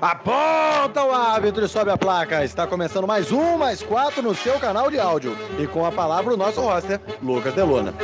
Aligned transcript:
Aponta 0.00 1.02
o 1.04 1.10
árbitro 1.10 1.64
e 1.64 1.68
sobe 1.68 1.90
a 1.90 1.96
placa. 1.96 2.44
Está 2.44 2.66
começando 2.66 3.06
mais 3.06 3.32
um, 3.32 3.56
mais 3.56 3.82
quatro 3.82 4.22
no 4.22 4.34
seu 4.34 4.60
canal 4.60 4.90
de 4.90 5.00
áudio. 5.00 5.32
E 5.58 5.66
com 5.66 5.86
a 5.86 5.90
palavra 5.90 6.34
o 6.34 6.36
nosso 6.36 6.60
roster, 6.60 7.00
Lucas 7.22 7.54
Delona. 7.54 7.94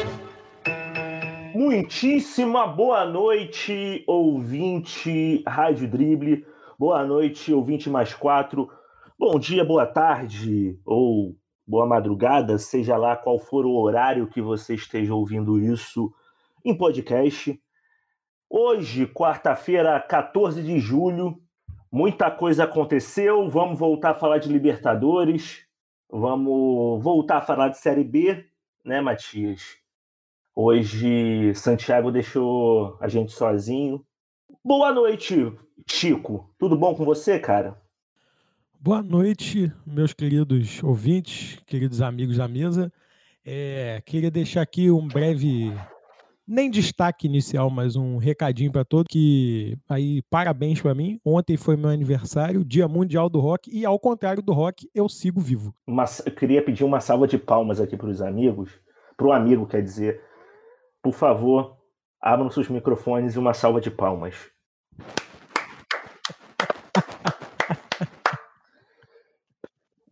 Muitíssima 1.54 2.66
boa 2.66 3.04
noite, 3.04 4.02
ouvinte 4.06 5.42
Rádio 5.46 5.86
Drible. 5.86 6.46
Boa 6.78 7.04
noite, 7.04 7.52
ouvinte 7.52 7.90
mais 7.90 8.14
quatro. 8.14 8.70
Bom 9.18 9.38
dia, 9.38 9.62
boa 9.62 9.84
tarde 9.84 10.78
ou 10.86 11.36
boa 11.66 11.86
madrugada, 11.86 12.56
seja 12.56 12.96
lá 12.96 13.16
qual 13.16 13.38
for 13.38 13.66
o 13.66 13.74
horário 13.74 14.26
que 14.28 14.40
você 14.40 14.74
esteja 14.74 15.14
ouvindo 15.14 15.58
isso 15.58 16.10
em 16.64 16.74
podcast. 16.74 17.60
Hoje, 18.48 19.06
quarta-feira, 19.06 20.00
14 20.00 20.62
de 20.62 20.80
julho, 20.80 21.38
muita 21.92 22.30
coisa 22.30 22.64
aconteceu. 22.64 23.48
Vamos 23.50 23.78
voltar 23.78 24.12
a 24.12 24.14
falar 24.14 24.38
de 24.38 24.50
Libertadores, 24.50 25.66
vamos 26.10 27.02
voltar 27.04 27.36
a 27.36 27.42
falar 27.42 27.68
de 27.68 27.78
Série 27.78 28.02
B, 28.02 28.46
né, 28.82 29.02
Matias? 29.02 29.76
Hoje, 30.54 31.54
Santiago 31.54 32.10
deixou 32.10 32.96
a 33.00 33.08
gente 33.08 33.32
sozinho. 33.32 34.04
Boa 34.64 34.92
noite, 34.92 35.52
Chico. 35.86 36.50
Tudo 36.58 36.76
bom 36.76 36.94
com 36.94 37.04
você, 37.04 37.38
cara? 37.38 37.80
Boa 38.78 39.02
noite, 39.02 39.72
meus 39.86 40.12
queridos 40.12 40.82
ouvintes, 40.82 41.58
queridos 41.66 42.02
amigos 42.02 42.38
da 42.38 42.48
mesa. 42.48 42.92
É, 43.44 44.02
queria 44.04 44.30
deixar 44.30 44.62
aqui 44.62 44.90
um 44.90 45.06
breve 45.06 45.72
nem 46.52 46.70
destaque 46.70 47.26
inicial, 47.26 47.70
mas 47.70 47.96
um 47.96 48.18
recadinho 48.18 48.70
para 48.70 48.84
todos 48.84 49.06
que 49.10 49.78
aí 49.88 50.20
parabéns 50.28 50.82
para 50.82 50.94
mim. 50.94 51.18
Ontem 51.24 51.56
foi 51.56 51.78
meu 51.78 51.88
aniversário, 51.88 52.62
Dia 52.62 52.86
Mundial 52.86 53.30
do 53.30 53.40
Rock 53.40 53.74
e 53.74 53.86
ao 53.86 53.98
contrário 53.98 54.42
do 54.42 54.52
rock, 54.52 54.86
eu 54.94 55.08
sigo 55.08 55.40
vivo. 55.40 55.74
Mas 55.86 56.22
eu 56.26 56.32
queria 56.32 56.62
pedir 56.62 56.84
uma 56.84 57.00
salva 57.00 57.26
de 57.26 57.38
palmas 57.38 57.80
aqui 57.80 57.96
para 57.96 58.10
os 58.10 58.20
amigos, 58.20 58.78
para 59.16 59.26
o 59.26 59.32
amigo, 59.32 59.66
quer 59.66 59.82
dizer, 59.82 60.20
por 61.02 61.14
favor, 61.14 61.78
abram 62.20 62.50
seus 62.50 62.68
microfones 62.68 63.34
e 63.34 63.38
uma 63.38 63.54
salva 63.54 63.80
de 63.80 63.90
palmas. 63.90 64.36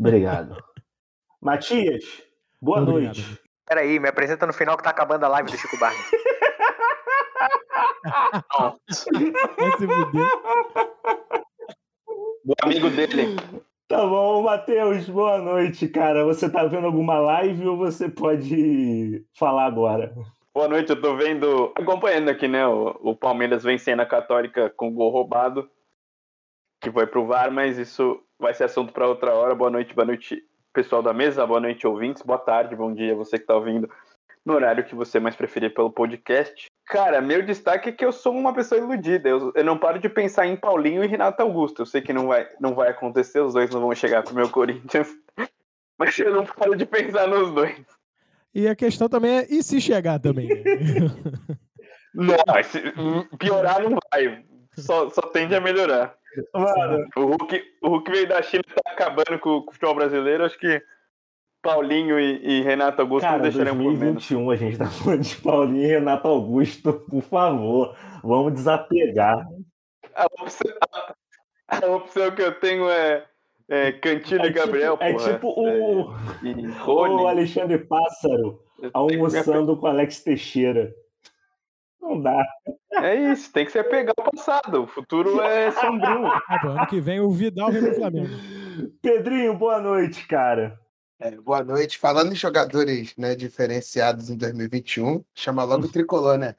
Obrigado. 0.01 0.57
Matias, 1.39 2.03
boa 2.63 2.81
Obrigado. 2.81 3.17
noite. 3.17 3.39
Peraí, 3.67 4.01
me 4.01 4.09
apresenta 4.09 4.47
no 4.47 4.55
final 4.55 4.79
que 4.79 4.83
tá 4.83 4.91
acabando 4.91 5.25
a 5.25 5.29
live 5.29 5.51
do 5.51 5.59
Chico 5.59 5.79
Barney. 5.79 6.01
O 12.45 12.55
amigo 12.63 12.91
dele. 12.91 13.37
Tá 13.87 14.07
bom, 14.07 14.43
Matheus, 14.43 15.09
boa 15.09 15.39
noite, 15.39 15.89
cara. 15.89 16.25
Você 16.25 16.49
tá 16.49 16.65
vendo 16.65 16.87
alguma 16.87 17.19
live 17.19 17.67
ou 17.67 17.77
você 17.77 18.09
pode 18.09 19.25
falar 19.35 19.67
agora? 19.67 20.15
Boa 20.55 20.69
noite, 20.69 20.91
eu 20.91 21.01
tô 21.01 21.17
vendo, 21.17 21.73
acompanhando 21.77 22.29
aqui, 22.29 22.49
né, 22.49 22.67
o, 22.67 22.97
o 23.03 23.17
Palmeiras 23.17 23.63
vencendo 23.63 24.01
a 24.01 24.07
Católica 24.07 24.71
com 24.71 24.93
gol 24.93 25.11
roubado, 25.11 25.69
que 26.81 26.91
foi 26.91 27.07
pro 27.07 27.27
VAR, 27.27 27.51
mas 27.53 27.79
isso 27.79 28.21
vai 28.39 28.55
ser 28.55 28.65
assunto 28.65 28.93
para 28.93 29.09
outra 29.09 29.35
hora. 29.35 29.55
Boa 29.55 29.71
noite, 29.71 29.95
boa 29.95 30.07
noite 30.07 30.43
pessoal 30.73 31.03
da 31.03 31.13
mesa, 31.13 31.47
boa 31.47 31.61
noite, 31.61 31.87
ouvintes, 31.87 32.23
boa 32.23 32.39
tarde, 32.39 32.77
bom 32.77 32.95
dia, 32.95 33.15
você 33.15 33.37
que 33.37 33.43
está 33.43 33.55
ouvindo 33.57 33.91
no 34.45 34.55
horário 34.55 34.85
que 34.85 34.95
você 34.95 35.21
mais 35.21 35.37
preferir 35.37 35.73
pelo 35.75 35.91
podcast. 35.91 36.67
Cara, 36.87 37.21
meu 37.21 37.43
destaque 37.43 37.89
é 37.89 37.93
que 37.93 38.05
eu 38.05 38.13
sou 38.13 38.35
uma 38.35 38.53
pessoa 38.53 38.81
iludida. 38.81 39.29
Eu, 39.29 39.53
eu 39.55 39.65
não 39.65 39.79
paro 39.79 39.99
de 39.99 40.09
pensar 40.09 40.47
em 40.47 40.57
Paulinho 40.57 41.05
e 41.05 41.07
Renato 41.07 41.43
Augusto. 41.43 41.83
Eu 41.83 41.87
sei 41.87 42.01
que 42.01 42.13
não 42.13 42.27
vai, 42.27 42.49
não 42.61 42.75
vai 42.75 42.89
acontecer, 42.89 43.41
os 43.41 43.55
dois 43.55 43.71
não 43.71 43.81
vão 43.81 43.95
chegar 43.95 44.23
pro 44.23 44.35
meu 44.35 44.49
Corinthians. 44.49 45.09
Mas 45.99 46.19
eu 46.19 46.33
não 46.33 46.47
paro 46.47 46.75
de 46.75 46.87
pensar 46.87 47.29
nos 47.29 47.53
dois. 47.53 47.77
E 48.55 48.67
a 48.67 48.75
questão 48.75 49.09
também 49.09 49.39
é, 49.39 49.47
e 49.49 49.63
se 49.63 49.81
chegar 49.81 50.19
também? 50.19 50.49
não, 52.13 52.35
piorar 53.39 53.83
não 53.83 53.97
vai. 54.13 54.45
Só, 54.77 55.09
só 55.11 55.21
tende 55.23 55.55
a 55.55 55.61
melhorar. 55.61 56.17
Mano, 56.55 57.07
o 57.17 57.21
Hulk, 57.27 57.63
o 57.83 57.89
Hulk 57.89 58.11
veio 58.11 58.29
da 58.29 58.43
China 58.43 58.63
e 58.67 58.73
tá 58.73 58.91
acabando 58.93 59.39
com, 59.39 59.63
com, 59.63 59.71
o 59.71 59.73
futebol 59.73 59.95
brasileiro. 59.95 60.45
Acho 60.45 60.59
que 60.59 60.83
Paulinho 61.63 62.19
e, 62.19 62.41
e 62.43 62.63
Renato 62.63 63.03
Augusto 63.03 63.27
Cara, 63.27 63.37
não 63.37 63.43
deixarão 63.43 63.77
2021 63.77 64.51
a 64.51 64.57
gente 64.57 64.79
tá 64.79 64.87
falando 64.87 65.23
de 65.23 65.37
Paulinho 65.37 65.85
e 65.85 65.87
Renato 65.87 66.29
Augusto, 66.29 66.93
por 67.09 67.23
favor. 67.23 67.97
Vamos 68.23 68.55
desapegar. 68.55 69.47
A 70.15 70.27
opção, 70.27 70.73
a, 71.69 71.77
a 71.77 71.87
opção 71.97 72.31
que 72.33 72.43
eu 72.43 72.59
tenho 72.59 72.89
é, 72.89 73.27
é 73.69 73.93
Cantilho 73.93 74.43
é 74.43 74.47
e 74.47 74.53
Gabriel. 74.53 74.97
Tipo, 74.97 75.05
é 75.05 75.33
tipo 75.33 75.49
o, 75.49 76.15
é, 76.49 77.11
o 77.11 77.27
Alexandre 77.27 77.79
Pássaro 77.79 78.61
almoçando 78.93 79.77
com 79.77 79.87
Alex 79.87 80.23
Teixeira. 80.23 80.93
Não 82.01 82.21
dá. 82.21 82.43
É 82.95 83.15
isso, 83.15 83.53
tem 83.53 83.67
que 83.67 83.73
se 83.73 83.79
apegar 83.79 84.15
ao 84.17 84.31
passado. 84.31 84.83
O 84.83 84.87
futuro 84.87 85.41
é 85.43 85.71
sombrio. 85.71 86.27
Ah, 86.27 86.67
ano 86.67 86.87
que 86.87 87.01
vem 87.01 87.21
o 87.21 87.31
Vidal 87.31 87.71
vem 87.71 87.83
no 87.83 87.95
Flamengo. 87.95 88.35
Pedrinho, 89.03 89.57
boa 89.57 89.81
noite, 89.81 90.27
cara. 90.27 90.80
É, 91.23 91.33
boa 91.33 91.63
noite. 91.63 91.99
Falando 91.99 92.33
em 92.33 92.35
jogadores 92.35 93.15
né, 93.15 93.35
diferenciados 93.35 94.31
em 94.31 94.39
2021, 94.39 95.23
chama 95.35 95.63
logo 95.65 95.85
o 95.85 95.93
tricolor, 95.93 96.39
né? 96.39 96.57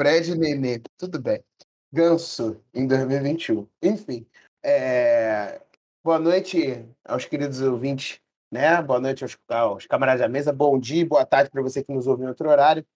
Fred 0.00 0.34
Nenê, 0.34 0.80
tudo 0.96 1.20
bem. 1.20 1.44
Ganso 1.92 2.58
em 2.72 2.86
2021. 2.86 3.68
Enfim. 3.82 4.26
É... 4.62 5.60
Boa 6.02 6.18
noite 6.18 6.86
aos 7.04 7.26
queridos 7.26 7.60
ouvintes, 7.60 8.18
né? 8.50 8.80
Boa 8.80 8.98
noite 8.98 9.24
aos, 9.24 9.36
aos 9.46 9.86
camaradas 9.86 10.22
da 10.22 10.28
mesa. 10.28 10.54
Bom 10.54 10.78
dia, 10.78 11.04
boa 11.04 11.26
tarde 11.26 11.50
para 11.50 11.60
você 11.60 11.84
que 11.84 11.92
nos 11.92 12.06
ouve 12.06 12.24
em 12.24 12.28
outro 12.28 12.48
horário. 12.48 12.86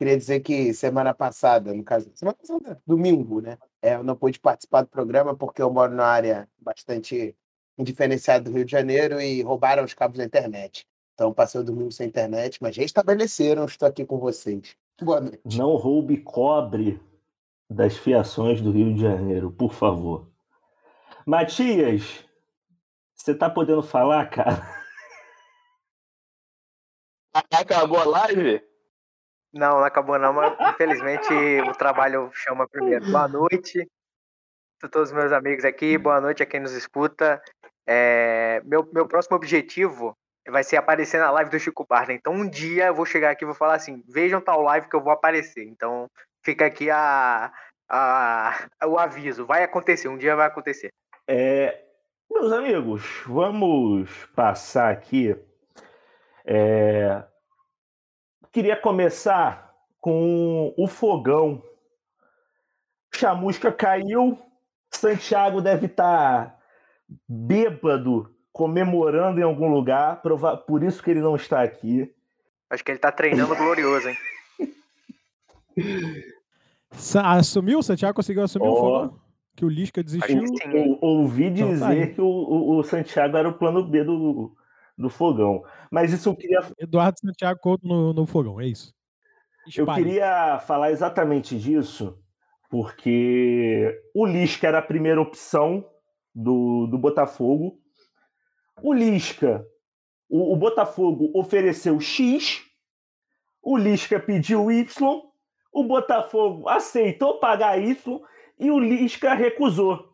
Queria 0.00 0.16
dizer 0.16 0.40
que 0.40 0.74
semana 0.74 1.14
passada, 1.14 1.72
no 1.72 1.84
caso, 1.84 2.10
semana 2.16 2.36
passada, 2.36 2.82
domingo, 2.84 3.40
né? 3.40 3.56
É, 3.80 3.94
eu 3.94 4.02
não 4.02 4.16
pude 4.16 4.40
participar 4.40 4.82
do 4.82 4.88
programa 4.88 5.32
porque 5.36 5.62
eu 5.62 5.70
moro 5.72 5.92
numa 5.92 6.06
área 6.06 6.48
bastante 6.58 7.36
indiferenciada 7.78 8.44
do 8.44 8.56
Rio 8.56 8.64
de 8.64 8.72
Janeiro 8.72 9.20
e 9.20 9.42
roubaram 9.42 9.84
os 9.84 9.94
cabos 9.94 10.18
da 10.18 10.24
internet. 10.24 10.86
Então 11.14 11.32
passei 11.32 11.60
o 11.60 11.64
domingo 11.64 11.90
sem 11.90 12.08
internet, 12.08 12.58
mas 12.62 12.74
já 12.74 12.82
estabeleceram, 12.82 13.64
estou 13.64 13.88
aqui 13.88 14.04
com 14.04 14.18
vocês. 14.18 14.76
Boa 15.00 15.20
noite. 15.20 15.58
Não 15.58 15.74
roube 15.76 16.18
cobre 16.18 17.00
das 17.68 17.96
fiações 17.96 18.60
do 18.60 18.70
Rio 18.70 18.94
de 18.94 19.00
Janeiro, 19.00 19.50
por 19.50 19.72
favor. 19.72 20.30
Matias, 21.26 22.24
você 23.14 23.34
tá 23.34 23.50
podendo 23.50 23.82
falar, 23.82 24.30
cara? 24.30 24.62
Acabou 27.50 27.98
a 27.98 28.04
live? 28.04 28.62
Não, 29.52 29.78
não 29.78 29.84
acabou 29.84 30.18
não, 30.18 30.32
mas 30.32 30.54
infelizmente 30.74 31.32
o 31.68 31.72
trabalho 31.72 32.30
chama 32.32 32.68
primeiro. 32.68 33.10
Boa 33.10 33.26
noite 33.26 33.86
a 34.82 34.88
todos 34.88 35.10
os 35.10 35.16
meus 35.16 35.32
amigos 35.32 35.64
aqui, 35.64 35.96
boa 35.96 36.20
noite 36.20 36.42
a 36.42 36.46
quem 36.46 36.60
nos 36.60 36.72
escuta. 36.72 37.42
É, 37.86 38.60
meu, 38.64 38.88
meu 38.92 39.06
próximo 39.06 39.36
objetivo 39.36 40.16
vai 40.48 40.62
ser 40.62 40.76
aparecer 40.76 41.18
na 41.18 41.30
live 41.30 41.50
do 41.50 41.58
Chico 41.58 41.86
Barney. 41.88 42.16
Então 42.16 42.32
um 42.32 42.48
dia 42.48 42.86
eu 42.86 42.94
vou 42.94 43.06
chegar 43.06 43.30
aqui 43.30 43.44
e 43.44 43.46
vou 43.46 43.54
falar 43.54 43.74
assim, 43.74 44.02
vejam 44.08 44.40
tal 44.40 44.60
live 44.62 44.88
que 44.88 44.96
eu 44.96 45.02
vou 45.02 45.12
aparecer. 45.12 45.64
Então 45.64 46.08
fica 46.44 46.66
aqui 46.66 46.90
a, 46.90 47.52
a, 47.88 48.68
o 48.86 48.98
aviso, 48.98 49.46
vai 49.46 49.62
acontecer, 49.62 50.08
um 50.08 50.18
dia 50.18 50.36
vai 50.36 50.46
acontecer. 50.46 50.92
É, 51.28 51.82
meus 52.30 52.52
amigos, 52.52 53.04
vamos 53.26 54.10
passar 54.34 54.90
aqui 54.90 55.36
é, 56.46 57.24
queria 58.52 58.76
começar 58.76 59.74
com 60.00 60.72
o 60.78 60.86
fogão. 60.86 61.60
Chamusca 63.12 63.72
caiu, 63.72 64.38
Santiago 64.94 65.60
deve 65.60 65.86
estar 65.86 66.50
tá 66.50 66.55
bêbado, 67.28 68.34
comemorando 68.52 69.40
em 69.40 69.42
algum 69.44 69.68
lugar, 69.68 70.22
por 70.66 70.82
isso 70.82 71.02
que 71.02 71.10
ele 71.10 71.20
não 71.20 71.36
está 71.36 71.62
aqui. 71.62 72.12
Acho 72.70 72.84
que 72.84 72.90
ele 72.90 72.98
está 72.98 73.12
treinando 73.12 73.54
glorioso, 73.56 74.08
hein? 74.08 74.16
Assumiu? 77.24 77.78
O 77.78 77.82
Santiago 77.82 78.14
conseguiu 78.14 78.42
assumir 78.42 78.66
oh. 78.66 78.72
o 78.72 78.76
fogão? 78.76 79.20
Que 79.54 79.64
o 79.64 79.68
Lisca 79.68 80.02
desistiu? 80.02 80.44
Eu, 80.70 80.98
ouvi 81.00 81.50
dizer 81.50 81.66
então, 81.76 82.08
tá 82.08 82.14
que 82.14 82.20
o, 82.20 82.26
o, 82.26 82.78
o 82.78 82.84
Santiago 82.84 83.36
era 83.36 83.48
o 83.48 83.54
plano 83.54 83.82
B 83.82 84.04
do, 84.04 84.54
do 84.96 85.08
fogão. 85.08 85.62
Mas 85.90 86.12
isso 86.12 86.28
eu 86.28 86.36
queria. 86.36 86.60
Eduardo 86.78 87.18
Santiago 87.18 87.58
Couto 87.60 87.86
no, 87.86 88.12
no 88.12 88.26
fogão, 88.26 88.60
é 88.60 88.66
isso. 88.66 88.94
Espalhe. 89.66 90.00
Eu 90.00 90.04
queria 90.04 90.58
falar 90.60 90.90
exatamente 90.90 91.58
disso, 91.58 92.18
porque 92.70 93.98
o 94.14 94.26
Lisca 94.26 94.68
era 94.68 94.78
a 94.78 94.82
primeira 94.82 95.20
opção 95.20 95.84
do, 96.36 96.86
do 96.86 96.98
Botafogo. 96.98 97.80
O 98.82 98.92
Lisca, 98.92 99.66
o, 100.28 100.52
o 100.52 100.56
Botafogo 100.56 101.30
ofereceu 101.34 101.98
X, 101.98 102.62
o 103.62 103.76
Lisca 103.78 104.20
pediu 104.20 104.70
Y, 104.70 105.22
o 105.72 105.84
Botafogo 105.84 106.68
aceitou 106.68 107.40
pagar 107.40 107.82
Y 107.82 108.20
e 108.58 108.70
o 108.70 108.78
Lisca 108.78 109.32
recusou. 109.32 110.12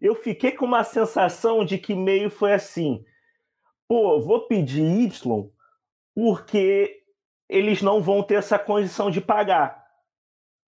eu 0.00 0.14
fiquei 0.14 0.52
com 0.52 0.64
uma 0.64 0.84
sensação 0.84 1.64
de 1.64 1.76
que 1.76 1.94
meio 1.94 2.30
foi 2.30 2.54
assim: 2.54 3.04
pô, 3.86 4.20
vou 4.22 4.46
pedir 4.46 4.82
Y 4.82 5.50
porque 6.14 7.02
eles 7.48 7.82
não 7.82 8.02
vão 8.02 8.22
ter 8.22 8.36
essa 8.36 8.58
condição 8.58 9.10
de 9.10 9.20
pagar. 9.20 9.77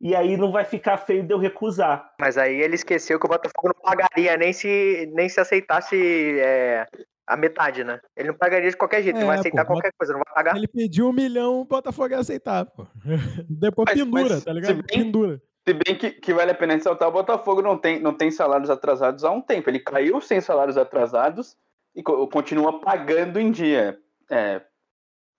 E 0.00 0.14
aí 0.16 0.36
não 0.36 0.50
vai 0.50 0.64
ficar 0.64 0.96
feio 0.96 1.22
de 1.22 1.32
eu 1.34 1.38
recusar. 1.38 2.12
Mas 2.18 2.38
aí 2.38 2.60
ele 2.60 2.74
esqueceu 2.74 3.18
que 3.20 3.26
o 3.26 3.28
Botafogo 3.28 3.68
não 3.74 3.82
pagaria 3.82 4.36
nem 4.36 4.52
se, 4.52 5.10
nem 5.14 5.28
se 5.28 5.38
aceitasse 5.40 5.94
é, 6.40 6.86
a 7.26 7.36
metade, 7.36 7.84
né? 7.84 8.00
Ele 8.16 8.28
não 8.28 8.34
pagaria 8.36 8.70
de 8.70 8.76
qualquer 8.76 9.02
jeito, 9.02 9.16
É, 9.16 9.18
ele 9.20 9.26
vai 9.26 9.38
aceitar 9.38 9.64
pô, 9.66 9.74
qualquer 9.74 9.92
coisa, 9.98 10.12
não 10.14 10.22
vai 10.24 10.34
pagar. 10.34 10.56
Ele 10.56 10.66
pediu 10.66 11.08
um 11.08 11.12
milhão, 11.12 11.60
o 11.60 11.64
Botafogo 11.66 12.08
ia 12.14 12.18
aceitar, 12.18 12.64
pô. 12.64 12.86
Depois 13.48 13.88
Mas- 13.90 13.98
pendura, 13.98 14.22
mas 14.34 14.44
tá 14.44 14.50
se 14.50 14.54
ligado? 14.54 14.74
bem- 14.84 15.04
Pendura. 15.04 15.42
Se 15.68 15.74
bem 15.74 15.94
que, 15.94 16.10
que 16.12 16.32
vale 16.32 16.50
a 16.52 16.54
pena 16.54 16.72
ressaltar, 16.74 17.06
o 17.08 17.12
Botafogo 17.12 17.60
não 17.60 17.76
tem, 17.76 18.00
não 18.00 18.14
tem 18.14 18.30
salários 18.30 18.70
atrasados 18.70 19.22
há 19.22 19.30
um 19.30 19.42
tempo. 19.42 19.68
Ele 19.68 19.78
caiu 19.80 20.18
sem 20.22 20.40
salários 20.40 20.78
atrasados 20.78 21.54
e 21.94 22.02
co- 22.02 22.26
continua 22.28 22.80
pagando 22.80 23.38
em 23.38 23.50
dia. 23.52 23.98
É, 24.30 24.62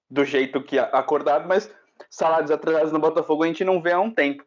do 0.07 0.23
jeito 0.23 0.61
que 0.61 0.77
a- 0.77 0.83
acordado, 0.93 1.47
mas 1.47 1.73
salários 2.09 2.51
atrasados 2.51 2.91
no 2.91 2.99
Botafogo 2.99 3.43
a 3.43 3.47
gente 3.47 3.63
não 3.65 3.81
vê 3.81 3.91
há 3.93 3.99
um 3.99 4.11
tempo. 4.11 4.43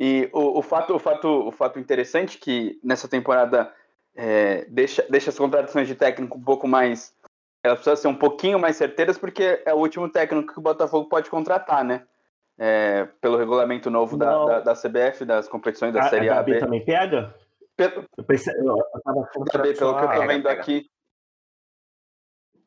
E 0.00 0.30
o, 0.32 0.58
o 0.58 0.62
fato, 0.62 0.94
o, 0.94 0.98
fato, 0.98 1.28
o 1.28 1.52
fato 1.52 1.78
interessante 1.78 2.38
é 2.38 2.40
que 2.40 2.80
nessa 2.82 3.06
temporada 3.06 3.70
é, 4.16 4.64
deixa, 4.64 5.04
deixa 5.10 5.28
as 5.28 5.36
contratações 5.36 5.86
de 5.86 5.94
técnico 5.94 6.38
um 6.38 6.42
pouco 6.42 6.66
mais. 6.66 7.14
Elas 7.62 7.80
precisam 7.80 7.96
ser 7.96 8.08
um 8.08 8.14
pouquinho 8.14 8.58
mais 8.58 8.76
certeiras, 8.76 9.18
porque 9.18 9.62
é 9.66 9.74
o 9.74 9.76
último 9.76 10.08
técnico 10.08 10.54
que 10.54 10.58
o 10.58 10.62
Botafogo 10.62 11.06
pode 11.06 11.28
contratar, 11.28 11.84
né? 11.84 12.04
É, 12.58 13.08
pelo 13.20 13.36
regulamento 13.36 13.90
novo 13.90 14.16
da, 14.16 14.44
da, 14.44 14.60
da 14.60 14.74
CBF, 14.74 15.26
das 15.26 15.46
competições 15.48 15.92
da 15.92 16.00
A, 16.00 16.08
Série 16.08 16.30
a 16.30 16.40
A 16.40 16.42
B. 16.42 16.58
também 16.58 16.82
pega? 16.82 17.34
Pelo, 17.76 18.04
Eu 18.16 18.24
pensei, 18.24 18.54
eu, 18.54 18.76
eu 18.76 19.02
tava 19.04 19.28
da 19.52 19.58
B, 19.62 19.74
pelo 19.74 19.96
que 19.98 20.04
eu 20.04 20.12
tô 20.12 20.26
vendo 20.26 20.42
pega. 20.44 20.60
aqui. 20.60 20.86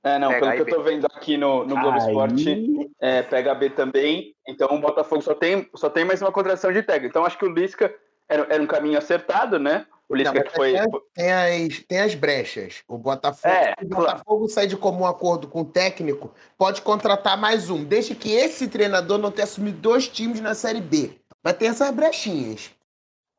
É, 0.04 0.20
não, 0.20 0.30
pelo 0.32 0.52
que 0.52 0.62
eu 0.62 0.66
tô 0.66 0.84
vendo 0.84 1.06
aqui 1.06 1.38
no, 1.38 1.64
no 1.64 1.80
Globo 1.80 1.98
Aí- 1.98 2.08
Esporte, 2.08 2.92
é, 3.00 3.22
pega 3.24 3.54
a 3.54 3.56
B 3.56 3.70
também. 3.70 4.36
Então 4.48 4.68
o 4.76 4.80
Botafogo 4.80 5.22
só 5.22 5.34
tem, 5.34 5.70
só 5.76 5.90
tem 5.90 6.04
mais 6.04 6.22
uma 6.22 6.32
contratação 6.32 6.74
de 6.74 6.84
técnico. 6.84 7.08
Então 7.08 7.26
acho 7.26 7.38
que 7.38 7.46
o 7.46 7.54
Lisca 7.54 7.94
era, 8.28 8.46
era 8.54 8.62
um 8.62 8.68
caminho 8.68 8.98
acertado, 8.98 9.58
né? 9.58 9.86
O 10.10 10.16
Lisca 10.16 10.34
Não, 10.34 10.44
que 10.44 10.54
foi. 10.54 10.74
tem, 11.14 11.32
as, 11.32 11.80
tem 11.88 12.02
as 12.02 12.14
brechas. 12.16 12.84
O 12.86 12.98
Botafogo, 12.98 13.54
É, 13.56 13.74
se 13.80 13.86
o 13.86 13.88
Botafogo 13.88 14.50
sair 14.50 14.68
de 14.68 14.76
comum 14.76 15.06
acordo 15.06 15.48
com 15.48 15.62
o 15.62 15.66
técnico, 15.66 16.34
pode 16.58 16.82
contratar 16.82 17.38
mais 17.38 17.70
um, 17.70 17.84
desde 17.86 18.14
que 18.14 18.34
esse 18.34 18.68
treinador 18.68 19.18
não 19.18 19.32
tenha 19.32 19.46
assumido 19.46 19.78
dois 19.78 20.08
times 20.10 20.42
na 20.42 20.54
Série 20.54 20.82
B. 20.82 21.18
Mas 21.42 21.54
tem 21.54 21.70
essas 21.70 21.90
brechinhas. 21.92 22.72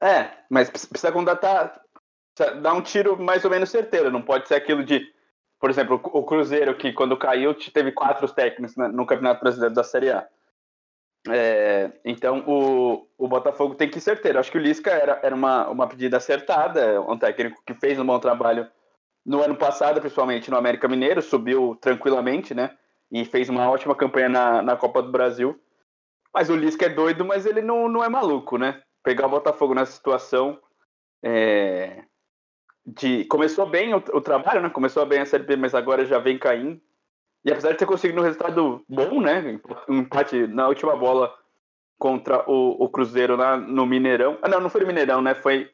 É, 0.02 0.30
mas 0.50 0.70
precisa 0.70 0.90
precisa 0.90 1.12
contratar, 1.12 1.80
precisa 2.34 2.60
dar 2.60 2.72
um 2.72 2.82
tiro 2.82 3.22
mais 3.22 3.44
ou 3.44 3.50
menos 3.50 3.68
certeiro. 3.70 4.10
Não 4.10 4.22
pode 4.22 4.48
ser 4.48 4.54
aquilo 4.54 4.82
de, 4.82 5.06
por 5.60 5.70
exemplo, 5.70 6.00
o 6.04 6.22
Cruzeiro, 6.24 6.76
que 6.76 6.92
quando 6.92 7.16
caiu 7.16 7.54
teve 7.54 7.92
quatro 7.92 8.28
técnicos 8.28 8.76
né, 8.76 8.88
no 8.88 9.06
Campeonato 9.06 9.40
Brasileiro 9.40 9.74
da 9.74 9.82
Série 9.82 10.10
A. 10.10 10.26
É, 11.30 11.90
então 12.04 12.44
o, 12.46 13.08
o 13.16 13.26
Botafogo 13.26 13.74
tem 13.74 13.88
que 13.88 13.98
ir 13.98 14.02
certeiro. 14.02 14.38
Acho 14.38 14.52
que 14.52 14.58
o 14.58 14.60
Lisca 14.60 14.90
era, 14.90 15.20
era 15.22 15.34
uma, 15.34 15.68
uma 15.68 15.86
pedida 15.86 16.18
acertada, 16.18 17.00
um 17.00 17.16
técnico 17.16 17.62
que 17.66 17.72
fez 17.74 17.98
um 17.98 18.04
bom 18.04 18.18
trabalho 18.18 18.68
no 19.24 19.42
ano 19.42 19.56
passado, 19.56 20.00
principalmente 20.00 20.50
no 20.50 20.56
América 20.58 20.86
Mineiro, 20.86 21.22
subiu 21.22 21.78
tranquilamente, 21.80 22.52
né? 22.52 22.76
E 23.10 23.24
fez 23.24 23.48
uma 23.48 23.70
ótima 23.70 23.94
campanha 23.94 24.28
na, 24.28 24.62
na 24.62 24.76
Copa 24.76 25.02
do 25.02 25.10
Brasil. 25.10 25.58
Mas 26.32 26.50
o 26.50 26.56
Lisca 26.56 26.86
é 26.86 26.90
doido, 26.90 27.24
mas 27.24 27.46
ele 27.46 27.62
não, 27.62 27.88
não 27.88 28.04
é 28.04 28.08
maluco, 28.08 28.58
né? 28.58 28.82
Pegar 29.02 29.26
o 29.26 29.30
Botafogo 29.30 29.74
nessa 29.74 29.92
situação. 29.92 30.58
é, 31.22 32.04
de 32.86 33.24
Começou 33.24 33.66
bem 33.66 33.94
o, 33.94 33.96
o 33.96 34.20
trabalho, 34.20 34.60
né? 34.60 34.70
Começou 34.70 35.04
bem 35.06 35.20
a 35.20 35.26
Série 35.26 35.44
B, 35.44 35.56
mas 35.56 35.74
agora 35.74 36.04
já 36.04 36.18
vem 36.18 36.38
caindo. 36.38 36.80
E 37.44 37.50
apesar 37.50 37.72
de 37.72 37.78
ter 37.78 37.86
conseguido 37.86 38.20
um 38.20 38.24
resultado 38.24 38.84
bom, 38.88 39.20
né? 39.20 39.60
Um 39.88 39.98
empate 40.00 40.46
na 40.46 40.68
última 40.68 40.96
bola 40.96 41.34
contra 41.98 42.48
o, 42.50 42.82
o 42.82 42.88
Cruzeiro 42.88 43.36
lá 43.36 43.56
no 43.56 43.86
Mineirão. 43.86 44.38
Ah, 44.42 44.48
não, 44.48 44.60
não 44.60 44.70
foi 44.70 44.80
no 44.82 44.86
Mineirão, 44.86 45.22
né? 45.22 45.34
Foi. 45.34 45.70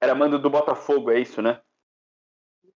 Era 0.00 0.14
mando 0.14 0.38
do 0.38 0.50
Botafogo, 0.50 1.10
é 1.10 1.18
isso, 1.18 1.42
né? 1.42 1.60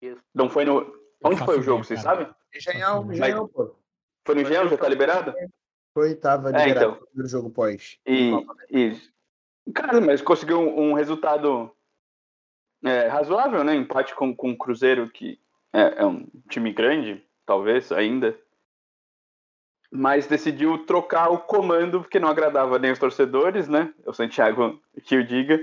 Isso. 0.00 0.20
Não 0.34 0.50
foi 0.50 0.64
no. 0.64 0.92
Onde 1.24 1.44
foi 1.44 1.58
o 1.58 1.62
jogo, 1.62 1.84
vocês 1.84 2.02
sabem? 2.02 2.28
Engenhão. 2.54 3.12
Engenhão, 3.12 3.46
pô. 3.46 3.76
Foi 4.24 4.34
no 4.34 4.40
Engenhão? 4.40 4.68
Já 4.68 4.76
tá 4.76 4.88
liberado? 4.88 5.32
Foi, 5.94 6.14
tava 6.14 6.50
É, 6.50 6.66
liberado 6.66 6.92
então. 6.92 7.00
no 7.00 7.06
primeiro 7.06 7.28
jogo 7.28 7.50
pós. 7.50 7.98
E, 8.06 8.32
e 8.70 8.96
cara, 9.72 10.00
mas 10.00 10.20
conseguiu 10.20 10.58
um, 10.58 10.90
um 10.90 10.92
resultado 10.94 11.70
é, 12.84 13.06
razoável, 13.08 13.62
né? 13.64 13.74
Empate 13.74 14.14
com, 14.14 14.34
com 14.34 14.50
o 14.50 14.58
Cruzeiro, 14.58 15.08
que 15.08 15.38
é, 15.72 16.02
é 16.02 16.06
um 16.06 16.26
time 16.48 16.72
grande, 16.72 17.24
talvez 17.46 17.90
ainda. 17.92 18.38
Mas 19.90 20.26
decidiu 20.26 20.86
trocar 20.86 21.28
o 21.30 21.38
comando, 21.38 22.00
porque 22.00 22.18
não 22.18 22.28
agradava 22.28 22.78
nem 22.78 22.90
os 22.92 22.98
torcedores, 22.98 23.68
né? 23.68 23.92
O 24.06 24.12
Santiago 24.12 24.80
que 25.04 25.16
o 25.16 25.24
diga, 25.24 25.60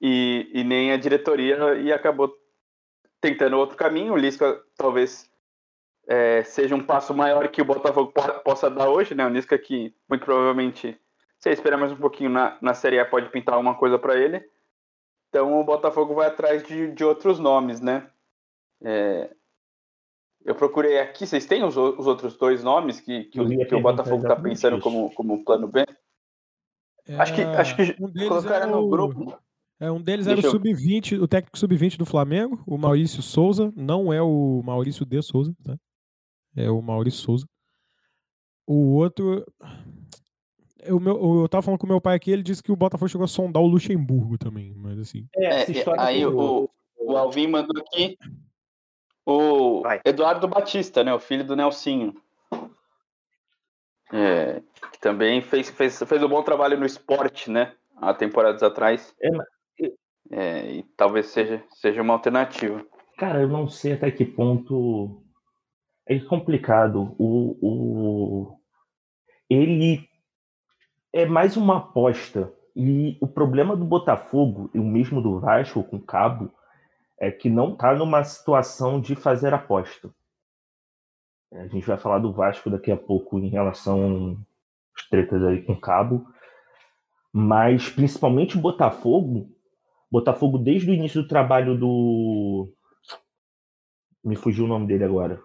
e, 0.00 0.48
e 0.52 0.62
nem 0.62 0.92
a 0.92 0.96
diretoria, 0.96 1.74
e 1.74 1.92
acabou 1.92 2.32
tentando 3.20 3.58
outro 3.58 3.76
caminho. 3.76 4.12
O 4.12 4.16
Lisca 4.16 4.62
talvez 4.76 5.28
é, 6.06 6.42
seja 6.44 6.74
um 6.74 6.84
passo 6.84 7.14
maior 7.14 7.48
que 7.48 7.62
o 7.62 7.64
Botafogo 7.64 8.12
po- 8.12 8.40
possa 8.44 8.70
dar 8.70 8.88
hoje, 8.88 9.14
né? 9.14 9.26
O 9.26 9.30
Lisca 9.30 9.58
que 9.58 9.94
muito 10.08 10.24
provavelmente 10.24 10.98
se 11.38 11.50
esperar 11.50 11.76
mais 11.76 11.92
um 11.92 11.96
pouquinho 11.96 12.30
na, 12.30 12.56
na 12.60 12.74
Série 12.74 12.98
A, 12.98 13.04
pode 13.04 13.28
pintar 13.28 13.54
alguma 13.54 13.74
coisa 13.74 13.98
para 13.98 14.16
ele. 14.16 14.42
Então 15.34 15.60
o 15.60 15.64
Botafogo 15.64 16.14
vai 16.14 16.28
atrás 16.28 16.62
de, 16.62 16.92
de 16.92 17.02
outros 17.04 17.40
nomes, 17.40 17.80
né? 17.80 18.08
É, 18.80 19.34
eu 20.44 20.54
procurei 20.54 21.00
aqui, 21.00 21.26
vocês 21.26 21.44
têm 21.44 21.64
os, 21.64 21.76
os 21.76 22.06
outros 22.06 22.36
dois 22.36 22.62
nomes 22.62 23.00
que, 23.00 23.24
que, 23.24 23.40
Eu 23.40 23.44
o, 23.44 23.48
que 23.66 23.74
o 23.74 23.80
Botafogo 23.82 24.22
está 24.22 24.36
pensando 24.36 24.74
isso. 24.76 24.82
como, 24.84 25.12
como 25.12 25.44
plano 25.44 25.66
B? 25.66 25.84
Acho 27.18 27.34
que, 27.34 27.40
É, 27.40 27.46
acho 27.56 27.74
que 27.74 27.82
um 28.00 28.08
deles 28.08 28.28
colocaram 28.28 28.68
é 28.68 28.70
no 28.70 28.78
o- 28.86 28.88
grupo. 28.88 29.36
É, 29.80 29.90
um 29.90 30.00
deles 30.00 30.28
era 30.28 30.38
o 30.38 30.40
Deixa 30.40 30.56
eu- 30.56 30.60
sub-20, 30.60 31.20
o 31.20 31.26
técnico 31.26 31.58
sub-20 31.58 31.96
do 31.98 32.06
Flamengo, 32.06 32.62
o 32.64 32.78
Maurício 32.78 33.20
Souza. 33.20 33.72
Não 33.74 34.12
é 34.12 34.22
o 34.22 34.62
Maurício 34.64 35.04
de 35.04 35.20
Souza, 35.20 35.52
tá? 35.64 35.76
É 36.56 36.70
o 36.70 36.80
Maurício 36.80 37.20
Souza. 37.22 37.44
O 38.64 38.94
outro. 38.94 39.44
Eu, 40.84 41.00
meu, 41.00 41.40
eu 41.42 41.48
tava 41.48 41.62
falando 41.62 41.80
com 41.80 41.86
meu 41.86 42.00
pai 42.00 42.16
aqui, 42.16 42.30
ele 42.30 42.42
disse 42.42 42.62
que 42.62 42.70
o 42.72 42.76
Botafogo 42.76 43.08
chegou 43.08 43.24
a 43.24 43.28
sondar 43.28 43.62
o 43.62 43.66
Luxemburgo 43.66 44.36
também, 44.38 44.74
mas 44.76 44.98
assim. 44.98 45.26
É, 45.34 45.62
É, 45.62 45.84
aí 45.98 46.26
o, 46.26 46.68
o 46.98 47.16
Alvin 47.16 47.46
mandou 47.48 47.80
aqui 47.82 48.18
o 49.26 49.80
Vai. 49.82 50.00
Eduardo 50.04 50.46
Batista, 50.46 51.02
né? 51.02 51.12
O 51.14 51.18
filho 51.18 51.44
do 51.44 51.56
Nelsinho. 51.56 52.14
É, 54.12 54.62
que 54.92 54.98
também 55.00 55.40
fez, 55.40 55.70
fez, 55.70 55.98
fez 56.02 56.22
um 56.22 56.28
bom 56.28 56.42
trabalho 56.42 56.78
no 56.78 56.86
esporte, 56.86 57.50
né? 57.50 57.72
Há 57.96 58.12
temporadas 58.12 58.62
atrás. 58.62 59.14
É, 59.20 59.30
mas- 59.30 59.46
É, 60.30 60.72
e 60.76 60.82
talvez 60.96 61.26
seja, 61.26 61.62
seja 61.70 62.00
uma 62.02 62.14
alternativa. 62.14 62.84
Cara, 63.18 63.40
eu 63.42 63.48
não 63.48 63.68
sei 63.68 63.92
até 63.92 64.10
que 64.10 64.24
ponto 64.24 65.22
é 66.06 66.18
complicado. 66.20 67.14
O, 67.18 67.56
o... 67.62 68.58
Ele 69.48 70.08
é 71.14 71.24
mais 71.24 71.56
uma 71.56 71.76
aposta. 71.76 72.52
E 72.74 73.16
o 73.20 73.28
problema 73.28 73.76
do 73.76 73.84
Botafogo, 73.84 74.68
e 74.74 74.80
o 74.80 74.84
mesmo 74.84 75.22
do 75.22 75.38
Vasco 75.38 75.84
com 75.84 75.96
o 75.96 76.02
Cabo, 76.02 76.50
é 77.16 77.30
que 77.30 77.48
não 77.48 77.72
está 77.72 77.94
numa 77.94 78.24
situação 78.24 79.00
de 79.00 79.14
fazer 79.14 79.54
aposta. 79.54 80.12
É, 81.52 81.60
A 81.60 81.68
gente 81.68 81.86
vai 81.86 81.96
falar 81.96 82.18
do 82.18 82.32
Vasco 82.32 82.68
daqui 82.68 82.90
a 82.90 82.96
pouco 82.96 83.38
em 83.38 83.48
relação 83.48 84.36
às 84.96 85.08
tretas 85.08 85.40
aí 85.44 85.62
com 85.62 85.74
o 85.74 85.80
Cabo. 85.80 86.26
Mas 87.32 87.88
principalmente 87.88 88.56
o 88.56 88.60
Botafogo, 88.60 89.48
Botafogo 90.10 90.58
desde 90.58 90.90
o 90.90 90.94
início 90.94 91.22
do 91.22 91.28
trabalho 91.28 91.78
do 91.78 92.72
me 94.24 94.34
fugiu 94.34 94.64
o 94.64 94.68
nome 94.68 94.88
dele 94.88 95.04
agora. 95.04 95.40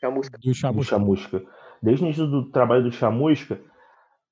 Chamusca. 0.00 0.36
Do 0.36 0.48
Do 0.48 0.54
Chamusca. 0.54 0.96
Chamusca. 0.96 1.44
Desde 1.80 2.02
o 2.02 2.06
início 2.06 2.26
do 2.26 2.50
trabalho 2.50 2.82
do 2.82 2.92
Chamusca, 2.92 3.60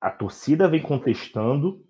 a 0.01 0.09
torcida 0.09 0.67
vem 0.67 0.81
contestando 0.81 1.85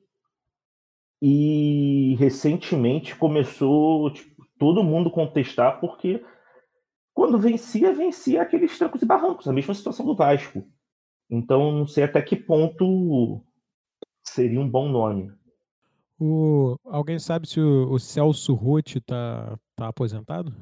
e 1.22 2.16
recentemente 2.18 3.16
começou 3.16 4.12
tipo, 4.12 4.46
todo 4.58 4.84
mundo 4.84 5.12
contestar 5.12 5.80
porque 5.80 6.24
quando 7.14 7.38
vencia, 7.38 7.94
vencia 7.94 8.42
aqueles 8.42 8.78
trancos 8.78 9.02
e 9.02 9.06
barrancos, 9.06 9.48
a 9.48 9.54
mesma 9.54 9.74
situação 9.74 10.06
do 10.06 10.16
Vasco. 10.16 10.66
Então, 11.30 11.72
não 11.72 11.86
sei 11.86 12.06
até 12.06 12.22
que 12.22 12.36
ponto 12.36 13.44
seria 14.24 14.60
um 14.60 14.70
bom 14.70 14.88
nome. 14.90 15.32
O, 16.18 16.78
alguém 16.86 17.20
sabe 17.20 17.48
se 17.48 17.60
o, 17.60 17.92
o 17.92 18.00
Celso 18.00 18.54
Rotti 18.54 19.00
tá, 19.02 19.58
tá 19.76 19.88
aposentado? 19.88 20.54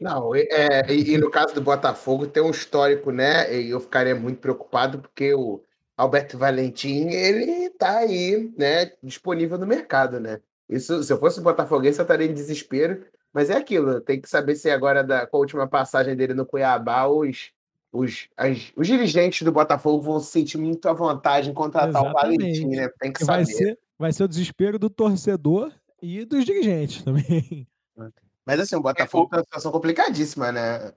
Não, 0.00 0.34
e- 0.34 0.48
é, 0.50 0.92
e, 0.92 1.14
e 1.14 1.18
no 1.18 1.30
caso 1.30 1.54
do 1.54 1.60
Botafogo 1.60 2.26
tem 2.26 2.42
um 2.42 2.50
histórico, 2.50 3.10
né? 3.10 3.52
E 3.60 3.70
eu 3.70 3.80
ficaria 3.80 4.14
muito 4.14 4.38
preocupado 4.38 5.00
porque 5.00 5.34
o 5.34 5.62
Alberto 6.00 6.38
Valentim, 6.38 7.08
ele 7.08 7.68
tá 7.70 7.98
aí, 7.98 8.50
né, 8.56 8.90
disponível 9.02 9.58
no 9.58 9.66
mercado, 9.66 10.18
né? 10.18 10.40
Isso, 10.66 11.02
se 11.02 11.12
eu 11.12 11.18
fosse 11.18 11.42
botafoguense, 11.42 11.98
eu 11.98 12.04
estaria 12.04 12.26
em 12.26 12.32
desespero. 12.32 13.04
Mas 13.32 13.50
é 13.50 13.56
aquilo, 13.56 14.00
tem 14.00 14.18
que 14.18 14.28
saber 14.28 14.56
se 14.56 14.70
agora, 14.70 15.04
da, 15.04 15.26
com 15.26 15.36
a 15.36 15.40
última 15.40 15.68
passagem 15.68 16.16
dele 16.16 16.32
no 16.32 16.46
Cuiabá, 16.46 17.06
os, 17.06 17.50
os, 17.92 18.28
as, 18.34 18.72
os 18.74 18.86
dirigentes 18.86 19.42
do 19.42 19.52
Botafogo 19.52 20.02
vão 20.02 20.20
se 20.20 20.32
sentir 20.32 20.56
muito 20.56 20.88
à 20.88 20.92
vontade 20.94 21.50
em 21.50 21.54
contratar 21.54 21.90
Exatamente. 21.90 22.16
o 22.16 22.40
Valentim, 22.40 22.66
né? 22.68 22.88
Tem 22.98 23.12
que 23.12 23.22
Vai 23.24 23.44
saber. 23.44 23.56
ser, 23.56 23.78
vai 23.98 24.12
ser 24.12 24.24
o 24.24 24.28
desespero 24.28 24.78
do 24.78 24.88
torcedor 24.88 25.70
e 26.00 26.24
dos 26.24 26.46
dirigentes 26.46 27.04
também. 27.04 27.68
Mas 28.46 28.58
assim, 28.58 28.74
o 28.74 28.80
Botafogo 28.80 29.28
tá 29.28 29.36
numa 29.36 29.44
situação 29.44 29.70
complicadíssima, 29.70 30.50
né? 30.50 30.92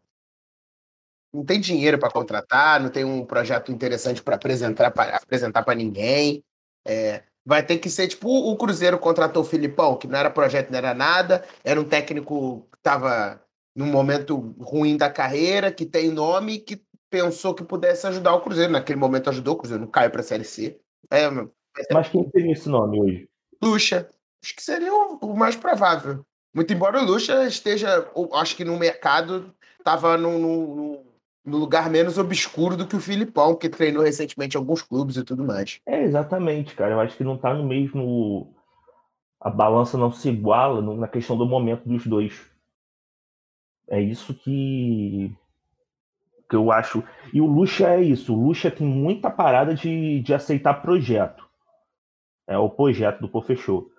Não 1.33 1.43
tem 1.43 1.59
dinheiro 1.59 1.97
para 1.97 2.11
contratar, 2.11 2.79
não 2.79 2.89
tem 2.89 3.03
um 3.03 3.25
projeto 3.25 3.71
interessante 3.71 4.21
para 4.21 4.35
apresentar 4.35 4.91
para 4.91 5.17
apresentar 5.17 5.63
para 5.63 5.73
ninguém. 5.73 6.43
É, 6.85 7.23
vai 7.45 7.65
ter 7.65 7.77
que 7.79 7.89
ser 7.89 8.07
tipo 8.07 8.29
o 8.29 8.55
Cruzeiro 8.55 8.99
contratou 8.99 9.41
o 9.41 9.45
Filipão, 9.45 9.97
que 9.97 10.07
não 10.07 10.17
era 10.19 10.29
projeto, 10.29 10.69
não 10.69 10.77
era 10.77 10.93
nada, 10.93 11.43
era 11.63 11.79
um 11.81 11.83
técnico 11.85 12.67
que 12.71 12.77
estava 12.77 13.41
num 13.75 13.87
momento 13.87 14.53
ruim 14.59 14.95
da 14.95 15.09
carreira, 15.09 15.71
que 15.71 15.85
tem 15.85 16.11
nome, 16.11 16.59
que 16.59 16.79
pensou 17.09 17.55
que 17.55 17.63
pudesse 17.63 18.05
ajudar 18.05 18.35
o 18.35 18.41
Cruzeiro. 18.41 18.71
Naquele 18.71 18.99
momento 18.99 19.29
ajudou 19.29 19.55
o 19.55 19.57
Cruzeiro, 19.57 19.83
não 19.83 19.89
caiu 19.89 20.11
para 20.11 20.21
a 20.21 20.23
Série 20.23 20.43
C. 20.43 20.79
É, 21.09 21.27
ser 21.29 21.93
Mas 21.93 22.09
quem 22.09 22.29
tem 22.29 22.51
esse 22.51 22.69
nome 22.69 23.01
hoje? 23.01 23.29
Lucha. 23.61 24.07
Acho 24.43 24.55
que 24.55 24.61
seria 24.61 24.93
o, 24.93 25.15
o 25.21 25.35
mais 25.37 25.55
provável. 25.55 26.23
Muito 26.53 26.71
embora 26.73 26.99
o 27.01 27.05
Lucha 27.05 27.45
esteja, 27.47 28.07
acho 28.33 28.55
que 28.55 28.65
no 28.65 28.77
mercado 28.77 29.55
estava 29.79 30.17
no, 30.17 30.37
no- 30.37 30.75
no 30.75 31.12
lugar 31.45 31.89
menos 31.89 32.17
obscuro 32.17 32.77
do 32.77 32.87
que 32.87 32.95
o 32.95 33.01
Filipão, 33.01 33.55
que 33.55 33.69
treinou 33.69 34.03
recentemente 34.03 34.55
em 34.55 34.59
alguns 34.59 34.81
clubes 34.81 35.17
e 35.17 35.23
tudo 35.23 35.43
mais. 35.43 35.79
É, 35.85 36.01
exatamente, 36.03 36.75
cara. 36.75 36.93
Eu 36.93 36.99
acho 36.99 37.17
que 37.17 37.23
não 37.23 37.37
tá 37.37 37.53
no 37.53 37.63
mesmo. 37.65 38.53
A 39.39 39.49
balança 39.49 39.97
não 39.97 40.11
se 40.11 40.29
iguala 40.29 40.81
no- 40.81 40.95
na 40.95 41.07
questão 41.07 41.37
do 41.37 41.45
momento 41.45 41.87
dos 41.87 42.05
dois. 42.07 42.49
É 43.89 43.99
isso 43.99 44.33
que. 44.33 45.35
que 46.49 46.55
eu 46.55 46.71
acho. 46.71 47.03
E 47.33 47.41
o 47.41 47.45
Lucha 47.45 47.89
é 47.89 48.01
isso. 48.01 48.33
O 48.33 48.47
Lucha 48.47 48.71
tem 48.71 48.87
muita 48.87 49.29
parada 49.29 49.75
de, 49.75 50.21
de 50.21 50.33
aceitar 50.33 50.81
projeto. 50.81 51.43
É 52.47 52.57
o 52.57 52.69
projeto 52.69 53.19
do 53.19 53.27
Pô 53.29 53.41
Fechou. 53.41 53.89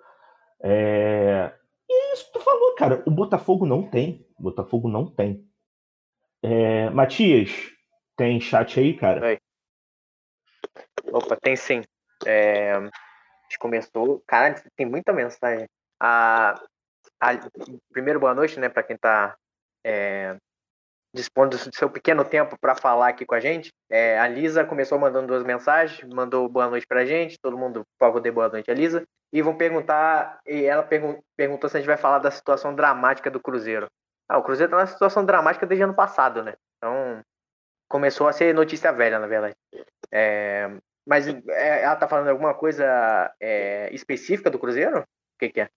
É... 0.61 1.53
E 1.87 1.93
é 1.93 2.13
isso 2.13 2.25
que 2.25 2.33
tu 2.33 2.39
falou, 2.39 2.73
cara. 2.75 3.03
O 3.05 3.11
Botafogo 3.11 3.65
não 3.65 3.83
tem. 3.83 4.25
O 4.39 4.43
Botafogo 4.43 4.87
não 4.89 5.05
tem. 5.05 5.45
É, 6.47 6.91
Matias, 6.91 7.49
tem 8.15 8.39
chat 8.39 8.79
aí, 8.79 8.95
cara? 8.95 9.39
Opa, 11.05 11.35
tem 11.35 11.55
sim. 11.55 11.81
É, 12.23 12.73
a 12.73 12.81
gente 12.81 13.57
começou. 13.59 14.21
Caralho, 14.27 14.61
tem 14.75 14.85
muita 14.85 15.11
mensagem. 15.11 15.67
A, 15.99 16.53
a- 17.19 17.49
primeiro, 17.91 18.19
boa 18.19 18.35
noite, 18.35 18.59
né, 18.59 18.69
para 18.69 18.83
quem 18.83 18.95
tá 18.95 19.35
é, 19.83 20.35
dispondo 21.15 21.57
do 21.57 21.75
seu 21.75 21.89
pequeno 21.89 22.23
tempo 22.23 22.55
para 22.59 22.75
falar 22.75 23.07
aqui 23.09 23.25
com 23.25 23.33
a 23.33 23.39
gente. 23.39 23.71
É, 23.89 24.19
a 24.19 24.27
Lisa 24.27 24.63
começou 24.63 24.99
mandando 24.99 25.27
duas 25.27 25.43
mensagens, 25.43 26.07
mandou 26.13 26.47
boa 26.47 26.69
noite 26.69 26.85
pra 26.85 27.05
gente. 27.05 27.39
Todo 27.41 27.57
mundo, 27.57 27.81
por 27.97 28.05
favor, 28.07 28.19
dê 28.21 28.29
boa 28.29 28.49
noite 28.49 28.69
a 28.69 28.73
Lisa. 28.75 29.03
E 29.33 29.41
vão 29.41 29.57
perguntar, 29.57 30.39
e 30.45 30.63
ela 30.63 30.83
pergun- 30.83 31.19
perguntou 31.35 31.67
se 31.69 31.75
a 31.75 31.79
gente 31.79 31.87
vai 31.87 31.97
falar 31.97 32.19
da 32.19 32.29
situação 32.29 32.75
dramática 32.75 33.31
do 33.31 33.39
Cruzeiro. 33.39 33.87
Ah, 34.27 34.37
o 34.37 34.43
Cruzeiro 34.43 34.71
tá 34.71 34.77
numa 34.77 34.87
situação 34.87 35.25
dramática 35.25 35.65
desde 35.65 35.83
ano 35.83 35.93
passado, 35.93 36.43
né? 36.43 36.55
Então, 36.77 37.23
começou 37.87 38.27
a 38.27 38.33
ser 38.33 38.53
notícia 38.53 38.91
velha, 38.91 39.19
na 39.19 39.27
verdade. 39.27 39.55
É, 40.11 40.69
mas 41.05 41.27
é, 41.27 41.83
ela 41.83 41.95
tá 41.95 42.07
falando 42.07 42.29
alguma 42.29 42.53
coisa 42.53 43.33
é, 43.39 43.93
específica 43.93 44.49
do 44.49 44.59
Cruzeiro? 44.59 45.01
O 45.01 45.05
que, 45.39 45.49
que 45.49 45.61
é? 45.61 45.69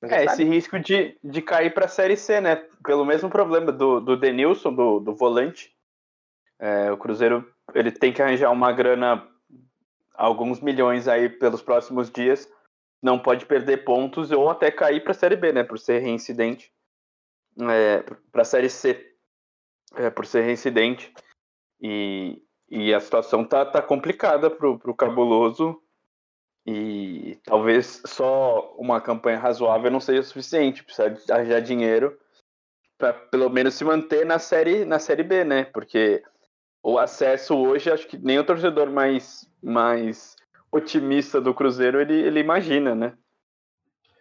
Ninguém 0.00 0.18
É, 0.18 0.24
sabe? 0.28 0.42
esse 0.42 0.44
risco 0.44 0.78
de, 0.78 1.18
de 1.22 1.42
cair 1.42 1.74
para 1.74 1.86
a 1.86 1.88
Série 1.88 2.16
C, 2.16 2.40
né? 2.40 2.56
Pelo 2.84 3.04
mesmo 3.04 3.28
problema 3.28 3.72
do, 3.72 4.00
do 4.00 4.16
Denilson, 4.16 4.72
do, 4.72 5.00
do 5.00 5.14
volante. 5.14 5.74
É, 6.58 6.90
o 6.92 6.96
Cruzeiro 6.96 7.50
ele 7.74 7.90
tem 7.90 8.12
que 8.12 8.22
arranjar 8.22 8.50
uma 8.50 8.72
grana, 8.72 9.26
alguns 10.14 10.60
milhões 10.60 11.08
aí 11.08 11.28
pelos 11.28 11.62
próximos 11.62 12.10
dias. 12.10 12.48
Não 13.02 13.18
pode 13.18 13.46
perder 13.46 13.84
pontos 13.84 14.30
ou 14.30 14.48
até 14.50 14.70
cair 14.70 15.02
para 15.02 15.12
a 15.12 15.14
Série 15.14 15.36
B, 15.36 15.52
né? 15.52 15.64
Por 15.64 15.78
ser 15.78 15.98
reincidente. 15.98 16.72
É, 17.58 18.02
para 18.30 18.42
a 18.42 18.44
Série 18.44 18.70
C, 18.70 19.14
é, 19.94 20.10
por 20.10 20.26
ser 20.26 20.42
reincidente. 20.42 21.12
E, 21.80 22.42
e 22.68 22.94
a 22.94 23.00
situação 23.00 23.44
tá, 23.44 23.64
tá 23.64 23.82
complicada 23.82 24.50
pro, 24.50 24.78
pro 24.78 24.94
Cabuloso. 24.94 25.80
E 26.66 27.38
talvez 27.44 28.02
só 28.06 28.74
uma 28.76 29.00
campanha 29.00 29.38
razoável 29.38 29.90
não 29.90 30.00
seja 30.00 30.22
suficiente. 30.22 30.84
Precisa 30.84 31.16
arranjar 31.30 31.60
dinheiro 31.60 32.18
para 33.00 33.14
pelo 33.14 33.48
menos 33.48 33.74
se 33.74 33.82
manter 33.82 34.26
na 34.26 34.38
série, 34.38 34.84
na 34.84 34.98
série 34.98 35.22
B, 35.22 35.42
né? 35.42 35.64
Porque 35.64 36.22
o 36.82 36.98
acesso 36.98 37.56
hoje, 37.56 37.90
acho 37.90 38.06
que 38.06 38.18
nem 38.18 38.38
o 38.38 38.44
torcedor 38.44 38.90
mais, 38.90 39.50
mais 39.62 40.36
otimista 40.70 41.40
do 41.40 41.54
Cruzeiro 41.54 42.00
ele, 42.00 42.14
ele 42.14 42.40
imagina, 42.40 42.94
né? 42.94 43.16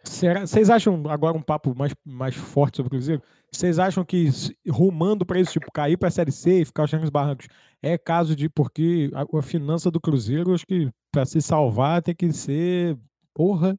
Será- 0.04 0.42
Vocês 0.48 0.70
acham, 0.70 1.04
agora 1.10 1.38
um 1.38 1.42
papo 1.42 1.76
mais, 1.76 1.94
mais 2.06 2.36
forte 2.36 2.78
sobre 2.78 2.88
o 2.88 2.92
Cruzeiro, 2.92 3.22
vocês 3.52 3.80
acham 3.80 4.04
que 4.06 4.30
rumando 4.70 5.26
para 5.26 5.40
isso, 5.40 5.54
tipo, 5.54 5.72
cair 5.72 5.98
para 5.98 6.08
a 6.08 6.12
Série 6.12 6.32
C 6.32 6.62
e 6.62 6.66
ficar 6.66 6.84
os 6.84 6.94
nos 6.94 7.10
barrancos, 7.10 7.48
é 7.82 7.98
caso 7.98 8.36
de, 8.36 8.48
porque 8.50 9.10
a, 9.14 9.26
a 9.38 9.42
finança 9.42 9.90
do 9.92 10.00
Cruzeiro, 10.00 10.54
acho 10.54 10.66
que 10.66 10.90
para 11.12 11.26
se 11.26 11.42
salvar 11.42 12.02
tem 12.02 12.16
que 12.16 12.32
ser, 12.32 12.98
porra, 13.34 13.78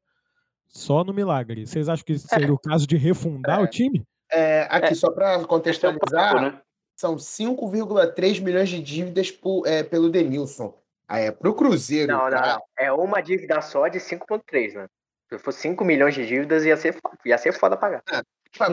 só 0.68 1.02
no 1.04 1.12
milagre. 1.12 1.66
Vocês 1.66 1.88
acham 1.88 2.04
que 2.04 2.18
seria 2.18 2.52
o 2.52 2.58
caso 2.58 2.86
de 2.86 2.96
refundar 2.96 3.62
o 3.62 3.66
time? 3.66 4.02
É, 4.30 4.62
aqui, 4.70 4.92
É, 4.92 4.94
só 4.94 5.10
para 5.10 5.34
Esse 5.36 5.44
é 5.44 5.46
contextualizar, 5.46 6.32
papo, 6.34 6.40
né? 6.40 6.60
são 6.96 7.16
5,3 7.18 8.38
milhões 8.40 8.68
de 8.68 8.80
dívidas 8.80 9.30
por- 9.30 9.66
é, 9.66 9.82
pelo 9.82 10.08
Denilson. 10.10 10.74
Ah, 11.08 11.18
é, 11.18 11.32
pro 11.32 11.54
Cruzeiro. 11.54 12.12
Não, 12.12 12.24
não, 12.24 12.30
tá? 12.30 12.54
não. 12.54 12.62
É 12.78 12.92
uma 12.92 13.20
dívida 13.20 13.60
só 13.60 13.88
de 13.88 13.98
5,3, 13.98 14.74
né? 14.74 14.86
Se 15.32 15.38
fosse 15.38 15.60
5 15.60 15.84
milhões 15.84 16.14
de 16.14 16.26
dívidas, 16.26 16.64
ia 16.64 16.76
ser, 16.76 16.92
fo- 16.94 17.00
ia 17.24 17.38
ser 17.38 17.52
foda 17.52 17.76
pagar. 17.76 18.02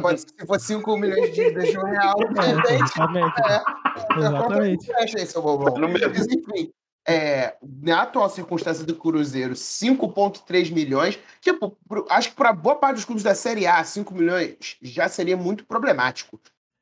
Pode 0.01 0.21
ser, 0.21 0.27
se 0.39 0.45
for 0.47 0.59
5 0.59 0.97
milhões 0.97 1.25
de 1.29 1.31
dívidas 1.35 1.69
de 1.69 1.77
um 1.77 1.83
real, 1.83 2.15
de 2.33 2.41
repente, 2.41 2.83
Exatamente. 2.83 3.41
é, 3.41 3.55
a 3.55 3.61
conta 4.01 4.19
Exatamente. 4.19 4.87
não 4.87 4.95
fecha 4.97 5.19
aí, 5.19 5.25
seu 5.27 5.41
bobão. 5.43 5.75
Mas, 5.87 6.25
enfim, 6.27 6.71
é, 7.07 7.55
na 7.83 8.01
atual 8.01 8.27
circunstância 8.27 8.83
do 8.83 8.95
Cruzeiro, 8.95 9.53
5,3 9.53 10.71
milhões. 10.73 11.19
Tipo, 11.41 11.77
pro- 11.87 12.07
acho 12.09 12.29
que 12.31 12.35
para 12.35 12.51
boa 12.51 12.75
parte 12.75 12.95
dos 12.95 13.05
clubes 13.05 13.23
da 13.23 13.35
Série 13.35 13.67
A, 13.67 13.83
5 13.83 14.15
milhões 14.15 14.55
já 14.81 15.07
seria 15.07 15.37
muito 15.37 15.63
problemático. 15.63 16.39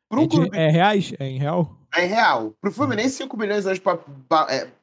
Para 0.10 0.22
É, 0.22 0.28
de- 0.28 0.30
clube 0.38 0.58
é 0.58 0.70
reais? 0.70 1.12
É 1.20 1.28
em 1.28 1.38
real? 1.38 1.76
é 1.94 2.06
real. 2.06 2.54
Pro 2.62 2.72
Fluminense, 2.72 3.16
5 3.18 3.36
milhões 3.38 3.66
hoje 3.66 3.82
para 3.82 4.00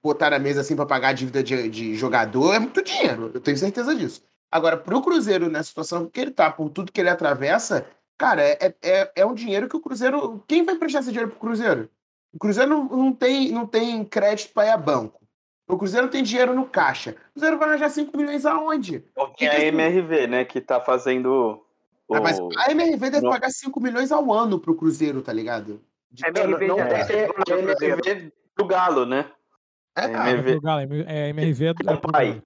botar 0.02 0.30
na 0.30 0.38
mesa 0.38 0.60
assim 0.60 0.76
para 0.76 0.84
pagar 0.86 1.08
a 1.08 1.12
dívida 1.14 1.42
de, 1.42 1.68
de 1.70 1.94
jogador 1.94 2.52
é 2.54 2.58
muito 2.58 2.82
dinheiro. 2.82 3.30
Eu 3.32 3.40
tenho 3.40 3.56
certeza 3.56 3.94
disso. 3.94 4.22
Agora, 4.52 4.76
pro 4.76 5.00
Cruzeiro, 5.00 5.48
na 5.50 5.62
situação 5.62 6.06
que 6.06 6.20
ele 6.20 6.30
tá, 6.30 6.50
por 6.50 6.68
tudo 6.68 6.92
que 6.92 7.00
ele 7.00 7.08
atravessa, 7.08 7.86
cara, 8.18 8.42
é, 8.42 8.74
é, 8.82 9.12
é 9.16 9.24
um 9.26 9.32
dinheiro 9.32 9.66
que 9.66 9.76
o 9.76 9.80
Cruzeiro. 9.80 10.44
Quem 10.46 10.62
vai 10.62 10.76
prestar 10.76 10.98
esse 11.00 11.08
dinheiro 11.08 11.30
pro 11.30 11.40
Cruzeiro? 11.40 11.88
O 12.34 12.38
Cruzeiro 12.38 12.68
não, 12.68 12.84
não, 12.84 13.12
tem, 13.12 13.50
não 13.50 13.66
tem 13.66 14.04
crédito 14.04 14.52
para 14.52 14.66
ir 14.66 14.70
a 14.70 14.76
banco. 14.76 15.20
O 15.66 15.78
Cruzeiro 15.78 16.04
não 16.06 16.12
tem 16.12 16.22
dinheiro 16.22 16.54
no 16.54 16.66
caixa. 16.66 17.12
O 17.30 17.32
Cruzeiro 17.32 17.58
vai 17.58 17.68
arranjar 17.70 17.88
5 17.88 18.14
milhões 18.14 18.44
aonde? 18.44 19.02
Tem 19.38 19.48
a 19.48 19.58
MRV, 19.64 20.26
né? 20.26 20.44
Que 20.44 20.60
tá 20.60 20.78
fazendo. 20.80 21.64
O... 22.06 22.14
Ah, 22.14 22.20
mas 22.20 22.38
a 22.58 22.70
MRV 22.70 23.10
deve 23.10 23.22
Não. 23.24 23.30
pagar 23.30 23.48
5 23.50 23.80
milhões 23.80 24.12
ao 24.12 24.30
ano 24.30 24.58
pro 24.58 24.74
Cruzeiro, 24.74 25.22
tá 25.22 25.32
ligado? 25.32 25.80
De- 26.10 26.26
A 26.26 26.30
Não, 26.30 26.42
MRV 26.42 26.66
não 26.68 26.76
tem 26.76 27.56
a 27.56 27.58
MRV 27.58 28.32
do 28.54 28.66
Galo, 28.66 29.06
né? 29.06 29.30
É, 29.96 30.04
a 30.04 30.08
cara, 30.10 30.28
É 30.28 30.32
MRV. 30.32 30.52
pro 30.52 30.60
Galo, 30.60 30.80
é 31.06 31.28
MRV 31.30 31.64
é 31.66 31.74
do 31.74 31.90
É 31.90 31.94
o 31.94 32.00
pai. 32.00 32.42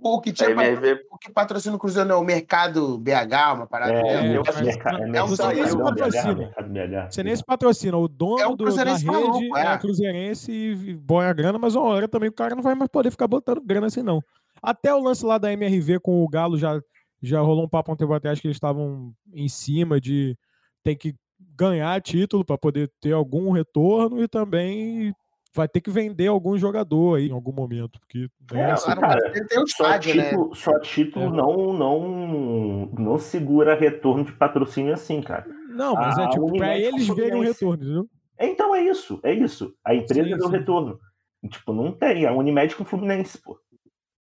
O 0.00 0.20
que 0.20 0.32
tinha 0.32 0.50
MRV. 0.50 1.00
o 1.10 1.18
que 1.18 1.30
patrocina 1.32 1.74
o 1.74 1.78
Cruzeiro 1.78 2.08
é 2.10 2.14
o 2.14 2.22
Mercado 2.22 2.96
BH, 2.98 3.54
uma 3.54 3.66
parada 3.66 3.92
É, 3.94 4.02
mas- 4.02 4.12
é 4.14 4.38
mas 4.38 4.60
mercado, 4.60 4.96
você 5.28 5.46
nem 5.52 5.66
se 5.66 5.76
BH, 5.76 5.82
patrocina. 5.82 6.34
mercado 6.34 6.68
BH. 6.70 7.10
Você 7.10 7.22
nem 7.24 7.36
se 7.36 7.44
patrocina. 7.44 7.96
O 7.98 8.06
dono 8.08 8.38
É 8.40 8.46
o 8.46 8.50
do, 8.50 8.56
da 8.58 8.64
Cruzeirense 8.64 9.04
rede 9.04 9.20
maluco, 9.20 9.56
é. 9.56 9.66
é. 9.74 9.78
Cruzeirense 9.78 10.52
e 10.52 10.96
põe 10.98 11.26
a 11.26 11.32
grana, 11.32 11.58
mas 11.58 11.74
uma 11.74 11.84
hora 11.84 12.06
também 12.06 12.28
o 12.28 12.32
cara 12.32 12.54
não 12.54 12.62
vai 12.62 12.74
mais 12.76 12.88
poder 12.90 13.10
ficar 13.10 13.26
botando 13.26 13.60
grana 13.60 13.88
assim, 13.88 14.02
não. 14.02 14.22
Até 14.62 14.94
o 14.94 15.00
lance 15.02 15.24
lá 15.26 15.36
da 15.36 15.52
MRV 15.52 15.98
com 16.00 16.22
o 16.24 16.28
Galo 16.28 16.56
já, 16.56 16.80
já 17.20 17.40
rolou 17.40 17.64
um 17.64 17.68
papo 17.68 17.92
um 17.92 17.96
tempo 17.96 18.12
atrás 18.12 18.38
que 18.40 18.46
eles 18.46 18.56
estavam 18.56 19.12
em 19.32 19.48
cima 19.48 20.00
de 20.00 20.36
ter 20.84 20.94
que 20.94 21.14
ganhar 21.56 22.00
título 22.00 22.44
para 22.44 22.56
poder 22.56 22.88
ter 23.00 23.12
algum 23.12 23.50
retorno 23.50 24.22
e 24.22 24.28
também 24.28 25.12
vai 25.54 25.68
ter 25.68 25.80
que 25.80 25.90
vender 25.90 26.26
algum 26.26 26.56
jogador 26.58 27.16
aí 27.16 27.28
em 27.28 27.32
algum 27.32 27.52
momento. 27.52 27.98
Porque 28.00 28.28
É, 28.52 28.60
é, 28.60 28.70
assim, 28.72 28.94
cara, 28.94 29.32
tem 29.32 29.44
Só 29.58 29.64
estádio, 29.64 30.14
né? 30.14 30.24
título, 30.30 30.54
só 30.54 30.78
título 30.80 31.26
É. 31.26 31.30
não, 31.30 31.72
não, 31.72 32.86
não 32.98 33.18
segura 33.18 33.74
retorno 33.74 34.24
de 34.24 34.32
patrocínio 34.32 34.92
assim, 34.92 35.20
cara. 35.22 35.46
Não, 35.68 35.94
mas 35.94 36.18
é 36.18 36.24
a 36.24 36.28
tipo, 36.28 36.56
para 36.56 36.78
eles 36.78 37.06
verem 37.08 37.40
o 37.40 37.42
retorno, 37.42 37.82
entendeu? 37.82 38.08
Então 38.40 38.74
é 38.74 38.82
isso, 38.82 39.20
é 39.22 39.32
isso. 39.32 39.74
A 39.84 39.94
empresa 39.94 40.28
Sim, 40.28 40.36
deu 40.36 40.46
sim. 40.46 40.52
retorno. 40.52 41.00
Tipo, 41.48 41.72
não 41.72 41.92
tem. 41.92 42.26
A 42.26 42.32
Unimed 42.32 42.74
com 42.74 42.82
o 42.82 42.86
Fluminense, 42.86 43.38
pô. 43.38 43.58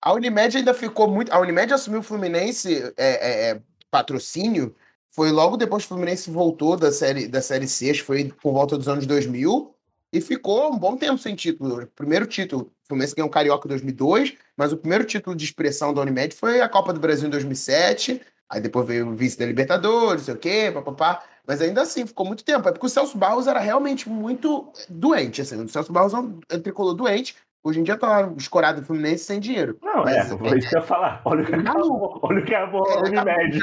A 0.02 0.14
Unimed 0.14 0.58
ainda 0.58 0.74
ficou 0.74 1.08
muito. 1.08 1.32
A 1.32 1.40
Unimed 1.40 1.74
assumiu 1.74 2.00
o 2.00 2.04
Fluminense 2.04 2.94
é, 2.98 3.50
é, 3.50 3.52
é, 3.52 3.62
patrocínio. 3.90 4.76
Foi 5.10 5.32
logo 5.32 5.58
depois 5.58 5.84
que 5.84 5.88
o 5.88 5.96
Fluminense 5.96 6.30
voltou 6.32 6.76
da 6.76 6.92
série, 6.92 7.28
da 7.28 7.42
série 7.42 7.68
C, 7.68 7.92
acho 7.92 8.00
que 8.02 8.06
foi 8.06 8.26
por 8.42 8.52
volta 8.52 8.78
dos 8.78 8.88
anos 8.88 9.06
2000, 9.06 9.73
e 10.14 10.22
ficou 10.22 10.72
um 10.72 10.78
bom 10.78 10.96
tempo 10.96 11.18
sem 11.18 11.34
título. 11.34 11.88
Primeiro 11.96 12.28
título, 12.28 12.72
o 12.86 12.88
Fluminense 12.88 13.16
ganhou 13.16 13.28
o 13.28 13.32
Carioca 13.32 13.68
em 13.68 13.70
2002, 13.70 14.36
mas 14.56 14.72
o 14.72 14.78
primeiro 14.78 15.04
título 15.04 15.36
de 15.36 15.44
expressão 15.44 15.92
da 15.92 16.02
Unimed 16.02 16.36
foi 16.36 16.62
a 16.62 16.70
Copa 16.70 16.94
do 16.94 17.00
Brasil 17.00 17.28
em 17.28 17.32
2007. 17.32 18.22
Aí 18.48 18.62
depois 18.62 18.86
veio 18.86 19.10
o 19.10 19.16
vice 19.16 19.40
da 19.40 19.46
Libertadores, 19.48 20.22
não 20.22 20.26
sei 20.26 20.34
o 20.36 20.38
quê, 20.38 20.72
papapá. 20.72 21.24
Mas 21.48 21.60
ainda 21.62 21.82
assim, 21.82 22.06
ficou 22.06 22.28
muito 22.28 22.44
tempo. 22.44 22.70
É 22.70 22.72
porque 22.72 22.86
o 22.86 22.90
Celso 22.90 23.18
Barros 23.18 23.48
era 23.48 23.60
realmente 23.60 24.08
muito 24.08 24.72
doente. 24.88 25.42
Assim. 25.42 25.60
O 25.60 25.68
Celso 25.68 25.92
Barros 25.92 26.14
é 26.14 26.18
um 26.20 26.40
tricolor 26.62 26.94
doente. 26.94 27.36
Hoje 27.66 27.80
em 27.80 27.84
dia 27.84 27.96
tá 27.98 28.30
escorado 28.36 28.82
do 28.82 28.86
Fluminense 28.88 29.24
sem 29.24 29.40
dinheiro. 29.40 29.78
Não, 29.82 30.04
Mas, 30.04 30.16
é, 30.32 30.38
foi 30.38 30.58
isso 30.60 30.70
que 30.70 30.76
eu 30.76 30.82
ia 30.82 30.86
falar. 30.86 31.22
Olha 31.24 31.44
o 31.44 31.46
que 31.46 31.56
acabou. 31.56 32.20
Olha 32.22 32.40
o 32.42 32.46
que 32.46 32.54
acabou 32.54 32.86
É, 32.90 32.94
a 32.94 33.00
Unimed. 33.04 33.60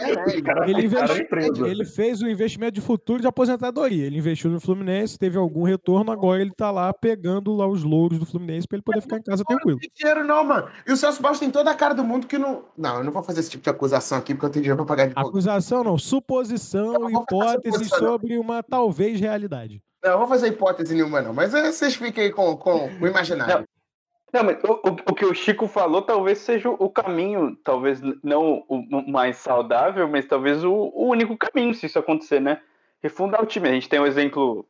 É, 0.00 0.24
Os 0.26 0.40
caras 0.42 0.68
Ele, 0.68 0.84
investi- 0.86 1.62
ele 1.62 1.84
fez 1.84 2.20
o 2.22 2.28
investimento 2.28 2.72
de 2.72 2.80
futuro 2.80 3.20
de 3.20 3.28
aposentadoria. 3.28 4.04
Ele 4.04 4.18
investiu 4.18 4.50
no 4.50 4.58
Fluminense, 4.58 5.16
teve 5.16 5.38
algum 5.38 5.62
retorno, 5.62 6.10
agora 6.10 6.42
ele 6.42 6.50
tá 6.56 6.72
lá 6.72 6.92
pegando 6.92 7.54
lá 7.54 7.68
os 7.68 7.84
louros 7.84 8.18
do 8.18 8.26
Fluminense 8.26 8.66
pra 8.66 8.76
ele 8.76 8.82
poder 8.82 9.00
ficar 9.00 9.18
em 9.18 9.22
casa 9.22 9.44
tranquilo. 9.44 9.78
Não 9.78 9.78
tem 9.78 9.90
dinheiro, 9.94 10.24
não, 10.26 10.42
mano. 10.42 10.68
E 10.84 10.90
o 10.90 10.96
Celso 10.96 11.22
Barros 11.22 11.38
tem 11.38 11.52
toda 11.52 11.70
a 11.70 11.74
cara 11.76 11.94
do 11.94 12.02
mundo 12.02 12.26
que 12.26 12.36
não. 12.36 12.64
Não, 12.76 12.96
eu 12.96 13.04
não 13.04 13.12
vou 13.12 13.22
fazer 13.22 13.40
esse 13.40 13.50
tipo 13.50 13.62
de 13.62 13.70
acusação 13.70 14.18
aqui, 14.18 14.34
porque 14.34 14.46
eu 14.46 14.50
tenho 14.50 14.62
dinheiro 14.64 14.84
pra 14.84 14.96
pagar 14.96 15.06
de 15.08 15.14
volta. 15.14 15.28
Acusação 15.30 15.84
não, 15.84 15.96
suposição, 15.96 16.94
não 16.94 17.10
hipótese 17.10 17.52
suposição, 17.70 18.00
não. 18.00 18.08
sobre 18.08 18.38
uma 18.38 18.60
talvez 18.62 19.20
realidade. 19.20 19.80
Não, 20.02 20.18
vou 20.18 20.26
fazer 20.26 20.48
hipótese 20.48 20.94
nenhuma, 20.94 21.20
não. 21.20 21.34
Mas 21.34 21.54
é, 21.54 21.70
vocês 21.70 21.94
fiquem 21.94 22.24
aí 22.24 22.32
com, 22.32 22.56
com 22.56 22.86
o 23.00 23.06
imaginário. 23.06 23.66
Não, 24.32 24.44
mas 24.44 24.62
o, 24.62 24.72
o, 24.72 24.90
o 25.10 25.14
que 25.14 25.24
o 25.24 25.34
Chico 25.34 25.66
falou 25.66 26.02
talvez 26.02 26.38
seja 26.38 26.70
o 26.70 26.88
caminho, 26.88 27.56
talvez 27.64 28.00
não 28.22 28.64
o, 28.68 29.10
mais 29.10 29.36
saudável, 29.36 30.08
mas 30.08 30.24
talvez 30.24 30.62
o, 30.64 30.72
o 30.72 31.08
único 31.08 31.36
caminho, 31.36 31.74
se 31.74 31.86
isso 31.86 31.98
acontecer, 31.98 32.40
né? 32.40 32.60
Refundar 33.02 33.42
o 33.42 33.46
time. 33.46 33.68
A 33.68 33.72
gente 33.72 33.88
tem 33.88 33.98
um 34.00 34.06
exemplo 34.06 34.64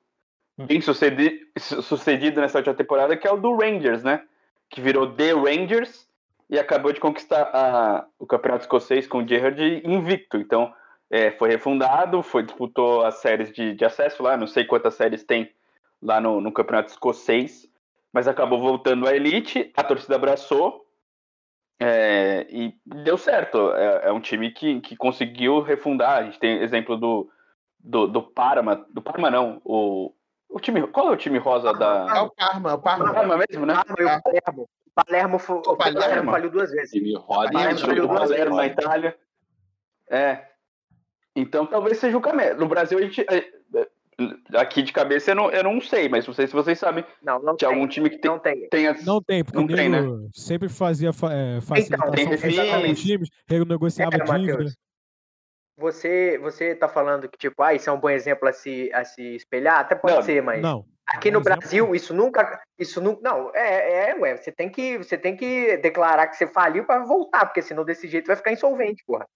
bem 0.59 0.81
sucedi- 0.81 1.47
su- 1.59 1.83
sucedido 1.83 2.41
nessa 2.41 2.59
última 2.59 2.75
temporada, 2.75 3.17
que 3.17 3.27
é 3.29 3.33
o 3.33 3.37
do 3.37 3.55
Rangers, 3.55 4.03
né? 4.03 4.23
Que 4.71 4.81
virou 4.81 5.13
The 5.15 5.33
Rangers 5.33 6.09
e 6.49 6.59
acabou 6.59 6.93
de 6.93 6.99
conquistar 7.01 7.43
a- 7.53 8.07
o 8.19 8.27
Campeonato 8.27 8.65
Escocês 8.65 9.07
com 9.07 9.19
o 9.19 9.29
Gerrard 9.29 9.83
invicto. 9.85 10.39
Então, 10.39 10.73
é, 11.11 11.31
foi 11.33 11.51
refundado, 11.51 12.23
foi, 12.23 12.43
disputou 12.45 13.05
as 13.05 13.17
séries 13.17 13.53
de, 13.53 13.75
de 13.75 13.85
acesso 13.85 14.23
lá, 14.23 14.37
não 14.37 14.47
sei 14.47 14.65
quantas 14.65 14.95
séries 14.95 15.25
tem 15.25 15.53
lá 16.01 16.21
no, 16.21 16.41
no 16.41 16.53
Campeonato 16.53 16.91
Escocês 16.91 17.69
mas 18.13 18.27
acabou 18.27 18.59
voltando 18.61 19.07
à 19.07 19.15
elite, 19.15 19.73
a 19.77 19.85
torcida 19.85 20.17
abraçou 20.17 20.85
é, 21.79 22.47
e 22.51 22.75
deu 22.85 23.17
certo. 23.17 23.73
É, 23.73 24.09
é 24.09 24.13
um 24.13 24.21
time 24.21 24.51
que, 24.51 24.81
que 24.81 24.97
conseguiu 24.97 25.61
refundar. 25.61 26.19
A 26.19 26.23
gente 26.25 26.39
tem 26.39 26.61
exemplo 26.61 26.97
do, 26.97 27.31
do, 27.79 28.07
do 28.07 28.23
Parma, 28.23 28.85
do 28.91 29.01
Parma 29.01 29.31
não, 29.31 29.63
o, 29.65 30.13
o 30.49 30.61
time, 30.61 30.87
qual 30.89 31.09
é 31.09 31.13
o 31.13 31.17
time 31.17 31.39
rosa 31.39 31.71
É 31.71 31.75
da 31.79 32.23
o 32.25 32.31
Parma, 32.31 32.71
é 32.71 32.75
o 32.75 32.79
Parma. 32.79 33.15
Parma 33.15 33.37
mesmo, 33.49 33.65
né? 33.65 33.75
Ah, 33.77 33.85
e 33.89 34.05
o 34.05 34.23
Palermo. 34.23 34.69
O 34.87 35.05
Palermo, 35.05 35.39
fo- 35.39 35.63
o 35.65 35.77
Palermo. 35.77 36.01
Palermo 36.01 36.31
falhou 36.33 36.51
duas 36.51 36.71
vezes. 36.73 36.91
Time 36.91 37.15
roda 37.15 37.53
Palermo 37.53 37.81
o 37.81 38.09
duas 38.09 38.29
Palermo 38.29 38.57
na. 38.57 38.67
Itália. 38.67 39.17
É. 40.11 40.50
Então 41.41 41.67
talvez 41.67 41.99
seja 41.99 42.17
o 42.17 42.21
caminho. 42.21 42.57
No 42.57 42.69
Brasil 42.69 42.99
a 42.99 43.03
gente 43.03 43.21
é, 43.23 43.39
é, 43.75 43.87
aqui 44.55 44.83
de 44.83 44.93
cabeça 44.93 45.31
eu 45.31 45.35
não, 45.35 45.51
eu 45.51 45.65
não 45.65 45.81
sei, 45.81 46.09
mas 46.09 46.27
não 46.27 46.35
sei 46.35 46.47
se 46.47 46.53
vocês 46.53 46.79
sabem 46.79 47.05
Não, 47.23 47.41
não 47.41 47.53
de 47.55 47.61
tem. 47.61 47.69
algum 47.69 47.87
time 47.89 48.11
que 48.11 48.19
tem, 48.19 48.31
Não 48.31 48.39
tem. 48.39 48.69
tenha 48.69 48.97
Não 49.05 49.23
tem, 49.23 49.43
porque 49.45 49.59
Não 49.59 49.65
o 49.65 49.69
tem, 49.69 49.89
né? 49.89 50.01
sempre 50.35 50.69
fazia 50.69 51.13
fa 51.13 51.33
é, 51.33 51.61
facilitação 51.61 52.11
tem 52.13 52.27
refis. 52.27 52.57
nos 52.89 53.01
times, 53.03 53.29
renegociava 53.49 54.17
É, 54.17 54.39
dívida. 54.39 54.71
Você, 55.79 56.39
você 56.43 56.75
tá 56.75 56.89
falando 56.89 57.27
que, 57.27 57.39
tipo, 57.39 57.63
ah, 57.63 57.73
isso 57.73 57.89
é 57.89 57.93
um 57.93 57.99
bom 57.99 58.11
exemplo 58.11 58.47
a 58.47 58.53
se, 58.53 58.91
a 58.93 59.03
se 59.03 59.37
espelhar? 59.37 59.81
Até 59.81 59.95
pode 59.95 60.15
Não, 60.15 60.23
ser, 60.23 60.43
mas 60.43 60.61
Não. 60.61 60.85
aqui 61.07 61.31
no 61.31 61.41
Brasil, 61.41 61.95
isso 61.95 62.13
nunca. 62.13 62.61
Isso 62.79 63.01
nunca. 63.01 63.23
Não, 63.23 63.51
é, 63.55 64.11
é, 64.11 64.15
ué, 64.17 64.37
você 64.37 64.53
tem 64.53 64.69
que, 64.69 64.99
você 64.99 65.17
tem 65.17 65.35
que 65.35 65.79
declarar 65.79 66.27
que 66.27 66.37
você 66.37 66.47
faliu 66.47 66.85
para 66.85 67.03
voltar, 67.05 67.47
porque 67.47 67.63
senão 67.63 67.83
desse 67.83 68.07
jeito 68.09 68.27
vai 68.27 68.37
ficar 68.37 68.53
insolvente, 68.53 69.03
porra. 69.07 69.27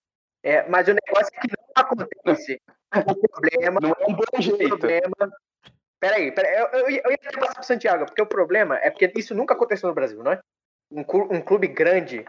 É, 0.45 0.69
mas 0.69 0.87
o 0.87 0.93
negócio 0.93 1.31
é 1.35 1.41
que 1.41 1.49
não 1.49 1.65
acontece. 1.75 2.61
O 2.95 3.29
problema, 3.29 3.81
não 3.81 3.91
é 3.99 4.05
um 4.07 4.15
bom 4.15 4.23
o 4.39 4.43
jeito. 4.43 4.69
problema. 4.69 5.33
Peraí, 5.99 6.31
peraí, 6.33 6.55
eu, 6.61 6.67
eu, 6.81 6.91
ia- 6.91 7.03
eu 7.03 7.11
ia 7.11 7.19
até 7.21 7.41
passar 7.41 7.55
pro 7.55 7.65
Santiago, 7.65 8.05
porque 8.05 8.21
o 8.21 8.27
problema 8.27 8.77
é 8.77 8.91
porque 8.91 9.11
isso 9.17 9.35
nunca 9.35 9.55
aconteceu 9.55 9.89
no 9.89 9.95
Brasil, 9.95 10.23
não 10.23 10.33
é? 10.33 10.41
Um, 10.93 11.01
um 11.01 11.41
clube 11.41 11.67
grande. 11.67 12.27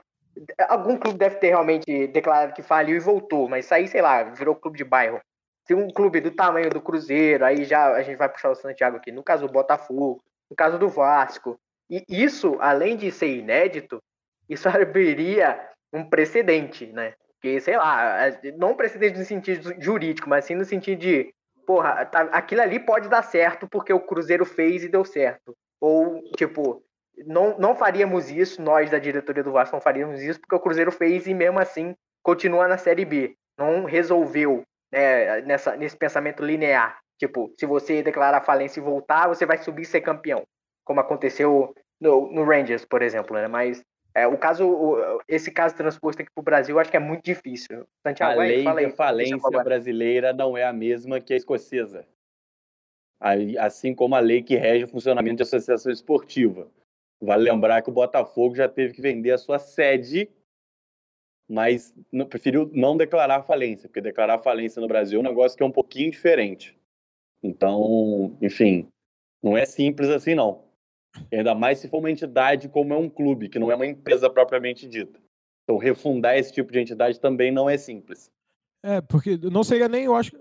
Algum 0.70 0.98
clube 0.98 1.20
deve 1.20 1.36
ter 1.36 1.50
realmente 1.50 2.08
declarado 2.08 2.54
que 2.54 2.64
faliu 2.64 2.96
e 2.96 3.00
voltou, 3.00 3.50
mas 3.50 3.66
isso 3.66 3.74
aí, 3.74 3.88
sei 3.88 4.02
lá, 4.02 4.24
virou 4.24 4.56
clube 4.56 4.78
de 4.78 4.84
bairro. 4.86 5.20
Se 5.68 5.74
um 5.74 5.90
clube 5.90 6.22
do 6.22 6.32
tamanho 6.32 6.70
do 6.70 6.82
Cruzeiro, 6.82 7.44
aí 7.44 7.66
já 7.66 7.92
a 7.92 8.02
gente 8.02 8.18
vai 8.18 8.30
puxar 8.30 8.50
o 8.50 8.56
Santiago 8.56 8.96
aqui, 8.98 9.12
no 9.12 9.24
caso 9.24 9.46
do 9.46 9.52
Botafogo, 9.52 10.24
no 10.50 10.56
caso 10.56 10.80
do 10.80 10.88
Vasco. 10.88 11.60
E 11.90 12.04
isso, 12.08 12.56
além 12.62 12.96
de 12.96 13.12
ser 13.12 13.28
inédito, 13.36 14.02
isso 14.50 14.68
abriria 14.70 15.60
um 15.92 16.08
precedente, 16.10 16.86
né? 16.88 17.14
Porque, 17.46 17.62
sei 17.62 17.78
lá, 17.78 18.22
não 18.58 18.76
precedente 18.76 19.20
no 19.20 19.24
sentido 19.24 19.80
jurídico, 19.80 20.28
mas 20.28 20.46
sim 20.46 20.56
no 20.56 20.66
sentido 20.66 20.98
de, 20.98 21.32
porra, 21.64 22.04
tá- 22.04 22.22
aquilo 22.32 22.62
ali 22.62 22.80
pode 22.80 23.08
dar 23.08 23.22
certo 23.22 23.68
porque 23.70 23.94
o 23.94 24.00
Cruzeiro 24.00 24.44
fez 24.44 24.84
e 24.84 24.90
deu 24.90 25.06
certo. 25.06 25.56
Ou, 25.80 26.24
tipo, 26.36 26.82
não, 27.28 27.56
não 27.60 27.76
faríamos 27.76 28.32
isso, 28.32 28.60
nós 28.64 28.90
da 28.90 28.98
diretoria 28.98 29.44
do 29.44 29.52
Vasco 29.52 29.76
não 29.76 29.82
faríamos 29.82 30.24
isso 30.24 30.40
porque 30.40 30.56
o 30.56 30.60
Cruzeiro 30.60 30.92
fez 30.92 31.28
e 31.28 31.36
mesmo 31.36 31.60
assim 31.60 31.94
continua 32.24 32.68
na 32.68 32.80
Série 32.80 33.06
B. 33.06 33.36
Não 33.60 33.86
resolveu 33.86 34.64
né, 34.92 35.42
nessa, 35.42 35.76
nesse 35.76 35.96
pensamento 35.96 36.44
linear. 36.44 36.98
Tipo, 37.20 37.54
se 37.60 37.68
você 37.68 38.02
declarar 38.02 38.42
falência 38.42 38.80
e 38.80 38.84
voltar, 38.84 39.28
você 39.28 39.46
vai 39.46 39.60
subir 39.60 39.84
e 39.84 39.86
ser 39.86 40.02
campeão. 40.02 40.42
Como 40.84 41.00
aconteceu 41.00 41.76
no, 42.02 42.32
no 42.32 42.44
Rangers, 42.44 42.86
por 42.86 43.04
exemplo, 43.04 43.36
né? 43.36 43.48
Mas 43.48 43.84
é, 44.16 44.26
o 44.26 44.38
caso, 44.38 44.66
o- 44.68 45.22
esse 45.28 45.52
caso 45.52 45.76
transposto 45.76 46.22
aqui 46.22 46.32
pro 46.34 46.44
Brasil, 46.44 46.76
eu 46.76 46.80
acho 46.80 46.90
que 46.90 46.98
é 46.98 47.00
muito 47.00 47.24
difícil. 47.24 47.82
A 47.82 48.10
Santiago, 48.10 48.40
aí, 48.40 48.48
lei 48.50 48.64
fala 48.64 48.80
aí. 48.80 48.86
de 48.88 48.94
falência 48.94 49.64
brasileira 49.64 50.34
não 50.34 50.58
é 50.58 50.64
a 50.64 50.74
mesma 50.74 51.20
que 51.20 51.34
a 51.34 51.38
escocesa. 51.38 52.08
Assim 53.60 53.94
como 53.94 54.16
a 54.16 54.20
lei 54.20 54.42
que 54.42 54.56
rege 54.56 54.86
o 54.86 54.88
funcionamento 54.88 55.38
de 55.38 55.44
associação 55.44 55.92
esportiva. 55.92 56.70
Vale 57.22 57.44
lembrar 57.50 57.82
que 57.82 57.90
o 57.90 57.94
Botafogo 57.94 58.56
já 58.56 58.68
teve 58.68 58.94
que 58.94 59.02
vender 59.02 59.32
a 59.32 59.38
sua 59.38 59.58
sede, 59.58 60.30
mas 61.50 61.94
não- 62.12 62.26
preferiu 62.28 62.70
não 62.74 62.98
declarar 62.98 63.44
falência, 63.44 63.88
porque 63.88 64.02
declarar 64.02 64.40
falência 64.40 64.82
no 64.82 64.88
Brasil 64.88 65.20
é 65.20 65.22
um 65.22 65.28
negócio 65.28 65.58
que 65.58 65.64
é 65.64 65.66
um 65.66 65.72
pouquinho 65.72 66.12
diferente. 66.12 66.78
Então, 67.42 68.38
enfim, 68.42 68.88
não 69.42 69.58
é 69.58 69.66
simples 69.66 70.10
assim, 70.10 70.36
não. 70.36 70.65
Ainda 71.32 71.56
mais 71.56 71.80
se 71.80 71.88
for 71.88 72.00
uma 72.00 72.12
entidade 72.12 72.70
como 72.70 72.94
é 72.94 72.98
um 72.98 73.10
clube, 73.10 73.50
que 73.50 73.60
não 73.60 73.72
é 73.72 73.76
uma 73.76 73.86
empresa 73.86 74.30
propriamente 74.30 74.88
dita. 74.88 75.20
Então, 75.64 75.78
refundar 75.78 76.38
esse 76.38 76.54
tipo 76.54 76.72
de 76.72 76.80
entidade 76.80 77.20
também 77.20 77.52
não 77.52 77.70
é 77.70 77.78
simples. 77.78 78.32
É, 78.84 79.02
porque 79.02 79.40
não 79.52 79.64
seria 79.64 79.90
nem, 79.90 80.06
eu 80.06 80.16
acho, 80.16 80.32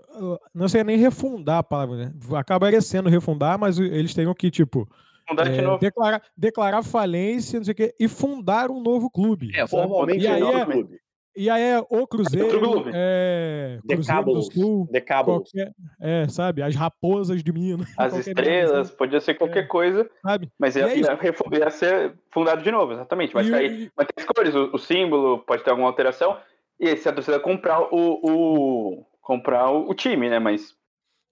não 0.53 0.67
seria 0.67 0.83
nem 0.83 0.97
refundar 0.97 1.57
a 1.57 1.63
palavra, 1.63 1.97
né? 1.97 2.13
Acabaria 2.35 2.79
sendo 2.79 3.09
refundar, 3.09 3.57
mas 3.57 3.79
eles 3.79 4.13
teriam 4.13 4.35
que, 4.35 4.51
tipo, 4.51 4.87
é, 5.27 5.61
novo. 5.61 5.79
declarar, 5.79 6.21
declarar 6.37 6.83
falência, 6.83 7.57
não 7.57 7.63
sei 7.63 7.71
o 7.71 7.75
quê, 7.75 7.95
e 7.99 8.07
fundar 8.07 8.69
um 8.69 8.79
novo 8.79 9.09
clube. 9.09 9.49
É, 9.49 9.65
sabe? 9.65 9.69
formalmente 9.71 10.23
E 10.23 10.27
aí 10.27 10.43
é 10.43 10.65
clube. 10.65 10.99
E 11.35 11.49
aí 11.49 11.61
é 11.61 11.79
o 11.89 12.07
Cruzeiro, 12.07 12.85
é, 12.93 13.79
The 13.85 13.95
Cruzeiro 13.95 14.23
do. 14.23 14.41
Sul, 14.41 14.89
qualquer, 15.25 15.73
é, 15.99 16.27
sabe, 16.29 16.61
as 16.61 16.75
raposas 16.75 17.43
de 17.43 17.51
Minas. 17.51 17.93
As 17.97 18.15
estrelas, 18.15 18.87
assim, 18.87 18.95
podia 18.95 19.19
ser 19.19 19.33
qualquer 19.33 19.67
coisa, 19.67 20.09
sabe? 20.21 20.49
mas 20.57 20.75
ia, 20.77 20.87
é 20.87 20.97
ia, 20.97 21.19
ia 21.59 21.69
ser 21.69 22.13
fundado 22.31 22.63
de 22.63 22.71
novo, 22.71 22.93
exatamente. 22.93 23.33
Vai 23.33 23.43
sair, 23.43 23.91
vai 23.95 24.05
ter 24.05 24.13
as 24.17 24.25
cores, 24.25 24.55
o, 24.55 24.69
o 24.73 24.77
símbolo, 24.77 25.39
pode 25.39 25.63
ter 25.63 25.71
alguma 25.71 25.89
alteração. 25.89 26.37
E 26.79 26.95
se 26.95 27.09
a 27.09 27.13
torcida 27.13 27.39
comprar 27.39 27.81
o, 27.81 28.19
o 28.23 29.05
comprar 29.21 29.69
o, 29.71 29.89
o 29.89 29.93
time, 29.93 30.29
né? 30.29 30.39
Mas 30.39 30.73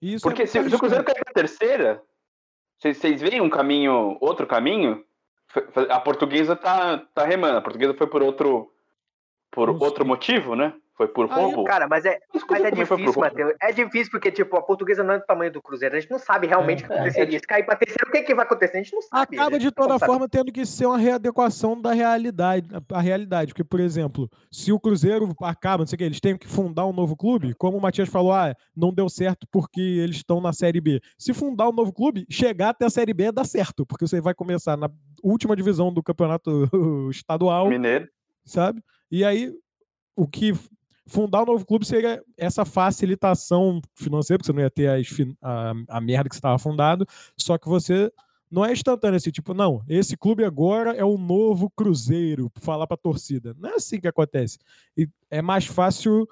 isso 0.02 0.22
porque 0.22 0.42
é 0.42 0.46
se, 0.46 0.62
se 0.68 0.74
o 0.74 0.78
Cruzeiro 0.78 1.04
cair 1.04 1.24
pra 1.24 1.32
terceira, 1.32 2.02
vocês, 2.78 2.98
vocês 2.98 3.22
veem 3.22 3.40
um 3.40 3.48
caminho, 3.48 4.18
outro 4.20 4.46
caminho? 4.46 5.02
A 5.88 6.00
portuguesa 6.00 6.56
tá, 6.56 6.98
tá 7.14 7.24
remando. 7.24 7.56
A 7.56 7.62
portuguesa 7.62 7.94
foi 7.94 8.06
por 8.06 8.22
outro 8.22 8.73
por 9.54 9.68
Não 9.72 9.78
outro 9.80 10.04
motivo, 10.04 10.54
né? 10.56 10.72
Foi 10.96 11.08
por 11.08 11.28
roubo? 11.28 11.64
Cara, 11.64 11.88
mas 11.88 12.04
é, 12.04 12.20
Mas 12.32 12.44
mas 12.48 12.60
é 12.62 12.70
também 12.70 12.86
foi 12.86 12.96
por 12.96 13.02
difícil. 13.02 13.20
Matheus. 13.20 13.52
É 13.60 13.72
difícil 13.72 14.10
porque, 14.12 14.30
tipo, 14.30 14.56
a 14.56 14.62
portuguesa 14.62 15.02
não 15.02 15.14
é 15.14 15.18
do 15.18 15.24
tamanho 15.26 15.50
do 15.50 15.60
Cruzeiro. 15.60 15.96
A 15.96 15.98
gente 16.00 16.08
não 16.08 16.20
sabe 16.20 16.46
realmente 16.46 16.84
o 16.84 16.86
que 16.86 16.92
É, 16.92 16.96
aconteceria. 16.96 17.38
Se 17.40 17.46
cair 17.48 17.64
pra 17.64 17.74
terceiro, 17.74 18.08
o 18.08 18.12
que, 18.12 18.22
que 18.22 18.32
vai 18.32 18.44
acontecer? 18.44 18.76
A 18.78 18.82
gente 18.82 18.94
não 18.94 19.02
sabe. 19.02 19.36
Acaba 19.36 19.50
né? 19.50 19.58
de 19.58 19.72
toda 19.72 19.88
Não 19.88 19.98
sabe. 19.98 20.12
forma 20.12 20.28
tendo 20.28 20.52
que 20.52 20.64
ser 20.64 20.86
uma 20.86 20.96
readequação 20.96 21.80
da 21.82 21.92
realidade, 21.92 22.68
a 22.92 23.00
realidade, 23.00 23.52
porque 23.52 23.64
por 23.64 23.80
exemplo, 23.80 24.30
se 24.52 24.70
o 24.70 24.78
Cruzeiro 24.78 25.28
acaba, 25.42 25.78
não 25.82 25.86
sei 25.88 25.96
o 25.96 25.98
que, 25.98 26.04
eles 26.04 26.20
têm 26.20 26.36
que 26.38 26.46
fundar 26.46 26.86
um 26.86 26.92
novo 26.92 27.16
clube, 27.16 27.54
como 27.54 27.76
o 27.76 27.80
Matias 27.80 28.08
falou, 28.08 28.32
ah, 28.32 28.54
não 28.76 28.94
deu 28.94 29.08
certo 29.08 29.48
porque 29.50 29.80
eles 29.80 30.16
estão 30.16 30.40
na 30.40 30.52
Série 30.52 30.80
B. 30.80 31.00
Se 31.18 31.34
fundar 31.34 31.68
um 31.68 31.72
novo 31.72 31.92
clube, 31.92 32.24
chegar 32.30 32.68
até 32.68 32.86
a 32.86 32.90
Série 32.90 33.12
B 33.12 33.32
dá 33.32 33.42
certo, 33.44 33.84
porque 33.84 34.06
você 34.06 34.20
vai 34.20 34.32
começar 34.32 34.76
na 34.76 34.88
última 35.24 35.56
divisão 35.56 35.92
do 35.92 36.04
campeonato 36.04 36.68
estadual, 37.10 37.68
Mineiro. 37.68 38.06
sabe? 38.44 38.80
E 39.14 39.24
aí 39.24 39.56
o 40.16 40.26
que 40.26 40.52
fundar 41.06 41.44
um 41.44 41.46
novo 41.46 41.64
clube 41.64 41.86
seria 41.86 42.20
essa 42.36 42.64
facilitação 42.64 43.80
financeira, 43.94 44.38
porque 44.38 44.46
você 44.46 44.52
não 44.52 44.60
ia 44.60 44.68
ter 44.68 44.88
as 44.88 45.06
a, 45.40 45.72
a 45.88 46.00
merda 46.00 46.28
que 46.28 46.34
você 46.34 46.40
estava 46.40 46.58
fundado, 46.58 47.06
só 47.36 47.56
que 47.56 47.68
você 47.68 48.12
não 48.50 48.64
é 48.64 48.72
instantâneo 48.72 49.16
assim, 49.16 49.30
tipo, 49.30 49.54
não, 49.54 49.84
esse 49.88 50.16
clube 50.16 50.44
agora 50.44 50.96
é 50.96 51.04
o 51.04 51.16
novo 51.16 51.70
Cruzeiro, 51.70 52.50
falar 52.56 52.88
pra 52.88 52.96
torcida. 52.96 53.54
Não 53.56 53.70
é 53.70 53.74
assim 53.74 54.00
que 54.00 54.08
acontece. 54.08 54.58
E 54.96 55.08
é 55.30 55.40
mais 55.40 55.64
fácil 55.64 56.28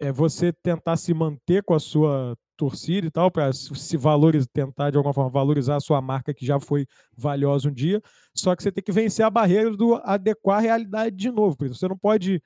é 0.00 0.10
você 0.10 0.52
tentar 0.52 0.96
se 0.96 1.14
manter 1.14 1.62
com 1.62 1.74
a 1.74 1.78
sua 1.78 2.36
torcida 2.56 3.06
e 3.06 3.10
tal, 3.10 3.30
para 3.30 3.52
se 3.52 3.96
valorizar, 3.96 4.46
tentar 4.52 4.90
de 4.90 4.96
alguma 4.96 5.12
forma 5.14 5.30
valorizar 5.30 5.76
a 5.76 5.80
sua 5.80 6.00
marca 6.00 6.32
que 6.34 6.44
já 6.46 6.58
foi 6.58 6.86
valiosa 7.16 7.68
um 7.68 7.72
dia, 7.72 8.00
só 8.34 8.54
que 8.56 8.62
você 8.62 8.72
tem 8.72 8.82
que 8.82 8.92
vencer 8.92 9.24
a 9.24 9.30
barreira 9.30 9.76
do 9.76 9.94
adequar 9.96 10.58
a 10.58 10.60
realidade 10.60 11.16
de 11.16 11.30
novo. 11.30 11.56
Por 11.56 11.68
você 11.68 11.88
não 11.88 11.96
pode 11.98 12.42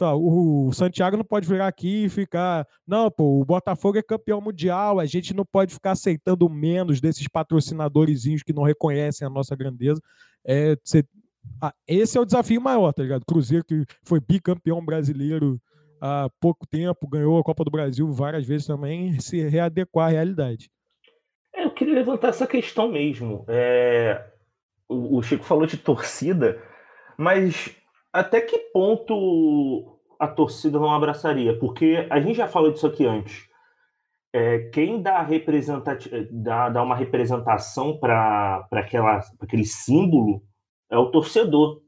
lá, 0.00 0.14
o 0.14 0.70
Santiago 0.72 1.16
não 1.16 1.24
pode 1.24 1.48
virar 1.48 1.68
aqui 1.68 2.04
e 2.04 2.08
ficar. 2.08 2.66
Não, 2.86 3.10
pô, 3.10 3.40
o 3.40 3.44
Botafogo 3.44 3.98
é 3.98 4.02
campeão 4.02 4.40
mundial, 4.40 5.00
a 5.00 5.06
gente 5.06 5.32
não 5.34 5.44
pode 5.44 5.72
ficar 5.72 5.92
aceitando 5.92 6.48
menos 6.50 7.00
desses 7.00 7.26
patrocinadorzinhos 7.28 8.42
que 8.42 8.52
não 8.52 8.62
reconhecem 8.62 9.26
a 9.26 9.30
nossa 9.30 9.56
grandeza. 9.56 10.00
É, 10.44 10.76
você- 10.84 11.04
ah, 11.60 11.72
esse 11.86 12.18
é 12.18 12.20
o 12.20 12.24
desafio 12.24 12.60
maior, 12.60 12.92
tá 12.92 13.02
ligado? 13.02 13.24
Cruzeiro 13.24 13.64
que 13.64 13.84
foi 14.04 14.20
bicampeão 14.20 14.84
brasileiro 14.84 15.60
há 16.00 16.28
pouco 16.40 16.66
tempo, 16.66 17.08
ganhou 17.08 17.38
a 17.38 17.44
Copa 17.44 17.64
do 17.64 17.70
Brasil 17.70 18.10
várias 18.12 18.46
vezes 18.46 18.66
também, 18.66 19.18
se 19.20 19.46
readequar 19.48 20.08
à 20.08 20.10
realidade. 20.10 20.70
É, 21.54 21.64
eu 21.64 21.70
queria 21.70 21.94
levantar 21.94 22.28
essa 22.28 22.46
questão 22.46 22.90
mesmo. 22.90 23.44
É, 23.48 24.24
o, 24.88 25.18
o 25.18 25.22
Chico 25.22 25.44
falou 25.44 25.66
de 25.66 25.76
torcida, 25.76 26.62
mas 27.16 27.74
até 28.12 28.40
que 28.40 28.58
ponto 28.72 29.98
a 30.18 30.28
torcida 30.28 30.78
não 30.78 30.90
abraçaria? 30.90 31.58
Porque 31.58 32.06
a 32.10 32.20
gente 32.20 32.36
já 32.36 32.48
falou 32.48 32.72
disso 32.72 32.86
aqui 32.86 33.06
antes. 33.06 33.48
É, 34.32 34.68
quem 34.70 35.00
dá, 35.00 35.26
dá, 36.30 36.68
dá 36.68 36.82
uma 36.82 36.94
representação 36.94 37.98
para 37.98 38.68
aquele 39.40 39.64
símbolo 39.64 40.42
é 40.90 40.98
o 40.98 41.10
torcedor. 41.10 41.80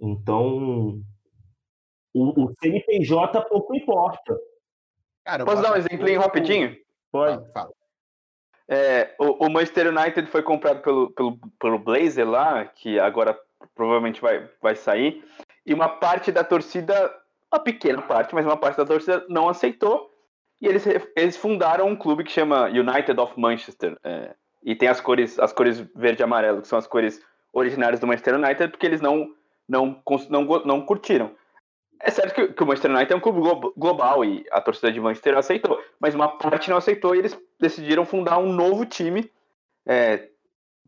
Então, 0.00 1.00
o, 2.14 2.44
o 2.44 2.52
CNPJ 2.62 3.42
pouco 3.42 3.74
importa. 3.74 4.38
Cara, 5.24 5.44
Posso 5.44 5.62
dar 5.62 5.72
um 5.72 5.76
exemplinho 5.76 6.20
rapidinho? 6.20 6.76
Pode. 7.10 7.36
Fala, 7.36 7.52
fala. 7.52 7.72
É, 8.68 9.14
o, 9.18 9.46
o 9.46 9.50
Manchester 9.50 9.88
United 9.88 10.26
foi 10.30 10.42
comprado 10.42 10.80
pelo, 10.80 11.10
pelo, 11.10 11.38
pelo 11.58 11.78
Blazer 11.78 12.28
lá, 12.28 12.64
que 12.64 12.98
agora 12.98 13.38
provavelmente 13.74 14.20
vai, 14.20 14.48
vai 14.62 14.74
sair, 14.74 15.24
e 15.66 15.74
uma 15.74 15.88
parte 15.88 16.30
da 16.30 16.44
torcida, 16.44 16.94
uma 17.52 17.60
pequena 17.60 18.00
parte, 18.02 18.34
mas 18.34 18.44
uma 18.44 18.56
parte 18.56 18.76
da 18.76 18.86
torcida 18.86 19.24
não 19.28 19.48
aceitou, 19.48 20.10
e 20.60 20.66
eles, 20.66 20.86
eles 21.16 21.36
fundaram 21.36 21.88
um 21.88 21.96
clube 21.96 22.24
que 22.24 22.30
chama 22.30 22.68
United 22.68 23.18
of 23.20 23.38
Manchester, 23.38 23.98
é, 24.02 24.34
e 24.62 24.74
tem 24.74 24.88
as 24.88 25.00
cores, 25.00 25.38
as 25.38 25.52
cores 25.52 25.80
verde 25.94 26.22
e 26.22 26.24
amarelo, 26.24 26.62
que 26.62 26.68
são 26.68 26.78
as 26.78 26.86
cores 26.86 27.20
originárias 27.52 28.00
do 28.00 28.06
Manchester 28.06 28.34
United, 28.34 28.70
porque 28.70 28.86
eles 28.86 29.00
não, 29.00 29.28
não, 29.68 30.02
não, 30.30 30.44
não 30.64 30.80
curtiram. 30.80 31.34
É 32.06 32.10
certo 32.10 32.34
que, 32.34 32.48
que 32.48 32.62
o 32.62 32.66
Manchester 32.66 32.90
United 32.90 33.12
é 33.12 33.16
um 33.16 33.20
clube 33.20 33.40
glo- 33.40 33.72
global 33.76 34.22
e 34.24 34.44
a 34.50 34.60
torcida 34.60 34.92
de 34.92 35.00
Manchester 35.00 35.38
aceitou, 35.38 35.80
mas 35.98 36.14
uma 36.14 36.28
parte 36.36 36.68
não 36.68 36.76
aceitou 36.76 37.14
e 37.14 37.18
eles 37.18 37.38
decidiram 37.58 38.04
fundar 38.04 38.38
um 38.38 38.52
novo 38.52 38.84
time 38.84 39.30
é, 39.86 40.28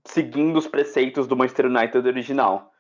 seguindo 0.05 0.57
os 0.59 0.69
preceitos 0.69 1.27
do 1.27 1.35
Manchester 1.37 1.67
United 1.67 2.07
original. 2.07 2.71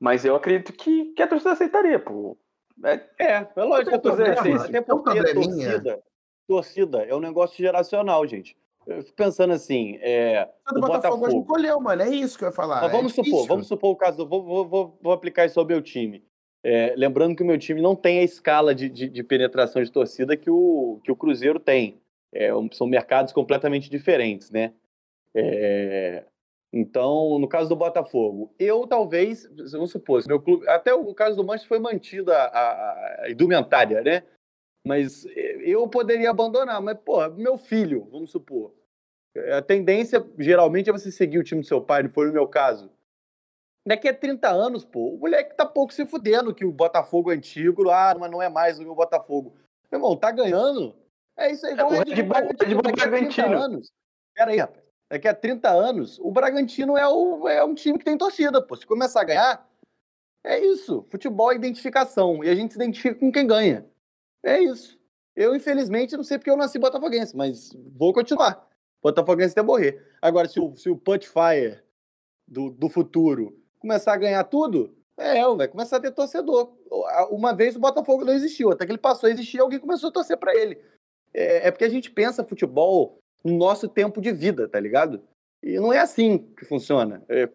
Mas 0.00 0.24
eu 0.24 0.34
acredito 0.34 0.72
que, 0.72 1.12
que 1.12 1.22
a 1.22 1.26
torcida 1.28 1.52
aceitaria, 1.52 1.98
pô. 1.98 2.36
É, 2.82 3.00
É, 3.18 3.46
é 3.54 3.62
lógico 3.62 3.90
que 3.90 3.94
a 3.94 3.98
é, 3.98 4.00
torcida 4.00 4.42
sim. 4.42 4.54
até 4.54 4.80
Tem 4.80 4.80
um 4.80 4.84
porque 5.02 5.22
probleminha. 5.22 5.34
torcida, 5.70 6.02
torcida 6.48 7.02
é 7.04 7.14
um 7.14 7.20
negócio 7.20 7.56
geracional, 7.58 8.26
gente. 8.26 8.56
Eu 8.86 9.02
fico 9.02 9.14
pensando 9.14 9.52
assim, 9.52 9.98
é, 10.00 10.48
O 10.70 10.80
Botafogo 10.80 11.18
Botafogo. 11.18 11.30
encolheu, 11.42 11.78
mano. 11.80 12.02
É 12.02 12.08
isso 12.08 12.36
que 12.36 12.44
eu 12.44 12.48
ia 12.48 12.52
falar. 12.54 12.80
Mas 12.80 12.90
é 12.90 12.96
vamos 12.96 13.12
supor, 13.12 13.24
difícil. 13.26 13.46
vamos 13.46 13.66
supor 13.68 13.90
o 13.92 13.96
caso, 13.96 14.16
do- 14.16 14.26
vou, 14.28 14.42
vou, 14.42 14.66
vou, 14.66 14.98
vou 15.00 15.12
aplicar 15.12 15.44
isso 15.44 15.60
ao 15.60 15.66
meu 15.66 15.80
time. 15.82 16.24
É, 16.64 16.94
lembrando 16.96 17.34
que 17.34 17.42
o 17.42 17.46
meu 17.46 17.58
time 17.58 17.80
não 17.82 17.96
tem 17.96 18.20
a 18.20 18.22
escala 18.24 18.74
de, 18.74 18.88
de, 18.88 19.08
de 19.08 19.22
penetração 19.24 19.82
de 19.82 19.90
torcida 19.90 20.36
que 20.36 20.48
o, 20.48 21.00
que 21.04 21.10
o 21.10 21.16
Cruzeiro 21.16 21.58
tem. 21.58 22.00
É, 22.32 22.48
são 22.72 22.86
mercados 22.86 23.32
completamente 23.32 23.90
diferentes, 23.90 24.50
né? 24.50 24.72
É, 25.34 26.24
então, 26.72 27.38
no 27.38 27.46
caso 27.46 27.68
do 27.68 27.76
Botafogo, 27.76 28.54
eu 28.58 28.86
talvez, 28.86 29.46
vamos 29.72 29.90
supor, 29.90 30.22
meu 30.26 30.40
clube, 30.40 30.66
até 30.68 30.94
o 30.94 31.12
caso 31.14 31.36
do 31.36 31.44
Manchester 31.44 31.68
foi 31.68 31.78
mantida 31.78 32.34
a, 32.34 33.24
a- 33.24 33.30
indumentária, 33.30 34.00
né? 34.00 34.22
Mas 34.86 35.26
eu 35.60 35.86
poderia 35.88 36.30
abandonar, 36.30 36.80
mas, 36.80 36.98
pô, 37.04 37.28
meu 37.30 37.58
filho, 37.58 38.08
vamos 38.10 38.30
supor. 38.30 38.74
A 39.56 39.62
tendência, 39.62 40.24
geralmente, 40.38 40.90
é 40.90 40.92
você 40.92 41.10
seguir 41.10 41.38
o 41.38 41.44
time 41.44 41.60
do 41.60 41.66
seu 41.66 41.80
pai, 41.80 42.02
não 42.02 42.10
foi 42.10 42.30
o 42.30 42.32
meu 42.32 42.48
caso. 42.48 42.90
Daqui 43.86 44.08
a 44.08 44.14
30 44.14 44.48
anos, 44.48 44.84
pô, 44.84 45.14
o 45.14 45.18
moleque 45.18 45.56
tá 45.56 45.66
pouco 45.66 45.92
se 45.92 46.06
fudendo 46.06 46.54
que 46.54 46.64
o 46.64 46.70
Botafogo 46.72 47.30
antigo, 47.30 47.90
ah, 47.90 48.14
mas 48.18 48.30
não 48.30 48.40
é 48.40 48.48
mais 48.48 48.78
o 48.78 48.82
meu 48.82 48.94
Botafogo. 48.94 49.54
Meu 49.90 49.98
irmão, 49.98 50.16
tá 50.16 50.30
ganhando? 50.30 50.94
É 51.36 51.50
isso 51.50 51.66
aí, 51.66 51.72
igual 51.72 51.88
o 51.90 51.94
o 51.94 51.98
Red 51.98 52.22
Bull- 52.22 52.34
Red 52.36 52.74
Bull 52.74 52.82
daqui 52.82 53.00
a 53.00 53.08
30 53.08 53.08
Bragantino. 53.08 53.58
anos. 53.58 53.92
Pera 54.34 54.50
aí, 54.52 54.58
rapaz. 54.58 54.82
Daqui 55.10 55.28
a 55.28 55.34
30 55.34 55.68
anos, 55.70 56.18
o 56.20 56.30
Bragantino 56.30 56.96
é, 56.96 57.06
o, 57.08 57.48
é 57.48 57.62
um 57.64 57.74
time 57.74 57.98
que 57.98 58.04
tem 58.04 58.16
torcida, 58.16 58.62
pô. 58.62 58.76
Se 58.76 58.86
começar 58.86 59.20
a 59.20 59.24
ganhar, 59.24 59.68
é 60.44 60.58
isso. 60.58 61.04
Futebol 61.10 61.50
é 61.52 61.56
identificação. 61.56 62.42
E 62.42 62.48
a 62.48 62.54
gente 62.54 62.72
se 62.72 62.78
identifica 62.78 63.18
com 63.18 63.30
quem 63.32 63.46
ganha. 63.46 63.84
É 64.44 64.58
isso. 64.60 64.98
Eu, 65.36 65.54
infelizmente, 65.56 66.16
não 66.16 66.24
sei 66.24 66.38
porque 66.38 66.50
eu 66.50 66.56
nasci 66.56 66.78
botafoguense, 66.78 67.36
mas 67.36 67.72
vou 67.94 68.12
continuar. 68.12 68.68
Botafoguense 69.02 69.52
até 69.52 69.62
morrer. 69.62 70.06
Agora, 70.20 70.48
se 70.48 70.60
o, 70.60 70.74
se 70.76 70.88
o 70.88 70.96
Putfire 70.96 71.82
do, 72.48 72.70
do 72.70 72.88
futuro 72.88 73.61
começar 73.82 74.14
a 74.14 74.16
ganhar 74.16 74.44
tudo, 74.44 74.96
é, 75.18 75.44
vai 75.54 75.68
começar 75.68 75.98
a 75.98 76.00
ter 76.00 76.10
torcedor. 76.12 76.72
Uma 77.30 77.52
vez 77.54 77.76
o 77.76 77.80
Botafogo 77.80 78.24
não 78.24 78.32
existiu, 78.32 78.70
até 78.70 78.86
que 78.86 78.92
ele 78.92 78.98
passou 78.98 79.28
a 79.28 79.30
existir 79.30 79.60
alguém 79.60 79.78
começou 79.78 80.08
a 80.08 80.12
torcer 80.12 80.38
para 80.38 80.56
ele. 80.56 80.80
É, 81.34 81.68
é 81.68 81.70
porque 81.70 81.84
a 81.84 81.90
gente 81.90 82.10
pensa 82.10 82.44
futebol 82.44 83.18
no 83.44 83.56
nosso 83.56 83.88
tempo 83.88 84.20
de 84.20 84.32
vida, 84.32 84.68
tá 84.68 84.80
ligado? 84.80 85.22
E 85.62 85.78
não 85.78 85.92
é 85.92 85.98
assim 85.98 86.38
que 86.56 86.64
funciona. 86.64 87.22
É, 87.28 87.48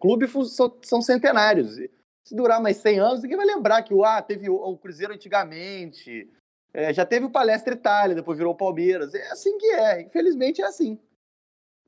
são, 0.46 0.78
são 0.82 1.02
centenários. 1.02 1.76
Se 2.24 2.34
durar 2.34 2.60
mais 2.60 2.76
100 2.78 2.98
anos, 3.00 3.22
ninguém 3.22 3.36
vai 3.36 3.46
lembrar 3.46 3.82
que 3.82 3.94
ah, 4.04 4.22
teve 4.22 4.48
o, 4.48 4.76
Cruzeiro 4.76 5.14
antigamente, 5.14 6.30
é, 6.72 6.92
já 6.92 7.04
teve 7.04 7.26
o 7.26 7.30
Palestra 7.30 7.74
Itália, 7.74 8.14
depois 8.14 8.38
virou 8.38 8.52
o 8.52 8.56
Palmeiras. 8.56 9.14
É 9.14 9.30
assim 9.32 9.56
que 9.58 9.66
é. 9.66 10.02
Infelizmente 10.02 10.62
é 10.62 10.66
assim. 10.66 10.98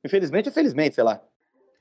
Infelizmente 0.04 0.48
ou 0.48 0.52
felizmente, 0.52 0.94
sei 0.94 1.04
lá. 1.04 1.22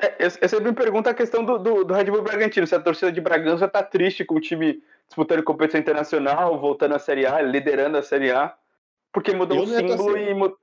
É, 0.02 0.16
eu, 0.26 0.30
eu 0.42 0.50
sempre 0.50 0.70
me 0.70 0.74
pergunto 0.74 1.10
a 1.10 1.14
questão 1.14 1.44
do, 1.44 1.58
do, 1.58 1.84
do 1.84 1.94
Red 1.94 2.06
Bull 2.06 2.22
Bragantino, 2.22 2.66
se 2.66 2.74
a 2.74 2.80
torcida 2.80 3.12
de 3.12 3.20
Bragança 3.20 3.68
tá 3.68 3.84
triste 3.84 4.24
com 4.24 4.36
o 4.36 4.40
time 4.40 4.82
disputando 5.08 5.44
competição 5.44 5.80
internacional, 5.80 6.58
voltando 6.60 6.96
à 6.96 7.00
Série 7.00 7.26
A, 7.26 7.42
liderando 7.42 7.98
a 7.98 8.02
Série 8.04 8.32
A, 8.32 8.56
porque 9.12 9.34
mudou 9.36 9.58
Eu 9.58 9.64
o 9.64 9.68
símbolo 9.68 10.18
e, 10.18 10.34
mu- 10.34 10.56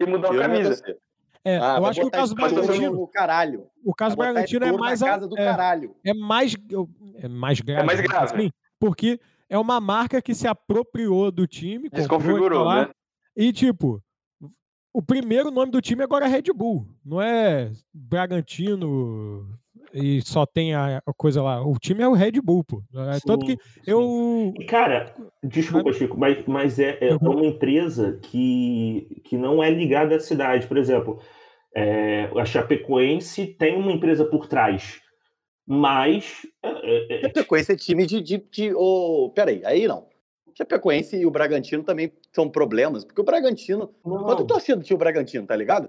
e 0.00 0.06
mudou 0.06 0.30
a 0.30 0.34
Eu 0.34 0.40
ia 0.40 0.48
camisa. 0.48 0.96
É, 1.44 1.56
Ah, 1.58 1.76
eu 1.78 1.86
acho 1.86 2.00
que 2.00 2.06
o 2.06 2.10
caso 2.10 2.34
do 2.34 2.40
Bragantino, 2.42 2.92
no 2.92 3.06
caralho. 3.06 3.66
o 3.84 3.94
caso 3.94 4.14
do 4.16 4.18
Bragantino 4.18 4.66
é 4.66 4.72
mais 4.72 5.02
a- 5.02 5.06
casa 5.06 5.28
do 5.28 5.38
é, 5.38 5.44
caralho. 5.44 5.94
é 6.04 6.12
mais 6.12 6.54
é 7.16 7.28
mais 7.28 7.60
grave, 7.60 7.86
mais 7.86 7.98
vamos 7.98 8.10
grave. 8.12 8.34
assim, 8.34 8.50
porque 8.78 9.20
é 9.48 9.56
uma 9.56 9.80
marca 9.80 10.20
que 10.20 10.34
se 10.34 10.46
apropriou 10.48 11.30
do 11.30 11.46
time, 11.46 11.88
Desconfigurou, 11.88 12.64
lá, 12.64 12.86
né? 12.86 12.90
E 13.36 13.52
tipo, 13.52 14.02
o 14.92 15.02
primeiro 15.02 15.50
nome 15.50 15.70
do 15.70 15.80
time 15.80 16.02
agora 16.02 16.26
é 16.26 16.28
Red 16.28 16.52
Bull, 16.54 16.86
não 17.04 17.20
é 17.20 17.70
Bragantino 17.92 19.46
e 19.92 20.20
só 20.22 20.46
tem 20.46 20.74
a 20.74 21.02
coisa 21.16 21.42
lá. 21.42 21.66
O 21.66 21.76
time 21.78 22.02
é 22.02 22.08
o 22.08 22.12
Red 22.12 22.40
Bull, 22.40 22.64
pô. 22.64 22.82
É, 22.94 23.18
Tanto 23.24 23.44
que 23.44 23.52
Sim, 23.52 23.58
sim. 23.84 23.90
eu 23.90 24.54
E, 24.58 24.64
Cara, 24.64 25.14
desculpa, 25.42 25.92
Chico, 25.92 26.18
mas, 26.18 26.44
mas 26.46 26.78
é, 26.78 26.96
é 27.00 27.12
Uhum. 27.14 27.18
uma 27.32 27.46
empresa 27.46 28.18
que, 28.22 29.20
que 29.24 29.36
não 29.36 29.62
é 29.62 29.70
ligada 29.70 30.16
à 30.16 30.20
cidade. 30.20 30.66
Por 30.66 30.76
exemplo, 30.76 31.20
é, 31.74 32.30
a 32.36 32.44
Chapecoense 32.44 33.46
tem 33.46 33.76
uma 33.76 33.92
empresa 33.92 34.24
por 34.24 34.46
trás, 34.46 35.00
mas 35.66 36.46
é, 36.62 36.68
é, 36.68 37.16
é, 37.16 37.20
Chapecoense 37.22 37.72
é 37.72 37.76
time 37.76 38.06
de. 38.06 38.20
de, 38.20 38.38
de 38.38 38.72
oh, 38.74 39.32
peraí, 39.34 39.64
aí 39.64 39.86
não. 39.88 40.09
Chapecoense 40.56 41.16
e 41.16 41.26
o 41.26 41.30
Bragantino 41.30 41.82
também 41.82 42.12
são 42.32 42.48
problemas, 42.48 43.04
porque 43.04 43.20
o 43.20 43.24
Bragantino. 43.24 43.92
Não. 44.04 44.24
Quanto 44.24 44.44
torcida 44.46 44.82
tinha 44.82 44.94
o 44.96 44.98
Bragantino, 44.98 45.46
tá 45.46 45.56
ligado? 45.56 45.88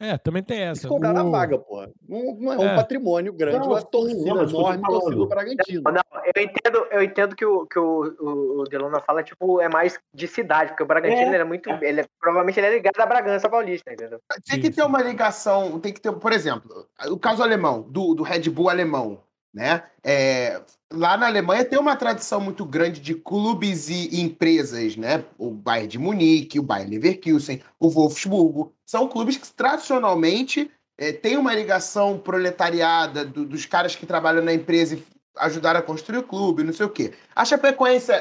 É, 0.00 0.18
também 0.18 0.42
tem 0.42 0.58
Eles 0.58 0.78
essa. 0.80 0.88
cobraram 0.88 1.20
a 1.20 1.24
O- 1.24 1.30
vaga, 1.30 1.56
porra. 1.58 1.88
Não, 2.08 2.34
não 2.34 2.52
é 2.52 2.58
um 2.58 2.68
É. 2.70 2.74
patrimônio 2.74 3.32
grande, 3.32 3.60
Não, 3.60 3.68
uma 3.68 3.80
sim, 3.80 3.86
torcida 3.88 4.34
não, 4.34 4.42
enorme, 4.42 4.82
torcida 4.82 5.14
do 5.14 5.26
Bragantino. 5.28 5.82
Não, 5.84 6.02
eu 6.34 6.42
entendo, 6.42 6.86
eu 6.90 7.02
entendo 7.04 7.36
que 7.36 7.44
o 7.46 7.66
que 7.68 7.78
o, 7.78 8.16
o, 8.20 8.60
o 8.62 8.64
Delona 8.64 8.98
fala, 9.00 9.22
tipo, 9.22 9.60
é 9.60 9.68
mais 9.68 9.96
de 10.12 10.26
cidade, 10.26 10.70
porque 10.70 10.82
o 10.82 10.86
Bragantino 10.86 11.20
É. 11.20 11.34
ele 11.34 11.36
é 11.36 11.44
muito. 11.44 11.70
Ele 11.70 12.00
é- 12.00 12.06
provavelmente 12.20 12.58
ele 12.58 12.66
é 12.66 12.70
ligado 12.74 12.98
à 13.00 13.06
Bragança 13.06 13.48
Paulista, 13.48 13.92
entendeu? 13.92 14.18
Tem 14.44 14.60
que 14.60 14.70
ter 14.72 14.82
uma 14.82 15.00
ligação, 15.00 15.78
tem 15.78 15.92
que 15.92 16.00
ter, 16.00 16.10
por 16.12 16.32
exemplo, 16.32 16.84
o 17.08 17.16
caso 17.16 17.40
alemão, 17.40 17.82
do, 17.82 18.12
do 18.12 18.24
Red 18.24 18.50
Bull 18.50 18.70
alemão, 18.70 19.22
né? 19.52 19.82
É, 20.04 20.60
lá 20.92 21.16
na 21.16 21.26
Alemanha 21.26 21.64
tem 21.64 21.78
uma 21.78 21.96
tradição 21.96 22.40
muito 22.40 22.64
grande 22.64 23.00
de 23.00 23.14
clubes 23.14 23.88
e 23.88 24.20
empresas, 24.20 24.96
né? 24.96 25.24
O 25.38 25.50
Bayern 25.50 25.88
de 25.88 25.98
Munique, 25.98 26.58
o 26.58 26.62
Bayern 26.62 26.90
Leverkusen, 26.90 27.60
o 27.78 27.88
Wolfsburgo. 27.90 28.72
São 28.86 29.08
clubes 29.08 29.36
que 29.36 29.50
tradicionalmente 29.52 30.70
é, 30.98 31.12
têm 31.12 31.36
uma 31.36 31.54
ligação 31.54 32.18
proletariada 32.18 33.24
do- 33.24 33.44
dos 33.46 33.66
caras 33.66 33.96
que 33.96 34.06
trabalham 34.06 34.42
na 34.42 34.52
empresa 34.54 34.94
e 34.94 35.04
ajudaram 35.36 35.80
a 35.80 35.82
construir 35.82 36.18
o 36.18 36.22
clube, 36.22 36.62
não 36.62 36.72
sei 36.72 36.86
o 36.86 36.90
quê. 36.90 37.14
A 37.34 37.44
Chapecoense, 37.44 38.12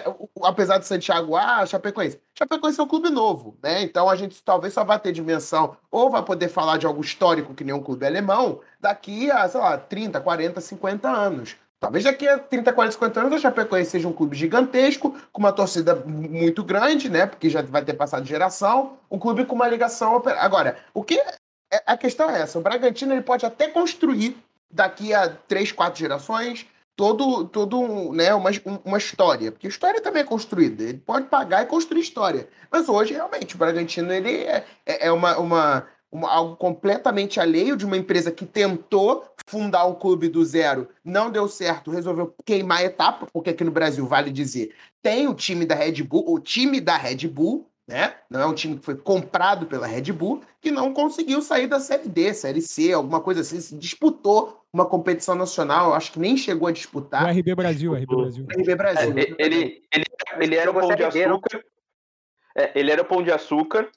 apesar 0.43 0.77
de 0.77 0.85
Santiago, 0.87 1.35
ah, 1.35 1.57
a 1.57 1.65
Chapecoense. 1.65 2.19
Chapecoense 2.37 2.79
é 2.79 2.83
um 2.83 2.87
clube 2.87 3.09
novo, 3.09 3.57
né? 3.61 3.81
Então 3.81 4.09
a 4.09 4.15
gente 4.15 4.41
talvez 4.43 4.73
só 4.73 4.83
vai 4.83 4.99
ter 4.99 5.11
dimensão 5.11 5.75
ou 5.89 6.09
vai 6.09 6.23
poder 6.23 6.47
falar 6.47 6.77
de 6.77 6.85
algo 6.85 7.01
histórico 7.01 7.53
que 7.53 7.63
nem 7.63 7.75
um 7.75 7.83
clube 7.83 8.05
alemão 8.05 8.61
daqui 8.79 9.29
a, 9.29 9.47
sei 9.49 9.59
lá, 9.59 9.77
30, 9.77 10.21
40, 10.21 10.61
50 10.61 11.09
anos. 11.09 11.55
Talvez 11.79 12.03
daqui 12.03 12.27
a 12.27 12.37
30, 12.37 12.71
40, 12.71 12.93
50 12.93 13.19
anos 13.19 13.33
a 13.33 13.39
Chapecoense 13.39 13.89
seja 13.91 14.07
um 14.07 14.13
clube 14.13 14.37
gigantesco, 14.37 15.15
com 15.33 15.39
uma 15.39 15.51
torcida 15.51 15.95
mu- 15.95 16.29
muito 16.29 16.63
grande, 16.63 17.09
né? 17.09 17.25
Porque 17.25 17.49
já 17.49 17.61
vai 17.63 17.83
ter 17.83 17.93
passado 17.95 18.23
geração, 18.25 18.97
um 19.09 19.17
clube 19.17 19.45
com 19.45 19.55
uma 19.55 19.67
ligação. 19.67 20.15
opera- 20.15 20.39
Agora, 20.41 20.77
o 20.93 21.03
que 21.03 21.19
é- 21.19 21.83
a 21.87 21.97
questão 21.97 22.29
é 22.29 22.41
essa: 22.41 22.59
o 22.59 22.61
Bragantino 22.61 23.13
ele 23.13 23.23
pode 23.23 23.45
até 23.45 23.67
construir 23.67 24.37
daqui 24.71 25.11
a 25.13 25.27
três, 25.47 25.71
quatro 25.71 25.99
gerações 25.99 26.67
todo, 27.01 27.45
todo 27.45 27.79
um, 27.79 28.13
né, 28.13 28.31
uma, 28.35 28.51
um- 28.63 28.77
uma 28.85 28.97
história. 28.99 29.51
Porque 29.51 29.67
história 29.67 29.99
também 29.99 30.21
é 30.21 30.25
construída. 30.25 30.83
Ele 30.83 30.99
pode 30.99 31.25
pagar 31.25 31.63
e 31.63 31.65
construir 31.65 32.01
história. 32.01 32.47
Mas 32.71 32.87
hoje, 32.87 33.11
realmente, 33.15 33.55
o 33.55 33.57
Bragantino 33.57 34.13
ele 34.13 34.29
é, 34.29 34.63
é 34.85 35.07
é 35.07 35.11
uma, 35.11 35.35
uma, 35.39 35.87
uma- 36.11 36.29
algo 36.31 36.55
completamente 36.57 37.39
alheio 37.39 37.75
de 37.75 37.87
uma 37.87 37.97
empresa 37.97 38.29
que 38.31 38.45
tentou 38.45 39.25
fundar 39.47 39.87
um 39.87 39.95
clube 39.95 40.29
do 40.29 40.45
zero, 40.45 40.89
não 41.03 41.31
deu 41.31 41.47
certo, 41.47 41.89
resolveu 41.89 42.35
queimar 42.45 42.77
a 42.77 42.83
etapa, 42.83 43.25
porque 43.33 43.49
aqui 43.49 43.63
no 43.63 43.71
Brasil, 43.71 44.05
vale 44.05 44.29
dizer, 44.29 44.71
tem 45.01 45.27
o 45.27 45.33
time 45.33 45.65
da 45.65 45.73
Red 45.73 46.03
Bull, 46.03 46.23
o 46.31 46.39
time 46.39 46.79
da 46.79 46.95
Red 46.97 47.27
Bull, 47.27 47.67
né? 47.87 48.13
Não 48.29 48.39
é 48.39 48.45
um 48.45 48.53
time 48.53 48.77
que 48.77 48.85
foi 48.85 48.95
comprado 48.95 49.65
pela 49.65 49.87
Red 49.87 50.11
Bull, 50.13 50.41
que 50.61 50.69
não 50.69 50.93
conseguiu 50.93 51.41
sair 51.41 51.65
da 51.65 51.79
Série 51.79 52.07
D, 52.07 52.31
Série 52.35 52.61
C, 52.61 52.93
alguma 52.93 53.19
coisa 53.19 53.41
assim, 53.41 53.59
se 53.59 53.75
disputou 53.75 54.60
uma 54.73 54.85
competição 54.85 55.35
nacional, 55.35 55.93
acho 55.93 56.13
que 56.13 56.19
nem 56.19 56.37
chegou 56.37 56.67
a 56.67 56.71
O 56.71 56.73
disputar. 56.73 57.29
RB 57.29 57.55
Brasil, 57.55 57.93
RB 57.93 58.05
Brasil. 58.05 58.47
RB 58.57 58.75
Brasil. 58.75 59.13
É, 59.17 59.21
ele, 59.37 59.83
ele, 59.91 60.05
ele 60.39 60.55
era 60.55 60.71
o 60.71 60.73
pão 60.73 60.95
de 60.95 61.03
açúcar. 61.03 61.63
É, 62.55 62.71
ele 62.79 62.91
era 62.91 63.01
o 63.01 63.05
pão 63.05 63.23
de 63.23 63.31
açúcar. 63.31 63.89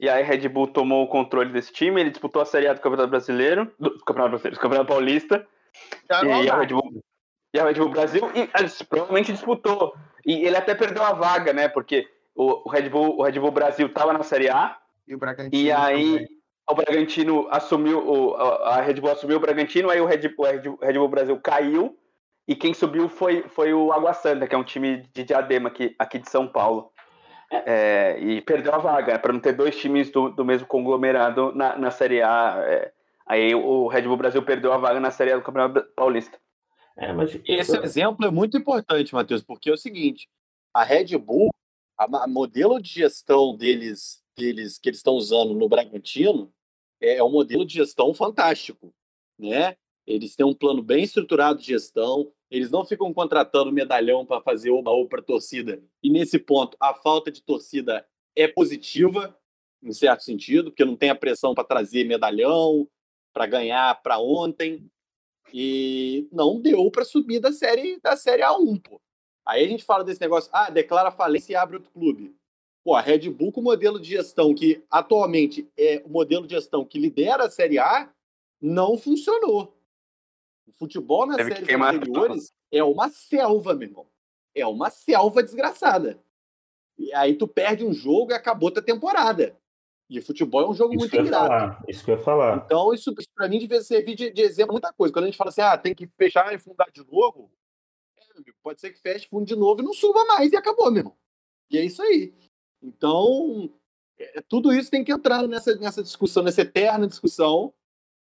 E 0.00 0.08
aí 0.08 0.22
a 0.22 0.24
Red 0.24 0.48
Bull 0.48 0.68
tomou 0.68 1.04
o 1.04 1.08
controle 1.08 1.52
desse 1.52 1.72
time. 1.72 2.00
Ele 2.00 2.10
disputou 2.10 2.40
a 2.40 2.44
Série 2.44 2.68
A 2.68 2.74
do 2.74 2.80
Campeonato 2.80 3.10
Brasileiro. 3.10 3.72
Do 3.78 3.98
Campeonato 4.04 4.30
Brasileiro, 4.30 4.56
do 4.56 4.60
Campeonato 4.60 4.88
Paulista. 4.88 5.46
Já 6.08 6.22
não 6.22 6.44
E 6.44 6.48
a. 6.50 6.58
Red 6.58 6.66
Bull, 6.68 7.02
e 7.52 7.58
a 7.58 7.64
Red 7.64 7.74
Bull 7.74 7.88
Brasil. 7.88 8.30
E 8.34 8.42
ah, 8.52 8.86
provavelmente 8.88 9.32
disputou. 9.32 9.94
E 10.24 10.46
ele 10.46 10.56
até 10.56 10.74
perdeu 10.74 11.02
a 11.02 11.12
vaga, 11.12 11.52
né? 11.52 11.68
Porque 11.68 12.06
o, 12.34 12.68
o 12.68 12.70
Red, 12.70 12.88
Bull, 12.88 13.18
o 13.18 13.22
Red 13.22 13.40
Bull 13.40 13.50
Brasil 13.50 13.86
estava 13.86 14.12
na 14.12 14.22
Série 14.22 14.48
A. 14.48 14.76
E 15.06 15.14
o 15.14 15.18
Bragantino 15.18 15.62
E 15.62 15.72
aí 15.72 16.12
também. 16.12 16.37
O 16.68 16.74
Bragantino 16.74 17.48
assumiu, 17.50 17.98
o, 18.06 18.34
a 18.36 18.80
Red 18.80 18.94
Bull 18.94 19.10
assumiu 19.10 19.38
o 19.38 19.40
Bragantino, 19.40 19.88
aí 19.90 20.00
o 20.00 20.06
Red, 20.06 20.34
o 20.36 20.42
Red, 20.42 20.62
Red 20.82 20.98
Bull 20.98 21.08
Brasil 21.08 21.40
caiu, 21.40 21.98
e 22.46 22.54
quem 22.54 22.74
subiu 22.74 23.08
foi, 23.08 23.42
foi 23.48 23.72
o 23.72 23.92
Água 23.92 24.12
Santa, 24.12 24.46
que 24.46 24.54
é 24.54 24.58
um 24.58 24.64
time 24.64 25.08
de 25.14 25.24
Diadema 25.24 25.68
aqui, 25.68 25.94
aqui 25.98 26.18
de 26.18 26.30
São 26.30 26.46
Paulo. 26.46 26.90
É, 27.50 28.18
e 28.20 28.42
perdeu 28.42 28.74
a 28.74 28.78
vaga, 28.78 29.18
para 29.18 29.32
não 29.32 29.40
ter 29.40 29.54
dois 29.54 29.74
times 29.78 30.10
do, 30.10 30.28
do 30.28 30.44
mesmo 30.44 30.66
conglomerado 30.66 31.52
na, 31.54 31.78
na 31.78 31.90
Série 31.90 32.20
A. 32.20 32.62
é. 32.66 32.92
aí 33.26 33.54
o 33.54 33.88
Red 33.88 34.02
Bull 34.02 34.18
Brasil 34.18 34.42
perdeu 34.42 34.70
a 34.72 34.76
vaga 34.76 35.00
na 35.00 35.10
Série 35.10 35.32
A 35.32 35.36
do 35.36 35.42
Campeonato 35.42 35.82
Paulista. 35.96 36.38
É, 36.98 37.12
mas 37.12 37.40
Esse 37.46 37.78
exemplo 37.78 38.26
é 38.26 38.30
muito 38.30 38.58
importante, 38.58 39.14
Matheus, 39.14 39.42
porque 39.42 39.70
é 39.70 39.72
o 39.72 39.78
seguinte: 39.78 40.28
a 40.74 40.84
Red 40.84 41.16
Bull, 41.16 41.48
ma- 42.08 42.26
modelo 42.26 42.82
de 42.82 42.90
gestão 42.90 43.56
deles, 43.56 44.22
deles 44.36 44.78
que 44.78 44.90
eles 44.90 44.98
estão 44.98 45.14
usando 45.14 45.54
no 45.54 45.68
Bragantino 45.68 46.52
é, 47.00 47.16
é 47.16 47.24
um 47.24 47.30
modelo 47.30 47.64
de 47.64 47.74
gestão 47.74 48.12
fantástico, 48.12 48.92
né? 49.38 49.76
Eles 50.06 50.34
têm 50.34 50.46
um 50.46 50.54
plano 50.54 50.82
bem 50.82 51.04
estruturado 51.04 51.58
de 51.58 51.66
gestão, 51.66 52.32
eles 52.50 52.70
não 52.70 52.84
ficam 52.84 53.12
contratando 53.12 53.70
medalhão 53.70 54.24
para 54.24 54.40
fazer 54.40 54.70
oba 54.70 54.90
para 55.06 55.20
torcida. 55.20 55.82
E 56.02 56.10
nesse 56.10 56.38
ponto, 56.38 56.76
a 56.80 56.94
falta 56.94 57.30
de 57.30 57.42
torcida 57.42 58.06
é 58.34 58.48
positiva, 58.48 59.38
em 59.82 59.92
certo 59.92 60.22
sentido, 60.22 60.70
porque 60.70 60.84
não 60.84 60.96
tem 60.96 61.10
a 61.10 61.14
pressão 61.14 61.54
para 61.54 61.64
trazer 61.64 62.04
medalhão, 62.04 62.88
para 63.32 63.46
ganhar 63.46 64.02
para 64.02 64.18
ontem 64.18 64.90
e 65.52 66.26
não 66.32 66.60
deu 66.60 66.90
para 66.90 67.04
subir 67.04 67.40
da 67.40 67.52
série 67.52 68.00
da 68.00 68.16
série 68.16 68.42
A1, 68.42 68.82
pô. 68.82 69.00
Aí 69.46 69.64
a 69.64 69.68
gente 69.68 69.84
fala 69.84 70.04
desse 70.04 70.20
negócio, 70.20 70.50
ah, 70.52 70.70
declara 70.70 71.10
falência 71.10 71.52
e 71.52 71.56
abre 71.56 71.76
outro 71.76 71.90
clube. 71.90 72.34
Pô, 72.88 72.94
a 72.94 73.02
Red 73.02 73.28
Bull 73.28 73.52
com 73.52 73.60
o 73.60 73.64
modelo 73.64 74.00
de 74.00 74.08
gestão 74.08 74.54
que 74.54 74.82
atualmente 74.90 75.70
é 75.76 76.02
o 76.06 76.08
modelo 76.08 76.46
de 76.46 76.54
gestão 76.54 76.86
que 76.86 76.98
lidera 76.98 77.44
a 77.44 77.50
série 77.50 77.78
A 77.78 78.10
não 78.58 78.96
funcionou. 78.96 79.76
O 80.66 80.72
futebol 80.72 81.26
nas 81.26 81.36
que 81.36 81.42
séries 81.42 81.68
anteriores 81.68 82.54
é 82.72 82.82
uma 82.82 83.10
selva, 83.10 83.74
meu 83.74 83.88
irmão. 83.88 84.06
É 84.54 84.66
uma 84.66 84.88
selva 84.88 85.42
desgraçada. 85.42 86.18
E 86.96 87.12
aí 87.12 87.34
tu 87.34 87.46
perde 87.46 87.84
um 87.84 87.92
jogo 87.92 88.32
e 88.32 88.34
acabou 88.34 88.70
tua 88.70 88.82
temporada. 88.82 89.54
E 90.08 90.22
futebol 90.22 90.62
é 90.62 90.68
um 90.70 90.72
jogo 90.72 90.94
isso 90.94 91.00
muito 91.00 91.14
ingrato. 91.14 91.46
falar. 91.46 91.84
Isso 91.86 92.02
que 92.02 92.10
eu 92.10 92.16
ia 92.16 92.22
falar. 92.22 92.62
Então, 92.64 92.94
isso, 92.94 93.14
isso 93.18 93.28
para 93.34 93.50
mim 93.50 93.58
devia 93.58 93.82
servir 93.82 94.14
de, 94.14 94.30
de 94.30 94.40
exemplo 94.40 94.72
muita 94.72 94.94
coisa. 94.94 95.12
Quando 95.12 95.24
a 95.24 95.28
gente 95.28 95.36
fala 95.36 95.50
assim, 95.50 95.60
ah, 95.60 95.76
tem 95.76 95.94
que 95.94 96.06
fechar 96.16 96.54
e 96.54 96.58
fundar 96.58 96.90
de 96.90 97.04
novo, 97.06 97.52
é, 98.16 98.38
amigo, 98.38 98.56
pode 98.62 98.80
ser 98.80 98.92
que 98.92 98.98
feche, 98.98 99.28
funde 99.28 99.52
de 99.52 99.60
novo 99.60 99.82
e 99.82 99.84
não 99.84 99.92
suba 99.92 100.24
mais 100.24 100.50
e 100.50 100.56
acabou, 100.56 100.90
meu 100.90 101.00
irmão. 101.00 101.16
E 101.70 101.76
é 101.76 101.84
isso 101.84 102.00
aí. 102.00 102.32
Então, 102.82 103.70
é, 104.18 104.42
tudo 104.48 104.72
isso 104.72 104.90
tem 104.90 105.04
que 105.04 105.12
entrar 105.12 105.46
nessa, 105.46 105.74
nessa 105.76 106.02
discussão, 106.02 106.42
nessa 106.42 106.62
eterna 106.62 107.06
discussão, 107.06 107.72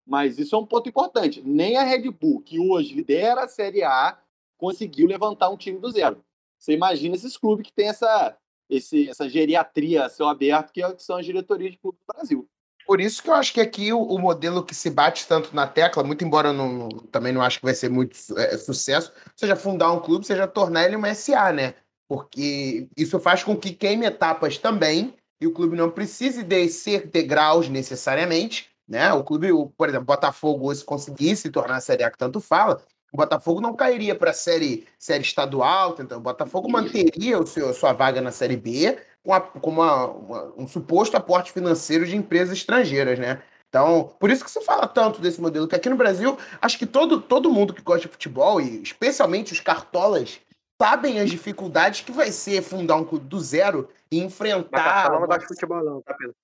mas 0.05 0.39
isso 0.39 0.55
é 0.55 0.59
um 0.59 0.65
ponto 0.65 0.89
importante. 0.89 1.41
Nem 1.41 1.77
a 1.77 1.83
Red 1.83 2.09
Bull, 2.11 2.41
que 2.41 2.59
hoje 2.59 2.93
lidera 2.93 3.43
a 3.43 3.47
Série 3.47 3.83
A, 3.83 4.17
conseguiu 4.57 5.07
levantar 5.07 5.49
um 5.49 5.57
time 5.57 5.79
do 5.79 5.91
zero. 5.91 6.23
Você 6.57 6.73
imagina 6.73 7.15
esses 7.15 7.37
clubes 7.37 7.65
que 7.65 7.73
têm 7.73 7.87
essa, 7.87 8.35
esse, 8.69 9.09
essa 9.09 9.29
geriatria 9.29 10.05
a 10.05 10.09
céu 10.09 10.27
aberto, 10.27 10.71
que 10.71 10.83
é- 10.83 10.93
que 10.93 11.03
são 11.03 11.17
as 11.17 11.25
diretorias 11.25 11.71
de 11.71 11.77
clube 11.77 11.97
do 11.99 12.13
Brasil. 12.13 12.49
Por 12.85 12.99
isso 12.99 13.21
que 13.21 13.29
eu 13.29 13.35
acho 13.35 13.53
que 13.53 13.61
aqui 13.61 13.93
o, 13.93 14.01
o 14.01 14.17
modelo 14.17 14.65
que 14.65 14.73
se 14.73 14.89
bate 14.89 15.27
tanto 15.27 15.55
na 15.55 15.67
tecla, 15.67 16.03
muito 16.03 16.25
embora 16.25 16.49
eu 16.49 16.53
não, 16.53 16.89
também 16.89 17.31
não 17.31 17.41
acho 17.41 17.59
que 17.59 17.65
vai 17.65 17.75
ser 17.75 17.87
muito 17.87 18.17
é, 18.35 18.57
sucesso, 18.57 19.13
seja 19.35 19.55
fundar 19.55 19.91
um 19.91 19.99
clube, 19.99 20.25
seja 20.25 20.47
tornar 20.47 20.85
ele 20.85 20.95
uma 20.95 21.13
SA, 21.13 21.53
né? 21.53 21.75
Porque 22.09 22.87
isso 22.97 23.19
faz 23.19 23.43
com 23.43 23.55
que 23.55 23.71
queime 23.71 24.07
etapas 24.07 24.57
também 24.57 25.13
e 25.39 25.45
o 25.45 25.53
clube 25.53 25.77
não 25.77 25.91
precise 25.91 26.41
descer 26.43 27.05
degraus 27.07 27.69
necessariamente, 27.69 28.67
né? 28.87 29.13
O 29.13 29.23
clube, 29.23 29.49
por 29.77 29.87
exemplo, 29.87 30.07
Botafogo, 30.07 30.73
se 30.73 30.83
conseguisse 30.83 31.43
se 31.43 31.49
tornar 31.51 31.75
a 31.75 31.81
Série 31.81 32.03
A 32.03 32.09
que 32.09 32.17
tanto 32.17 32.41
fala, 32.41 32.81
o 33.13 33.17
Botafogo 33.17 33.61
não 33.61 33.75
cairia 33.75 34.15
para 34.15 34.31
a 34.31 34.33
série, 34.33 34.87
série 34.97 35.23
estadual, 35.23 35.95
então 35.99 36.17
o 36.17 36.21
Botafogo 36.21 36.67
manteria 36.69 37.39
o 37.39 37.45
seu, 37.45 37.71
sua 37.75 37.93
vaga 37.93 38.19
na 38.21 38.31
Série 38.31 38.57
B 38.57 38.97
com, 39.23 39.31
a- 39.31 39.41
com 39.41 39.69
uma- 39.69 40.07
uma- 40.07 40.53
um 40.57 40.67
suposto 40.67 41.15
aporte 41.15 41.51
financeiro 41.51 42.07
de 42.07 42.15
empresas 42.17 42.57
estrangeiras, 42.57 43.19
né? 43.19 43.41
Então, 43.67 44.15
por 44.19 44.31
isso 44.31 44.43
que 44.43 44.49
se 44.49 44.61
fala 44.61 44.87
tanto 44.87 45.21
desse 45.21 45.39
modelo, 45.39 45.67
que 45.67 45.75
aqui 45.75 45.89
no 45.89 45.95
Brasil, 45.95 46.35
acho 46.59 46.77
que 46.79 46.87
todo, 46.87 47.21
todo 47.21 47.51
mundo 47.51 47.71
que 47.71 47.83
gosta 47.83 48.07
de 48.07 48.11
futebol, 48.11 48.59
e 48.59 48.81
especialmente 48.81 49.53
os 49.53 49.59
cartolas, 49.59 50.39
sabem 50.81 51.19
as 51.19 51.29
dificuldades 51.29 52.01
que 52.01 52.11
vai 52.11 52.31
ser 52.31 52.61
fundar 52.61 52.95
um 52.95 53.03
clube 53.03 53.25
do 53.27 53.39
zero 53.39 53.89
e 54.11 54.17
Mas 54.17 54.25
enfrentar. 54.25 55.09
Não 55.11 55.17
uma- 55.17 55.27
gosta 55.27 55.41
de 55.41 55.47
futebol, 55.47 55.83
não, 55.83 56.01
tá, 56.01 56.13
Pedro? 56.13 56.35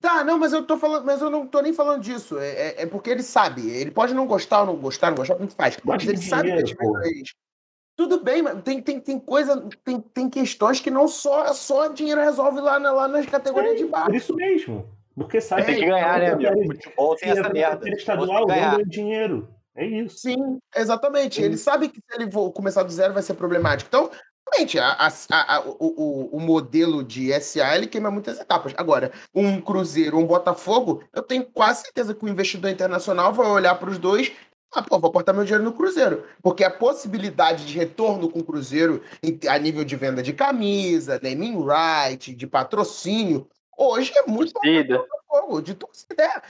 Tá, 0.00 0.22
não, 0.22 0.38
mas 0.38 0.52
eu 0.52 0.64
tô 0.64 0.76
falando, 0.78 1.04
mas 1.04 1.20
eu 1.20 1.28
não 1.30 1.46
tô 1.46 1.60
nem 1.60 1.72
falando 1.72 2.02
disso. 2.02 2.38
É, 2.38 2.48
é- 2.48 2.82
é 2.82 2.86
porque 2.86 3.10
ele 3.10 3.22
sabe. 3.22 3.68
Ele 3.68 3.90
pode 3.90 4.14
não 4.14 4.26
gostar 4.26 4.60
ou 4.60 4.66
não 4.66 4.76
gostar, 4.76 5.08
não 5.10 5.16
gostar, 5.16 5.34
tanto 5.36 5.54
faz. 5.54 5.76
Mas 5.84 6.06
ele 6.06 6.18
sabe 6.18 6.52
que 6.62 6.76
as. 6.76 7.32
Tudo 7.96 8.20
bem, 8.22 8.42
mas 8.42 8.62
tem, 8.62 8.80
tem, 8.80 9.00
tem 9.00 9.18
coisa, 9.18 9.60
tem, 9.84 10.00
tem 10.00 10.30
questões 10.30 10.78
que 10.78 10.88
não 10.88 11.08
só, 11.08 11.52
só 11.52 11.88
dinheiro 11.88 12.20
resolve 12.20 12.60
lá, 12.60 12.78
na, 12.78 12.92
lá 12.92 13.08
nas 13.08 13.26
categorias 13.26 13.76
de 13.76 13.84
Por 13.86 13.90
baixo. 13.90 14.14
isso 14.14 14.36
mesmo. 14.36 14.88
Porque 15.16 15.40
sabe 15.40 15.64
Tem 15.64 15.74
que 15.80 15.86
ganhar, 15.86 16.16
né, 16.20 16.30
amigo? 16.30 16.52
amigo? 16.52 16.74
Futebol 16.74 17.16
tem 17.16 17.30
essa 17.30 17.48
merda. 17.48 17.88
Estadual 17.90 18.46
ganha 18.46 18.78
dinheiro. 18.86 19.48
É 19.78 19.86
isso. 19.86 20.18
Sim, 20.18 20.58
exatamente. 20.74 21.40
Ele 21.40 21.56
sabe 21.56 21.88
que 21.88 22.00
se 22.00 22.14
ele 22.20 22.30
for 22.30 22.50
começar 22.52 22.82
do 22.82 22.92
zero 22.92 23.14
vai 23.14 23.22
ser 23.22 23.34
problemático. 23.34 23.88
Então, 23.88 24.10
Realmente, 24.50 24.78
a, 24.78 24.92
a, 24.92 25.56
a, 25.56 25.60
o, 25.60 26.30
o, 26.32 26.40
modelo 26.40 27.04
de 27.04 27.38
SA 27.38 27.76
ele 27.76 27.86
queima 27.86 28.10
muitas 28.10 28.40
etapas. 28.40 28.72
Agora, 28.78 29.12
um 29.34 29.60
Cruzeiro, 29.60 30.16
um 30.16 30.26
Botafogo, 30.26 31.04
eu 31.12 31.22
tenho 31.22 31.44
quase 31.44 31.82
certeza 31.82 32.14
que 32.14 32.24
o 32.24 32.28
investidor 32.28 32.70
internacional 32.70 33.30
vai 33.30 33.46
olhar 33.46 33.74
para 33.74 33.90
os 33.90 33.98
dois 33.98 34.32
ah, 34.74 34.82
pô, 34.82 34.98
vou 34.98 35.08
aportar 35.08 35.34
meu 35.34 35.44
dinheiro 35.44 35.64
no 35.64 35.72
Cruzeiro. 35.72 36.24
Porque 36.42 36.62
a 36.62 36.70
possibilidade 36.70 37.64
de 37.64 37.74
retorno 37.74 38.28
com 38.28 38.40
o 38.40 38.44
Cruzeiro 38.44 39.02
a 39.48 39.58
nível 39.58 39.84
de 39.84 39.96
venda 39.96 40.22
de 40.22 40.32
camisa, 40.32 41.18
naming 41.22 41.64
right, 41.64 42.34
de 42.34 42.46
patrocínio, 42.46 43.48
hoje 43.76 44.12
é 44.14 44.26
muito 44.26 44.52
torcida. 44.52 45.02
De 45.62 45.74
torcida. 45.74 46.22
É, 46.22 46.42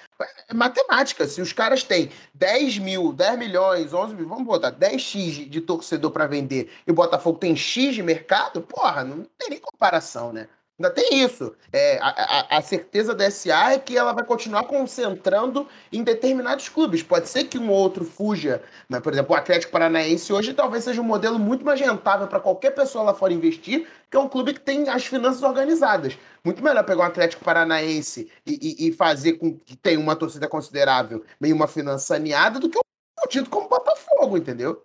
é, 0.48 0.54
matemática. 0.54 1.26
Se 1.26 1.40
os 1.40 1.52
caras 1.52 1.82
têm 1.82 2.10
10 2.34 2.78
mil, 2.78 3.12
10 3.12 3.38
milhões, 3.38 3.92
11 3.92 4.14
mil, 4.14 4.28
vamos 4.28 4.44
botar 4.44 4.72
10x 4.72 5.48
de 5.48 5.60
torcedor 5.60 6.10
para 6.10 6.26
vender 6.26 6.70
e 6.86 6.90
o 6.90 6.94
Botafogo 6.94 7.38
tem 7.38 7.56
X 7.56 7.94
de 7.94 8.02
mercado, 8.02 8.60
porra, 8.62 9.04
não 9.04 9.24
tem 9.38 9.50
nem 9.50 9.60
comparação, 9.60 10.32
né? 10.32 10.48
Ainda 10.78 10.94
tem 10.94 11.24
isso. 11.24 11.56
É, 11.72 11.98
a, 11.98 12.08
a, 12.08 12.58
a, 12.58 12.62
certeza 12.62 13.12
da 13.12 13.28
SA 13.28 13.72
é 13.72 13.78
que 13.80 13.98
ela 13.98 14.12
vai 14.12 14.24
continuar 14.24 14.62
concentrando 14.62 15.66
em 15.92 16.04
determinados 16.04 16.68
clubes. 16.68 17.02
Pode 17.02 17.28
ser 17.28 17.44
que 17.44 17.58
um 17.58 17.68
outro 17.68 18.04
fuja. 18.04 18.62
Né? 18.88 19.00
Por 19.00 19.12
exemplo, 19.12 19.34
o 19.34 19.36
Atlético 19.36 19.72
Paranaense 19.72 20.32
hoje 20.32 20.54
talvez 20.54 20.84
seja 20.84 21.00
um 21.00 21.04
modelo 21.04 21.36
muito 21.36 21.64
mais 21.64 21.80
rentável 21.80 22.28
para 22.28 22.38
qualquer 22.38 22.70
pessoa 22.70 23.02
lá 23.02 23.12
fora 23.12 23.32
investir, 23.32 23.88
que 24.08 24.16
é 24.16 24.20
um 24.20 24.28
clube 24.28 24.54
que 24.54 24.60
tem 24.60 24.88
as 24.88 25.04
finanças 25.04 25.42
organizadas. 25.42 26.16
Muito 26.44 26.62
melhor 26.62 26.84
pegar 26.84 27.02
um 27.02 27.06
Atlético 27.06 27.44
Paranaense 27.44 28.30
e, 28.46 28.86
e, 28.86 28.88
e 28.88 28.92
fazer 28.92 29.32
com 29.32 29.58
que 29.58 29.76
tenha 29.76 29.98
uma 29.98 30.14
torcida 30.14 30.46
considerável, 30.46 31.24
meio 31.40 31.56
uma 31.56 31.66
finança 31.66 32.06
saneada, 32.06 32.60
do 32.60 32.70
que 32.70 32.78
um 32.78 33.28
tido 33.28 33.50
como 33.50 33.68
Botafogo, 33.68 34.36
entendeu? 34.36 34.84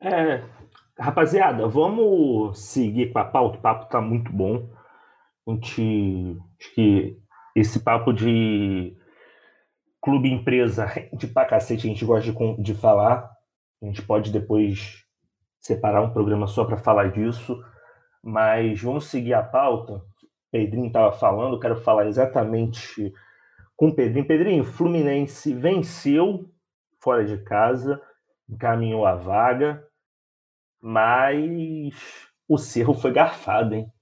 É, 0.00 0.42
rapaziada, 0.98 1.68
vamos 1.68 2.58
seguir 2.58 3.12
com 3.12 3.20
a 3.20 3.24
pauta. 3.24 3.58
O 3.58 3.60
papo 3.60 3.88
tá 3.88 4.00
muito 4.00 4.32
bom 4.32 4.66
gente, 5.52 6.38
acho 6.60 6.74
que 6.74 7.18
esse 7.56 7.80
papo 7.80 8.12
de 8.12 8.96
clube 10.00 10.30
empresa 10.30 10.86
de 11.12 11.26
pra 11.26 11.44
cacete 11.44 11.86
a 11.86 11.90
gente 11.90 12.04
gosta 12.04 12.30
de, 12.30 12.62
de 12.62 12.74
falar. 12.74 13.30
A 13.82 13.86
gente 13.86 14.02
pode 14.02 14.30
depois 14.30 15.04
separar 15.60 16.02
um 16.02 16.12
programa 16.12 16.46
só 16.46 16.64
para 16.64 16.76
falar 16.76 17.10
disso, 17.10 17.62
mas 18.22 18.80
vamos 18.80 19.06
seguir 19.06 19.34
a 19.34 19.42
pauta. 19.42 20.02
Pedrinho 20.50 20.86
estava 20.86 21.12
falando, 21.12 21.60
quero 21.60 21.76
falar 21.76 22.06
exatamente 22.06 23.12
com 23.76 23.88
o 23.88 23.94
Pedrinho. 23.94 24.26
Pedrinho, 24.26 24.64
Fluminense 24.64 25.52
venceu 25.54 26.50
fora 27.00 27.24
de 27.24 27.38
casa, 27.38 28.00
encaminhou 28.48 29.06
a 29.06 29.14
vaga, 29.14 29.84
mas 30.80 31.94
o 32.48 32.56
Cerro 32.58 32.94
foi 32.94 33.12
garfado, 33.12 33.74
hein? 33.74 33.92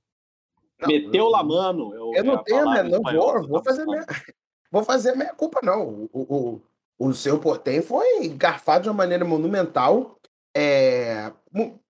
Não, 0.81 0.89
Meteu 0.89 1.29
lá, 1.29 1.43
mano. 1.43 1.95
Eu, 1.95 2.13
eu 2.15 2.25
não 2.25 2.43
tenho, 2.43 2.71
né? 2.71 2.83
Não 2.83 3.01
vou, 3.03 3.49
vou 3.49 3.65
fazer 3.65 3.85
minha, 3.85 4.05
vou 4.71 4.85
fazer 4.85 5.15
minha 5.15 5.35
culpa, 5.35 5.61
não. 5.63 6.09
O, 6.13 6.61
o, 6.99 7.09
o 7.09 7.15
seu 7.15 7.39
Portem 7.39 7.81
foi 7.81 8.29
garfado 8.29 8.85
de 8.85 8.89
uma 8.89 8.95
maneira 8.95 9.25
monumental. 9.25 10.19
É, 10.55 11.33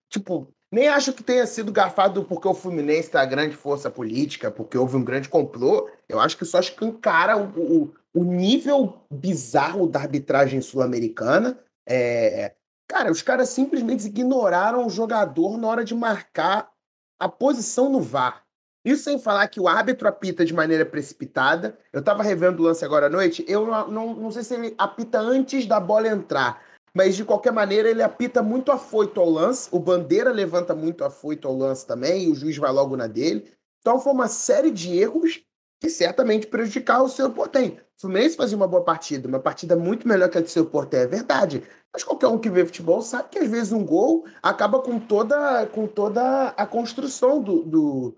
tipo, 0.09 0.53
nem 0.71 0.89
acho 0.89 1.13
que 1.13 1.23
tenha 1.23 1.47
sido 1.47 1.73
garfado 1.73 2.25
porque 2.25 2.47
o 2.47 2.55
Fluminense 2.55 3.09
está 3.09 3.25
grande 3.25 3.57
força 3.57 3.91
política, 3.91 4.51
porque 4.51 4.79
houve 4.79 4.97
um 4.97 5.05
grande 5.05 5.29
complô. 5.29 5.89
Eu 6.09 6.21
acho 6.21 6.37
que 6.37 6.45
só 6.45 6.61
escancara 6.61 7.37
o, 7.37 7.85
o, 7.85 7.95
o 8.15 8.25
nível 8.25 8.95
bizarro 9.11 9.89
da 9.89 10.01
arbitragem 10.01 10.61
sul-americana. 10.61 11.59
É, 11.89 12.55
cara, 12.89 13.11
os 13.11 13.23
caras 13.23 13.49
simplesmente 13.49 14.07
ignoraram 14.07 14.87
o 14.87 14.91
jogador 14.91 15.57
na 15.57 15.69
hora 15.69 15.85
de 15.85 15.95
marcar 15.95 16.71
a 17.19 17.29
posição 17.29 17.89
no 17.89 18.01
VAR. 18.01 18.46
Isso 18.87 19.03
sem 19.03 19.19
falar 19.19 19.49
que 19.49 19.59
o 19.59 19.67
árbitro 19.67 20.07
apita 20.07 20.45
de 20.45 20.55
maneira 20.55 20.87
precipitada. 20.87 21.77
Eu 21.93 21.99
estava 21.99 22.23
revendo 22.23 22.63
o 22.63 22.67
lance 22.67 22.85
agora 22.85 23.07
à 23.07 23.11
noite. 23.11 23.45
Eu 23.49 23.67
não, 23.67 23.91
não, 23.91 24.15
não, 24.15 24.31
sei 24.31 24.45
se 24.45 24.55
ele 24.55 24.77
apita 24.79 25.19
antes 25.19 25.67
da 25.67 25.81
bola 25.81 26.07
entrar, 26.07 26.63
mas 26.95 27.17
de 27.17 27.25
qualquer 27.25 27.53
maneira 27.53 27.91
ele 27.91 28.01
apita 28.01 28.45
muito 28.45 28.71
afoito 28.71 29.21
ao 29.21 29.29
lance. 29.29 29.69
O 29.73 29.81
Bandeira 29.81 30.31
levanta 30.31 30.73
muito 30.73 31.03
afoito 31.05 31.49
ao 31.49 31.59
lance 31.59 31.85
também, 31.85 32.27
e 32.27 32.31
o 32.31 32.35
juiz 32.37 32.57
vai 32.59 32.71
logo 32.71 32.97
na 32.97 33.09
dele. 33.09 33.51
Então 33.81 33.99
foi 33.99 34.13
uma 34.13 34.29
série 34.29 34.71
de 34.71 34.97
erros 34.97 35.43
que 35.81 35.91
certamente 35.91 36.47
prejudicaram 36.47 37.07
o 37.07 37.09
seu 37.09 37.29
Portem. 37.29 37.81
O 37.99 38.03
Fluminense 38.03 38.37
fazia 38.37 38.57
uma 38.57 38.69
boa 38.69 38.85
partida, 38.85 39.27
uma 39.27 39.41
partida 39.41 39.75
muito 39.75 40.07
melhor 40.07 40.29
que 40.29 40.39
a 40.39 40.41
do 40.41 40.49
seu 40.49 40.65
Portem, 40.65 41.01
é 41.01 41.07
verdade. 41.09 41.65
Mas 41.93 42.05
qualquer 42.05 42.29
um 42.29 42.39
que 42.39 42.49
vê 42.49 42.65
futebol 42.65 43.03
sabe 43.03 43.31
que 43.31 43.39
às 43.41 43.51
vezes 43.51 43.73
um 43.73 43.85
gol 43.85 44.25
acaba 44.41 44.79
com 44.79 45.01
toda, 45.01 45.67
com 45.67 45.89
toda 45.89 46.51
a 46.51 46.65
construção 46.65 47.43
do, 47.43 47.63
do 47.65 48.17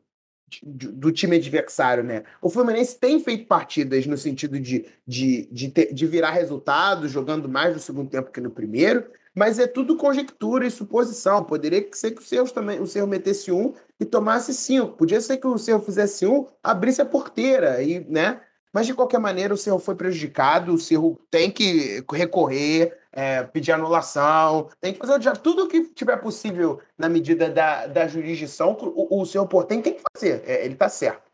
do 0.63 1.13
time 1.13 1.37
adversário, 1.37 2.03
né? 2.03 2.25
O 2.41 2.49
Fluminense 2.49 2.99
tem 2.99 3.21
feito 3.21 3.47
partidas 3.47 4.07
no 4.07 4.17
sentido 4.17 4.59
de, 4.59 4.87
de, 5.07 5.49
de, 5.51 5.69
ter, 5.69 5.93
de 5.93 6.07
virar 6.07 6.31
resultados, 6.31 7.11
jogando 7.11 7.49
mais 7.49 7.75
no 7.75 7.81
segundo 7.81 8.11
tempo 8.11 8.31
que 8.31 8.41
no 8.41 8.51
primeiro, 8.51 9.05
mas 9.35 9.59
é 9.59 9.67
tudo 9.67 9.97
conjectura 9.97 10.67
e 10.67 10.71
suposição. 10.71 11.45
Poderia 11.45 11.87
ser 11.93 12.13
que 12.13 12.21
o 12.21 12.25
Cerro 12.25 12.51
também, 12.51 12.81
o 12.81 12.87
Cerro 12.87 13.07
metesse 13.07 13.53
um 13.53 13.75
e 14.01 14.05
tomasse 14.05 14.53
cinco. 14.55 14.97
Podia 14.97 15.21
ser 15.21 15.37
que 15.37 15.47
o 15.47 15.59
Cerro 15.59 15.81
fizesse 15.81 16.27
um, 16.27 16.47
abrisse 16.63 17.01
a 17.01 17.07
porteira 17.07 17.83
e, 17.83 18.01
né? 18.09 18.41
Mas 18.79 18.87
de 18.87 18.95
qualquer 18.95 19.19
maneira 19.19 19.53
o 19.53 19.57
Cerro 19.57 19.81
foi 19.81 19.97
prejudicado, 19.97 20.73
o 20.73 20.79
Cerro 20.79 21.19
tem 21.29 21.51
que 21.51 22.05
recorrer, 22.13 22.97
é, 23.11 23.43
pedir 23.43 23.73
anulação, 23.73 24.69
tem 24.81 24.93
que 24.93 25.01
fazer 25.01 25.15
o 25.15 25.37
tudo 25.37 25.67
que 25.67 25.83
tiver 25.93 26.17
possível 26.19 26.81
na 26.97 27.09
medida 27.09 27.51
da, 27.51 27.89
da 27.89 28.07
jurisdição, 28.07 28.79
o, 28.81 29.21
o 29.21 29.27
senhor 29.27 29.49
Portem 29.49 29.83
tem 29.83 29.95
que 29.95 30.03
fazer, 30.15 30.45
é, 30.47 30.65
ele 30.65 30.75
está 30.75 30.89
certo. 30.89 31.29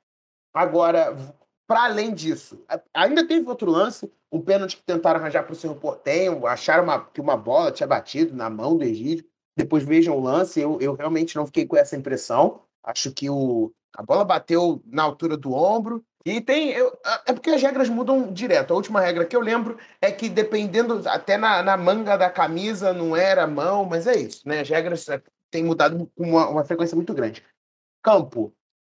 Agora, 0.55 1.15
para 1.67 1.85
além 1.85 2.15
disso, 2.15 2.65
ainda 2.95 3.29
teve 3.29 3.47
outro 3.47 3.71
lance, 3.71 4.11
um 4.33 4.41
pênalti 4.41 4.79
que 4.79 4.83
tentaram 4.83 5.21
arranjar 5.21 5.43
para 5.43 5.53
o 5.53 5.57
senhor 5.57 5.77
Portem, 5.77 6.29
acharam 6.47 6.85
uma, 6.85 7.05
que 7.05 7.21
uma 7.21 7.37
bola 7.37 7.71
tinha 7.71 7.87
batido 7.87 8.35
na 8.35 8.49
mão 8.49 8.75
do 8.75 8.85
Egídio, 8.85 9.27
depois 9.55 9.85
vejam 9.85 10.17
o 10.17 10.23
lance, 10.23 10.61
eu, 10.61 10.81
eu 10.81 10.95
realmente 10.95 11.37
não 11.37 11.45
fiquei 11.45 11.67
com 11.67 11.77
essa 11.77 11.95
impressão, 11.95 12.63
acho 12.83 13.13
que 13.13 13.29
o, 13.29 13.71
a 13.95 14.03
bola 14.03 14.25
bateu 14.25 14.83
na 14.87 15.03
altura 15.03 15.37
do 15.37 15.53
ombro, 15.53 16.03
e 16.25 16.41
tem. 16.41 16.71
Eu, 16.71 16.97
é 17.27 17.33
porque 17.33 17.51
as 17.51 17.63
regras 17.63 17.89
mudam 17.89 18.33
direto. 18.33 18.73
A 18.73 18.77
última 18.77 19.01
regra 19.01 19.25
que 19.25 19.37
eu 19.37 19.41
lembro 19.41 19.79
é 20.01 20.11
que, 20.11 20.29
dependendo, 20.29 21.03
até 21.09 21.37
na, 21.37 21.63
na 21.63 21.77
manga 21.77 22.17
da 22.17 22.31
camisa 22.31 22.93
não 22.93 23.15
era 23.15 23.47
mão, 23.47 23.85
mas 23.85 24.07
é 24.07 24.17
isso, 24.17 24.49
né? 24.49 24.61
As 24.61 24.69
regras 24.69 25.09
é, 25.09 25.23
têm 25.51 25.65
mudado 25.65 26.11
com 26.17 26.25
uma, 26.25 26.49
uma 26.49 26.65
frequência 26.65 26.97
muito 26.97 27.13
grande. 27.13 27.43
Campo. 28.03 28.53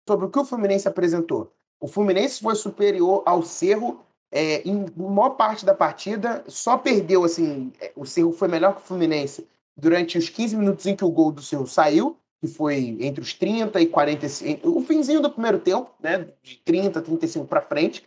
Sobre 0.08 0.26
o 0.26 0.30
que 0.30 0.38
o 0.38 0.44
Fluminense 0.44 0.88
apresentou. 0.88 1.52
O 1.80 1.86
Fluminense 1.86 2.40
foi 2.40 2.54
superior 2.56 3.22
ao 3.24 3.42
Cerro 3.42 4.04
é, 4.30 4.62
em 4.68 4.86
maior 4.96 5.30
parte 5.30 5.66
da 5.66 5.74
partida, 5.74 6.44
só 6.46 6.78
perdeu, 6.78 7.24
assim, 7.24 7.72
é, 7.80 7.92
o 7.96 8.06
Cerro 8.06 8.32
foi 8.32 8.48
melhor 8.48 8.74
que 8.74 8.80
o 8.80 8.84
Fluminense 8.84 9.46
durante 9.76 10.16
os 10.16 10.28
15 10.28 10.56
minutos 10.56 10.86
em 10.86 10.94
que 10.94 11.04
o 11.04 11.10
gol 11.10 11.32
do 11.32 11.42
Cerro 11.42 11.66
saiu, 11.66 12.16
que 12.40 12.48
foi 12.48 12.96
entre 13.00 13.20
os 13.20 13.34
30 13.34 13.80
e 13.80 13.86
45, 13.86 14.68
o 14.68 14.80
finzinho 14.82 15.20
do 15.20 15.30
primeiro 15.30 15.58
tempo, 15.58 15.90
né, 16.00 16.26
de 16.42 16.56
30, 16.64 17.02
35 17.02 17.46
para 17.46 17.60
frente. 17.60 18.04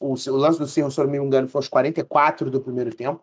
O, 0.00 0.14
o 0.14 0.36
lance 0.36 0.58
do 0.58 0.66
Cerro, 0.66 0.90
se 0.90 0.98
eu 0.98 1.04
não 1.04 1.12
me 1.12 1.18
engano, 1.18 1.46
foi 1.46 1.58
aos 1.58 1.68
44 1.68 2.50
do 2.50 2.60
primeiro 2.60 2.94
tempo. 2.94 3.22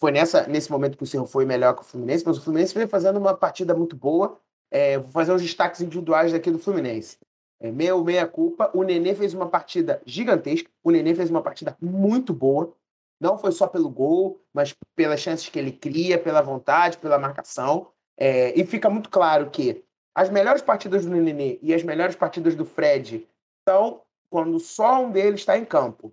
Foi 0.00 0.12
nessa, 0.12 0.46
nesse 0.46 0.70
momento 0.70 0.96
que 0.96 1.02
o 1.02 1.06
Cerro 1.06 1.26
foi 1.26 1.44
melhor 1.44 1.74
que 1.74 1.82
o 1.82 1.84
Fluminense, 1.84 2.24
mas 2.24 2.38
o 2.38 2.40
Fluminense 2.40 2.72
veio 2.72 2.88
fazendo 2.88 3.18
uma 3.18 3.34
partida 3.34 3.74
muito 3.74 3.96
boa. 3.96 4.38
É, 4.70 4.98
vou 4.98 5.10
fazer 5.10 5.32
os 5.32 5.42
destaques 5.42 5.80
individuais 5.80 6.32
daqui 6.32 6.50
do 6.50 6.58
Fluminense. 6.58 7.18
É, 7.60 7.72
meu, 7.72 8.04
meia 8.04 8.26
culpa. 8.26 8.70
O 8.72 8.84
Nenê 8.84 9.14
fez 9.14 9.34
uma 9.34 9.48
partida 9.48 10.00
gigantesca. 10.06 10.70
O 10.84 10.92
Nenê 10.92 11.14
fez 11.14 11.28
uma 11.28 11.42
partida 11.42 11.76
muito 11.80 12.32
boa. 12.32 12.72
Não 13.20 13.36
foi 13.36 13.50
só 13.50 13.66
pelo 13.66 13.90
gol, 13.90 14.40
mas 14.54 14.74
pelas 14.94 15.18
chances 15.18 15.48
que 15.48 15.58
ele 15.58 15.72
cria, 15.72 16.16
pela 16.16 16.40
vontade, 16.40 16.98
pela 16.98 17.18
marcação. 17.18 17.88
É, 18.16 18.58
e 18.58 18.64
fica 18.64 18.88
muito 18.88 19.10
claro 19.10 19.50
que 19.50 19.84
as 20.18 20.28
melhores 20.30 20.60
partidas 20.60 21.06
do 21.06 21.12
Nenê 21.12 21.60
e 21.62 21.72
as 21.72 21.84
melhores 21.84 22.16
partidas 22.16 22.56
do 22.56 22.64
Fred 22.64 23.24
são 23.68 24.02
quando 24.28 24.58
só 24.58 25.04
um 25.04 25.12
deles 25.12 25.38
está 25.38 25.56
em 25.56 25.64
campo. 25.64 26.12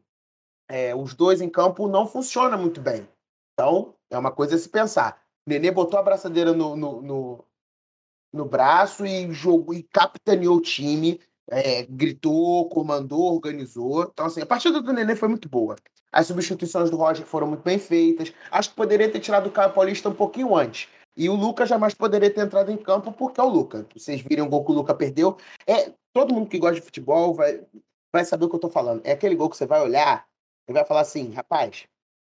É, 0.70 0.94
os 0.94 1.16
dois 1.16 1.42
em 1.42 1.50
campo 1.50 1.88
não 1.88 2.06
funciona 2.06 2.56
muito 2.56 2.80
bem. 2.80 3.10
Então, 3.54 3.96
é 4.12 4.16
uma 4.16 4.32
coisa 4.32 4.56
a 4.56 4.60
se 4.60 4.70
pensar. 4.70 5.20
O 5.48 5.50
Nenê 5.50 5.72
botou 5.72 6.00
a 6.00 6.04
braçadeira 6.04 6.54
no, 6.54 6.76
no, 6.76 7.02
no, 7.02 7.46
no 8.32 8.46
braço 8.46 9.08
e 9.08 9.32
jogou 9.32 9.74
e 9.74 9.82
capitaneou 9.82 10.58
o 10.58 10.62
time, 10.62 11.20
é, 11.50 11.82
gritou, 11.90 12.70
comandou, 12.70 13.34
organizou. 13.34 14.04
Então, 14.04 14.28
assim, 14.28 14.42
a 14.42 14.46
partida 14.46 14.84
do 14.84 14.94
Nenê 14.94 15.16
foi 15.16 15.30
muito 15.30 15.50
boa. 15.50 15.76
As 16.12 16.28
substituições 16.28 16.92
do 16.92 16.98
Roger 16.98 17.26
foram 17.26 17.48
muito 17.48 17.64
bem 17.64 17.80
feitas. 17.80 18.32
Acho 18.52 18.70
que 18.70 18.76
poderia 18.76 19.12
ter 19.12 19.20
tirado 19.20 19.48
o 19.48 19.52
Caio 19.52 19.74
Paulista 19.74 20.10
um 20.10 20.14
pouquinho 20.14 20.56
antes. 20.56 20.90
E 21.18 21.30
o 21.30 21.36
Lucas 21.36 21.70
jamais 21.70 21.94
poderia 21.94 22.30
ter 22.30 22.42
entrado 22.42 22.72
em 22.72 22.78
campo 22.78 23.12
porque 23.12 23.40
é 23.40 23.44
o 23.44 23.50
Lucas. 23.50 23.86
Vocês 23.96 24.22
viram 24.22 24.46
o 24.46 24.50
gol 24.50 24.66
que 24.66 24.72
o 24.72 24.76
Lucas 24.76 24.98
perdeu. 24.98 25.38
É, 25.66 25.92
todo 26.14 26.34
mundo 26.34 26.50
que 26.50 26.60
gosta 26.60 26.76
de 26.76 26.82
futebol 26.82 27.34
vai, 27.34 27.66
vai 28.12 28.26
saber 28.26 28.46
o 28.46 28.50
que 28.50 28.56
eu 28.56 28.60
tô 28.60 28.70
falando. 28.70 29.02
É 29.06 29.14
aquele 29.14 29.36
gol 29.36 29.50
que 29.50 29.58
você 29.58 29.66
vai 29.66 29.82
olhar 29.82 30.28
e 30.68 30.74
vai 30.74 30.84
falar 30.84 31.02
assim, 31.02 31.32
rapaz, 31.32 31.88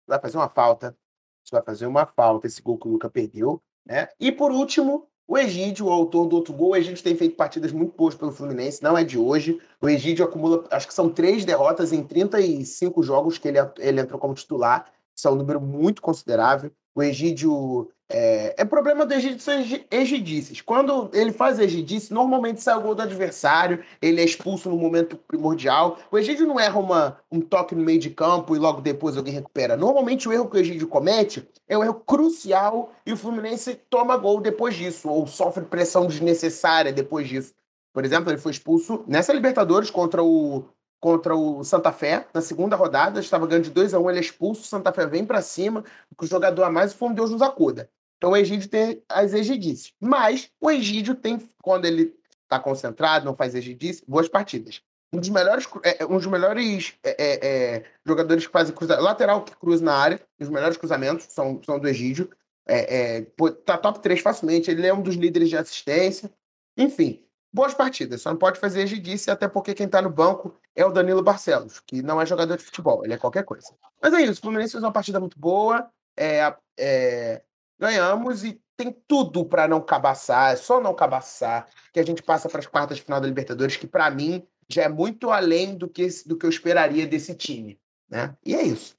vai 0.06 0.20
fazer 0.20 0.36
uma 0.36 0.48
falta. 0.48 0.96
Você 1.44 1.54
vai 1.56 1.62
fazer 1.62 1.86
uma 1.86 2.06
falta, 2.06 2.46
esse 2.46 2.60
gol 2.62 2.78
que 2.78 2.88
o 2.88 2.90
Lucas 2.92 3.10
perdeu. 3.10 3.62
Né? 3.86 4.08
E 4.18 4.32
por 4.32 4.50
último, 4.50 5.08
O 5.26 5.38
Egídio, 5.38 5.86
o 5.86 5.90
autor 5.90 6.26
do 6.26 6.36
outro 6.36 6.52
gol, 6.52 6.70
o 6.70 6.76
Egídio 6.76 7.02
tem 7.02 7.16
feito 7.16 7.34
partidas 7.34 7.72
muito 7.72 7.96
boas 7.96 8.14
pelo 8.14 8.30
Fluminense, 8.30 8.82
não 8.82 8.96
é 8.96 9.02
de 9.02 9.18
hoje. 9.18 9.58
O 9.80 9.88
Egídio 9.88 10.22
acumula, 10.24 10.66
acho 10.70 10.86
que 10.86 10.92
são 10.92 11.08
três 11.08 11.46
derrotas 11.46 11.92
em 11.94 12.02
35 12.04 13.02
jogos 13.02 13.38
que 13.38 13.48
ele, 13.48 13.58
ele 13.78 14.02
entrou 14.02 14.20
como 14.20 14.34
titular. 14.34 14.92
Isso 15.16 15.26
é 15.26 15.30
um 15.30 15.34
número 15.34 15.60
muito 15.60 16.02
considerável. 16.02 16.70
O 16.94 17.02
Egídio. 17.02 17.90
É, 18.06 18.54
é 18.58 18.64
problema 18.66 19.06
do 19.06 19.14
Egídio 19.14 19.40
são 19.40 19.54
egidices. 19.90 20.60
Quando 20.60 21.10
ele 21.14 21.32
faz 21.32 21.58
egidice, 21.58 22.12
normalmente 22.12 22.62
sai 22.62 22.76
o 22.76 22.82
gol 22.82 22.94
do 22.94 23.00
adversário, 23.00 23.82
ele 24.00 24.20
é 24.20 24.24
expulso 24.24 24.68
no 24.68 24.76
momento 24.76 25.16
primordial. 25.16 25.98
O 26.10 26.18
Egídio 26.18 26.46
não 26.46 26.60
erra 26.60 26.78
uma, 26.78 27.18
um 27.32 27.40
toque 27.40 27.74
no 27.74 27.82
meio 27.82 27.98
de 27.98 28.10
campo 28.10 28.54
e 28.54 28.58
logo 28.58 28.82
depois 28.82 29.16
alguém 29.16 29.32
recupera. 29.32 29.74
Normalmente 29.74 30.28
o 30.28 30.32
erro 30.32 30.50
que 30.50 30.56
o 30.56 30.60
Egídio 30.60 30.86
comete 30.86 31.48
é 31.66 31.78
um 31.78 31.82
erro 31.82 31.94
crucial 31.94 32.92
e 33.06 33.12
o 33.12 33.16
Fluminense 33.16 33.74
toma 33.88 34.18
gol 34.18 34.38
depois 34.38 34.74
disso, 34.74 35.08
ou 35.08 35.26
sofre 35.26 35.64
pressão 35.64 36.06
desnecessária 36.06 36.92
depois 36.92 37.26
disso. 37.26 37.54
Por 37.94 38.04
exemplo, 38.04 38.30
ele 38.30 38.38
foi 38.38 38.50
expulso 38.50 39.04
nessa 39.06 39.32
Libertadores 39.32 39.88
contra 39.88 40.22
o, 40.22 40.64
contra 41.04 41.36
o 41.36 41.62
Santa 41.62 41.92
Fé 41.92 42.26
na 42.32 42.40
segunda 42.40 42.76
rodada, 42.76 43.20
estava 43.20 43.46
ganhando 43.46 43.64
de 43.64 43.70
2 43.72 43.92
a 43.92 43.98
1 43.98 44.02
um, 44.02 44.08
ele 44.08 44.20
é 44.20 44.22
expulso, 44.22 44.62
o 44.62 44.64
Santa 44.64 44.90
Fé 44.90 45.04
vem 45.04 45.22
para 45.22 45.42
cima, 45.42 45.84
o 46.18 46.26
jogador 46.26 46.62
a 46.62 46.70
mais 46.70 46.94
foi 46.94 47.10
um 47.10 47.12
Deus 47.12 47.30
nos 47.30 47.42
acuda. 47.42 47.90
Então 48.16 48.30
o 48.30 48.36
Egídio 48.38 48.70
tem 48.70 49.02
as 49.06 49.34
egidices. 49.34 49.92
Mas 50.00 50.48
o 50.58 50.70
Egídio 50.70 51.14
tem, 51.14 51.46
quando 51.62 51.84
ele 51.84 52.16
está 52.44 52.58
concentrado, 52.58 53.26
não 53.26 53.36
faz 53.36 53.54
egidice, 53.54 54.02
boas 54.08 54.30
partidas. 54.30 54.80
Um 55.12 55.20
dos 55.20 55.28
melhores, 55.28 55.68
é, 55.82 56.02
é, 56.02 56.06
um 56.06 56.16
dos 56.16 56.24
melhores 56.24 56.94
é, 57.04 57.10
é, 57.10 57.48
é, 57.48 57.84
jogadores 58.06 58.46
que 58.46 58.52
fazem 58.52 58.74
cruzamento, 58.74 59.04
lateral 59.04 59.44
que 59.44 59.54
cruza 59.54 59.84
na 59.84 59.94
área, 59.94 60.18
os 60.40 60.48
melhores 60.48 60.78
cruzamentos 60.78 61.26
são, 61.28 61.60
são 61.62 61.78
do 61.78 61.86
Egídio. 61.86 62.30
É, 62.66 63.18
é, 63.18 63.26
tá 63.66 63.76
top 63.76 64.00
3 64.00 64.22
facilmente, 64.22 64.70
ele 64.70 64.86
é 64.86 64.94
um 64.94 65.02
dos 65.02 65.16
líderes 65.16 65.50
de 65.50 65.56
assistência. 65.58 66.30
Enfim, 66.78 67.22
boas 67.54 67.72
partidas. 67.72 68.20
Só 68.20 68.30
não 68.30 68.36
pode 68.36 68.58
fazer 68.58 68.82
egidice, 68.82 69.30
até 69.30 69.46
porque 69.46 69.74
quem 69.74 69.86
está 69.86 70.02
no 70.02 70.10
banco 70.10 70.58
é 70.74 70.84
o 70.84 70.90
Danilo 70.90 71.22
Barcelos, 71.22 71.78
que 71.86 72.02
não 72.02 72.20
é 72.20 72.26
jogador 72.26 72.56
de 72.56 72.64
futebol, 72.64 73.04
ele 73.04 73.14
é 73.14 73.18
qualquer 73.18 73.44
coisa. 73.44 73.72
Mas 74.02 74.12
é 74.12 74.22
isso, 74.22 74.32
o 74.32 74.42
Fluminense 74.42 74.72
fez 74.72 74.82
uma 74.82 74.92
partida 74.92 75.20
muito 75.20 75.38
boa, 75.38 75.88
é, 76.16 76.52
é, 76.76 77.42
ganhamos 77.78 78.44
e 78.44 78.60
tem 78.76 78.92
tudo 79.06 79.44
para 79.44 79.68
não 79.68 79.80
cabaçar, 79.80 80.52
é 80.52 80.56
só 80.56 80.80
não 80.80 80.92
cabaçar 80.92 81.68
que 81.92 82.00
a 82.00 82.04
gente 82.04 82.24
passa 82.24 82.48
para 82.48 82.58
as 82.58 82.66
quartas 82.66 82.96
de 82.96 83.04
final 83.04 83.20
da 83.20 83.28
Libertadores, 83.28 83.76
que 83.76 83.86
para 83.86 84.10
mim 84.10 84.44
já 84.68 84.82
é 84.82 84.88
muito 84.88 85.30
além 85.30 85.76
do 85.76 85.88
que, 85.88 86.08
do 86.26 86.36
que 86.36 86.44
eu 86.44 86.50
esperaria 86.50 87.06
desse 87.06 87.36
time. 87.36 87.78
Né? 88.08 88.36
E 88.44 88.56
é 88.56 88.62
isso. 88.62 88.96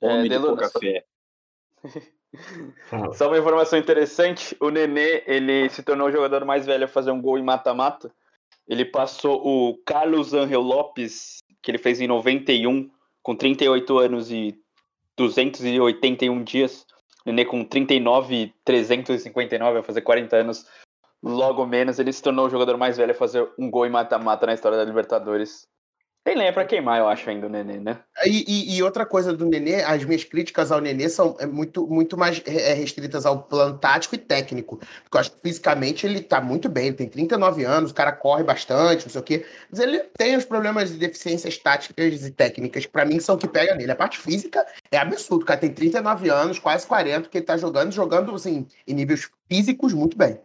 É, 0.00 0.26
Delu, 0.26 0.56
café. 0.56 1.04
Só 3.14 3.28
uma 3.28 3.38
informação 3.38 3.78
interessante: 3.78 4.56
o 4.60 4.70
Nenê 4.70 5.22
ele 5.26 5.68
se 5.68 5.82
tornou 5.82 6.08
o 6.08 6.12
jogador 6.12 6.44
mais 6.44 6.66
velho 6.66 6.84
a 6.84 6.88
fazer 6.88 7.10
um 7.10 7.20
gol 7.20 7.38
em 7.38 7.42
mata-mata. 7.42 8.10
Ele 8.66 8.84
passou 8.84 9.40
o 9.44 9.76
Carlos 9.84 10.32
Angel 10.32 10.60
Lopes, 10.60 11.38
que 11.60 11.70
ele 11.70 11.78
fez 11.78 12.00
em 12.00 12.06
91, 12.06 12.90
com 13.22 13.34
38 13.34 13.98
anos 13.98 14.30
e 14.30 14.58
281 15.16 16.42
dias. 16.42 16.86
O 17.24 17.30
Nenê 17.30 17.44
com 17.44 17.64
39 17.64 18.54
359, 18.64 19.72
vai 19.74 19.82
fazer 19.82 20.00
40 20.00 20.36
anos. 20.36 20.66
Logo 21.22 21.64
menos, 21.66 21.98
ele 21.98 22.12
se 22.12 22.22
tornou 22.22 22.46
o 22.46 22.50
jogador 22.50 22.76
mais 22.76 22.96
velho 22.96 23.12
a 23.12 23.14
fazer 23.14 23.48
um 23.56 23.70
gol 23.70 23.86
em 23.86 23.90
mata-mata 23.90 24.46
na 24.46 24.54
história 24.54 24.76
da 24.76 24.84
Libertadores. 24.84 25.68
Tem 26.24 26.36
lenha 26.36 26.52
pra 26.52 26.64
queimar, 26.64 27.00
eu 27.00 27.08
acho, 27.08 27.28
ainda 27.28 27.48
o 27.48 27.50
Nenê, 27.50 27.80
né? 27.80 27.98
E, 28.24 28.44
e, 28.46 28.76
e, 28.76 28.82
outra 28.82 29.04
coisa 29.04 29.32
do 29.32 29.44
Nenê, 29.44 29.82
as 29.82 30.04
minhas 30.04 30.22
críticas 30.22 30.70
ao 30.70 30.80
Nenê 30.80 31.08
são 31.08 31.36
é 31.40 31.46
muito, 31.46 31.84
muito 31.88 32.16
mais 32.16 32.40
é, 32.46 32.74
restritas 32.74 33.26
ao 33.26 33.42
plano 33.42 33.76
tático 33.76 34.14
e 34.14 34.18
técnico. 34.18 34.76
Porque 34.76 35.16
eu 35.16 35.20
acho 35.20 35.32
que 35.32 35.40
fisicamente 35.40 36.06
ele 36.06 36.20
tá 36.20 36.40
muito 36.40 36.68
bem, 36.68 36.86
ele 36.86 36.96
tem 36.96 37.08
39 37.08 37.64
anos, 37.64 37.90
o 37.90 37.94
cara 37.94 38.12
corre 38.12 38.44
bastante, 38.44 39.04
não 39.04 39.10
sei 39.10 39.20
o 39.20 39.24
quê. 39.24 39.44
Mas 39.68 39.80
ele 39.80 39.98
tem 40.16 40.36
os 40.36 40.44
problemas 40.44 40.92
de 40.92 40.98
deficiências 40.98 41.58
táticas 41.58 42.24
e 42.24 42.30
técnicas, 42.30 42.86
que 42.86 42.92
pra 42.92 43.04
mim 43.04 43.18
são 43.18 43.34
o 43.34 43.38
que 43.38 43.48
pega 43.48 43.74
nele. 43.74 43.90
A 43.90 43.96
parte 43.96 44.18
física 44.18 44.64
é 44.92 44.98
absurdo. 44.98 45.42
O 45.42 45.46
cara 45.46 45.58
tem 45.58 45.74
39 45.74 46.28
anos, 46.28 46.60
quase 46.60 46.86
40, 46.86 47.28
que 47.28 47.38
ele 47.38 47.44
tá 47.44 47.56
jogando, 47.56 47.90
jogando, 47.90 48.32
assim, 48.32 48.68
em 48.86 48.94
níveis 48.94 49.28
físicos 49.48 49.92
muito 49.92 50.16
bem. 50.16 50.38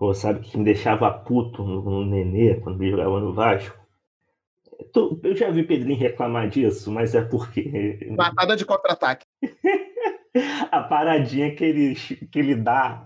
Pô, 0.00 0.12
sabe 0.12 0.40
que 0.40 0.58
me 0.58 0.64
deixava 0.64 1.08
puto 1.12 1.62
no, 1.62 1.80
no 1.80 2.04
Nenê, 2.04 2.56
quando 2.56 2.82
ele 2.82 2.90
jogava 2.90 3.20
no 3.20 3.32
Vasco? 3.32 3.81
Eu 5.22 5.36
já 5.36 5.50
vi 5.50 5.62
Pedrinho 5.62 5.98
reclamar 5.98 6.48
disso, 6.48 6.90
mas 6.90 7.14
é 7.14 7.22
porque. 7.22 8.14
Matada 8.16 8.56
de 8.56 8.64
contra-ataque. 8.64 9.26
a 10.70 10.80
paradinha 10.82 11.54
que 11.54 11.64
ele, 11.64 11.94
que 11.94 12.38
ele 12.38 12.54
dá 12.54 13.04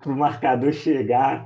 pro 0.00 0.16
marcador 0.16 0.72
chegar. 0.72 1.44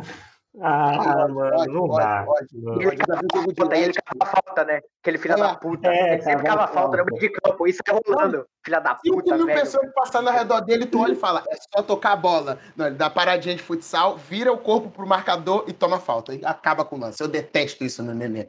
Ah, 0.60 1.22
ah 1.22 1.28
mano, 1.28 1.56
pode, 1.56 1.72
não 1.72 1.86
pode, 1.86 2.04
dá. 2.04 2.24
Pode, 2.24 2.48
pode. 2.60 2.86
Ele 2.86 2.96
cava 2.96 3.76
ele 3.76 3.92
cava 3.92 4.32
falta, 4.32 4.64
né? 4.64 4.80
Aquele 5.00 5.18
filho 5.18 5.34
é, 5.34 5.36
da 5.36 5.54
puta. 5.54 5.88
É, 5.88 6.14
ele 6.14 6.22
sempre 6.22 6.46
cava 6.46 6.66
falta 6.66 6.96
no 6.96 7.04
meio 7.04 7.20
de 7.20 7.28
campo. 7.30 7.66
Isso 7.66 7.80
é 7.86 7.92
rolando, 7.92 8.46
filha 8.64 8.80
da 8.80 8.94
puta. 8.94 9.08
5 9.08 9.34
mil 9.36 9.46
velho. 9.46 9.60
pessoas 9.60 9.92
passando 9.94 10.28
ao 10.28 10.34
redor 10.34 10.60
dele, 10.62 10.86
tu 10.86 11.00
olha 11.00 11.12
e 11.12 11.16
fala: 11.16 11.44
é 11.48 11.56
só 11.56 11.82
tocar 11.82 12.12
a 12.12 12.16
bola. 12.16 12.58
Não, 12.76 12.86
ele 12.86 12.96
dá 12.96 13.08
paradinha 13.08 13.54
de 13.54 13.62
futsal, 13.62 14.16
vira 14.16 14.52
o 14.52 14.58
corpo 14.58 14.90
pro 14.90 15.06
marcador 15.06 15.64
e 15.68 15.72
toma 15.72 16.00
falta. 16.00 16.34
E 16.34 16.44
acaba 16.44 16.84
com 16.84 16.96
o 16.96 17.00
lance. 17.00 17.22
Eu 17.22 17.28
detesto 17.28 17.84
isso 17.84 18.02
no 18.02 18.12
Nenê. 18.12 18.48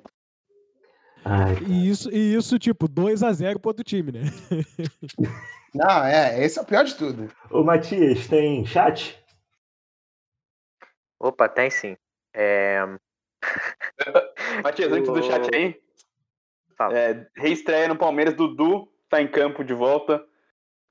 Ai, 1.26 1.58
e, 1.68 1.90
isso, 1.90 2.10
e 2.12 2.36
isso, 2.36 2.58
tipo, 2.58 2.88
2 2.88 3.24
a 3.24 3.32
0 3.32 3.60
pro 3.60 3.70
outro 3.70 3.84
time, 3.84 4.12
né? 4.12 4.22
Não, 5.74 6.04
é, 6.04 6.44
esse 6.44 6.58
é 6.58 6.62
o 6.62 6.66
pior 6.66 6.84
de 6.84 6.96
tudo. 6.96 7.32
Ô, 7.52 7.64
Matias, 7.64 8.28
tem 8.28 8.66
chat? 8.66 9.22
Opa, 11.20 11.48
tem 11.48 11.70
sim. 11.70 11.96
É... 12.34 12.80
Matias, 14.64 14.92
antes 14.92 15.12
do 15.12 15.22
chat 15.22 15.54
aí, 15.54 15.80
é, 16.94 17.28
reestreia 17.36 17.88
no 17.88 17.98
Palmeiras, 17.98 18.34
Dudu 18.34 18.92
tá 19.10 19.22
em 19.22 19.28
campo 19.28 19.64
de 19.64 19.74
volta, 19.74 20.24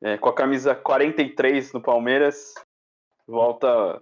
é, 0.03 0.19
com 0.19 0.29
a 0.29 0.35
camisa 0.35 0.75
43 0.75 1.73
no 1.73 1.81
Palmeiras, 1.81 2.55
volta, 3.27 4.01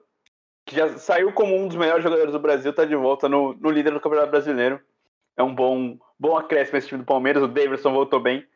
que 0.64 0.74
já 0.74 0.98
saiu 0.98 1.32
como 1.32 1.54
um 1.54 1.68
dos 1.68 1.76
melhores 1.76 2.02
jogadores 2.02 2.32
do 2.32 2.40
Brasil, 2.40 2.72
tá 2.72 2.84
de 2.84 2.96
volta 2.96 3.28
no, 3.28 3.54
no 3.54 3.70
líder 3.70 3.92
do 3.92 4.00
Campeonato 4.00 4.30
Brasileiro. 4.30 4.80
É 5.36 5.42
um 5.42 5.54
bom 5.54 5.98
bom 6.18 6.36
acréscimo 6.36 6.78
esse 6.78 6.88
time 6.88 7.00
do 7.00 7.06
Palmeiras. 7.06 7.42
O 7.42 7.48
Davidson 7.48 7.92
voltou 7.92 8.20
bem. 8.20 8.46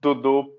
Dudu 0.00 0.52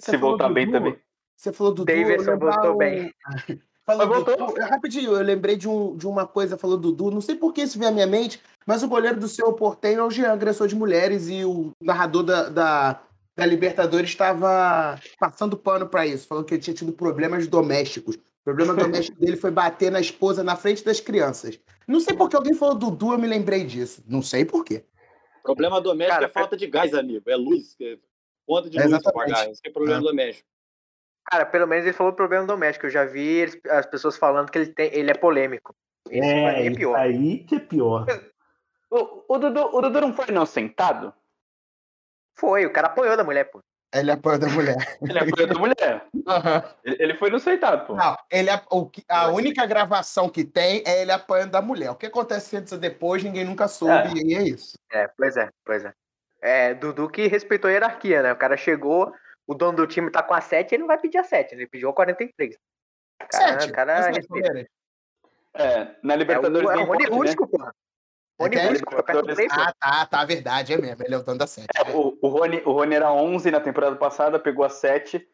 se 0.00 0.16
voltar 0.16 0.48
bem 0.48 0.70
também. 0.70 0.96
Você 1.36 1.52
falou 1.52 1.74
do 1.74 1.84
Davidson 1.84 2.38
voltou 2.38 2.76
bem. 2.76 3.12
Falou 3.84 4.06
voltou. 4.06 4.54
rapidinho, 4.60 5.10
eu 5.10 5.22
lembrei 5.22 5.56
de, 5.56 5.68
um, 5.68 5.96
de 5.96 6.06
uma 6.06 6.24
coisa, 6.24 6.56
falou 6.56 6.76
Dudu, 6.76 7.10
não 7.10 7.20
sei 7.20 7.34
por 7.34 7.52
que 7.52 7.62
isso 7.62 7.76
veio 7.76 7.90
à 7.90 7.92
minha 7.92 8.06
mente, 8.06 8.40
mas 8.64 8.84
o 8.84 8.88
goleiro 8.88 9.18
do 9.18 9.26
seu 9.26 9.52
Portenho 9.54 9.98
é 9.98 10.04
o 10.04 10.10
Jean, 10.10 10.32
agressor 10.32 10.68
de 10.68 10.76
mulheres, 10.76 11.28
e 11.28 11.44
o 11.44 11.72
narrador 11.82 12.22
da, 12.22 12.48
da, 12.48 13.02
da 13.36 13.44
Libertadores 13.44 14.10
estava 14.10 15.00
passando 15.18 15.56
pano 15.56 15.88
para 15.88 16.06
isso, 16.06 16.28
falou 16.28 16.44
que 16.44 16.54
ele 16.54 16.62
tinha 16.62 16.74
tido 16.74 16.92
problemas 16.92 17.48
domésticos. 17.48 18.14
O 18.14 18.44
problema 18.44 18.72
doméstico 18.72 19.18
dele 19.20 19.36
foi 19.36 19.50
bater 19.50 19.90
na 19.90 20.00
esposa 20.00 20.44
na 20.44 20.54
frente 20.54 20.84
das 20.84 21.00
crianças. 21.00 21.58
Não 21.84 21.98
sei 21.98 22.14
por 22.14 22.28
que 22.28 22.36
alguém 22.36 22.54
falou 22.54 22.76
Dudu, 22.76 23.12
eu 23.12 23.18
me 23.18 23.26
lembrei 23.26 23.64
disso. 23.64 24.00
Não 24.06 24.22
sei 24.22 24.44
por 24.44 24.64
quê. 24.64 24.84
Problema 25.42 25.80
doméstico 25.80 26.20
Cara, 26.20 26.26
é 26.26 26.32
falta 26.32 26.56
de 26.56 26.66
gás, 26.66 26.94
amigo. 26.94 27.28
É 27.28 27.36
luz. 27.36 27.76
É 27.80 27.98
conta 28.46 28.70
de 28.70 28.78
é 28.78 28.84
luz 28.86 29.02
para 29.02 29.12
pagar. 29.12 29.50
Isso 29.50 29.60
é 29.64 29.70
problema 29.70 29.98
é. 29.98 30.02
doméstico. 30.02 30.48
Cara, 31.24 31.46
pelo 31.46 31.66
menos 31.66 31.84
ele 31.84 31.92
falou 31.92 32.12
problema 32.12 32.46
doméstico. 32.46 32.86
Eu 32.86 32.90
já 32.90 33.04
vi 33.04 33.44
as 33.68 33.86
pessoas 33.86 34.16
falando 34.16 34.50
que 34.50 34.58
ele, 34.58 34.72
tem, 34.72 34.92
ele 34.94 35.10
é 35.10 35.14
polêmico. 35.14 35.74
Isso 36.10 36.22
é, 36.22 36.66
é 36.66 36.70
pior. 36.70 36.96
aí 36.96 37.44
que 37.44 37.56
é 37.56 37.60
pior. 37.60 38.06
O, 38.90 39.34
o, 39.34 39.38
Dudu, 39.38 39.74
o 39.74 39.80
Dudu 39.80 40.00
não 40.00 40.12
foi 40.12 40.26
não 40.30 40.44
sentado? 40.44 41.14
Foi, 42.34 42.66
o 42.66 42.72
cara 42.72 42.88
apoiou 42.88 43.16
da 43.16 43.24
mulher, 43.24 43.44
pô. 43.50 43.60
Ele 43.94 44.10
apoiou 44.10 44.38
da 44.38 44.48
mulher. 44.48 44.98
Ele 45.02 45.18
apoiou 45.18 45.46
da 45.46 45.58
mulher. 45.58 46.06
Uhum. 46.14 46.62
Ele, 46.82 47.14
foi 47.14 47.30
no 47.30 47.38
sentado, 47.38 47.86
pô. 47.86 47.94
Não, 47.94 48.16
ele, 48.30 48.48
o, 48.70 48.90
a 49.08 49.28
única 49.28 49.66
gravação 49.66 50.30
que 50.30 50.44
tem 50.44 50.82
é 50.86 51.02
ele 51.02 51.12
apoiando 51.12 51.52
da 51.52 51.60
mulher. 51.60 51.90
O 51.90 51.94
que 51.94 52.06
acontece 52.06 52.56
antes 52.56 52.72
ou 52.72 52.78
depois, 52.78 53.22
ninguém 53.22 53.44
nunca 53.44 53.68
soube, 53.68 54.18
é. 54.18 54.22
e 54.24 54.34
é 54.34 54.42
isso. 54.42 54.78
É, 54.90 55.08
pois 55.08 55.36
é, 55.36 55.50
pois 55.64 55.84
é. 55.84 55.92
É, 56.40 56.74
Dudu 56.74 57.08
que 57.08 57.26
respeitou 57.26 57.68
a 57.68 57.72
hierarquia, 57.72 58.22
né? 58.22 58.32
O 58.32 58.36
cara 58.36 58.56
chegou, 58.56 59.12
o 59.46 59.54
dono 59.54 59.76
do 59.76 59.86
time 59.86 60.10
tá 60.10 60.22
com 60.22 60.34
a 60.34 60.40
7, 60.40 60.74
ele 60.74 60.80
não 60.80 60.88
vai 60.88 60.98
pedir 60.98 61.18
a 61.18 61.24
7, 61.24 61.54
ele 61.54 61.66
pediu 61.66 61.90
a 61.90 61.92
43. 61.92 62.54
O 62.54 63.28
cara, 63.28 63.60
7? 63.60 63.70
O 63.70 63.74
cara 63.74 64.10
respeita. 64.10 64.66
É, 65.54 65.96
na 66.02 66.16
Libertadores. 66.16 66.68
É 66.68 66.76
o, 66.76 66.80
é 66.80 66.82
o 66.82 66.86
Rony 66.86 67.04
Rústico, 67.06 67.44
né? 67.44 67.50
porra. 67.50 67.74
Rony 68.42 68.56
é 68.56 69.46
Ah, 69.50 69.72
tá, 69.78 70.06
tá, 70.06 70.24
verdade, 70.24 70.72
é 70.72 70.78
mesmo. 70.78 71.02
Ele 71.04 71.14
é 71.14 71.18
o 71.18 71.22
dono 71.22 71.38
da 71.38 71.46
7. 71.46 71.66
É, 71.74 71.90
o, 71.92 72.18
o, 72.20 72.28
Rony, 72.28 72.62
o 72.64 72.72
Rony 72.72 72.94
era 72.94 73.12
11 73.12 73.50
na 73.50 73.60
temporada 73.60 73.96
passada, 73.96 74.38
pegou 74.38 74.64
a 74.64 74.68
7. 74.68 75.26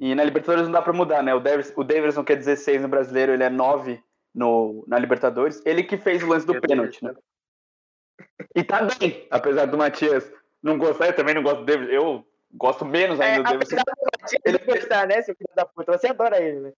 E 0.00 0.14
na 0.14 0.24
Libertadores 0.24 0.64
não 0.64 0.72
dá 0.72 0.82
pra 0.82 0.92
mudar, 0.92 1.22
né? 1.22 1.34
O, 1.34 1.40
Davis, 1.40 1.72
o 1.76 1.84
Davidson, 1.84 2.24
que 2.24 2.32
é 2.32 2.36
16 2.36 2.82
no 2.82 2.88
brasileiro, 2.88 3.32
ele 3.32 3.44
é 3.44 3.50
9 3.50 4.02
no, 4.34 4.84
na 4.86 4.98
Libertadores. 4.98 5.60
Ele 5.64 5.82
que 5.82 5.96
fez 5.96 6.22
o 6.22 6.26
lance 6.26 6.46
do 6.46 6.60
pênalti, 6.60 7.04
né? 7.04 7.14
E 8.54 8.64
tá 8.64 8.82
bem, 8.98 9.26
apesar 9.30 9.66
do 9.66 9.78
Matias 9.78 10.30
não 10.62 10.78
gostar, 10.78 11.06
eu 11.06 11.16
também 11.16 11.34
não 11.34 11.42
gosto 11.42 11.60
do 11.60 11.64
Davis. 11.64 11.88
Eu 11.90 12.26
gosto 12.52 12.84
menos 12.84 13.20
ainda 13.20 13.34
é, 13.34 13.42
do 13.42 13.44
Davidson. 13.44 13.76
Ele 14.44 14.58
gostar, 14.58 15.06
né, 15.06 15.22
seu 15.22 15.34
filho 15.34 15.50
da 15.54 15.64
puta? 15.64 15.96
Você 15.96 16.08
adora 16.08 16.40
ele, 16.40 16.60
né? 16.60 16.72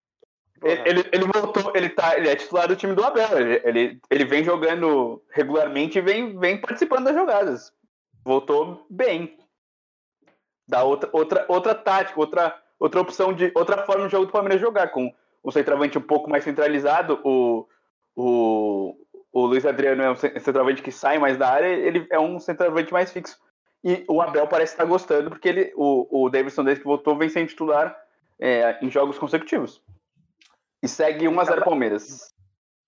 Ele, 0.65 1.05
ele, 1.13 1.25
voltou, 1.27 1.73
ele, 1.75 1.91
tá, 1.91 2.17
ele 2.17 2.29
é 2.29 2.35
titular 2.35 2.67
do 2.67 2.75
time 2.75 2.95
do 2.95 3.05
Abel. 3.05 3.39
Ele, 3.39 3.61
ele, 3.65 4.01
ele 4.11 4.25
vem 4.25 4.43
jogando 4.43 5.23
regularmente 5.31 5.99
e 5.99 6.03
vem, 6.03 6.39
vem 6.39 6.59
participando 6.59 7.05
das 7.05 7.15
jogadas. 7.15 7.73
Voltou 8.25 8.87
bem. 8.89 9.39
Dá 10.67 10.83
outra, 10.83 11.11
outra, 11.13 11.45
outra 11.49 11.75
tática, 11.75 12.19
outra, 12.19 12.59
outra 12.79 13.01
opção 13.01 13.35
de. 13.35 13.53
outra 13.55 13.85
forma 13.85 14.07
de 14.07 14.13
jogo 14.13 14.25
do 14.25 14.33
Palmeiras 14.33 14.61
jogar, 14.61 14.89
com 14.89 15.13
o 15.43 15.53
centroavante 15.53 15.99
um 15.99 16.03
pouco 16.03 16.31
mais 16.31 16.43
centralizado. 16.43 17.21
O, 17.23 17.69
o, 18.17 18.97
o 19.31 19.47
Luiz 19.47 19.67
Adriano 19.67 20.03
é 20.03 20.11
um 20.11 20.17
centroavante 20.17 20.83
que 20.83 20.91
sai 20.91 21.19
mais 21.19 21.37
da 21.37 21.51
área, 21.51 21.67
ele 21.67 22.07
é 22.11 22.19
um 22.19 22.39
centroavante 22.39 22.91
mais 22.91 23.13
fixo. 23.13 23.39
E 23.85 24.03
o 24.09 24.23
Abel 24.23 24.47
parece 24.47 24.73
estar 24.73 24.87
gostando, 24.87 25.29
porque 25.29 25.47
ele, 25.47 25.73
o, 25.77 26.25
o 26.25 26.31
Davidson, 26.31 26.65
desde 26.65 26.81
que 26.81 26.89
voltou, 26.89 27.19
vem 27.19 27.29
sendo 27.29 27.49
titular 27.49 27.95
é, 28.41 28.79
em 28.81 28.91
jogos 28.91 29.19
consecutivos. 29.19 29.83
E 30.85 30.89
segue 30.89 31.27
1x0 31.27 31.65
Palmeiras. 31.65 32.29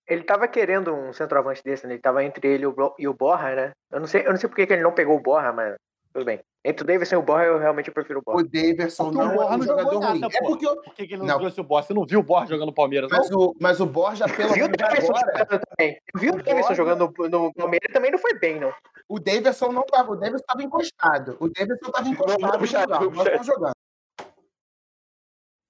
Ele 0.07 0.23
tava 0.23 0.47
querendo 0.47 0.93
um 0.93 1.11
centroavante 1.11 1.61
desse, 1.63 1.85
né? 1.85 1.93
Ele 1.95 2.01
tava 2.01 2.23
entre 2.23 2.47
ele 2.47 2.65
e 2.99 3.07
o 3.07 3.13
Borra, 3.13 3.55
né? 3.55 3.71
Eu 3.91 3.99
não 3.99 4.07
sei, 4.07 4.21
eu 4.25 4.29
não 4.31 4.37
sei 4.37 4.47
por 4.47 4.55
que 4.55 4.61
ele 4.71 4.83
não 4.83 4.93
pegou 4.93 5.17
o 5.17 5.19
Borra, 5.21 5.51
mas 5.51 5.75
tudo 6.13 6.23
bem. 6.25 6.39
Entre 6.63 6.83
o 6.83 6.87
Davidson 6.87 7.15
e 7.15 7.17
o 7.17 7.21
Borra, 7.23 7.43
eu 7.45 7.57
realmente 7.59 7.91
prefiro 7.91 8.19
o 8.19 8.21
Borra. 8.25 8.37
O 8.39 8.43
Davidson 8.43 9.11
não, 9.11 9.31
o 9.31 9.35
Borra 9.35 9.53
é 9.53 9.55
um 9.55 9.57
não 9.57 9.65
jogador 9.65 9.91
jogou 9.93 10.09
ruim. 10.09 10.19
nada, 10.19 10.33
é 10.37 10.41
porque 10.41 10.65
eu... 10.67 10.75
Por 10.81 10.93
que, 10.93 11.07
que 11.07 11.13
ele 11.13 11.21
não, 11.21 11.27
Não. 11.27 11.39
trouxe 11.39 11.59
o 11.59 11.63
Borja? 11.63 11.87
Você 11.87 11.93
não 11.93 12.05
viu 12.05 12.19
o 12.19 12.23
Borja 12.23 12.47
jogando 12.53 12.73
Palmeiras, 12.73 13.09
não? 13.11 13.17
mas, 13.19 13.31
o, 13.31 13.55
mas 13.59 13.79
o 13.81 13.85
Borja, 13.85 14.25
pelo 14.27 14.53
Viu 14.53 14.65
o 14.65 14.69
menos 14.69 14.77
Davidson 14.77 15.11
agora, 15.13 15.37
jogando 15.39 15.61
também. 15.77 15.97
Eu 16.13 16.19
vi 16.21 16.29
o 16.29 16.33
O 16.33 16.37
Davidson 16.37 16.61
Borja- 16.61 16.75
jogando 16.75 17.13
no, 17.17 17.29
no 17.29 17.53
Palmeiras 17.53 17.93
também 17.93 18.11
não 18.11 18.19
foi 18.19 18.33
bem, 18.39 18.59
não. 18.59 18.71
o 19.09 19.19
Davidson 19.19 19.71
não 19.71 19.83
tava. 19.83 20.11
O 20.11 20.15
Davidson 20.15 20.45
tava 20.47 20.63
encostado. 20.63 21.37
O 21.39 21.49
Davidson 21.49 21.91
tava 21.91 22.07
encostado 22.09 22.41
no 22.53 22.59
puxar, 22.59 22.81
lugar. 22.83 22.99
vamos 22.99 23.15
Nós 23.17 23.27
puxar. 23.27 23.41
estamos 23.41 23.47
jogando. 23.47 23.76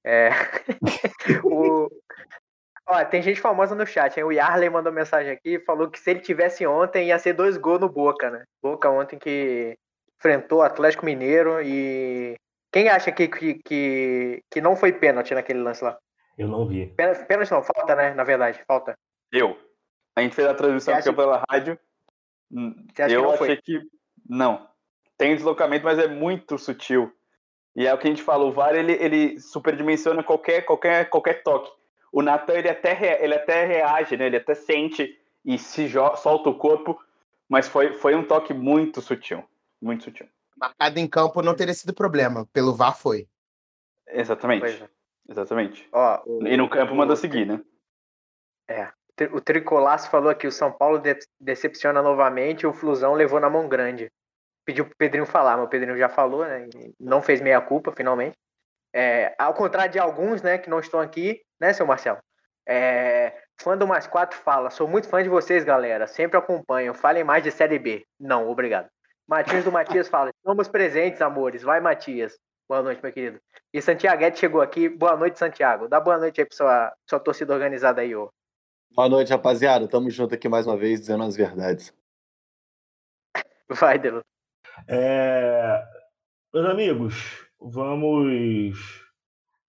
É. 0.03 0.29
o... 1.43 1.89
Ó, 2.89 3.03
tem 3.05 3.21
gente 3.21 3.41
famosa 3.41 3.75
no 3.75 3.85
chat, 3.85 4.17
hein? 4.17 4.23
O 4.23 4.31
Yarley 4.31 4.69
mandou 4.69 4.93
mensagem 4.93 5.31
aqui 5.31 5.55
e 5.55 5.65
falou 5.65 5.89
que 5.89 5.99
se 5.99 6.09
ele 6.09 6.21
tivesse 6.21 6.65
ontem, 6.65 7.07
ia 7.07 7.19
ser 7.19 7.33
dois 7.33 7.57
gols 7.57 7.81
no 7.81 7.89
Boca, 7.89 8.29
né? 8.29 8.45
Boca 8.61 8.89
ontem 8.89 9.19
que 9.19 9.77
enfrentou 10.17 10.59
o 10.59 10.63
Atlético 10.63 11.05
Mineiro 11.05 11.61
e. 11.61 12.35
Quem 12.71 12.89
acha 12.89 13.11
que, 13.11 13.27
que, 13.27 13.55
que, 13.55 14.43
que 14.51 14.61
não 14.61 14.75
foi 14.75 14.91
pênalti 14.93 15.33
naquele 15.33 15.59
lance 15.59 15.83
lá? 15.83 15.97
Eu 16.37 16.47
não 16.47 16.67
vi. 16.67 16.87
Pênalti, 16.95 17.51
não, 17.51 17.63
falta, 17.63 17.95
né? 17.95 18.13
Na 18.13 18.23
verdade, 18.23 18.63
falta. 18.67 18.97
Eu. 19.31 19.57
A 20.15 20.21
gente 20.21 20.35
fez 20.35 20.47
a 20.47 20.53
transmissão 20.53 20.93
acha- 20.93 21.13
pela 21.13 21.43
rádio. 21.49 21.77
Você 22.49 23.01
acha 23.01 23.09
que 23.09 23.15
Eu 23.15 23.23
não 23.23 23.31
achei 23.31 23.47
foi? 23.47 23.57
que. 23.57 23.81
Não. 24.29 24.67
Tem 25.17 25.35
deslocamento, 25.35 25.83
mas 25.83 25.97
é 25.97 26.07
muito 26.07 26.57
sutil. 26.57 27.11
E 27.77 27.85
é 27.85 27.93
o 27.93 27.97
que 27.99 28.07
a 28.07 28.09
gente 28.09 28.23
fala, 28.23 28.43
o 28.43 28.51
VAR 28.51 28.73
ele, 28.73 28.93
ele 28.93 29.39
superdimensiona 29.39 30.23
qualquer, 30.23 30.63
qualquer, 30.65 31.07
qualquer 31.11 31.43
toque. 31.43 31.71
O 32.11 32.23
Natan 32.23 32.53
ele 32.55 32.69
até, 32.69 33.23
ele 33.23 33.35
até 33.35 33.65
reage, 33.65 34.17
né? 34.17 34.25
Ele 34.25 34.37
até 34.37 34.55
sente 34.55 35.15
e 35.45 35.59
se 35.59 35.87
solta 36.17 36.49
o 36.49 36.57
corpo, 36.57 36.99
mas 37.47 37.67
foi, 37.67 37.93
foi 37.93 38.15
um 38.15 38.23
toque 38.25 38.51
muito 38.51 38.99
sutil. 38.99 39.43
Muito 39.79 40.05
sutil. 40.05 40.27
Marcado 40.57 40.97
em 40.97 41.07
campo 41.07 41.43
não 41.43 41.53
teria 41.53 41.73
sido 41.75 41.93
problema. 41.93 42.47
Pelo 42.51 42.73
VAR 42.73 42.97
foi. 42.97 43.27
Exatamente. 44.07 44.65
É. 44.65 44.89
Exatamente. 45.29 45.87
Ó, 45.91 46.21
o, 46.25 46.47
E 46.47 46.57
no 46.57 46.67
campo 46.67 46.93
o- 46.93 46.95
mandou 46.95 47.15
seguir, 47.15 47.45
né? 47.45 47.61
tri- 49.15 49.29
o 49.31 49.39
Tricolaço 49.39 50.09
falou 50.09 50.29
aqui, 50.29 50.47
o 50.47 50.51
São 50.51 50.71
Paulo 50.71 50.97
de- 50.97 51.17
decepciona 51.39 52.01
novamente, 52.01 52.65
o 52.65 52.73
Flusão 52.73 53.13
levou 53.13 53.39
na 53.39 53.49
mão 53.49 53.67
grande. 53.67 54.11
Pediu 54.67 54.85
pro 54.85 54.97
Pedrinho 54.97 55.25
falar, 55.25 55.55
mas 55.55 55.65
o 55.65 55.69
Pedrinho 55.69 55.97
já 55.97 56.09
falou, 56.09 56.45
né? 56.45 56.67
Não 56.99 57.21
fez 57.21 57.39
meia 57.39 57.61
culpa, 57.61 57.93
finalmente. 57.95 58.37
É, 58.93 59.33
ao 59.39 59.53
contrário 59.53 59.93
de 59.93 59.97
alguns, 59.97 60.41
né, 60.41 60.57
que 60.57 60.69
não 60.69 60.81
estão 60.81 60.99
aqui, 60.99 61.41
né, 61.57 61.71
seu 61.71 61.87
Marcelo? 61.87 62.17
É, 62.67 63.33
fã 63.61 63.77
do 63.77 63.87
Mais 63.87 64.07
Quatro 64.07 64.37
fala, 64.37 64.69
sou 64.69 64.85
muito 64.85 65.07
fã 65.07 65.23
de 65.23 65.29
vocês, 65.29 65.63
galera. 65.63 66.05
Sempre 66.05 66.37
acompanho. 66.37 66.93
Falem 66.93 67.23
mais 67.23 67.41
de 67.45 67.49
Série 67.49 67.79
B. 67.79 68.05
Não, 68.19 68.49
obrigado. 68.49 68.89
Matias 69.25 69.63
do 69.63 69.71
Matias 69.71 70.09
fala, 70.09 70.31
estamos 70.35 70.67
presentes, 70.67 71.21
amores. 71.21 71.63
Vai, 71.63 71.79
Matias. 71.79 72.37
Boa 72.67 72.81
noite, 72.81 73.01
meu 73.01 73.13
querido. 73.13 73.39
E 73.73 73.81
Santiaguete 73.81 74.37
chegou 74.37 74.59
aqui. 74.59 74.89
Boa 74.89 75.15
noite, 75.15 75.39
Santiago. 75.39 75.87
Dá 75.87 76.01
boa 76.01 76.17
noite 76.17 76.41
aí 76.41 76.45
pra 76.45 76.57
sua, 76.57 76.93
sua 77.09 77.21
torcida 77.21 77.53
organizada 77.53 78.01
aí, 78.01 78.13
ô. 78.13 78.29
Boa 78.91 79.07
noite, 79.07 79.31
rapaziada. 79.31 79.87
Tamo 79.87 80.09
junto 80.09 80.35
aqui 80.35 80.49
mais 80.49 80.67
uma 80.67 80.75
vez, 80.75 80.99
dizendo 80.99 81.23
as 81.23 81.37
verdades. 81.37 81.93
Vai, 83.69 83.97
Delo. 83.97 84.21
É, 84.85 85.83
Meus 86.53 86.65
amigos, 86.71 87.47
vamos 87.59 88.79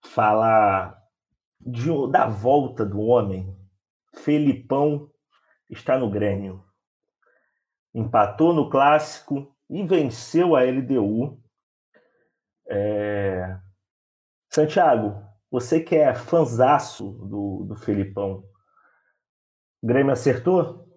falar 0.06 0.98
de 1.60 1.90
da 2.10 2.26
volta 2.26 2.86
do 2.86 3.00
homem. 3.00 3.54
Felipão 4.14 5.10
está 5.68 5.98
no 5.98 6.08
Grêmio. 6.08 6.64
Empatou 7.92 8.54
no 8.54 8.70
clássico 8.70 9.54
e 9.68 9.82
venceu 9.82 10.56
a 10.56 10.62
LDU. 10.62 11.38
É, 12.70 13.58
Santiago, 14.48 15.22
você 15.50 15.80
que 15.80 15.94
é 15.94 16.14
fanzaço 16.14 17.10
do, 17.10 17.64
do 17.64 17.76
Felipão, 17.76 18.44
o 19.82 19.86
Grêmio 19.86 20.12
acertou? 20.12 20.87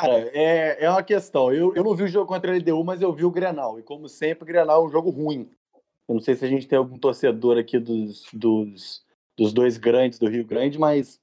Cara, 0.00 0.30
é, 0.32 0.84
é 0.84 0.90
uma 0.90 1.02
questão. 1.02 1.52
Eu, 1.52 1.74
eu 1.74 1.84
não 1.84 1.94
vi 1.94 2.04
o 2.04 2.08
jogo 2.08 2.26
contra 2.26 2.50
a 2.50 2.56
LDU, 2.56 2.82
mas 2.82 3.02
eu 3.02 3.12
vi 3.12 3.24
o 3.24 3.30
Grenal. 3.30 3.78
E 3.78 3.82
como 3.82 4.08
sempre, 4.08 4.44
o 4.44 4.46
Grenal 4.46 4.82
é 4.82 4.86
um 4.86 4.90
jogo 4.90 5.10
ruim. 5.10 5.50
Eu 6.08 6.14
não 6.14 6.20
sei 6.20 6.34
se 6.34 6.44
a 6.44 6.48
gente 6.48 6.66
tem 6.66 6.78
algum 6.78 6.98
torcedor 6.98 7.58
aqui 7.58 7.78
dos, 7.78 8.24
dos, 8.32 9.04
dos 9.36 9.52
dois 9.52 9.76
grandes 9.76 10.18
do 10.18 10.28
Rio 10.28 10.44
Grande, 10.44 10.78
mas 10.78 11.20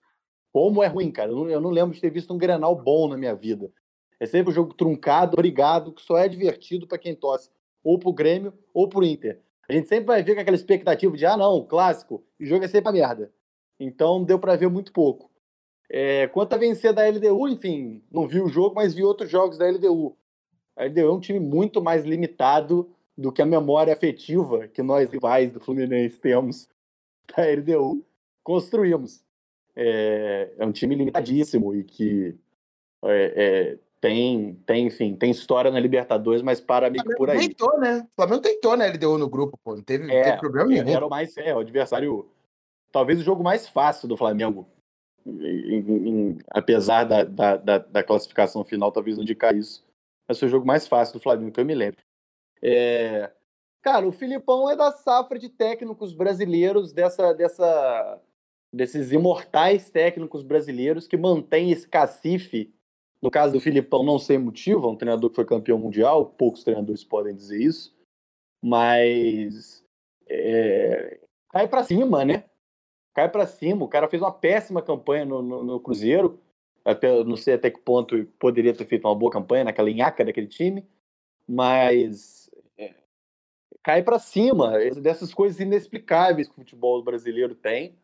como 0.53 0.83
é 0.83 0.87
ruim, 0.87 1.11
cara. 1.11 1.31
Eu 1.31 1.35
não, 1.35 1.49
eu 1.49 1.59
não 1.59 1.69
lembro 1.71 1.95
de 1.95 2.01
ter 2.01 2.11
visto 2.11 2.33
um 2.33 2.37
Grenal 2.37 2.75
bom 2.75 3.07
na 3.07 3.17
minha 3.17 3.35
vida. 3.35 3.71
É 4.19 4.25
sempre 4.25 4.51
um 4.51 4.55
jogo 4.55 4.73
truncado, 4.73 5.35
brigado, 5.35 5.91
que 5.91 6.01
só 6.01 6.17
é 6.17 6.27
divertido 6.27 6.87
para 6.87 6.97
quem 6.97 7.15
torce 7.15 7.49
ou 7.83 7.97
pro 7.97 8.13
Grêmio 8.13 8.53
ou 8.73 8.87
pro 8.87 9.03
Inter. 9.03 9.41
A 9.67 9.73
gente 9.73 9.87
sempre 9.87 10.05
vai 10.05 10.23
ver 10.23 10.35
com 10.35 10.41
aquela 10.41 10.55
expectativa 10.55 11.17
de, 11.17 11.25
ah, 11.25 11.35
não, 11.35 11.65
clássico, 11.65 12.23
o 12.39 12.45
jogo 12.45 12.63
é 12.63 12.67
sempre 12.67 12.89
a 12.89 12.93
merda. 12.93 13.31
Então 13.79 14.23
deu 14.23 14.39
para 14.39 14.55
ver 14.55 14.69
muito 14.69 14.91
pouco. 14.93 15.26
É, 15.89 16.27
quanto 16.27 16.53
a 16.53 16.57
vencer 16.57 16.93
da 16.93 17.07
LDU, 17.07 17.47
enfim, 17.47 18.03
não 18.11 18.27
vi 18.27 18.41
o 18.41 18.49
jogo, 18.49 18.75
mas 18.75 18.93
vi 18.93 19.03
outros 19.03 19.29
jogos 19.29 19.57
da 19.57 19.69
LDU. 19.69 20.15
A 20.75 20.85
LDU 20.85 20.99
é 20.99 21.13
um 21.13 21.19
time 21.19 21.39
muito 21.39 21.81
mais 21.81 22.03
limitado 22.03 22.89
do 23.17 23.31
que 23.31 23.41
a 23.41 23.45
memória 23.45 23.93
afetiva 23.93 24.67
que 24.67 24.83
nós 24.83 25.09
rivais 25.09 25.51
do 25.51 25.59
Fluminense 25.59 26.19
temos 26.19 26.69
da 27.35 27.43
LDU 27.43 28.05
construímos. 28.43 29.23
É, 29.75 30.53
é 30.57 30.65
um 30.65 30.71
time 30.71 30.95
limitadíssimo 30.95 31.75
e 31.75 31.83
que 31.83 32.35
é, 33.05 33.33
é, 33.35 33.77
tem, 34.01 34.55
tem, 34.65 34.87
enfim, 34.87 35.15
tem 35.15 35.31
história 35.31 35.71
na 35.71 35.79
Libertadores, 35.79 36.41
mas 36.41 36.59
para 36.59 36.89
meio 36.89 37.03
que 37.03 37.15
por 37.15 37.29
aí. 37.29 37.47
Tentou, 37.47 37.79
né? 37.79 38.07
O 38.11 38.15
Flamengo 38.15 38.41
tentou 38.41 38.77
na 38.77 38.85
LDU 38.85 39.17
no 39.17 39.29
grupo, 39.29 39.57
pô. 39.63 39.75
Não 39.75 39.83
teve, 39.83 40.05
não 40.05 40.13
É, 40.13 40.23
teve 40.23 40.37
problema 40.39 40.69
nenhum. 40.69 40.89
Era 40.89 41.05
o 41.05 41.09
mais, 41.09 41.35
é, 41.37 41.53
o 41.55 41.59
adversário, 41.59 42.27
talvez 42.91 43.19
o 43.19 43.23
jogo 43.23 43.43
mais 43.43 43.67
fácil 43.67 44.07
do 44.07 44.17
Flamengo, 44.17 44.67
em- 45.27 46.07
em- 46.09 46.37
apesar 46.49 47.03
da, 47.03 47.23
da, 47.23 47.57
da, 47.57 47.77
da 47.77 48.03
classificação 48.03 48.63
final, 48.63 48.91
talvez 48.91 49.17
indicar 49.17 49.55
isso, 49.55 49.83
mas 50.27 50.39
foi 50.39 50.47
o 50.47 50.51
jogo 50.51 50.65
mais 50.65 50.87
fácil 50.87 51.13
do 51.13 51.19
Flamengo, 51.23 51.51
que 51.51 51.59
eu 51.59 51.65
me 51.65 51.75
lembro. 51.75 52.01
É, 52.61 53.31
cara, 53.81 54.07
o 54.07 54.11
Filipão 54.11 54.69
é 54.69 54.75
da 54.75 54.91
safra 54.91 55.37
de 55.37 55.49
técnicos 55.49 56.13
brasileiros, 56.13 56.91
dessa, 56.91 57.33
dessa, 57.33 58.21
desses 58.73 59.11
imortais 59.11 59.89
técnicos 59.89 60.43
brasileiros 60.43 61.07
que 61.07 61.17
mantém 61.17 61.71
esse 61.71 61.87
cacife. 61.87 62.73
No 63.21 63.31
caso 63.31 63.53
do 63.53 63.59
Filipão, 63.59 64.03
não 64.03 64.19
sem 64.19 64.37
motivo, 64.37 64.87
é 64.87 64.91
um 64.91 64.95
treinador 64.95 65.29
que 65.31 65.35
foi 65.35 65.45
campeão 65.45 65.79
mundial, 65.79 66.25
poucos 66.25 66.63
treinadores 66.63 67.03
podem 67.03 67.35
dizer 67.35 67.59
isso, 67.59 67.95
mas 68.63 69.83
é, 70.27 71.19
cai 71.49 71.67
para 71.67 71.83
cima, 71.83 72.23
né? 72.23 72.43
Cai 73.17 73.27
para 73.27 73.47
cima. 73.47 73.83
O 73.83 73.87
cara 73.87 74.07
fez 74.07 74.21
uma 74.21 74.31
péssima 74.31 74.79
campanha 74.79 75.25
no, 75.25 75.41
no, 75.41 75.63
no 75.63 75.79
Cruzeiro. 75.79 76.39
Até, 76.85 77.23
não 77.23 77.35
sei 77.35 77.55
até 77.55 77.71
que 77.71 77.79
ponto 77.79 78.23
poderia 78.37 78.75
ter 78.75 78.85
feito 78.85 79.07
uma 79.07 79.15
boa 79.15 79.31
campanha 79.31 79.63
naquela 79.63 79.89
nhaca 79.89 80.23
daquele 80.23 80.45
time, 80.45 80.87
mas 81.47 82.47
é, 82.77 82.93
cai 83.83 84.03
para 84.03 84.19
cima 84.19 84.77
dessas 85.01 85.33
coisas 85.33 85.59
inexplicáveis 85.59 86.47
que 86.47 86.53
o 86.53 86.57
futebol 86.57 87.03
brasileiro 87.03 87.55
tem. 87.55 87.97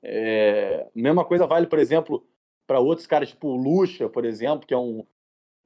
É, 0.00 0.86
mesma 0.94 1.24
coisa 1.24 1.44
vale, 1.44 1.66
por 1.66 1.80
exemplo, 1.80 2.24
para 2.68 2.78
outros 2.78 3.06
caras, 3.08 3.30
tipo 3.30 3.48
o 3.48 3.56
Lucha, 3.56 4.08
por 4.08 4.24
exemplo, 4.24 4.64
que 4.64 4.72
é 4.72 4.78
um 4.78 5.04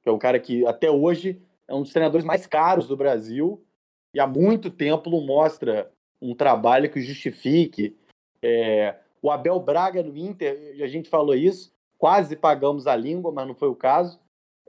que 0.01 0.09
é 0.09 0.11
um 0.11 0.17
cara 0.17 0.39
que 0.39 0.65
até 0.65 0.89
hoje 0.89 1.39
é 1.67 1.75
um 1.75 1.83
dos 1.83 1.93
treinadores 1.93 2.25
mais 2.25 2.47
caros 2.47 2.87
do 2.87 2.97
Brasil 2.97 3.63
e 4.11 4.19
há 4.19 4.25
muito 4.25 4.71
tempo 4.71 5.11
não 5.11 5.21
mostra 5.21 5.91
um 6.19 6.33
trabalho 6.33 6.91
que 6.91 6.99
justifique. 6.99 7.95
É, 8.43 8.95
o 9.21 9.29
Abel 9.29 9.59
Braga 9.59 10.01
no 10.01 10.17
Inter, 10.17 10.75
a 10.81 10.87
gente 10.87 11.09
falou 11.09 11.35
isso, 11.35 11.71
quase 11.97 12.35
pagamos 12.35 12.87
a 12.87 12.95
língua, 12.95 13.31
mas 13.31 13.47
não 13.47 13.55
foi 13.55 13.69
o 13.69 13.75
caso. 13.75 14.19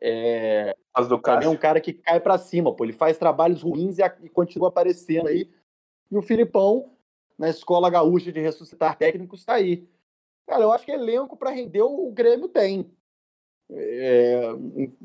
É, 0.00 0.76
causa 0.92 1.08
do 1.08 1.18
também 1.20 1.46
é 1.46 1.50
um 1.50 1.56
cara 1.56 1.80
que 1.80 1.92
cai 1.92 2.20
para 2.20 2.36
cima, 2.36 2.74
pô. 2.74 2.84
Ele 2.84 2.92
faz 2.92 3.16
trabalhos 3.16 3.62
ruins 3.62 3.98
e, 3.98 4.02
e 4.22 4.28
continua 4.28 4.68
aparecendo 4.68 5.28
aí. 5.28 5.48
E 6.10 6.16
o 6.16 6.22
Filipão 6.22 6.92
na 7.38 7.48
escola 7.48 7.88
gaúcha 7.88 8.30
de 8.30 8.40
ressuscitar 8.40 8.96
técnicos 8.96 9.40
está 9.40 9.54
aí. 9.54 9.88
Cara, 10.46 10.64
eu 10.64 10.72
acho 10.72 10.84
que 10.84 10.92
elenco 10.92 11.36
para 11.36 11.50
render 11.50 11.82
o 11.82 12.10
Grêmio 12.12 12.48
tem. 12.48 12.90
É, 13.70 14.54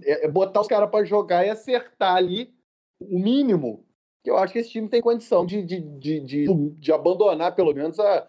é, 0.04 0.26
é 0.26 0.28
botar 0.28 0.62
os 0.62 0.68
caras 0.68 0.90
para 0.90 1.06
jogar 1.06 1.46
e 1.46 1.50
acertar 1.50 2.16
ali 2.16 2.54
o 3.00 3.18
mínimo 3.20 3.86
que 4.28 4.32
eu 4.32 4.38
acho 4.38 4.52
que 4.52 4.60
esse 4.60 4.72
time 4.72 4.90
tem 4.90 5.02
condição 5.02 5.46
de, 5.46 5.64
de, 5.64 5.80
de, 5.80 6.20
de, 6.20 6.70
de 6.72 6.92
abandonar, 6.92 7.56
pelo 7.56 7.74
menos, 7.74 7.98
a, 7.98 8.28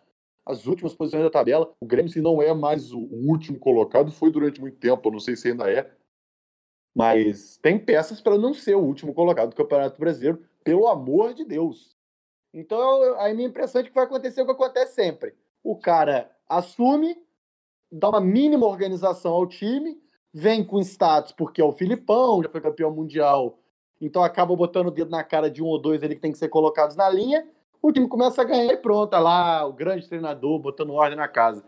as 0.49 0.67
últimas 0.67 0.95
posições 0.95 1.23
da 1.23 1.31
tabela. 1.31 1.71
O 1.79 1.87
Grêmio, 1.87 2.11
se 2.11 2.23
não 2.23 2.41
é 2.41 2.55
mais 2.55 2.91
o, 2.91 2.99
último 2.99 3.59
colocado, 3.59 4.11
foi 4.11 4.33
durante 4.33 4.61
muito 4.61 4.79
tempo, 4.79 5.07
eu 5.07 5.13
não 5.13 5.21
sei 5.21 5.37
se 5.37 5.49
ainda 5.49 5.71
é. 5.71 5.93
Mas 6.97 7.59
tem 7.59 7.79
peças 7.79 8.21
para 8.21 8.39
não 8.39 8.55
ser 8.55 8.75
o 8.75 8.83
último 8.83 9.13
colocado 9.13 9.51
do 9.51 9.57
Campeonato 9.57 10.01
Brasileiro, 10.01 10.43
pelo 10.65 10.89
amor 10.89 11.35
de 11.35 11.45
Deus. 11.45 11.95
Então, 12.53 13.03
a 13.21 13.33
minha 13.35 13.47
impressão 13.47 13.83
é 13.83 13.85
que 13.85 13.93
vai 13.93 14.05
acontecer 14.05 14.41
o 14.41 14.47
que 14.47 14.53
acontece 14.53 14.95
sempre. 14.95 15.35
O 15.63 15.77
cara 15.77 16.31
assume, 16.49 17.15
dá 17.93 18.09
uma 18.09 18.21
mínima 18.21 18.67
organização 18.67 19.35
ao 19.35 19.47
time, 19.47 20.01
vem 20.33 20.65
com 20.65 20.81
status 20.81 21.33
porque 21.33 21.61
é 21.61 21.65
o 21.65 21.73
Filipão, 21.73 22.43
já 22.43 22.49
foi 22.49 22.63
campeão 22.63 22.91
mundial, 22.91 23.59
então 24.01 24.23
acaba 24.25 24.57
botando 24.57 24.87
o 24.87 24.91
dedo 24.91 25.11
na 25.11 25.23
cara 25.23 25.51
de 25.51 25.63
um 25.63 25.67
ou 25.67 25.79
dois 25.79 26.03
ali 26.03 26.15
que 26.15 26.23
tem 26.23 26.33
que 26.33 26.39
ser 26.39 26.49
colocados 26.49 26.97
na 26.97 27.09
linha, 27.11 27.47
o 27.83 27.93
time 27.93 28.09
começa 28.09 28.43
a 28.43 28.45
ganhar 28.45 28.73
e 28.73 28.77
pronto, 28.77 29.11
tá 29.11 29.19
lá 29.19 29.65
o 29.67 29.73
grande 29.73 30.09
treinador 30.09 30.59
botando 30.59 30.93
ordem 30.93 31.17
na 31.17 31.29
casa. 31.29 31.65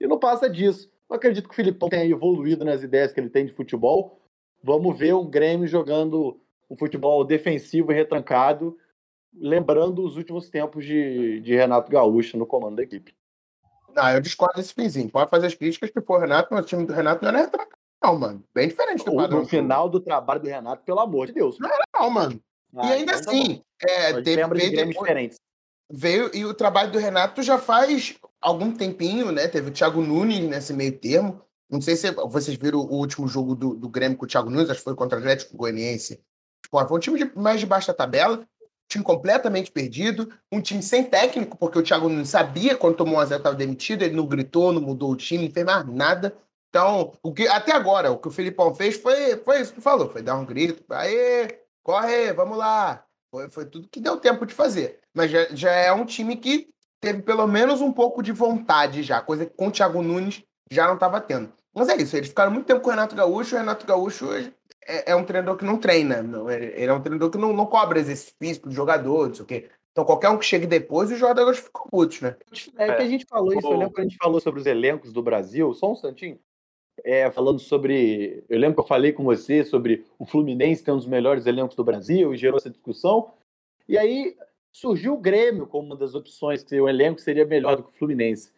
E 0.00 0.06
não 0.06 0.18
passa 0.18 0.48
disso. 0.48 0.90
Não 1.08 1.16
acredito 1.16 1.48
que 1.48 1.52
o 1.52 1.56
Filipão 1.56 1.88
tenha 1.88 2.04
evoluído 2.04 2.64
nas 2.64 2.82
ideias 2.82 3.12
que 3.12 3.20
ele 3.20 3.30
tem 3.30 3.46
de 3.46 3.52
futebol. 3.52 4.18
Vamos 4.62 4.98
ver 4.98 5.12
o 5.12 5.24
Grêmio 5.24 5.66
jogando 5.66 6.40
um 6.70 6.76
futebol 6.76 7.24
defensivo 7.24 7.92
e 7.92 7.94
retrancado, 7.94 8.76
lembrando 9.34 10.04
os 10.04 10.16
últimos 10.16 10.48
tempos 10.48 10.84
de, 10.84 11.40
de 11.40 11.54
Renato 11.54 11.90
Gaúcho 11.90 12.38
no 12.38 12.46
comando 12.46 12.76
da 12.76 12.82
equipe. 12.82 13.14
Não, 13.94 14.10
eu 14.10 14.20
discordo 14.20 14.56
desse 14.56 14.72
finzinho. 14.72 15.10
Pode 15.10 15.28
fazer 15.28 15.48
as 15.48 15.54
críticas 15.54 15.90
que 15.90 15.98
o 15.98 16.18
Renato, 16.18 16.48
mas 16.50 16.64
o 16.64 16.68
time 16.68 16.86
do 16.86 16.94
Renato 16.94 17.22
não 17.22 17.28
era 17.28 17.42
retrancado, 17.42 17.78
não, 18.02 18.18
mano. 18.18 18.44
Bem 18.54 18.68
diferente 18.68 19.04
do 19.04 19.14
padrão. 19.14 19.40
No 19.40 19.46
final 19.46 19.88
do 19.88 20.00
trabalho 20.00 20.40
do 20.40 20.48
Renato, 20.48 20.82
pelo 20.82 21.00
amor 21.00 21.26
de 21.26 21.34
Deus. 21.34 21.58
Não 21.58 21.68
era, 21.68 21.84
não, 21.94 22.10
mano. 22.10 22.42
Ah, 22.76 22.88
e 22.88 22.92
ainda 22.92 23.12
então 23.12 23.24
tá 23.24 23.30
assim, 23.30 23.62
tá 23.78 23.90
é, 23.90 24.22
teve, 24.22 24.46
veio, 24.46 24.70
de 24.70 24.84
depois, 24.84 25.36
veio 25.90 26.30
e 26.34 26.44
o 26.44 26.54
trabalho 26.54 26.90
do 26.92 26.98
Renato 26.98 27.42
já 27.42 27.58
faz 27.58 28.14
algum 28.40 28.72
tempinho, 28.72 29.30
né? 29.30 29.48
Teve 29.48 29.70
o 29.70 29.72
Thiago 29.72 30.00
Nunes 30.00 30.40
nesse 30.40 30.72
meio 30.72 30.98
termo. 30.98 31.40
Não 31.70 31.80
sei 31.80 31.96
se 31.96 32.10
vocês 32.10 32.56
viram 32.56 32.80
o 32.80 32.94
último 32.94 33.26
jogo 33.26 33.54
do, 33.54 33.74
do 33.74 33.88
Grêmio 33.88 34.16
com 34.16 34.24
o 34.24 34.28
Thiago 34.28 34.50
Nunes, 34.50 34.70
acho 34.70 34.80
que 34.80 34.84
foi 34.84 34.94
contra 34.94 35.18
o 35.18 35.20
Atlético 35.20 35.56
Goianiense. 35.56 36.20
Pô, 36.70 36.86
foi 36.86 36.96
um 36.96 37.00
time 37.00 37.18
de, 37.18 37.38
mais 37.38 37.60
de 37.60 37.66
baixa 37.66 37.94
tabela 37.94 38.46
time 38.92 39.04
completamente 39.04 39.70
perdido, 39.70 40.30
um 40.50 40.60
time 40.60 40.82
sem 40.82 41.02
técnico, 41.04 41.56
porque 41.56 41.78
o 41.78 41.82
Thiago 41.82 42.08
não 42.08 42.24
sabia 42.24 42.76
quando 42.76 42.96
tomou 42.96 43.14
um 43.14 43.20
a 43.20 43.24
zero 43.24 43.40
estava 43.40 43.56
demitido, 43.56 44.02
ele 44.02 44.14
não 44.14 44.26
gritou, 44.26 44.72
não 44.72 44.82
mudou 44.82 45.10
o 45.10 45.16
time, 45.16 45.46
não 45.46 45.52
fez 45.52 45.64
mais 45.64 45.86
nada. 45.86 46.36
Então, 46.68 47.12
o 47.22 47.32
que, 47.32 47.46
até 47.48 47.72
agora, 47.72 48.10
o 48.10 48.18
que 48.18 48.28
o 48.28 48.30
Filipão 48.30 48.74
fez 48.74 48.96
foi, 48.96 49.36
foi 49.38 49.60
isso 49.60 49.74
que 49.74 49.80
falou, 49.80 50.10
foi 50.10 50.22
dar 50.22 50.36
um 50.36 50.44
grito, 50.44 50.82
aê, 50.90 51.61
corre, 51.82 52.32
vamos 52.32 52.56
lá. 52.56 53.04
Foi, 53.30 53.48
foi 53.48 53.66
tudo 53.66 53.88
que 53.88 54.00
deu 54.00 54.18
tempo 54.18 54.44
de 54.44 54.54
fazer. 54.54 55.00
Mas 55.14 55.30
já, 55.30 55.46
já 55.54 55.70
é 55.70 55.92
um 55.92 56.04
time 56.04 56.36
que 56.36 56.68
teve 57.00 57.22
pelo 57.22 57.46
menos 57.46 57.80
um 57.80 57.92
pouco 57.92 58.22
de 58.22 58.32
vontade 58.32 59.02
já, 59.02 59.20
coisa 59.20 59.46
que 59.46 59.54
com 59.54 59.68
o 59.68 59.70
Thiago 59.70 60.02
Nunes 60.02 60.42
já 60.70 60.86
não 60.86 60.94
estava 60.94 61.20
tendo. 61.20 61.52
Mas 61.74 61.88
é 61.88 61.96
isso, 61.96 62.16
eles 62.16 62.28
ficaram 62.28 62.52
muito 62.52 62.66
tempo 62.66 62.80
com 62.80 62.88
o 62.88 62.90
Renato 62.90 63.16
Gaúcho, 63.16 63.54
o 63.54 63.58
Renato 63.58 63.86
Gaúcho 63.86 64.32
é, 64.86 65.12
é, 65.12 65.16
um 65.16 65.24
treinador 65.24 65.56
que 65.56 65.64
não 65.64 65.78
treina. 65.78 66.22
Não, 66.22 66.50
ele 66.50 66.84
é 66.84 66.92
um 66.92 67.00
treinador 67.00 67.30
que 67.30 67.38
não, 67.38 67.52
não 67.52 67.66
cobra 67.66 67.98
exercício 67.98 68.34
físico 68.38 68.68
do 68.68 68.74
jogador, 68.74 69.28
não 69.28 69.34
sei 69.34 69.42
o 69.42 69.46
quê. 69.46 69.70
Então, 69.90 70.04
qualquer 70.04 70.30
um 70.30 70.38
que 70.38 70.44
chegue 70.44 70.66
depois, 70.66 71.10
os 71.10 71.18
jogadores 71.18 71.60
ficam 71.60 71.86
putos, 71.90 72.20
né? 72.22 72.34
É 72.78 72.94
que 72.94 73.02
a 73.02 73.08
gente 73.08 73.26
falou 73.26 73.52
isso, 73.52 73.66
eu 73.66 73.76
lembro 73.76 73.94
que 73.94 74.00
a 74.00 74.04
gente 74.04 74.16
falou 74.16 74.40
sobre 74.40 74.60
os 74.60 74.66
elencos 74.66 75.12
do 75.12 75.22
Brasil, 75.22 75.72
só 75.74 75.90
um 75.90 75.92
instantinho. 75.92 76.38
É, 77.04 77.30
falando 77.30 77.58
sobre. 77.58 78.44
Eu 78.48 78.58
lembro 78.58 78.76
que 78.76 78.80
eu 78.80 78.86
falei 78.86 79.12
com 79.12 79.24
você 79.24 79.64
sobre 79.64 80.04
o 80.18 80.24
Fluminense 80.24 80.84
ter 80.84 80.92
um 80.92 80.96
dos 80.96 81.06
melhores 81.06 81.46
elencos 81.46 81.76
do 81.76 81.82
Brasil 81.82 82.32
e 82.32 82.36
gerou 82.36 82.58
essa 82.58 82.70
discussão. 82.70 83.32
E 83.88 83.98
aí 83.98 84.36
surgiu 84.70 85.14
o 85.14 85.20
Grêmio 85.20 85.66
como 85.66 85.86
uma 85.86 85.96
das 85.96 86.14
opções, 86.14 86.62
que 86.62 86.80
o 86.80 86.88
elenco 86.88 87.20
seria 87.20 87.44
melhor 87.44 87.76
do 87.76 87.82
que 87.82 87.90
o 87.90 87.98
Fluminense. 87.98 88.52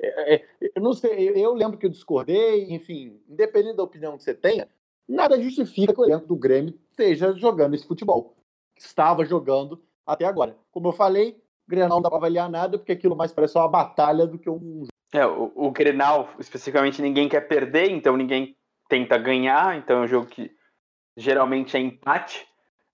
É, 0.00 0.34
é, 0.34 0.44
eu 0.76 0.80
não 0.80 0.92
sei, 0.92 1.30
eu 1.30 1.52
lembro 1.54 1.76
que 1.76 1.86
eu 1.86 1.90
discordei, 1.90 2.72
enfim, 2.72 3.20
independente 3.28 3.76
da 3.76 3.82
opinião 3.82 4.16
que 4.16 4.22
você 4.22 4.34
tenha, 4.34 4.68
nada 5.08 5.40
justifica 5.40 5.92
que 5.92 6.00
o 6.00 6.04
elenco 6.04 6.26
do 6.26 6.36
Grêmio 6.36 6.78
esteja 6.90 7.32
jogando 7.32 7.74
esse 7.74 7.86
futebol. 7.86 8.36
Estava 8.76 9.24
jogando 9.24 9.82
até 10.06 10.24
agora. 10.24 10.56
Como 10.70 10.88
eu 10.88 10.92
falei, 10.92 11.36
Grenal 11.66 11.88
não 11.96 12.02
dá 12.02 12.08
para 12.08 12.18
avaliar 12.18 12.48
nada, 12.48 12.78
porque 12.78 12.92
aquilo 12.92 13.16
mais 13.16 13.32
parece 13.32 13.58
uma 13.58 13.68
batalha 13.68 14.26
do 14.26 14.38
que 14.38 14.48
um. 14.48 14.86
É, 15.12 15.26
o, 15.26 15.52
o 15.54 15.70
Grenal, 15.70 16.28
especificamente, 16.38 17.00
ninguém 17.00 17.28
quer 17.28 17.42
perder, 17.42 17.90
então 17.90 18.16
ninguém 18.16 18.56
tenta 18.88 19.16
ganhar, 19.16 19.76
então 19.76 19.98
é 19.98 20.00
um 20.04 20.06
jogo 20.08 20.26
que 20.26 20.50
geralmente 21.16 21.76
é 21.76 21.80
empate. 21.80 22.46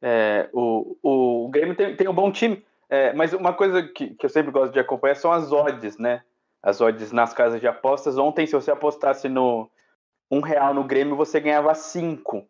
É, 0.03 0.49
o, 0.53 0.97
o, 1.03 1.49
Grêmio 1.49 1.75
tem, 1.75 1.97
tem 1.97 2.09
um 2.09 2.15
bom 2.15 2.31
time, 2.31 2.65
é, 2.89 3.13
mas 3.13 3.33
uma 3.33 3.53
coisa 3.53 3.83
que, 3.83 4.15
que 4.15 4.27
eu 4.27 4.31
sempre 4.31 4.53
gosto 4.53 4.73
de 4.73 4.79
acompanhar 4.79 5.17
são 5.17 5.33
as 5.33 5.51
odds, 5.51 5.99
né? 5.99 6.23
As 6.63 6.81
odds 6.81 7.13
nas 7.13 7.33
casas 7.33 7.61
de 7.61 7.67
apostas. 7.67 8.17
Ontem, 8.17 8.47
se 8.47 8.53
você 8.53 8.71
apostasse 8.71 9.29
no, 9.29 9.71
um 10.31 10.41
real 10.41 10.75
no 10.75 10.85
Grêmio, 10.85 11.17
você 11.17 11.41
ganhava 11.41 11.75
cinco. 11.75 12.47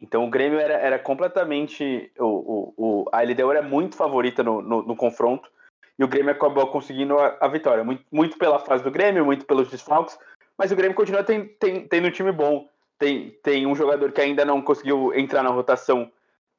Então 0.00 0.24
o 0.24 0.30
Grêmio 0.30 0.58
era, 0.58 0.74
era 0.74 0.98
completamente. 0.98 2.12
O, 2.18 2.24
o, 2.24 2.74
o, 2.76 3.04
a 3.12 3.22
LDU 3.22 3.50
era 3.50 3.62
muito 3.62 3.96
favorita 3.96 4.42
no, 4.42 4.60
no, 4.60 4.82
no, 4.82 4.96
confronto. 4.96 5.48
E 5.98 6.04
o 6.04 6.08
Grêmio 6.08 6.32
acabou 6.32 6.66
conseguindo 6.68 7.18
a, 7.18 7.36
a, 7.40 7.48
vitória. 7.48 7.82
Muito, 7.82 8.04
muito 8.12 8.38
pela 8.38 8.58
fase 8.58 8.84
do 8.84 8.90
Grêmio, 8.90 9.24
muito 9.24 9.46
pelos 9.46 9.70
desfalques. 9.70 10.18
Mas 10.58 10.70
o 10.70 10.76
Grêmio 10.76 10.96
continua 10.96 11.22
tem, 11.22 11.46
tem, 11.46 11.86
tendo 11.86 12.08
um 12.08 12.10
time 12.10 12.32
bom. 12.32 12.68
Tem, 12.98 13.30
tem 13.42 13.66
um 13.66 13.74
jogador 13.74 14.12
que 14.12 14.20
ainda 14.20 14.44
não 14.44 14.62
conseguiu 14.62 15.12
entrar 15.14 15.42
na 15.42 15.50
rotação, 15.50 16.10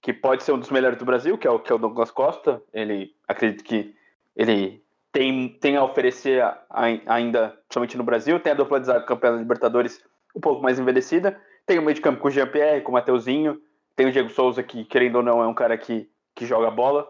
que 0.02 0.14
pode 0.14 0.44
ser 0.44 0.52
um 0.52 0.60
dos 0.60 0.70
melhores 0.70 0.98
do 0.98 1.06
Brasil, 1.06 1.38
que 1.38 1.48
é 1.48 1.52
o, 1.52 1.60
que 1.60 1.72
é 1.72 1.76
o 1.76 1.80
Douglas 1.80 2.12
Costa. 2.12 2.62
Ele 2.74 3.14
acredito 3.28 3.64
que 3.64 3.96
ele 4.36 4.84
tem, 5.12 5.50
tem 5.50 5.78
a 5.78 5.84
oferecer 5.84 6.42
a, 6.42 6.62
a, 6.70 6.84
ainda, 7.08 7.58
somente 7.72 7.98
no 7.98 8.04
Brasil. 8.04 8.40
Tem 8.40 8.54
a 8.54 8.56
dupla 8.56 8.80
de 8.80 9.06
campeã 9.06 9.32
da 9.32 9.38
Libertadores 9.38 10.04
um 10.36 10.40
pouco 10.40 10.62
mais 10.62 10.80
envelhecida. 10.80 11.40
Tem 11.66 11.80
o 11.80 11.82
meio 11.82 11.96
de 11.96 12.02
campo 12.02 12.22
com 12.22 12.28
o 12.28 12.32
Jean-Pierre, 12.32 12.82
com 12.82 12.92
o 12.92 12.94
Mateuzinho. 12.94 13.60
Tem 13.96 14.08
o 14.08 14.12
Diego 14.12 14.30
Souza, 14.30 14.62
que, 14.62 14.86
querendo 14.86 15.18
ou 15.18 15.24
não, 15.24 15.42
é 15.42 15.48
um 15.48 15.54
cara 15.54 15.78
que, 15.78 16.08
que 16.36 16.46
joga 16.46 16.70
bola. 16.70 17.08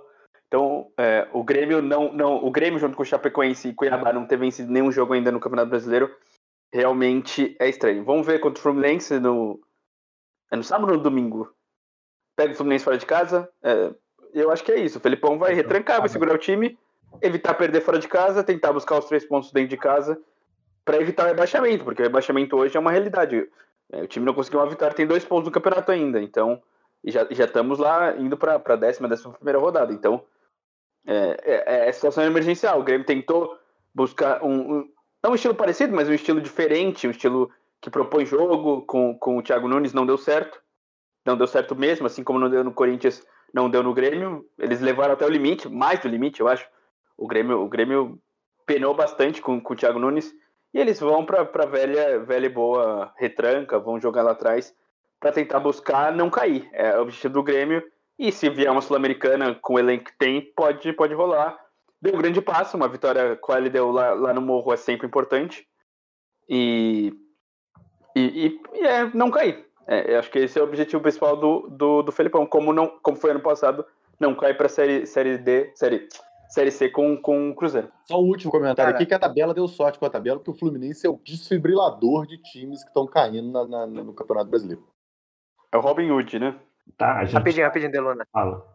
Então, 0.48 0.90
é, 0.98 1.28
o 1.34 1.44
Grêmio 1.44 1.82
não, 1.82 2.12
não. 2.14 2.44
O 2.44 2.50
Grêmio, 2.50 2.80
junto 2.80 2.96
com 2.96 3.04
o 3.04 3.06
Chapecoense 3.06 3.70
e 3.70 3.74
Cuiabá, 3.74 4.14
não 4.14 4.26
ter 4.26 4.38
vencido 4.38 4.72
nenhum 4.72 4.92
jogo 4.92 5.14
ainda 5.14 5.32
no 5.32 5.40
Campeonato 5.40 5.70
Brasileiro. 5.70 6.14
Realmente 6.74 7.56
é 7.60 7.68
estranho. 7.68 8.04
Vamos 8.04 8.26
ver 8.26 8.40
contra 8.40 8.60
o 8.60 8.64
Fluminense 8.64 9.20
no. 9.20 9.60
É 10.50 10.56
no 10.56 10.64
sábado 10.64 10.90
ou 10.90 10.98
no 10.98 11.04
domingo? 11.04 11.54
Pega 12.36 12.54
o 12.54 12.56
Fluminense 12.56 12.86
fora 12.86 12.98
de 12.98 13.06
casa. 13.06 13.50
É, 13.62 13.92
eu 14.34 14.50
acho 14.50 14.64
que 14.64 14.72
é 14.72 14.80
isso. 14.80 14.98
O 14.98 15.02
Felipão 15.02 15.38
vai 15.38 15.54
retrancar, 15.54 16.00
vai 16.00 16.10
segurar 16.10 16.34
o 16.34 16.38
time, 16.38 16.78
evitar 17.22 17.54
perder 17.54 17.82
fora 17.82 18.00
de 18.00 18.08
casa, 18.08 18.44
tentar 18.44 18.72
buscar 18.72 18.98
os 19.00 19.06
três 19.06 19.26
pontos 19.26 19.52
dentro 19.52 19.70
de 19.70 19.78
casa 19.78 20.18
para 20.86 21.02
evitar 21.02 21.26
o 21.26 21.28
rebaixamento, 21.28 21.84
porque 21.84 22.02
o 22.02 22.06
rebaixamento 22.06 22.56
hoje 22.56 22.78
é 22.78 22.80
uma 22.80 22.92
realidade. 22.92 23.50
É, 23.92 24.04
o 24.04 24.08
time 24.08 24.26
não 24.26 24.34
conseguiu 24.34 24.62
uma 24.62 24.70
vitória, 24.70 24.96
tem 24.96 25.06
dois 25.06 25.26
pontos 25.26 25.46
no 25.46 25.52
campeonato 25.52 25.92
ainda, 25.92 26.22
então 26.22 26.62
e 27.04 27.12
já, 27.12 27.28
já 27.30 27.46
estamos 27.46 27.78
lá 27.78 28.16
indo 28.18 28.38
para 28.38 28.56
a 28.56 28.76
décima, 28.76 29.08
décima 29.08 29.34
primeira 29.34 29.60
rodada. 29.60 29.94
Então 29.94 30.24
é, 31.08 31.64
é, 31.66 31.90
é 31.90 31.92
situação 31.92 32.24
emergencial. 32.24 32.80
O 32.80 32.84
Grêmio 32.84 33.06
tentou 33.06 33.58
buscar 33.94 34.44
um, 34.44 34.80
um, 34.80 34.92
não 35.24 35.32
um 35.32 35.36
estilo 35.36 35.56
parecido, 35.56 35.96
mas 35.96 36.08
um 36.08 36.14
estilo 36.14 36.42
diferente, 36.42 37.08
um 37.08 37.12
estilo 37.12 37.50
que 37.82 37.90
propõe 37.90 38.26
jogo 38.26 38.82
com, 38.84 39.18
com 39.18 39.38
o 39.38 39.42
Thiago 39.42 39.68
Nunes, 39.68 39.94
não 39.94 40.06
deu 40.06 40.18
certo. 40.18 40.62
Não 41.26 41.38
deu 41.38 41.48
certo 41.48 41.76
mesmo, 41.76 42.08
assim 42.08 42.24
como 42.24 42.40
não 42.40 42.50
deu 42.50 42.64
no 42.64 42.72
Corinthians, 42.72 43.26
não 43.54 43.70
deu 43.70 43.84
no 43.84 43.94
Grêmio. 43.94 44.46
Eles 44.58 44.80
levaram 44.80 45.14
até 45.14 45.26
o 45.26 45.30
limite, 45.30 45.68
mais 45.68 46.00
do 46.00 46.08
limite, 46.08 46.40
eu 46.40 46.48
acho. 46.48 46.68
O 47.18 47.28
Grêmio, 47.28 47.62
o 47.62 47.68
Grêmio 47.68 48.20
penou 48.66 48.94
bastante 48.94 49.42
com, 49.42 49.60
com 49.60 49.74
o 49.74 49.76
Thiago 49.76 50.00
Nunes 50.00 50.34
e 50.74 50.80
eles 50.80 51.00
vão 51.00 51.26
para 51.26 51.42
a 51.42 51.66
velha, 51.66 52.20
velha 52.20 52.46
e 52.46 52.50
boa 52.50 53.12
retranca, 53.18 53.80
vão 53.80 54.00
jogar 54.00 54.24
lá 54.24 54.32
atrás 54.32 54.76
para 55.20 55.32
tentar 55.32 55.60
buscar 55.60 56.14
não 56.14 56.30
cair. 56.30 56.70
É 56.72 56.98
o 56.98 57.02
objetivo 57.02 57.34
do 57.34 57.44
Grêmio. 57.44 57.84
E 58.18 58.32
se 58.32 58.50
vier 58.50 58.72
uma 58.72 58.82
Sul-Americana 58.82 59.56
com 59.56 59.74
o 59.76 59.80
elenco 59.80 60.06
que 60.06 60.18
tem, 60.18 60.42
pode, 60.56 60.92
pode 60.94 61.14
rolar. 61.14 61.58
Deu 62.02 62.14
um 62.14 62.18
grande 62.18 62.42
passo, 62.42 62.78
uma 62.78 62.88
vitória 62.88 63.36
com 63.36 63.52
a 63.52 63.58
LDU 63.58 63.92
lá, 63.92 64.14
lá 64.14 64.34
no 64.34 64.42
Morro 64.42 64.74
é 64.74 64.78
sempre 64.78 65.06
importante. 65.06 65.68
E, 66.50 67.14
e, 68.16 68.60
e 68.74 68.80
é 68.86 69.06
não 69.14 69.30
cair. 69.30 69.66
É, 69.88 70.18
acho 70.18 70.30
que 70.32 70.40
esse 70.40 70.58
é 70.58 70.62
o 70.62 70.66
objetivo 70.66 71.02
principal 71.02 71.38
do, 71.38 71.70
do, 71.70 72.02
do 72.02 72.12
Felipão. 72.12 72.46
Como, 72.46 72.74
não, 72.74 72.88
como 73.02 73.18
foi 73.18 73.32
ano 73.32 73.40
passado, 73.40 73.86
não 74.20 74.36
cair 74.36 74.58
para 74.58 74.68
série, 74.68 75.06
série 75.06 75.38
D, 75.38 75.72
série 75.76 76.08
Série 76.50 76.72
C 76.72 76.90
com, 76.90 77.18
com 77.18 77.50
o 77.50 77.56
Cruzeiro. 77.56 77.92
Só 78.06 78.20
o 78.20 78.26
último 78.26 78.52
comentário 78.52 78.78
Cara, 78.78 78.96
aqui, 78.96 79.06
que 79.06 79.14
a 79.14 79.20
tabela 79.20 79.54
deu 79.54 79.68
sorte 79.68 80.00
com 80.00 80.06
a 80.06 80.10
tabela, 80.10 80.40
porque 80.40 80.52
o 80.52 80.54
Fluminense 80.54 81.06
é 81.06 81.10
o 81.10 81.20
desfibrilador 81.24 82.26
de 82.26 82.38
times 82.38 82.84
que 82.84 82.90
estão 82.90 83.06
caindo 83.06 83.52
na, 83.52 83.68
na, 83.68 83.86
no 83.86 84.14
Campeonato 84.14 84.50
Brasileiro. 84.50 84.88
É 85.72 85.78
o 85.78 85.82
Robin 85.82 86.10
Hood, 86.10 86.40
né? 86.40 86.58
Tá, 86.96 87.24
gente... 87.26 87.34
Rapidinho, 87.34 87.66
rapidinho, 87.66 87.92
Delona. 87.92 88.26
Fala. 88.32 88.66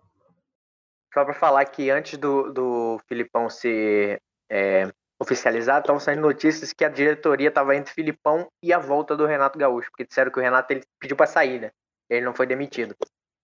só 1.15 1.25
para 1.25 1.35
falar 1.35 1.65
que 1.65 1.91
antes 1.91 2.19
do, 2.19 2.53
do 2.53 3.01
Filipão 3.09 3.49
ser 3.49 4.21
é, 4.51 4.89
oficializado, 5.21 5.81
estavam 5.81 6.01
saindo 6.01 6.23
notícias 6.23 6.73
que 6.73 6.85
a 6.85 6.89
diretoria 6.89 7.49
estava 7.49 7.75
entre 7.77 7.95
Filipão 7.95 8.49
e 8.63 8.73
a 8.73 8.79
volta 8.79 9.17
do 9.17 9.27
Renato 9.27 9.59
Gaúcho, 9.59 9.91
porque 9.91 10.05
disseram 10.05 10.31
que 10.31 10.39
o 10.39 10.43
Renato 10.43 10.73
ele 10.73 10.83
pediu 10.99 11.17
para 11.17 11.27
sair, 11.27 11.61
né? 11.61 11.71
Ele 12.11 12.25
não 12.25 12.35
foi 12.35 12.47
demitido. 12.47 12.95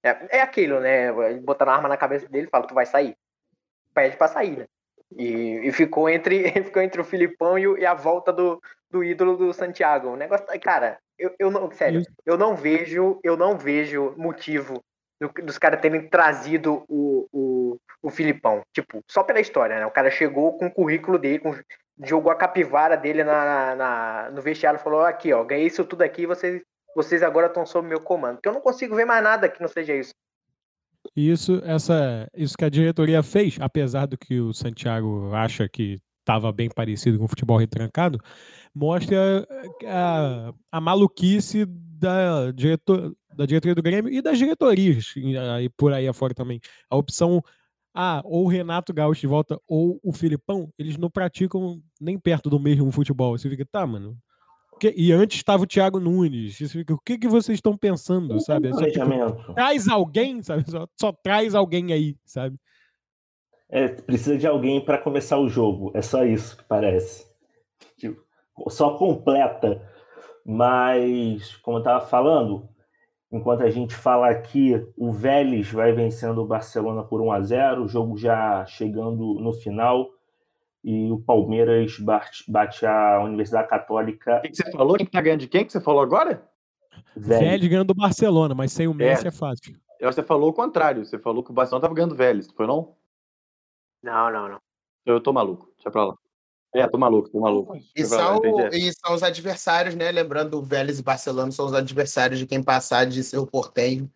É, 0.02 0.38
é 0.38 0.40
aquilo, 0.40 0.80
né? 0.80 1.10
Botaram 1.40 1.72
a 1.72 1.76
arma 1.76 1.88
na 1.88 1.96
cabeça 1.96 2.28
dele 2.28 2.46
e 2.46 2.50
fala, 2.50 2.66
tu 2.66 2.74
vai 2.74 2.84
sair. 2.84 3.16
Pede 3.94 4.16
para 4.16 4.28
sair, 4.28 4.58
né? 4.58 4.66
E, 5.16 5.66
e, 5.66 5.72
ficou 5.72 6.08
entre 6.08 6.50
ficou 6.64 6.82
entre 6.82 7.00
o 7.00 7.04
Filipão 7.04 7.58
e, 7.58 7.80
e, 7.80 7.86
a 7.86 7.94
volta 7.94 8.30
do, 8.32 8.60
do 8.90 9.02
ídolo 9.02 9.36
do 9.36 9.54
Santiago. 9.54 10.08
O 10.08 10.16
negócio, 10.16 10.46
cara, 10.60 10.98
eu, 11.18 11.34
eu 11.38 11.50
não, 11.50 11.70
sério, 11.70 12.02
eu 12.24 12.38
não 12.38 12.54
vejo, 12.54 13.18
eu 13.22 13.36
não 13.36 13.58
vejo 13.58 14.14
motivo 14.16 14.82
do, 15.20 15.28
dos 15.44 15.58
caras 15.58 15.80
terem 15.80 16.08
trazido 16.08 16.84
o, 16.88 17.28
o, 17.32 17.80
o 18.02 18.10
Filipão. 18.10 18.62
Tipo, 18.72 19.02
só 19.08 19.22
pela 19.22 19.40
história, 19.40 19.80
né? 19.80 19.86
O 19.86 19.90
cara 19.90 20.10
chegou 20.10 20.56
com 20.56 20.66
o 20.66 20.70
currículo 20.70 21.18
dele, 21.18 21.40
com, 21.40 21.54
jogou 22.04 22.30
a 22.30 22.36
capivara 22.36 22.96
dele 22.96 23.24
na, 23.24 23.74
na, 23.74 24.30
no 24.30 24.40
vestiário 24.40 24.78
e 24.78 24.82
falou: 24.82 25.00
aqui, 25.00 25.32
ó, 25.32 25.44
ganhei 25.44 25.66
isso 25.66 25.84
tudo 25.84 26.02
aqui, 26.02 26.26
vocês, 26.26 26.62
vocês 26.94 27.22
agora 27.22 27.46
estão 27.46 27.66
sob 27.66 27.88
meu 27.88 28.00
comando. 28.00 28.36
Porque 28.36 28.48
eu 28.48 28.54
não 28.54 28.60
consigo 28.60 28.94
ver 28.94 29.04
mais 29.04 29.22
nada 29.22 29.48
que 29.48 29.60
não 29.60 29.68
seja 29.68 29.94
isso. 29.94 30.12
Isso, 31.16 31.60
essa, 31.64 32.28
isso 32.36 32.56
que 32.56 32.64
a 32.64 32.68
diretoria 32.68 33.22
fez, 33.22 33.56
apesar 33.60 34.06
do 34.06 34.18
que 34.18 34.40
o 34.40 34.52
Santiago 34.52 35.32
acha 35.34 35.68
que 35.68 36.00
estava 36.20 36.52
bem 36.52 36.68
parecido 36.68 37.18
com 37.18 37.24
o 37.24 37.28
futebol 37.28 37.56
retrancado, 37.56 38.20
mostra 38.78 39.46
a, 39.86 40.52
a 40.70 40.80
maluquice 40.80 41.66
da, 41.66 42.52
diretor, 42.52 43.14
da 43.34 43.44
diretoria 43.44 43.74
do 43.74 43.82
Grêmio 43.82 44.12
e 44.12 44.22
das 44.22 44.38
diretorias, 44.38 45.14
e 45.16 45.68
por 45.76 45.92
aí 45.92 46.06
afora 46.06 46.32
também. 46.32 46.60
A 46.88 46.96
opção, 46.96 47.42
ah, 47.92 48.22
ou 48.24 48.44
o 48.44 48.48
Renato 48.48 48.94
Gaúcho 48.94 49.22
de 49.22 49.26
volta 49.26 49.60
ou 49.66 49.98
o 50.02 50.12
Filipão, 50.12 50.72
eles 50.78 50.96
não 50.96 51.10
praticam 51.10 51.82
nem 52.00 52.16
perto 52.18 52.48
do 52.48 52.60
mesmo 52.60 52.90
futebol. 52.92 53.36
Você 53.36 53.50
fica, 53.50 53.66
tá, 53.66 53.84
mano. 53.84 54.16
E 54.94 55.10
antes 55.12 55.38
estava 55.38 55.64
o 55.64 55.66
Thiago 55.66 55.98
Nunes. 55.98 56.56
Você 56.56 56.68
fica, 56.68 56.94
o 56.94 57.00
que, 57.04 57.18
que 57.18 57.26
vocês 57.26 57.56
estão 57.58 57.76
pensando, 57.76 58.40
sabe? 58.40 58.70
Só, 58.72 59.52
traz 59.54 59.88
alguém, 59.88 60.40
sabe? 60.40 60.70
Só, 60.70 60.86
só 60.96 61.12
traz 61.12 61.56
alguém 61.56 61.92
aí, 61.92 62.16
sabe? 62.24 62.56
É, 63.68 63.88
precisa 63.88 64.38
de 64.38 64.46
alguém 64.46 64.80
para 64.80 64.98
começar 64.98 65.36
o 65.36 65.48
jogo. 65.48 65.90
É 65.94 66.00
só 66.00 66.24
isso 66.24 66.56
que 66.56 66.62
parece. 66.62 67.27
Só 68.68 68.96
completa. 68.96 69.82
Mas, 70.44 71.56
como 71.56 71.76
eu 71.76 71.80
estava 71.80 72.04
falando, 72.04 72.68
enquanto 73.30 73.62
a 73.62 73.70
gente 73.70 73.94
fala 73.94 74.28
aqui, 74.28 74.74
o 74.96 75.12
Vélez 75.12 75.70
vai 75.70 75.92
vencendo 75.92 76.38
o 76.38 76.46
Barcelona 76.46 77.02
por 77.02 77.20
1 77.20 77.32
a 77.32 77.40
0 77.40 77.84
o 77.84 77.88
jogo 77.88 78.16
já 78.16 78.64
chegando 78.66 79.34
no 79.34 79.52
final. 79.52 80.08
E 80.82 81.10
o 81.10 81.18
Palmeiras 81.18 81.98
bate, 81.98 82.50
bate 82.50 82.86
a 82.86 83.20
Universidade 83.22 83.68
Católica. 83.68 84.38
O 84.38 84.42
que, 84.42 84.54
você 84.54 84.70
falou? 84.70 84.96
Quem 84.96 85.06
tá 85.06 85.20
ganhando 85.20 85.40
de 85.40 85.48
quem 85.48 85.64
que 85.64 85.72
você 85.72 85.80
falou 85.80 86.00
agora? 86.00 86.48
Vélez, 87.14 87.50
Vélez 87.50 87.68
ganhando 87.68 87.88
do 87.88 87.94
Barcelona, 87.94 88.54
mas 88.54 88.72
sem 88.72 88.86
o 88.86 88.94
Messi 88.94 89.24
é, 89.24 89.28
é 89.28 89.32
fácil. 89.32 89.76
Você 90.00 90.22
falou 90.22 90.50
o 90.50 90.54
contrário. 90.54 91.04
Você 91.04 91.18
falou 91.18 91.42
que 91.42 91.50
o 91.50 91.54
Barcelona 91.54 91.82
tava 91.82 91.94
ganhando 91.94 92.14
Vélez, 92.14 92.48
foi 92.52 92.66
não? 92.66 92.94
Não, 94.02 94.30
não, 94.32 94.48
não. 94.48 94.60
Eu 95.04 95.20
tô 95.20 95.32
maluco. 95.32 95.68
Deixa 95.76 95.90
pra 95.90 96.06
lá. 96.06 96.14
É, 96.74 96.86
tô 96.86 96.98
maluco, 96.98 97.30
tô 97.30 97.40
maluco. 97.40 97.78
E 97.96 98.04
são, 98.04 98.40
e 98.72 98.92
são 98.92 99.14
os 99.14 99.22
adversários, 99.22 99.94
né? 99.94 100.10
Lembrando, 100.10 100.58
o 100.58 100.62
Vélez 100.62 100.98
e 100.98 101.02
Barcelona 101.02 101.50
são 101.50 101.66
os 101.66 101.74
adversários 101.74 102.38
de 102.38 102.46
quem 102.46 102.62
passar 102.62 103.06
de 103.06 103.24
seu 103.24 103.46
Portenho 103.46 104.10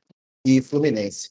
e 0.46 0.60
Fluminense. 0.60 1.30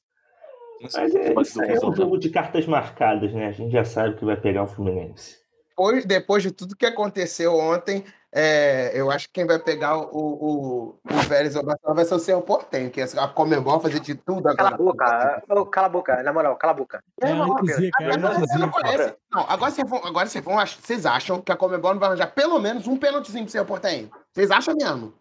Mas 0.81 1.13
é, 1.13 1.33
isso 1.39 1.61
é 1.61 1.85
um 1.85 1.95
jogo 1.95 2.17
de 2.17 2.29
cartas 2.29 2.65
marcadas, 2.65 3.31
né? 3.33 3.47
A 3.47 3.51
gente 3.51 3.71
já 3.71 3.85
sabe 3.85 4.17
que 4.17 4.25
vai 4.25 4.35
pegar 4.35 4.63
o 4.63 4.67
Fluminense. 4.67 5.37
Depois, 5.69 6.05
depois 6.05 6.43
de 6.43 6.51
tudo 6.51 6.75
que 6.75 6.85
aconteceu 6.85 7.55
ontem, 7.55 8.03
é, 8.33 8.91
eu 8.93 9.11
acho 9.11 9.27
que 9.27 9.33
quem 9.33 9.45
vai 9.45 9.59
pegar 9.59 9.97
o, 9.97 10.05
o, 10.05 10.99
o 11.03 11.17
Vélez 11.27 11.53
Barcelona 11.53 11.95
vai 11.95 12.05
ser 12.05 12.15
o 12.15 12.19
Cerro 12.19 12.41
Portenho, 12.41 12.89
que 12.89 13.01
é 13.01 13.05
a 13.17 13.27
Comembol 13.27 13.79
fazer 13.81 13.99
de 13.99 14.15
tudo 14.15 14.47
agora. 14.47 14.55
Cala 14.55 14.75
a 14.75 14.77
boca, 14.77 15.43
oh, 15.49 15.65
cala 15.65 15.87
a 15.87 15.89
boca, 15.89 16.23
na 16.23 16.31
moral, 16.31 16.55
cala 16.55 16.71
a 16.71 16.75
boca. 16.75 17.03
É, 17.21 17.29
é, 17.29 17.35
não, 17.35 17.43
agora, 17.43 18.39
você 18.39 18.57
não 18.57 18.69
conhece. 18.69 19.15
Não, 19.31 19.45
agora 19.49 19.71
vocês 19.71 19.89
vão, 19.89 20.05
agora 20.05 20.27
vocês 20.27 20.43
vão, 20.43 20.55
vocês 20.65 21.05
acham 21.05 21.41
que 21.41 21.51
a 21.51 21.57
Comembol 21.57 21.91
não 21.91 21.99
vai 21.99 22.09
arranjar 22.09 22.27
pelo 22.27 22.57
menos 22.59 22.87
um 22.87 22.95
pênaltizinho 22.95 23.43
pro 23.43 23.51
Cerro 23.51 23.65
Portenho? 23.65 24.09
Vocês 24.31 24.49
acham 24.49 24.75
mesmo? 24.75 25.13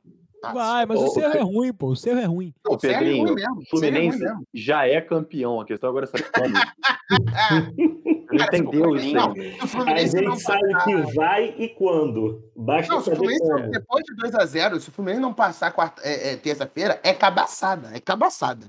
Vai, 0.43 0.87
mas 0.87 0.99
o, 0.99 1.05
o 1.05 1.09
Cerro 1.11 1.37
é 1.37 1.43
ruim, 1.43 1.73
pô. 1.73 1.89
O 1.89 1.97
Cerro 1.97 2.19
é 2.21 2.25
ruim. 2.25 2.55
O 2.67 2.79
Pedrinho, 2.79 3.39
é 3.39 3.51
o 3.51 3.69
Fluminense 3.69 4.25
é 4.25 4.33
já 4.55 4.87
é 4.87 5.01
campeão. 5.01 5.61
A 5.61 5.67
questão 5.67 5.91
agora 5.91 6.07
é 6.07 6.09
saber 6.09 6.31
como. 8.47 8.59
entendeu 8.59 8.97
isso 8.97 9.16
aí. 9.16 9.59
A 9.93 10.07
gente 10.07 10.41
sabe 10.41 10.84
que 10.84 10.97
vai 11.14 11.55
e 11.59 11.68
quando. 11.68 12.51
Basta 12.57 12.95
não, 12.95 13.01
se 13.01 13.11
o 13.11 13.16
Fluminense, 13.16 13.51
como. 13.51 13.70
depois 13.70 14.05
de 14.05 14.16
2x0, 14.16 14.80
se 14.80 14.88
o 14.88 14.93
Fluminense 14.93 15.22
não 15.22 15.34
passar 15.34 15.72
quarta, 15.72 16.03
é, 16.03 16.32
é, 16.32 16.36
terça-feira, 16.36 17.01
é 17.03 17.12
cabaçada. 17.12 17.91
É 17.95 18.01
cabaçada. 18.01 18.66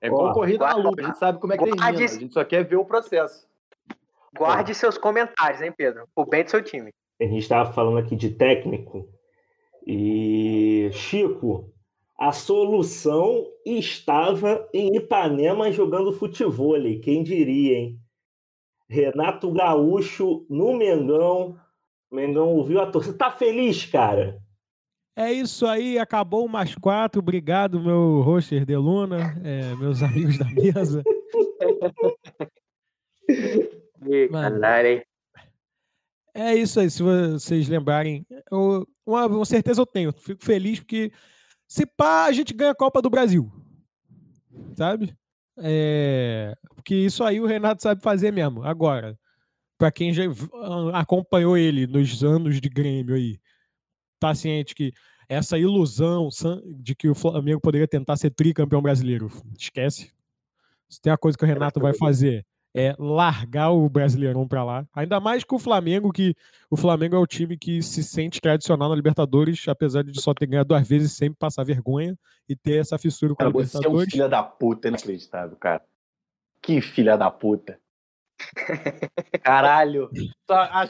É 0.00 0.08
igual 0.08 0.32
corrida 0.32 0.66
na 0.66 0.76
luta. 0.76 1.02
A 1.02 1.06
gente 1.06 1.18
sabe 1.18 1.40
como 1.40 1.52
é 1.52 1.58
que 1.58 1.64
termina. 1.64 1.86
A 1.86 1.92
gente 1.92 2.32
só 2.32 2.44
quer 2.44 2.64
ver 2.64 2.76
o 2.76 2.84
processo. 2.84 3.46
Guarde 4.36 4.74
seus 4.74 4.98
comentários, 4.98 5.62
hein, 5.62 5.72
Pedro? 5.74 6.06
O 6.14 6.24
bem 6.24 6.44
do 6.44 6.50
seu 6.50 6.62
time. 6.62 6.92
A 7.20 7.24
gente 7.24 7.38
estava 7.38 7.72
falando 7.72 7.98
aqui 7.98 8.14
de 8.14 8.30
técnico. 8.30 9.08
E, 9.86 10.90
Chico, 10.92 11.72
a 12.18 12.32
solução 12.32 13.46
estava 13.64 14.68
em 14.72 14.96
Ipanema 14.96 15.70
jogando 15.70 16.12
futebol. 16.12 16.76
Quem 17.02 17.22
diria, 17.22 17.78
hein? 17.78 18.00
Renato 18.88 19.52
Gaúcho 19.52 20.46
no 20.48 20.76
Mengão. 20.76 21.58
Mengão 22.10 22.48
ouviu 22.48 22.80
a 22.80 22.86
torcida. 22.86 23.18
Tá 23.18 23.30
feliz, 23.30 23.84
cara? 23.86 24.40
É 25.14 25.32
isso 25.32 25.66
aí, 25.66 25.98
acabou 25.98 26.44
o 26.44 26.48
mais 26.48 26.74
quatro. 26.74 27.20
Obrigado, 27.20 27.80
meu 27.80 28.20
roster 28.20 28.66
de 28.66 28.76
Luna, 28.76 29.40
é, 29.42 29.74
meus 29.76 30.02
amigos 30.02 30.38
da 30.38 30.44
mesa. 30.44 31.02
Mano, 34.30 34.60
é 36.38 36.54
isso 36.54 36.78
aí, 36.78 36.90
se 36.90 37.02
vocês 37.02 37.66
lembrarem. 37.66 38.26
Eu, 38.52 38.86
uma, 39.06 39.26
uma, 39.26 39.44
certeza 39.46 39.80
eu 39.80 39.86
tenho. 39.86 40.12
Fico 40.12 40.44
feliz 40.44 40.78
porque 40.78 41.10
se 41.66 41.86
pá, 41.86 42.26
a 42.26 42.32
gente 42.32 42.52
ganha 42.52 42.72
a 42.72 42.74
Copa 42.74 43.00
do 43.00 43.08
Brasil. 43.08 43.50
Sabe? 44.76 45.16
É, 45.56 46.54
porque 46.86 46.94
isso 46.94 47.24
aí 47.24 47.40
o 47.40 47.46
Renato 47.46 47.82
sabe 47.82 48.00
fazer 48.00 48.30
mesmo. 48.30 48.62
Agora, 48.62 49.18
para 49.76 49.90
quem 49.90 50.14
já 50.14 50.22
acompanhou 50.94 51.58
ele 51.58 51.84
nos 51.84 52.22
anos 52.22 52.60
de 52.60 52.68
Grêmio 52.68 53.16
aí, 53.16 53.40
tá 54.20 54.32
ciente 54.36 54.72
que 54.72 54.92
essa 55.28 55.58
ilusão 55.58 56.28
de 56.78 56.94
que 56.94 57.08
o 57.08 57.14
Flamengo 57.14 57.60
poderia 57.60 57.88
tentar 57.88 58.16
ser 58.16 58.30
tricampeão 58.30 58.80
brasileiro, 58.80 59.28
esquece. 59.58 60.12
Se 60.88 61.00
tem 61.00 61.10
uma 61.10 61.18
coisa 61.18 61.36
que 61.36 61.42
o 61.42 61.46
Renato 61.46 61.80
vai 61.80 61.92
fazer 61.92 62.46
é, 62.72 62.94
largar 63.00 63.70
o 63.72 63.88
Brasileirão 63.88 64.46
para 64.46 64.62
lá. 64.62 64.86
Ainda 64.94 65.18
mais 65.18 65.42
com 65.42 65.56
o 65.56 65.58
Flamengo, 65.58 66.12
que 66.12 66.36
o 66.70 66.76
Flamengo 66.76 67.16
é 67.16 67.18
o 67.18 67.26
time 67.26 67.58
que 67.58 67.82
se 67.82 68.04
sente 68.04 68.40
tradicional 68.40 68.88
na 68.88 68.94
Libertadores, 68.94 69.66
apesar 69.66 70.04
de 70.04 70.20
só 70.20 70.32
ter 70.32 70.46
ganhado 70.46 70.68
duas 70.68 70.86
vezes 70.86 71.14
sempre 71.14 71.36
passar 71.36 71.64
vergonha 71.64 72.16
e 72.48 72.54
ter 72.54 72.78
essa 72.78 72.96
fissura 72.96 73.32
com 73.32 73.38
cara, 73.38 73.50
a 73.50 73.52
Libertadores. 73.52 73.90
Você 73.90 74.04
é 74.04 74.06
um 74.06 74.10
filho 74.10 74.28
da 74.28 74.44
puta, 74.44 74.86
inacreditável, 74.86 75.56
cara. 75.56 75.82
Que 76.66 76.80
filha 76.80 77.16
da 77.16 77.30
puta. 77.30 77.78
Caralho. 79.40 80.10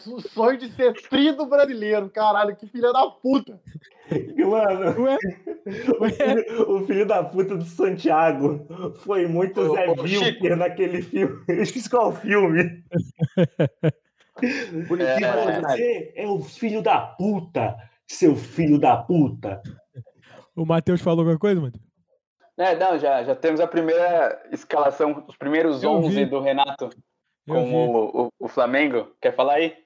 O 0.07 0.21
sonho 0.23 0.57
de 0.57 0.71
ser 0.71 0.95
tri 0.95 1.33
do 1.33 1.45
brasileiro. 1.45 2.09
Caralho, 2.09 2.57
que 2.57 2.67
filha 2.67 2.91
da 2.95 3.07
puta. 3.11 3.61
Mano, 4.39 5.03
Ué? 5.03 5.19
Ué? 6.01 6.35
O, 6.67 6.87
filho, 6.87 7.07
da 7.07 7.23
puta 7.23 7.59
do 7.59 7.65
Santiago 7.65 8.67
foi 9.01 9.27
muito 9.27 9.61
ô, 9.61 9.75
Zé 9.75 9.95
Vilker 9.95 10.57
naquele 10.57 11.03
filme. 11.03 11.45
Eu 11.47 11.63
esqueci 11.63 11.91
qual 11.91 12.11
filme. 12.11 12.83
Bonitinho, 14.89 15.27
é, 15.27 15.61
você 15.61 16.13
é 16.17 16.27
o 16.27 16.41
filho 16.41 16.81
da 16.81 17.01
puta, 17.01 17.77
seu 18.07 18.35
filho 18.35 18.79
da 18.79 18.97
puta. 18.97 19.63
O 20.55 20.65
Matheus 20.65 21.03
falou 21.03 21.21
alguma 21.21 21.39
coisa, 21.39 21.61
Matheus? 21.61 21.86
É, 22.59 22.75
não, 22.75 22.99
já, 22.99 23.23
já 23.23 23.35
temos 23.35 23.61
a 23.61 23.67
primeira 23.67 24.43
escalação, 24.51 25.25
os 25.29 25.37
primeiros 25.37 25.83
Eu 25.83 25.93
11 25.93 26.09
vi. 26.09 26.25
do 26.25 26.41
Renato 26.41 26.89
com 27.47 27.73
o, 27.73 28.25
o, 28.25 28.29
o, 28.41 28.49
Flamengo. 28.49 29.13
Quer 29.21 29.35
falar 29.35 29.55
aí? 29.55 29.77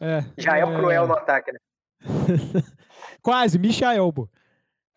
É, 0.00 0.22
já 0.36 0.58
é, 0.58 0.60
é 0.60 0.64
o 0.64 0.76
cruel 0.76 1.06
no 1.06 1.14
ataque, 1.14 1.50
né? 1.52 1.58
Quase, 3.22 3.58
Michael, 3.58 4.12
pô. 4.12 4.28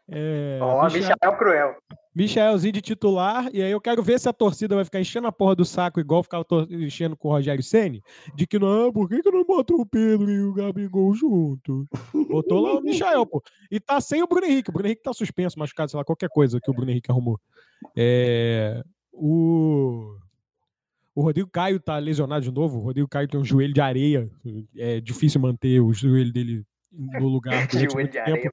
É, 0.09 0.59
oh, 0.61 0.83
Michael, 0.83 1.15
Michael 1.15 1.37
Cruel. 1.37 1.77
Michaelzinho 2.15 2.73
de 2.73 2.81
titular, 2.81 3.49
e 3.53 3.61
aí 3.61 3.71
eu 3.71 3.81
quero 3.81 4.03
ver 4.03 4.19
se 4.19 4.29
a 4.29 4.33
torcida 4.33 4.75
vai 4.75 4.85
ficar 4.85 4.99
enchendo 4.99 5.27
a 5.27 5.31
porra 5.31 5.55
do 5.55 5.65
saco 5.65 5.99
igual 5.99 6.21
ficava 6.21 6.45
enchendo 6.69 7.17
com 7.17 7.27
o 7.27 7.31
Rogério 7.31 7.63
Senni, 7.63 8.03
de 8.35 8.45
que 8.45 8.59
não, 8.59 8.91
por 8.91 9.09
que, 9.09 9.21
que 9.21 9.31
não 9.31 9.43
botou 9.43 9.81
o 9.81 9.85
Pedro 9.85 10.29
e 10.29 10.39
o 10.41 10.53
Gabigol 10.53 11.13
junto? 11.15 11.87
Botou 12.29 12.61
lá 12.61 12.77
o 12.77 12.81
Michael, 12.83 13.25
pô. 13.25 13.41
E 13.71 13.79
tá 13.79 13.99
sem 13.99 14.21
o 14.21 14.27
Bruno 14.27 14.45
Henrique. 14.45 14.69
O 14.69 14.73
Bruno 14.73 14.87
Henrique 14.87 15.01
tá 15.01 15.13
suspenso, 15.13 15.57
machucado, 15.57 15.89
sei 15.89 15.97
lá, 15.97 16.05
qualquer 16.05 16.29
coisa 16.29 16.59
que 16.61 16.69
o 16.69 16.73
Bruno 16.73 16.91
Henrique 16.91 17.11
arrumou. 17.11 17.39
É, 17.95 18.83
o 19.11 20.15
O 21.15 21.21
Rodrigo 21.21 21.49
Caio 21.49 21.79
tá 21.79 21.97
lesionado 21.97 22.43
de 22.43 22.51
novo. 22.51 22.79
O 22.79 22.81
Rodrigo 22.83 23.07
Caio 23.07 23.27
tem 23.27 23.39
um 23.39 23.45
joelho 23.45 23.73
de 23.73 23.81
areia. 23.81 24.29
É 24.77 24.99
difícil 24.99 25.41
manter 25.41 25.79
o 25.79 25.93
joelho 25.93 26.31
dele 26.31 26.63
no 26.91 27.27
lugar 27.27 27.67
Joelho 27.71 28.09
de 28.09 28.19
areia. 28.19 28.51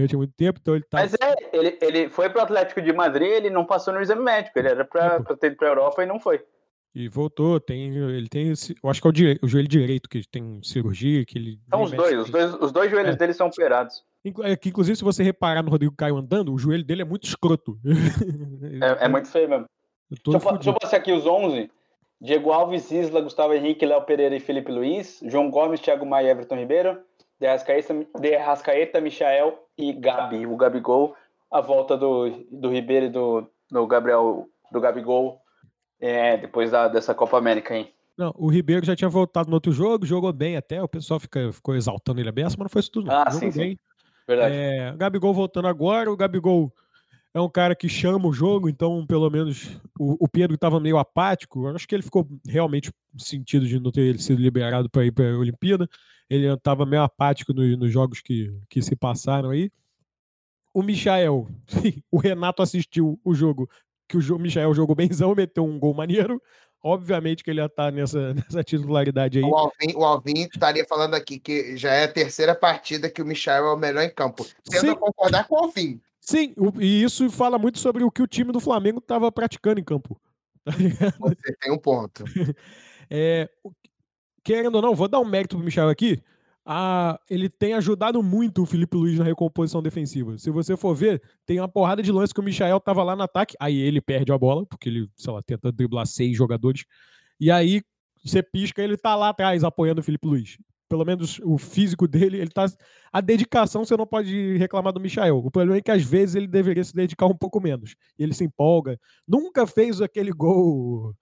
Durante 0.00 0.16
muito 0.16 0.32
tempo, 0.36 0.58
então 0.60 0.74
ele 0.74 0.84
tá. 0.84 0.98
Mas 0.98 1.14
é, 1.14 1.34
ele, 1.52 1.78
ele 1.80 2.08
foi 2.08 2.28
pro 2.30 2.40
Atlético 2.40 2.80
de 2.82 2.92
Madrid, 2.92 3.28
ele 3.30 3.50
não 3.50 3.64
passou 3.64 3.92
no 3.94 4.00
exame 4.00 4.22
médico. 4.22 4.58
Ele 4.58 4.68
era 4.68 4.84
pra, 4.84 5.20
pra 5.20 5.36
ter 5.36 5.48
ido 5.48 5.56
pra 5.56 5.68
Europa 5.68 6.02
e 6.02 6.06
não 6.06 6.18
foi. 6.18 6.42
E 6.94 7.08
voltou, 7.08 7.60
tem, 7.60 7.94
ele 7.96 8.28
tem 8.28 8.50
esse, 8.50 8.74
eu 8.82 8.90
acho 8.90 9.00
que 9.00 9.06
é 9.06 9.10
o, 9.10 9.12
dire- 9.12 9.38
o 9.42 9.46
joelho 9.46 9.68
direito 9.68 10.08
que 10.08 10.26
tem 10.28 10.60
cirurgia, 10.62 11.24
que 11.24 11.38
ele 11.38 11.60
Então 11.68 11.78
nem 11.80 11.88
os 11.88 11.92
dois, 11.92 12.18
os 12.18 12.30
dois, 12.30 12.54
os 12.54 12.72
dois 12.72 12.90
joelhos 12.90 13.14
É. 13.14 13.16
dele 13.16 13.32
são 13.32 13.46
operados. 13.46 14.02
É 14.24 14.52
inclusive, 14.68 14.96
se 14.96 15.04
você 15.04 15.22
reparar 15.22 15.62
no 15.62 15.70
Rodrigo 15.70 15.94
Caio 15.96 16.16
andando, 16.16 16.52
o 16.52 16.58
joelho 16.58 16.84
dele 16.84 17.02
é 17.02 17.04
muito 17.04 17.24
escroto. 17.28 17.78
É, 18.82 19.04
é 19.04 19.08
muito 19.08 19.28
feio 19.28 19.48
mesmo. 19.48 19.66
Deixa 20.10 20.48
eu, 20.48 20.52
deixa 20.54 20.70
eu 20.70 20.74
passar 20.74 20.96
aqui 20.96 21.12
os 21.12 21.24
11. 21.26 21.70
Diego 22.20 22.50
Alves, 22.52 22.90
Isla, 22.90 23.20
Gustavo 23.20 23.54
Henrique, 23.54 23.86
Léo 23.86 24.02
Pereira 24.02 24.34
e 24.36 24.40
Felipe 24.40 24.70
Luiz. 24.72 25.20
João 25.24 25.50
Gomes, 25.50 25.80
Thiago 25.80 26.04
Maia 26.04 26.26
e 26.26 26.30
Everton 26.30 26.56
Ribeiro. 26.56 26.98
De 27.40 27.46
Arrascaeta, 27.46 28.06
De 28.20 28.34
Arrascaeta, 28.36 29.00
Michael 29.00 29.58
e 29.78 29.92
Gabi. 29.92 30.46
O 30.46 30.56
Gabigol. 30.56 31.16
A 31.50 31.60
volta 31.60 31.96
do, 31.96 32.28
do 32.50 32.70
Ribeiro 32.70 33.06
e 33.06 33.08
do, 33.08 33.50
do 33.70 33.86
Gabriel, 33.86 34.46
do 34.70 34.80
Gabigol. 34.80 35.40
É, 35.98 36.36
depois 36.36 36.70
da, 36.70 36.86
dessa 36.86 37.14
Copa 37.14 37.38
América, 37.38 37.74
hein? 37.74 37.92
Não, 38.16 38.34
o 38.36 38.48
Ribeiro 38.48 38.84
já 38.84 38.94
tinha 38.94 39.08
voltado 39.08 39.48
no 39.48 39.54
outro 39.54 39.72
jogo, 39.72 40.04
jogou 40.04 40.32
bem 40.32 40.56
até, 40.56 40.82
o 40.82 40.88
pessoal 40.88 41.18
fica, 41.18 41.50
ficou 41.52 41.74
exaltando 41.74 42.20
ele 42.20 42.28
a 42.28 42.32
beça, 42.32 42.54
mas 42.58 42.64
não 42.64 42.68
foi 42.68 42.80
isso 42.80 42.90
tudo. 42.90 43.06
Não. 43.06 43.14
Ah, 43.14 43.30
jogou 43.30 43.40
sim, 43.40 43.50
sim. 43.50 43.58
bem. 43.58 43.78
Verdade. 44.28 44.54
É, 44.54 44.92
o 44.92 44.96
Gabigol 44.96 45.32
voltando 45.32 45.68
agora, 45.68 46.12
o 46.12 46.16
Gabigol 46.16 46.70
é 47.32 47.40
um 47.40 47.48
cara 47.48 47.74
que 47.74 47.88
chama 47.88 48.28
o 48.28 48.32
jogo, 48.32 48.68
então 48.68 49.06
pelo 49.06 49.30
menos 49.30 49.80
o, 49.98 50.24
o 50.24 50.28
Pedro 50.28 50.54
estava 50.54 50.78
meio 50.78 50.98
apático. 50.98 51.66
Eu 51.66 51.74
acho 51.74 51.88
que 51.88 51.94
ele 51.94 52.02
ficou 52.02 52.28
realmente 52.46 52.92
sentido 53.16 53.66
de 53.66 53.80
não 53.80 53.90
ter 53.90 54.02
ele 54.02 54.18
sido 54.18 54.40
liberado 54.40 54.90
para 54.90 55.04
ir 55.04 55.12
para 55.12 55.32
a 55.32 55.38
Olimpíada. 55.38 55.88
Ele 56.30 56.46
estava 56.46 56.86
meio 56.86 57.02
apático 57.02 57.52
no- 57.52 57.76
nos 57.76 57.92
jogos 57.92 58.20
que, 58.20 58.56
que 58.68 58.80
se 58.80 58.94
passaram 58.94 59.50
aí. 59.50 59.70
O 60.72 60.82
Michael, 60.82 61.48
o 62.10 62.18
Renato 62.18 62.62
assistiu 62.62 63.20
o 63.24 63.34
jogo 63.34 63.68
que 64.08 64.16
o 64.16 64.38
Michael 64.38 64.72
jogou 64.72 64.94
benzão, 64.94 65.34
meteu 65.34 65.64
um 65.64 65.78
gol 65.78 65.92
maneiro. 65.92 66.40
Obviamente 66.82 67.44
que 67.44 67.50
ele 67.50 67.60
ia 67.60 67.66
estar 67.66 67.92
nessa, 67.92 68.32
nessa 68.34 68.62
titularidade 68.62 69.38
aí. 69.38 69.44
O 69.44 69.54
Alvin, 69.54 69.94
o 69.96 70.04
Alvin 70.04 70.48
estaria 70.52 70.86
falando 70.86 71.14
aqui 71.14 71.38
que 71.38 71.76
já 71.76 71.92
é 71.92 72.04
a 72.04 72.12
terceira 72.12 72.54
partida 72.54 73.10
que 73.10 73.20
o 73.20 73.26
Michel 73.26 73.66
é 73.66 73.72
o 73.74 73.76
melhor 73.76 74.02
em 74.02 74.14
campo. 74.14 74.46
Tendo 74.64 74.96
concordar 74.96 75.46
com 75.46 75.56
o 75.56 75.58
Alvin. 75.64 76.00
Sim, 76.20 76.54
e 76.78 77.02
isso 77.02 77.28
fala 77.30 77.58
muito 77.58 77.78
sobre 77.78 78.04
o 78.04 78.10
que 78.10 78.22
o 78.22 78.26
time 78.26 78.52
do 78.52 78.60
Flamengo 78.60 78.98
estava 78.98 79.32
praticando 79.32 79.80
em 79.80 79.84
campo. 79.84 80.20
Tá? 80.64 80.72
Você 81.18 81.56
tem 81.60 81.72
um 81.72 81.78
ponto. 81.78 82.24
É, 83.08 83.50
querendo 84.42 84.76
ou 84.76 84.82
não, 84.82 84.94
vou 84.94 85.08
dar 85.08 85.20
um 85.20 85.24
mérito 85.24 85.56
pro 85.56 85.64
Michel 85.64 85.88
aqui. 85.88 86.22
Ah, 86.64 87.18
ele 87.28 87.48
tem 87.48 87.74
ajudado 87.74 88.22
muito 88.22 88.62
o 88.62 88.66
Felipe 88.66 88.96
Luiz 88.96 89.18
na 89.18 89.24
recomposição 89.24 89.82
defensiva. 89.82 90.36
Se 90.38 90.50
você 90.50 90.76
for 90.76 90.94
ver, 90.94 91.22
tem 91.46 91.58
uma 91.58 91.68
porrada 91.68 92.02
de 92.02 92.12
lance 92.12 92.34
que 92.34 92.40
o 92.40 92.42
Michael 92.42 92.78
tava 92.80 93.02
lá 93.02 93.16
no 93.16 93.22
ataque, 93.22 93.56
aí 93.58 93.76
ele 93.76 94.00
perde 94.00 94.30
a 94.30 94.38
bola, 94.38 94.66
porque 94.66 94.88
ele, 94.88 95.10
sei 95.16 95.32
lá, 95.32 95.42
tenta 95.42 95.72
driblar 95.72 96.06
seis 96.06 96.36
jogadores. 96.36 96.84
E 97.40 97.50
aí 97.50 97.82
você 98.24 98.42
pisca, 98.42 98.82
ele 98.82 98.96
tá 98.96 99.16
lá 99.16 99.30
atrás 99.30 99.64
apoiando 99.64 100.00
o 100.00 100.04
Felipe 100.04 100.28
Luiz. 100.28 100.58
Pelo 100.88 101.04
menos 101.04 101.40
o 101.44 101.56
físico 101.56 102.06
dele, 102.06 102.38
ele 102.38 102.50
tá. 102.50 102.66
A 103.12 103.20
dedicação 103.20 103.84
você 103.84 103.96
não 103.96 104.06
pode 104.06 104.56
reclamar 104.58 104.92
do 104.92 105.00
Michael. 105.00 105.38
O 105.38 105.50
problema 105.50 105.78
é 105.78 105.80
que 105.80 105.90
às 105.90 106.02
vezes 106.02 106.34
ele 106.34 106.48
deveria 106.48 106.82
se 106.84 106.94
dedicar 106.94 107.26
um 107.26 107.36
pouco 107.36 107.60
menos. 107.60 107.94
Ele 108.18 108.34
se 108.34 108.44
empolga. 108.44 108.98
Nunca 109.26 109.66
fez 109.66 110.00
aquele 110.00 110.32
gol 110.32 111.14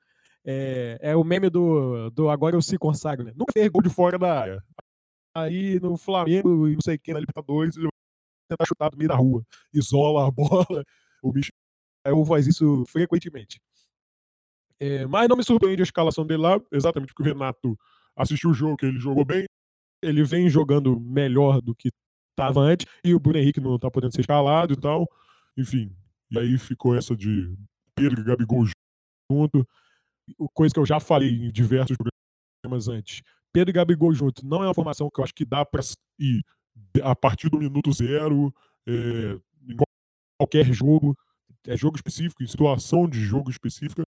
é, 0.51 0.99
é 1.03 1.17
o 1.17 1.23
meme 1.23 1.51
do, 1.51 2.09
do 2.09 2.31
agora 2.31 2.57
eu 2.57 2.63
se 2.63 2.79
consagro, 2.79 3.23
né? 3.23 3.33
Nunca 3.37 3.53
fez 3.53 3.69
gol 3.69 3.83
de 3.83 3.91
fora 3.91 4.19
da 4.19 4.41
área. 4.41 4.65
Aí 5.35 5.79
no 5.79 5.95
Flamengo 5.99 6.67
e 6.67 6.73
não 6.73 6.81
sei 6.83 6.97
quem 6.97 7.13
na 7.13 7.21
Libertadores, 7.21 7.77
ele 7.77 7.85
vai 7.85 7.93
tentar 8.49 8.65
chutar 8.65 8.89
do 8.89 8.97
meio 8.97 9.11
da 9.11 9.15
rua. 9.15 9.45
Isola 9.75 10.27
a 10.27 10.31
bola. 10.33 10.83
O 11.23 11.31
bicho 11.31 11.51
faz 12.27 12.47
isso 12.47 12.83
frequentemente. 12.87 13.61
É, 14.81 15.07
mas 15.07 15.29
não 15.29 15.37
me 15.37 15.45
surpreende 15.45 15.83
a 15.83 15.85
escalação 15.85 16.27
dele 16.27 16.41
lá, 16.41 16.59
exatamente 16.73 17.13
porque 17.13 17.29
o 17.29 17.35
Renato 17.35 17.79
assistiu 18.17 18.49
o 18.49 18.55
jogo, 18.55 18.79
que 18.79 18.87
ele 18.87 18.99
jogou 18.99 19.27
bem. 19.27 19.45
Ele 20.03 20.25
vem 20.25 20.49
jogando 20.49 20.99
melhor 20.99 21.61
do 21.61 21.75
que 21.75 21.91
estava 22.31 22.61
antes, 22.61 22.87
e 23.05 23.15
o 23.15 23.21
Bruno 23.21 23.39
Henrique 23.39 23.61
não 23.61 23.79
tá 23.79 23.91
podendo 23.91 24.15
ser 24.15 24.23
escalado 24.23 24.73
e 24.73 24.77
tal. 24.81 25.07
Enfim. 25.59 25.95
E 26.31 26.39
aí 26.39 26.57
ficou 26.57 26.97
essa 26.97 27.15
de 27.15 27.55
Pedro 27.95 28.23
e 28.23 28.25
Gabigol 28.25 28.65
junto 29.31 29.69
coisa 30.55 30.73
que 30.75 30.81
eu 30.81 30.87
já 30.87 30.99
falei 31.01 31.29
em 31.47 31.51
diversos 31.53 31.97
programas 31.97 32.89
antes. 32.89 33.23
Pedro 33.53 33.71
e 33.71 33.73
Gabigol 33.73 34.13
junto 34.13 34.45
não 34.47 34.63
é 34.63 34.67
uma 34.67 34.75
formação 34.75 35.09
que 35.11 35.21
eu 35.21 35.25
acho 35.25 35.35
que 35.35 35.45
dá 35.45 35.65
para 35.65 35.83
ir 36.19 36.43
a 37.03 37.15
partir 37.17 37.49
do 37.49 37.59
minuto 37.59 37.93
zero, 37.93 38.53
é, 38.87 38.93
em 39.67 39.77
qual- 39.77 39.87
qualquer 40.39 40.73
jogo, 40.73 41.17
é 41.67 41.77
jogo 41.77 41.97
específico, 41.97 42.43
em 42.43 42.47
situação 42.47 43.09
de 43.09 43.21
jogo 43.21 43.51
específica. 43.51 44.03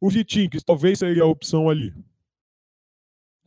O 0.00 0.10
Vitinho, 0.10 0.50
que 0.50 0.62
talvez 0.62 0.98
seria 0.98 1.22
a 1.22 1.26
opção 1.26 1.68
ali. 1.70 1.94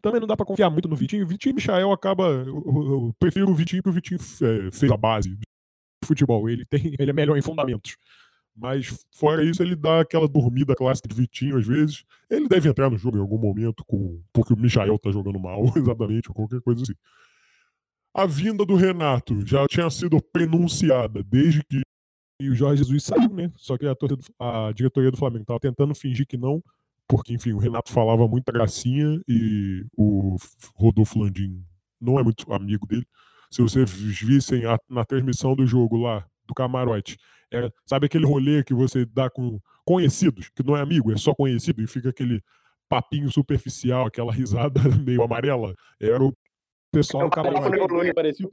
Também 0.01 0.19
não 0.19 0.27
dá 0.27 0.35
para 0.37 0.45
confiar 0.45 0.69
muito 0.69 0.87
no 0.87 0.95
Vitinho. 0.95 1.25
O 1.25 1.27
Vitinho 1.27 1.51
e 1.53 1.55
Michael 1.55 1.91
acaba. 1.91 2.23
Eu, 2.27 2.45
eu- 2.65 2.91
eu 2.91 3.15
prefiro 3.19 3.49
o 3.51 3.53
Vitinho 3.53 3.83
porque 3.83 3.89
o 3.91 4.01
Vitinho 4.01 4.19
é, 4.19 4.71
fez 4.71 4.91
a 4.91 4.97
base 4.97 5.35
de 5.35 5.43
futebol. 6.05 6.49
Ele, 6.49 6.65
tem, 6.65 6.95
ele 6.97 7.11
é 7.11 7.13
melhor 7.13 7.37
em 7.37 7.41
fundamentos. 7.41 7.97
Mas 8.59 9.05
fora 9.15 9.43
isso, 9.43 9.63
ele 9.63 9.75
dá 9.75 10.01
aquela 10.01 10.27
dormida 10.27 10.75
clássica 10.75 11.07
de 11.07 11.15
Vitinho 11.15 11.57
às 11.57 11.65
vezes. 11.65 12.03
Ele 12.29 12.47
deve 12.47 12.67
entrar 12.69 12.89
no 12.89 12.97
jogo 12.97 13.17
em 13.17 13.21
algum 13.21 13.37
momento, 13.37 13.83
com, 13.85 14.21
porque 14.33 14.53
o 14.53 14.57
Michael 14.57 14.99
tá 14.99 15.11
jogando 15.11 15.39
mal, 15.39 15.63
exatamente, 15.77 16.29
ou 16.29 16.35
qualquer 16.35 16.61
coisa 16.61 16.83
assim. 16.83 16.93
A 18.13 18.25
vinda 18.25 18.65
do 18.65 18.75
Renato 18.75 19.45
já 19.45 19.67
tinha 19.67 19.89
sido 19.89 20.21
prenunciada 20.21 21.23
desde 21.23 21.63
que 21.63 21.81
o 22.41 22.55
Jorge 22.55 22.83
Jesus 22.83 23.03
saiu, 23.03 23.29
né? 23.33 23.51
Só 23.55 23.77
que 23.77 23.85
a, 23.85 23.93
do- 23.93 24.19
a 24.39 24.71
diretoria 24.73 25.11
do 25.11 25.17
Flamengo 25.17 25.45
tava 25.45 25.59
tentando 25.59 25.93
fingir 25.93 26.25
que 26.25 26.37
não, 26.37 26.61
porque, 27.07 27.33
enfim, 27.33 27.53
o 27.53 27.57
Renato 27.59 27.91
falava 27.91 28.27
muita 28.27 28.51
gracinha 28.51 29.21
e 29.27 29.85
o 29.95 30.35
Rodolfo 30.75 31.19
Landim 31.19 31.63
não 31.99 32.19
é 32.19 32.23
muito 32.23 32.51
amigo 32.51 32.85
dele. 32.87 33.05
Se 33.51 33.61
vocês 33.61 33.91
vissem 33.91 34.65
a- 34.65 34.77
na 34.89 35.03
transmissão 35.05 35.55
do 35.55 35.65
jogo 35.65 35.97
lá, 35.97 36.25
do 36.49 36.53
camarote, 36.53 37.17
era, 37.51 37.71
sabe 37.85 38.07
aquele 38.07 38.25
rolê 38.25 38.63
que 38.63 38.73
você 38.73 39.05
dá 39.05 39.29
com 39.29 39.59
conhecidos, 39.85 40.49
que 40.49 40.63
não 40.63 40.75
é 40.75 40.81
amigo, 40.81 41.11
é 41.11 41.17
só 41.17 41.33
conhecido, 41.33 41.81
e 41.81 41.87
fica 41.87 42.09
aquele 42.09 42.43
papinho 42.89 43.31
superficial, 43.31 44.07
aquela 44.07 44.33
risada 44.33 44.81
meio 45.05 45.23
amarela? 45.23 45.73
Era 45.99 46.23
o 46.23 46.33
pessoal 46.91 47.29
do 47.29 47.35
papo 47.35 47.51
camarote. 47.51 47.93
Luiz. 47.93 48.13
Parecia 48.13 48.45
o 48.45 48.49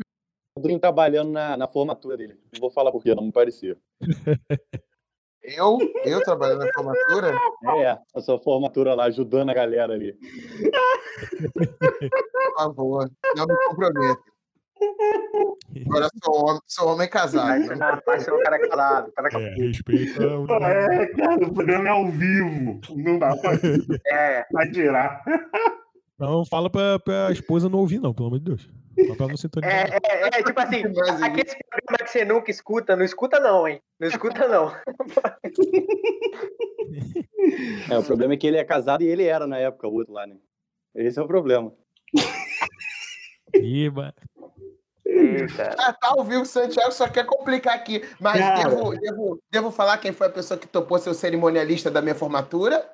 Pedrinho 0.56 0.78
trabalhando 0.78 1.32
na, 1.32 1.56
na 1.56 1.68
formatura 1.68 2.16
dele. 2.16 2.38
Não 2.52 2.60
vou 2.60 2.70
falar 2.70 2.92
porquê, 2.92 3.14
não 3.14 3.24
me 3.24 3.32
parecia. 3.32 3.76
Eu, 5.48 5.78
eu 6.04 6.20
trabalhando 6.24 6.58
na 6.58 6.72
formatura, 6.72 7.38
É, 7.78 7.98
a 8.16 8.20
sua 8.20 8.36
formatura 8.36 8.94
lá, 8.94 9.04
ajudando 9.04 9.50
a 9.50 9.54
galera 9.54 9.94
ali. 9.94 10.12
por 11.52 12.54
favor, 12.56 13.08
não 13.36 13.46
me 13.46 13.54
comprometo. 13.68 14.24
Agora 15.86 16.08
sou 16.22 16.44
homem, 16.44 16.60
sou 16.66 16.88
homem 16.88 17.08
casado. 17.08 17.58
Né? 17.58 18.00
vai 18.06 18.20
ser 18.20 18.32
um 18.32 18.42
cara 18.42 18.58
calado. 18.68 19.12
Cara 19.12 19.28
É, 19.32 19.54
respeita 19.54 20.38
o. 20.38 20.46
É, 20.62 21.06
cara, 21.06 21.44
o 21.44 21.54
programa 21.54 21.88
é 21.88 21.90
ao 21.90 22.08
vivo. 22.08 22.80
Não 22.96 23.18
dá 23.18 23.36
pra 23.36 23.52
É, 24.06 24.46
exagerar. 24.50 25.22
Não 26.18 26.44
fala 26.44 26.70
pra, 26.70 26.98
pra 26.98 27.30
esposa 27.30 27.68
não 27.68 27.78
ouvir, 27.80 28.00
não, 28.00 28.14
pelo 28.14 28.28
amor 28.28 28.38
de 28.38 28.44
Deus. 28.46 28.70
Fala 29.04 29.16
pra 29.16 29.28
não 29.28 29.36
sintonizar. 29.36 29.88
é, 29.92 29.98
é, 30.02 30.28
é, 30.28 30.42
tipo 30.42 30.58
assim, 30.58 30.82
Mas, 30.94 31.22
aqueles 31.22 31.54
programas 31.54 32.02
que 32.02 32.08
você 32.08 32.24
nunca 32.24 32.50
escuta, 32.50 32.96
não 32.96 33.04
escuta 33.04 33.38
não, 33.38 33.68
hein? 33.68 33.80
Não 34.00 34.08
escuta 34.08 34.48
não. 34.48 34.74
É, 37.90 37.98
o 37.98 38.02
problema 38.02 38.34
é 38.34 38.36
que 38.36 38.46
ele 38.46 38.56
é 38.56 38.64
casado 38.64 39.02
e 39.02 39.06
ele 39.06 39.24
era 39.24 39.46
na 39.46 39.58
época, 39.58 39.86
o 39.86 39.94
outro 39.94 40.14
lá, 40.14 40.26
né? 40.26 40.36
Esse 40.94 41.18
é 41.18 41.22
o 41.22 41.26
problema. 41.26 41.72
Ah, 45.78 45.92
tá 45.92 46.08
ao 46.08 46.24
vivo, 46.24 46.44
Santiago 46.44 46.92
só 46.92 47.08
quer 47.08 47.24
complicar 47.24 47.74
aqui. 47.74 48.02
Mas 48.20 48.38
Cara. 48.40 48.68
devo, 48.68 48.90
devo, 48.98 49.42
devo 49.50 49.70
falar 49.70 49.98
quem 49.98 50.12
foi 50.12 50.26
a 50.26 50.30
pessoa 50.30 50.58
que 50.58 50.66
topou 50.66 50.98
ser 50.98 51.10
o 51.10 51.14
cerimonialista 51.14 51.90
da 51.90 52.02
minha 52.02 52.14
formatura? 52.14 52.84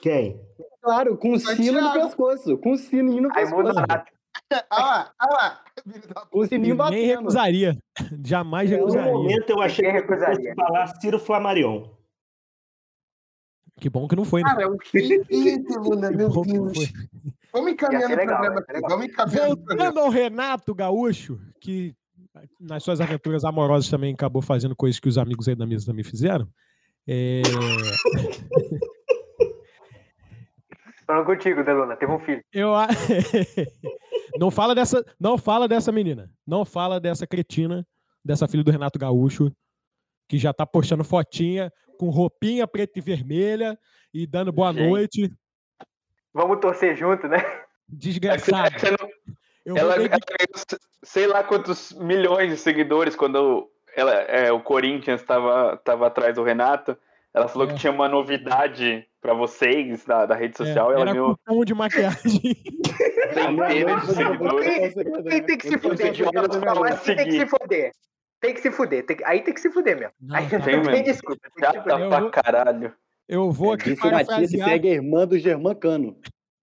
Quem? 0.00 0.40
Claro, 0.82 1.16
com 1.18 1.32
o 1.32 1.38
sino 1.38 1.80
no 1.80 1.92
pescoço. 1.92 2.56
Com 2.58 2.72
o 2.72 2.78
sininho 2.78 3.22
no 3.22 3.32
pescoço. 3.32 3.78
Ah 4.70 4.84
lá, 4.84 5.12
ah 5.18 5.26
lá. 5.30 5.64
O 6.32 6.44
sininho 6.46 6.68
nem 6.68 6.76
batendo. 6.76 7.06
recusaria. 7.18 7.78
Jamais 8.24 8.70
É, 8.72 8.76
No 8.76 8.86
recusaria. 8.86 9.12
momento 9.12 9.50
eu 9.50 9.60
achei 9.60 9.84
que 9.84 9.90
fosse 9.92 10.00
recusaria. 10.24 10.54
falar 10.54 10.86
Ciro 11.00 11.18
Flamarion. 11.18 11.88
Que 13.78 13.88
bom 13.90 14.08
que 14.08 14.16
não 14.16 14.24
foi, 14.24 14.42
né? 14.42 14.48
Cara, 14.48 14.68
o 14.72 14.78
que 14.78 14.98
isso, 14.98 15.78
Luna? 15.78 16.10
Que 16.10 16.16
Meu 16.16 16.30
Deus. 16.30 16.92
Vamos 17.52 17.72
encaminhando 17.72 18.06
ser 18.06 18.14
o 18.14 18.16
legal, 18.16 18.36
programa 18.36 18.60
aqui. 18.60 18.72
legal. 18.72 18.90
Vamos 18.90 19.06
encaminhando. 19.06 19.56
Voltando 19.66 20.00
ao 20.00 20.08
Renato 20.08 20.74
Gaúcho, 20.74 21.40
que 21.60 21.94
nas 22.58 22.82
suas 22.82 23.00
aventuras 23.00 23.44
amorosas 23.44 23.90
também 23.90 24.14
acabou 24.14 24.42
fazendo 24.42 24.76
coisas 24.76 25.00
que 25.00 25.08
os 25.08 25.18
amigos 25.18 25.48
aí 25.48 25.54
da 25.54 25.66
mesa 25.66 25.86
também 25.86 26.04
fizeram. 26.04 26.48
É... 27.06 27.42
Falando 31.06 31.26
contigo, 31.26 31.64
Deluna, 31.64 31.96
teve 31.96 32.12
um 32.12 32.20
filho. 32.20 32.40
Eu 32.52 32.70
não 34.38 34.48
fala 34.48 34.76
dessa, 34.76 35.04
não 35.18 35.36
fala 35.36 35.66
dessa 35.66 35.90
menina, 35.90 36.30
não 36.46 36.64
fala 36.64 37.00
dessa 37.00 37.26
cretina, 37.26 37.84
dessa 38.24 38.46
filha 38.46 38.62
do 38.62 38.70
Renato 38.70 38.96
Gaúcho, 38.96 39.50
que 40.28 40.38
já 40.38 40.52
tá 40.52 40.64
postando 40.64 41.02
fotinha 41.02 41.72
com 41.98 42.10
roupinha 42.10 42.64
preta 42.66 43.00
e 43.00 43.02
vermelha 43.02 43.76
e 44.14 44.24
dando 44.24 44.52
boa 44.52 44.72
Gente. 44.72 44.88
noite. 44.88 45.32
Vamos 46.32 46.60
torcer 46.60 46.96
junto, 46.96 47.26
né? 47.28 47.38
É 47.38 47.64
Desgraçado. 47.88 48.76
é 48.86 48.90
não- 48.92 49.76
ela, 49.76 49.94
ela 49.94 50.08
ganhou 50.08 50.18
sei 51.02 51.26
lá 51.26 51.42
quantos 51.44 51.92
milhões 51.92 52.50
de 52.50 52.56
seguidores 52.56 53.14
quando 53.16 53.68
ela, 53.96 54.12
é, 54.14 54.50
o 54.52 54.60
Corinthians 54.60 55.20
estava 55.20 55.76
tava 55.78 56.06
atrás 56.06 56.34
do 56.34 56.42
Renato. 56.42 56.96
Ela 57.34 57.46
falou 57.48 57.68
É. 57.68 57.72
que 57.72 57.78
tinha 57.78 57.92
uma 57.92 58.08
novidade 58.08 59.06
pra 59.20 59.34
vocês 59.34 60.04
da, 60.04 60.26
da 60.26 60.34
rede 60.34 60.54
é, 60.54 60.56
social 60.64 60.90
e 60.90 60.94
ela 60.94 61.10
era 61.10 61.14
cupom 61.14 61.64
de 61.64 61.74
maquiagem. 61.74 62.40
centenas 63.34 64.06
de 64.06 64.14
seguidores. 64.14 64.94
Quem 65.28 65.42
tem 65.44 65.58
que 65.58 65.68
se 65.68 65.78
fuder? 65.78 66.12
tem 66.12 67.16
que 67.26 67.32
se 67.32 67.46
fuder. 67.46 67.92
Tem 68.40 68.54
que 68.54 68.60
se 68.60 68.70
fuder. 68.70 69.06
Tem 69.06 69.16
que- 69.16 69.24
Aí 69.24 69.42
tem 69.42 69.52
que 69.54 69.60
se 69.60 69.70
fuder 69.70 69.96
mesmo. 69.98 70.12
Não, 70.20 70.36
Aí 70.36 70.44
tá. 70.48 70.58
Tem 70.60 70.80
tem 70.82 70.90
mesmo. 70.92 71.04
desculpa. 71.04 71.40
Tem 71.42 71.50
que 71.52 71.58
se 71.60 71.66
Chata 71.76 71.82
fuder. 71.90 72.00
Eu 72.00 72.08
pra 72.30 72.42
caralho. 72.42 72.92
Eu 73.30 73.52
vou 73.52 73.70
É, 73.70 73.74
aqui 73.74 73.90
Disse 73.90 74.02
Matias 74.02 74.26
parafrasear. 74.26 74.68
segue 74.68 74.88
a 74.88 74.92
irmã 74.92 75.24
do 75.24 75.38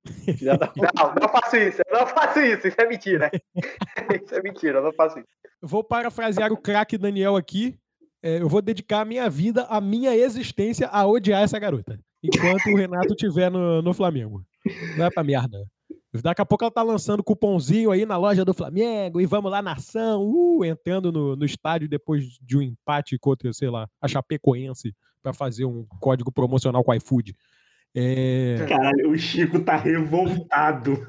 da 0.60 0.68
puta. 0.68 0.92
Não, 0.96 1.16
não 1.16 1.30
faço 1.30 1.56
isso. 1.56 1.82
Eu 1.88 2.00
não 2.00 2.08
faço 2.08 2.40
isso. 2.42 2.68
Isso 2.68 2.82
é 2.82 2.88
mentira. 2.88 3.32
Isso 4.24 4.36
é 4.36 4.42
mentira. 4.42 4.80
Eu 4.80 4.84
não 4.84 4.94
faço 4.94 5.20
isso. 5.20 5.28
Vou 5.62 5.84
parafrasear 5.84 6.52
o 6.52 6.58
craque 6.58 6.98
Daniel 6.98 7.36
aqui. 7.36 7.78
É, 8.22 8.42
eu 8.42 8.50
vou 8.50 8.62
dedicar 8.62 9.02
a 9.02 9.06
minha 9.06 9.30
vida, 9.30 9.64
a 9.70 9.80
minha 9.80 10.16
existência 10.16 10.88
a 10.88 11.06
odiar 11.06 11.42
essa 11.42 11.58
garota. 11.58 12.00
Enquanto 12.24 12.68
o 12.68 12.76
Renato 12.76 13.14
estiver 13.14 13.50
no, 13.50 13.82
no 13.82 13.94
Flamengo. 13.94 14.44
Vai 14.98 15.10
pra 15.10 15.24
merda. 15.24 15.66
Daqui 16.22 16.42
a 16.42 16.46
pouco 16.46 16.64
ela 16.64 16.72
tá 16.72 16.82
lançando 16.82 17.24
cupomzinho 17.24 17.92
aí 17.92 18.06
na 18.06 18.18
loja 18.18 18.44
do 18.44 18.54
Flamengo 18.54 19.22
e 19.22 19.26
vamos 19.26 19.52
lá, 19.52 19.62
nação, 19.62 20.24
uh, 20.26 20.66
entrando 20.66 21.12
no, 21.12 21.36
no 21.36 21.46
estádio 21.46 21.88
depois 21.88 22.24
de 22.42 22.58
um 22.58 22.62
empate 22.62 23.18
contra, 23.20 23.52
sei 23.54 23.70
lá, 23.70 23.88
a 24.02 24.08
Chapecoense 24.08 24.94
pra 25.22 25.34
fazer 25.34 25.66
um 25.66 25.86
código 26.00 26.32
promocional 26.32 26.84
com 26.84 26.92
o 26.92 26.96
iFood. 26.96 27.36
É, 27.96 28.66
Caralho, 28.68 29.12
o 29.12 29.18
Chico 29.18 29.60
tá 29.60 29.76
revoltado. 29.76 31.08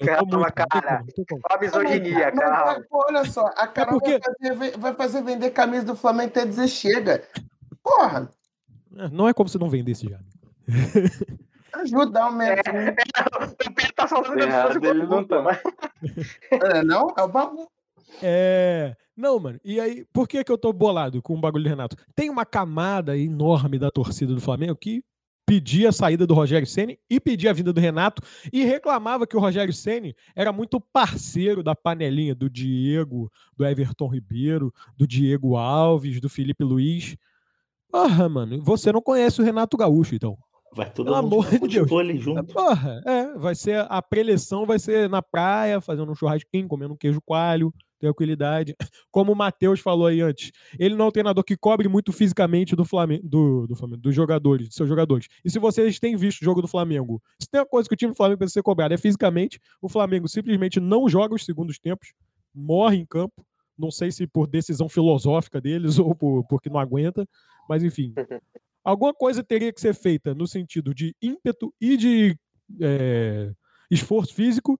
muito, 0.00 0.26
não 0.26 0.42
tem 0.44 0.52
cara. 0.52 1.04
Ó 1.48 1.54
a 1.54 1.58
misoginia, 1.58 2.32
Mas, 2.34 2.38
cara. 2.40 2.84
olha 2.90 3.24
só, 3.24 3.46
a 3.56 3.66
Carol 3.68 4.00
porque- 4.00 4.18
vai, 4.18 4.54
fazer, 4.54 4.78
vai 4.78 4.94
fazer 4.94 5.22
vender 5.22 5.50
camisa 5.50 5.84
do 5.84 5.94
Flamengo 5.96 6.30
até 6.30 6.44
dizer 6.44 6.68
chega. 6.68 7.22
Porra, 7.82 8.28
É, 8.96 9.08
Não 9.08 9.28
é 9.28 9.34
como 9.34 9.48
se 9.48 9.58
não 9.58 9.68
vendesse 9.70 10.08
já. 10.08 10.18
ajuda, 11.74 12.22
aumenta. 12.24 12.70
O 12.70 13.56
Pedro 13.74 13.92
tá 13.94 14.06
falando 14.08 14.38
Errado 14.40 14.74
fosse 14.74 14.86
ele 14.86 15.06
não 15.06 15.24
tá. 15.24 15.42
mas- 15.42 15.60
É, 16.50 16.82
não? 16.82 17.12
É 17.16 17.22
o 17.22 17.28
bagulho. 17.28 17.68
É. 18.22 18.96
Não, 19.16 19.38
mano. 19.38 19.60
E 19.64 19.78
aí, 19.78 20.04
por 20.12 20.26
que, 20.26 20.42
que 20.42 20.50
eu 20.50 20.58
tô 20.58 20.72
bolado 20.72 21.22
com 21.22 21.34
o 21.34 21.40
bagulho 21.40 21.64
do 21.64 21.70
Renato? 21.70 21.96
Tem 22.14 22.28
uma 22.28 22.44
camada 22.44 23.16
enorme 23.16 23.78
da 23.78 23.90
torcida 23.90 24.34
do 24.34 24.40
Flamengo 24.40 24.76
que 24.76 25.02
pedia 25.46 25.90
a 25.90 25.92
saída 25.92 26.26
do 26.26 26.34
Rogério 26.34 26.66
Ceni 26.66 26.98
e 27.08 27.20
pedia 27.20 27.50
a 27.50 27.52
vinda 27.52 27.72
do 27.72 27.80
Renato 27.80 28.22
e 28.52 28.64
reclamava 28.64 29.26
que 29.26 29.36
o 29.36 29.40
Rogério 29.40 29.72
Ceni 29.72 30.14
era 30.34 30.52
muito 30.52 30.80
parceiro 30.80 31.62
da 31.62 31.74
panelinha 31.74 32.34
do 32.34 32.48
Diego, 32.48 33.30
do 33.56 33.64
Everton 33.64 34.08
Ribeiro, 34.08 34.72
do 34.96 35.06
Diego 35.06 35.56
Alves, 35.56 36.20
do 36.20 36.28
Felipe 36.28 36.64
Luiz. 36.64 37.16
Porra, 37.90 38.28
mano, 38.28 38.62
você 38.62 38.90
não 38.90 39.00
conhece 39.00 39.40
o 39.40 39.44
Renato 39.44 39.76
Gaúcho, 39.76 40.14
então. 40.14 40.36
Vai 40.74 40.90
todo 40.90 41.06
Pelo 41.06 41.22
mundo 41.22 41.34
amor 41.34 41.44
de 41.44 41.58
Deus. 41.58 41.88
futebol 41.88 42.16
junto. 42.16 42.52
Porra, 42.52 43.00
é, 43.06 43.38
vai 43.38 43.54
ser 43.54 43.86
a 43.88 44.02
preleção 44.02 44.66
vai 44.66 44.78
ser 44.78 45.08
na 45.08 45.22
praia, 45.22 45.80
fazendo 45.80 46.10
um 46.10 46.14
churrasquinho, 46.14 46.66
comendo 46.66 46.94
um 46.94 46.96
queijo 46.96 47.20
coalho, 47.24 47.72
tranquilidade. 48.00 48.74
Como 49.10 49.32
o 49.32 49.36
Matheus 49.36 49.80
falou 49.80 50.08
aí 50.08 50.20
antes, 50.20 50.50
ele 50.78 50.96
não 50.96 51.06
é 51.06 51.08
um 51.08 51.12
treinador 51.12 51.44
que 51.44 51.56
cobre 51.56 51.88
muito 51.88 52.12
fisicamente 52.12 52.74
do 52.74 52.84
Flamengo, 52.84 53.22
do, 53.24 53.66
do 53.68 53.76
Flamengo, 53.76 54.02
dos 54.02 54.14
jogadores, 54.14 54.66
dos 54.66 54.76
seus 54.76 54.88
jogadores. 54.88 55.28
E 55.44 55.50
se 55.50 55.58
vocês 55.58 55.98
têm 56.00 56.16
visto 56.16 56.42
o 56.42 56.44
jogo 56.44 56.60
do 56.60 56.68
Flamengo, 56.68 57.22
se 57.40 57.48
tem 57.48 57.60
uma 57.60 57.66
coisa 57.66 57.88
que 57.88 57.94
o 57.94 57.96
time 57.96 58.12
do 58.12 58.16
Flamengo 58.16 58.38
precisa 58.38 58.54
ser 58.54 58.62
cobrado 58.62 58.92
é 58.92 58.98
fisicamente, 58.98 59.60
o 59.80 59.88
Flamengo 59.88 60.28
simplesmente 60.28 60.80
não 60.80 61.08
joga 61.08 61.34
os 61.34 61.44
segundos 61.44 61.78
tempos, 61.78 62.12
morre 62.54 62.96
em 62.96 63.06
campo. 63.06 63.46
Não 63.76 63.90
sei 63.90 64.12
se 64.12 64.26
por 64.26 64.46
decisão 64.46 64.88
filosófica 64.88 65.60
deles 65.60 65.98
ou 66.00 66.14
por, 66.14 66.44
porque 66.48 66.68
não 66.68 66.78
aguenta, 66.78 67.26
mas 67.68 67.82
enfim. 67.82 68.12
Alguma 68.84 69.14
coisa 69.14 69.42
teria 69.42 69.72
que 69.72 69.80
ser 69.80 69.94
feita 69.94 70.34
no 70.34 70.46
sentido 70.46 70.94
de 70.94 71.16
ímpeto 71.22 71.72
e 71.80 71.96
de 71.96 72.38
é, 72.80 73.52
esforço 73.90 74.34
físico, 74.34 74.78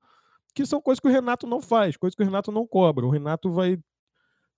que 0.55 0.67
são 0.67 0.81
coisas 0.81 1.01
que 1.01 1.09
o 1.09 1.11
Renato 1.11 1.47
não 1.47 1.61
faz, 1.61 1.97
coisas 1.97 2.15
que 2.15 2.23
o 2.23 2.27
Renato 2.27 2.53
não 2.53 2.67
cobra. 2.67 3.07
O 3.07 3.11
Renato 3.11 3.51
vai 3.51 3.79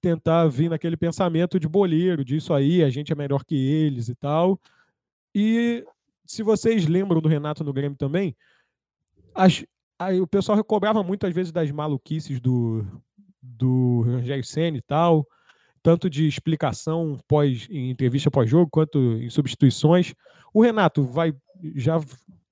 tentar 0.00 0.46
vir 0.48 0.68
naquele 0.68 0.96
pensamento 0.96 1.58
de 1.58 1.68
boleiro, 1.68 2.24
disso 2.24 2.52
aí, 2.52 2.82
a 2.82 2.90
gente 2.90 3.12
é 3.12 3.14
melhor 3.16 3.44
que 3.44 3.54
eles 3.54 4.08
e 4.08 4.14
tal. 4.14 4.60
E 5.34 5.84
se 6.26 6.42
vocês 6.42 6.86
lembram 6.86 7.20
do 7.20 7.28
Renato 7.28 7.62
no 7.64 7.72
Grêmio 7.72 7.96
também, 7.96 8.36
as- 9.34 9.64
aí 9.98 10.20
o 10.20 10.26
pessoal 10.26 10.56
recobrava 10.56 11.02
muitas 11.02 11.32
vezes 11.34 11.52
das 11.52 11.70
maluquices 11.70 12.40
do, 12.40 12.84
do 13.40 14.02
Rogério 14.02 14.44
Senna 14.44 14.76
e 14.76 14.82
tal, 14.82 15.26
tanto 15.86 16.10
de 16.10 16.26
explicação 16.26 17.16
pós 17.28 17.68
em 17.70 17.90
entrevista 17.90 18.28
pós-jogo 18.28 18.68
quanto 18.68 18.98
em 18.98 19.30
substituições. 19.30 20.14
O 20.52 20.60
Renato 20.60 21.04
vai 21.04 21.32
já 21.76 22.00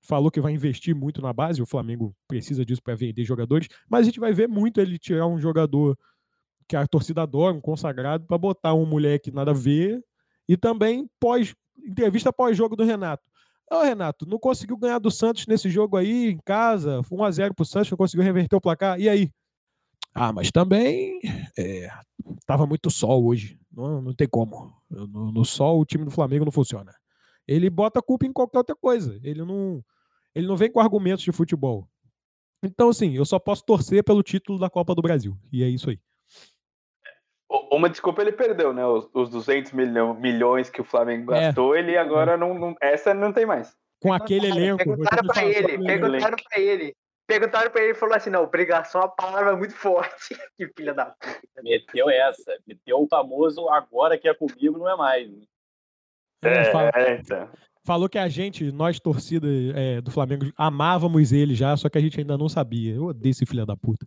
falou 0.01 0.31
que 0.31 0.41
vai 0.41 0.53
investir 0.53 0.95
muito 0.95 1.21
na 1.21 1.33
base, 1.33 1.61
o 1.61 1.67
Flamengo 1.67 2.15
precisa 2.29 2.65
disso 2.65 2.81
para 2.81 2.95
vender 2.95 3.25
jogadores, 3.25 3.67
mas 3.91 4.03
a 4.03 4.05
gente 4.05 4.21
vai 4.21 4.33
ver 4.33 4.47
muito 4.47 4.81
ele 4.81 4.97
tirar 5.01 5.27
um 5.27 5.41
jogador 5.41 5.99
que 6.69 6.77
a 6.77 6.87
torcida 6.87 7.23
adora, 7.23 7.53
um 7.53 7.61
consagrado, 7.61 8.25
para 8.25 8.39
botar 8.39 8.73
um 8.73 8.87
moleque 8.87 9.33
nada 9.33 9.51
a 9.51 9.55
ver 9.55 10.01
e 10.49 10.57
também 10.57 11.11
pós 11.19 11.57
entrevista 11.85 12.33
pós-jogo 12.33 12.77
do 12.77 12.85
Renato. 12.85 13.25
Ô, 13.69 13.83
Renato, 13.83 14.29
não 14.29 14.39
conseguiu 14.39 14.77
ganhar 14.77 15.01
do 15.01 15.11
Santos 15.11 15.45
nesse 15.49 15.69
jogo 15.69 15.97
aí, 15.97 16.31
em 16.31 16.39
casa, 16.45 17.01
1x0 17.11 17.53
pro 17.53 17.65
Santos, 17.65 17.91
não 17.91 17.99
conseguiu 17.99 18.23
reverter 18.23 18.55
o 18.55 18.61
placar. 18.61 19.01
E 19.01 19.09
aí? 19.09 19.29
Ah, 20.15 20.33
mas 20.33 20.51
também 20.53 21.19
é, 21.59 21.89
tava 22.47 22.67
muito 22.67 22.89
sol 22.91 23.27
hoje. 23.27 23.59
Não, 23.73 24.01
não 24.01 24.15
tem 24.15 24.29
como. 24.29 24.73
No, 24.89 25.33
no 25.33 25.45
sol 25.45 25.81
o 25.81 25.85
time 25.85 26.05
do 26.05 26.11
Flamengo 26.11 26.45
não 26.45 26.53
funciona. 26.53 26.95
Ele 27.49 27.69
bota 27.69 27.99
a 27.99 28.03
culpa 28.03 28.25
em 28.25 28.33
qualquer 28.33 28.59
outra 28.59 28.77
coisa. 28.77 29.19
Ele 29.25 29.45
não, 29.45 29.83
ele 30.35 30.47
não 30.47 30.57
vem 30.57 30.71
com 30.71 30.79
argumentos 30.81 31.25
de 31.25 31.33
futebol. 31.33 31.89
Então, 32.63 32.89
assim, 32.89 33.13
eu 33.17 33.25
só 33.25 33.39
posso 33.39 33.65
torcer 33.65 34.03
pelo 34.05 34.23
título 34.23 34.59
da 34.59 34.71
Copa 34.71 34.95
do 34.95 35.03
Brasil. 35.03 35.37
E 35.53 35.63
é 35.65 35.69
isso 35.69 35.91
aí. 35.91 35.99
Uma 37.71 37.91
desculpa 37.91 38.23
ele 38.23 38.33
perdeu, 38.33 38.73
né? 38.73 38.87
Os, 38.87 39.09
os 39.13 39.29
200 39.29 39.73
milhão- 39.73 40.15
milhões 40.19 40.71
que 40.71 40.81
o 40.81 40.85
Flamengo 40.85 41.33
É. 41.33 41.47
gastou, 41.47 41.77
ele 41.77 41.97
agora 41.97 42.37
não, 42.37 42.59
não- 42.59 42.75
Essa 42.81 43.13
não 43.13 43.33
tem 43.33 43.45
mais. 43.47 43.75
Com 44.01 44.13
aquele 44.13 44.47
elenco. 44.49 44.79
Perguntaram 44.85 45.27
pra 45.27 45.45
ele, 45.45 45.79
perguntaram 45.85 46.37
pra 46.49 46.61
ele. 46.61 46.95
Perguntaram 47.27 47.71
pra 47.71 47.83
ele 47.83 47.93
e 47.93 47.95
falou 47.95 48.15
assim: 48.15 48.31
não, 48.31 48.43
obrigação 48.45 49.01
é 49.01 49.05
uma 49.05 49.11
palavra 49.15 49.57
muito 49.57 49.75
forte. 49.75 50.35
Que 50.59 50.69
filha 50.77 50.93
da 50.95 51.07
puta. 51.07 51.63
Meteu 51.63 52.09
essa. 52.11 52.57
Meteu 52.67 53.01
o 53.03 53.09
famoso 53.09 53.69
agora 53.71 54.19
que 54.19 54.29
é 54.29 54.35
comigo, 54.35 54.79
não 54.79 54.89
é 54.91 54.97
mais. 54.97 55.31
É, 56.43 56.65
fala- 56.71 56.91
É, 56.95 57.15
então. 57.21 57.49
Falou 57.87 58.09
que 58.09 58.17
a 58.19 58.29
gente, 58.29 58.71
nós 58.73 58.99
torcida 58.99 59.47
é, 59.75 60.01
do 60.01 60.11
Flamengo, 60.11 60.47
amávamos 60.57 61.33
ele 61.33 61.55
já, 61.55 61.77
só 61.77 61.89
que 61.91 61.99
a 61.99 62.01
gente 62.01 62.19
ainda 62.19 62.39
não 62.39 62.49
sabia. 62.49 62.95
Eu 62.95 63.05
odeio 63.07 63.31
esse 63.33 63.45
filho 63.45 63.67
da 63.67 63.77
puta. 63.77 64.07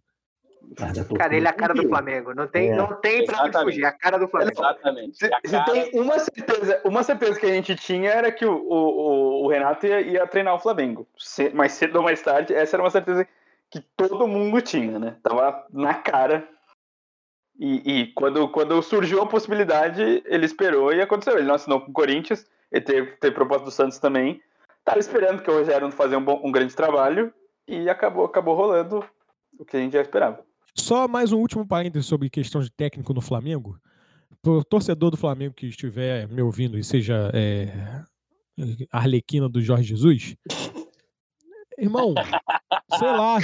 Cara, 1.17 1.35
ele 1.35 1.47
é 1.47 1.49
a 1.49 1.53
cara 1.53 1.73
do 1.73 1.87
Flamengo. 1.87 2.33
Não 2.35 2.47
tem, 2.47 2.71
É. 2.71 2.75
não 2.75 2.93
tem 2.99 3.25
pra 3.25 3.43
onde 3.43 3.57
fugir. 3.59 3.83
É 3.83 3.87
a 3.87 3.91
cara 3.91 4.17
do 4.17 4.27
Flamengo. 4.27 4.51
Exatamente. 4.59 5.17
Se, 5.17 5.25
A 5.25 5.39
se 5.45 5.51
cara- 5.51 5.63
tem 5.71 5.89
uma 5.99 6.19
certeza, 6.19 6.81
uma 6.83 7.03
certeza 7.03 7.39
que 7.39 7.45
a 7.45 7.49
gente 7.53 7.75
tinha 7.75 8.09
era 8.11 8.31
que 8.31 8.45
o, 8.45 8.53
o, 8.53 9.43
o- 9.45 9.47
Renato 9.47 9.85
ia, 9.87 10.01
ia 10.01 10.27
treinar 10.27 10.55
o 10.55 10.59
Flamengo. 10.59 11.07
Ce- 11.17 11.49
mais 11.51 11.71
cedo 11.73 11.95
ou 11.97 12.03
mais 12.03 12.21
tarde, 12.21 12.53
essa 12.53 12.75
era 12.75 12.83
uma 12.83 12.89
certeza 12.89 13.25
que 13.71 13.79
todo 13.95 14.27
mundo 14.27 14.61
tinha, 14.61 14.99
né? 14.99 15.15
Tava 15.23 15.65
na 15.71 15.93
cara. 15.93 16.47
E, 17.59 18.01
e 18.01 18.07
quando, 18.13 18.47
quando 18.49 18.81
surgiu 18.83 19.21
a 19.21 19.25
possibilidade, 19.27 20.21
ele 20.25 20.45
esperou 20.45 20.93
e 20.93 21.01
aconteceu. 21.01 21.37
Ele 21.37 21.47
não 21.47 21.55
assinou 21.55 21.81
com 21.81 21.89
o 21.89 21.93
Corinthians, 21.93 22.45
ele 22.71 22.81
teve, 22.85 23.11
teve 23.17 23.33
proposta 23.33 23.65
do 23.65 23.71
Santos 23.71 23.97
também. 23.99 24.41
Tava 24.85 24.99
esperando 24.99 25.41
que 25.41 25.49
o 25.49 25.53
Rogério 25.57 25.89
fazer 25.91 26.15
um, 26.17 26.23
bom, 26.23 26.39
um 26.43 26.51
grande 26.51 26.75
trabalho 26.75 27.33
e 27.67 27.89
acabou, 27.89 28.25
acabou 28.25 28.55
rolando 28.55 29.03
o 29.59 29.65
que 29.65 29.75
a 29.75 29.79
gente 29.79 29.93
já 29.93 30.01
esperava. 30.01 30.45
Só 30.79 31.07
mais 31.07 31.31
um 31.31 31.37
último 31.39 31.65
parênteses 31.67 32.05
sobre 32.07 32.29
questão 32.29 32.61
de 32.61 32.71
técnico 32.71 33.13
no 33.13 33.21
Flamengo. 33.21 33.79
Pro 34.41 34.63
torcedor 34.63 35.11
do 35.11 35.17
Flamengo 35.17 35.53
que 35.53 35.67
estiver 35.67 36.27
me 36.27 36.41
ouvindo 36.41 36.77
e 36.77 36.83
seja 36.83 37.31
é, 37.33 38.03
arlequina 38.91 39.49
do 39.49 39.59
Jorge 39.61 39.83
Jesus, 39.89 40.35
irmão, 41.77 42.13
sei 42.97 43.07
lá, 43.07 43.37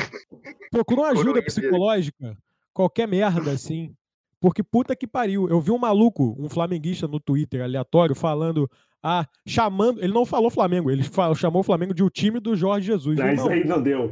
procura 0.72 1.02
uma 1.02 1.10
ajuda 1.10 1.42
psicológica, 1.42 2.38
qualquer 2.74 3.08
merda 3.08 3.52
assim, 3.52 3.94
Porque 4.40 4.62
puta 4.62 4.96
que 4.96 5.08
pariu. 5.08 5.48
Eu 5.50 5.60
vi 5.60 5.72
um 5.72 5.78
maluco, 5.78 6.36
um 6.38 6.48
flamenguista 6.50 7.08
no 7.08 7.20
Twitter 7.20 7.62
aleatório, 7.64 8.14
falando. 8.14 8.70
Ah, 9.02 9.26
chamando. 9.48 10.02
Ele 10.02 10.14
não 10.14 10.26
falou 10.26 10.50
Flamengo, 10.50 10.92
ele 10.92 11.04
fa- 11.04 11.34
chamou 11.34 11.62
o 11.62 11.64
Flamengo 11.64 11.94
de 11.94 12.04
o 12.04 12.10
time 12.10 12.40
do 12.40 12.56
Jorge 12.56 12.88
Jesus. 12.88 13.18
Mas 13.18 13.40
Irmão, 13.40 13.50
aí 13.50 13.64
não 13.66 13.82
deu. 13.82 14.12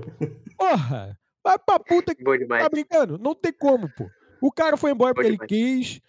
porra! 0.58 1.18
Vai 1.44 1.58
pra 1.58 1.80
puta 1.80 2.14
que 2.14 2.24
tá 2.24 2.70
brincando. 2.70 3.18
Não 3.18 3.34
tem 3.34 3.52
como, 3.52 3.90
pô. 3.90 4.10
O 4.42 4.52
cara 4.52 4.78
foi 4.78 4.92
embora 4.92 5.14
porque 5.14 5.28
ele 5.28 5.38
demais. 5.38 5.50
quis. 5.50 6.02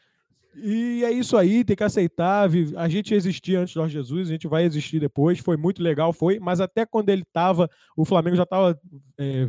E 0.55 1.03
é 1.05 1.11
isso 1.11 1.37
aí, 1.37 1.64
tem 1.64 1.74
que 1.74 1.83
aceitar. 1.83 2.49
A 2.76 2.89
gente 2.89 3.14
existia 3.14 3.61
antes 3.61 3.72
do 3.72 3.80
Jorge 3.80 3.95
Jesus, 3.95 4.28
a 4.28 4.33
gente 4.33 4.47
vai 4.47 4.64
existir 4.64 5.01
depois. 5.01 5.39
Foi 5.39 5.57
muito 5.57 5.83
legal, 5.83 6.12
foi. 6.12 6.39
Mas 6.39 6.61
até 6.61 6.85
quando 6.85 7.09
ele 7.09 7.24
tava, 7.33 7.70
o 7.97 8.05
Flamengo 8.05 8.37
já 8.37 8.45
tava 8.45 8.78
é, 9.18 9.47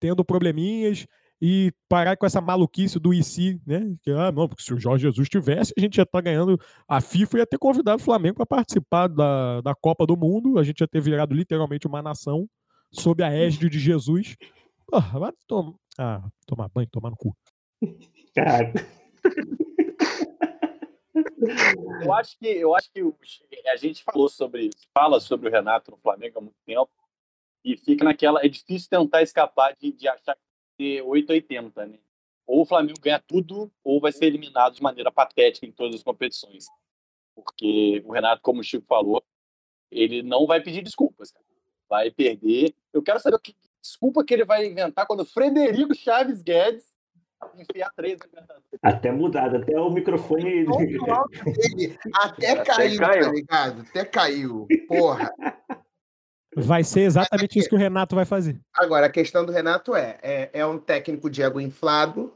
tendo 0.00 0.24
probleminhas. 0.24 1.06
E 1.40 1.72
parar 1.88 2.16
com 2.16 2.26
essa 2.26 2.40
maluquice 2.40 2.98
do 2.98 3.14
IC, 3.14 3.60
né? 3.64 3.94
Que, 4.02 4.10
ah, 4.10 4.32
não, 4.32 4.48
porque 4.48 4.60
se 4.60 4.74
o 4.74 4.80
Jorge 4.80 5.06
Jesus 5.06 5.28
tivesse, 5.28 5.72
a 5.78 5.80
gente 5.80 5.96
ia 5.96 6.02
estar 6.02 6.20
ganhando. 6.20 6.58
A 6.88 7.00
FIFA 7.00 7.38
ia 7.38 7.46
ter 7.46 7.58
convidado 7.58 8.02
o 8.02 8.04
Flamengo 8.04 8.34
para 8.34 8.46
participar 8.46 9.06
da, 9.06 9.60
da 9.60 9.72
Copa 9.72 10.04
do 10.04 10.16
Mundo. 10.16 10.58
A 10.58 10.64
gente 10.64 10.80
ia 10.80 10.88
ter 10.88 11.00
virado 11.00 11.32
literalmente 11.32 11.86
uma 11.86 12.02
nação 12.02 12.48
sob 12.90 13.22
a 13.22 13.32
égide 13.32 13.68
de 13.68 13.78
Jesus. 13.78 14.36
Porra, 14.90 15.18
vai 15.20 15.32
tom... 15.46 15.74
ah, 15.98 16.28
tomar 16.46 16.68
banho, 16.68 16.88
tomar 16.90 17.10
no 17.10 17.16
cu. 17.16 17.36
Cara, 18.34 18.72
Eu 22.02 22.12
acho 22.14 22.38
que, 22.38 22.46
eu 22.46 22.74
acho 22.74 22.90
que 22.92 23.02
os- 23.02 23.42
a 23.66 23.76
gente 23.76 24.02
falou 24.04 24.28
sobre, 24.28 24.70
fala 24.96 25.20
sobre 25.20 25.48
o 25.48 25.52
Renato 25.52 25.90
no 25.90 25.96
Flamengo 25.98 26.38
há 26.38 26.42
muito 26.42 26.56
tempo 26.64 26.90
e 27.64 27.76
fica 27.76 28.04
naquela. 28.04 28.44
É 28.44 28.48
difícil 28.48 28.88
tentar 28.88 29.22
escapar 29.22 29.74
de, 29.76 29.92
de 29.92 30.08
achar 30.08 30.36
que 30.76 30.98
é 30.98 31.02
880, 31.02 31.86
né? 31.86 31.98
Ou 32.46 32.62
o 32.62 32.64
Flamengo 32.64 32.98
ganha 33.00 33.18
tudo, 33.20 33.70
ou 33.84 34.00
vai 34.00 34.12
ser 34.12 34.26
eliminado 34.26 34.74
de 34.74 34.82
maneira 34.82 35.10
patética 35.12 35.66
em 35.66 35.72
todas 35.72 35.96
as 35.96 36.02
competições. 36.02 36.66
Porque 37.34 38.02
o 38.06 38.12
Renato, 38.12 38.40
como 38.42 38.60
o 38.60 38.64
Chico 38.64 38.86
falou, 38.86 39.22
ele 39.90 40.22
não 40.22 40.46
vai 40.46 40.62
pedir 40.62 40.82
desculpas. 40.82 41.30
cara. 41.30 41.44
Vai 41.88 42.10
perder. 42.10 42.74
Eu 42.92 43.02
quero 43.02 43.20
saber 43.20 43.36
o 43.36 43.40
que 43.40 43.54
desculpa 43.82 44.24
que 44.24 44.34
ele 44.34 44.44
vai 44.44 44.66
inventar 44.66 45.06
quando 45.06 45.20
o 45.20 45.26
Frederico 45.26 45.94
Chaves 45.94 46.42
Guedes 46.42 46.84
enfiar 47.56 47.90
três 47.94 48.18
até 48.82 49.10
mudado, 49.10 49.56
até 49.56 49.78
o 49.78 49.90
microfone. 49.90 50.66
Áudio 50.66 51.04
dele 51.44 51.98
até, 52.14 52.50
Até 52.52 52.64
caiu, 52.64 52.98
caiu. 52.98 53.24
tá 53.24 53.32
ligado? 53.32 53.80
Até 53.82 54.04
caiu. 54.04 54.66
Porra. 54.86 55.32
Vai 56.56 56.82
ser 56.82 57.02
exatamente 57.02 57.58
isso 57.58 57.68
que 57.68 57.74
o 57.74 57.78
Renato 57.78 58.16
vai 58.16 58.24
fazer. 58.24 58.60
Agora, 58.74 59.06
a 59.06 59.10
questão 59.10 59.44
do 59.44 59.52
Renato 59.52 59.94
é, 59.94 60.18
é, 60.22 60.50
é 60.52 60.66
um 60.66 60.78
técnico 60.78 61.30
de 61.30 61.42
ego 61.42 61.60
inflado, 61.60 62.34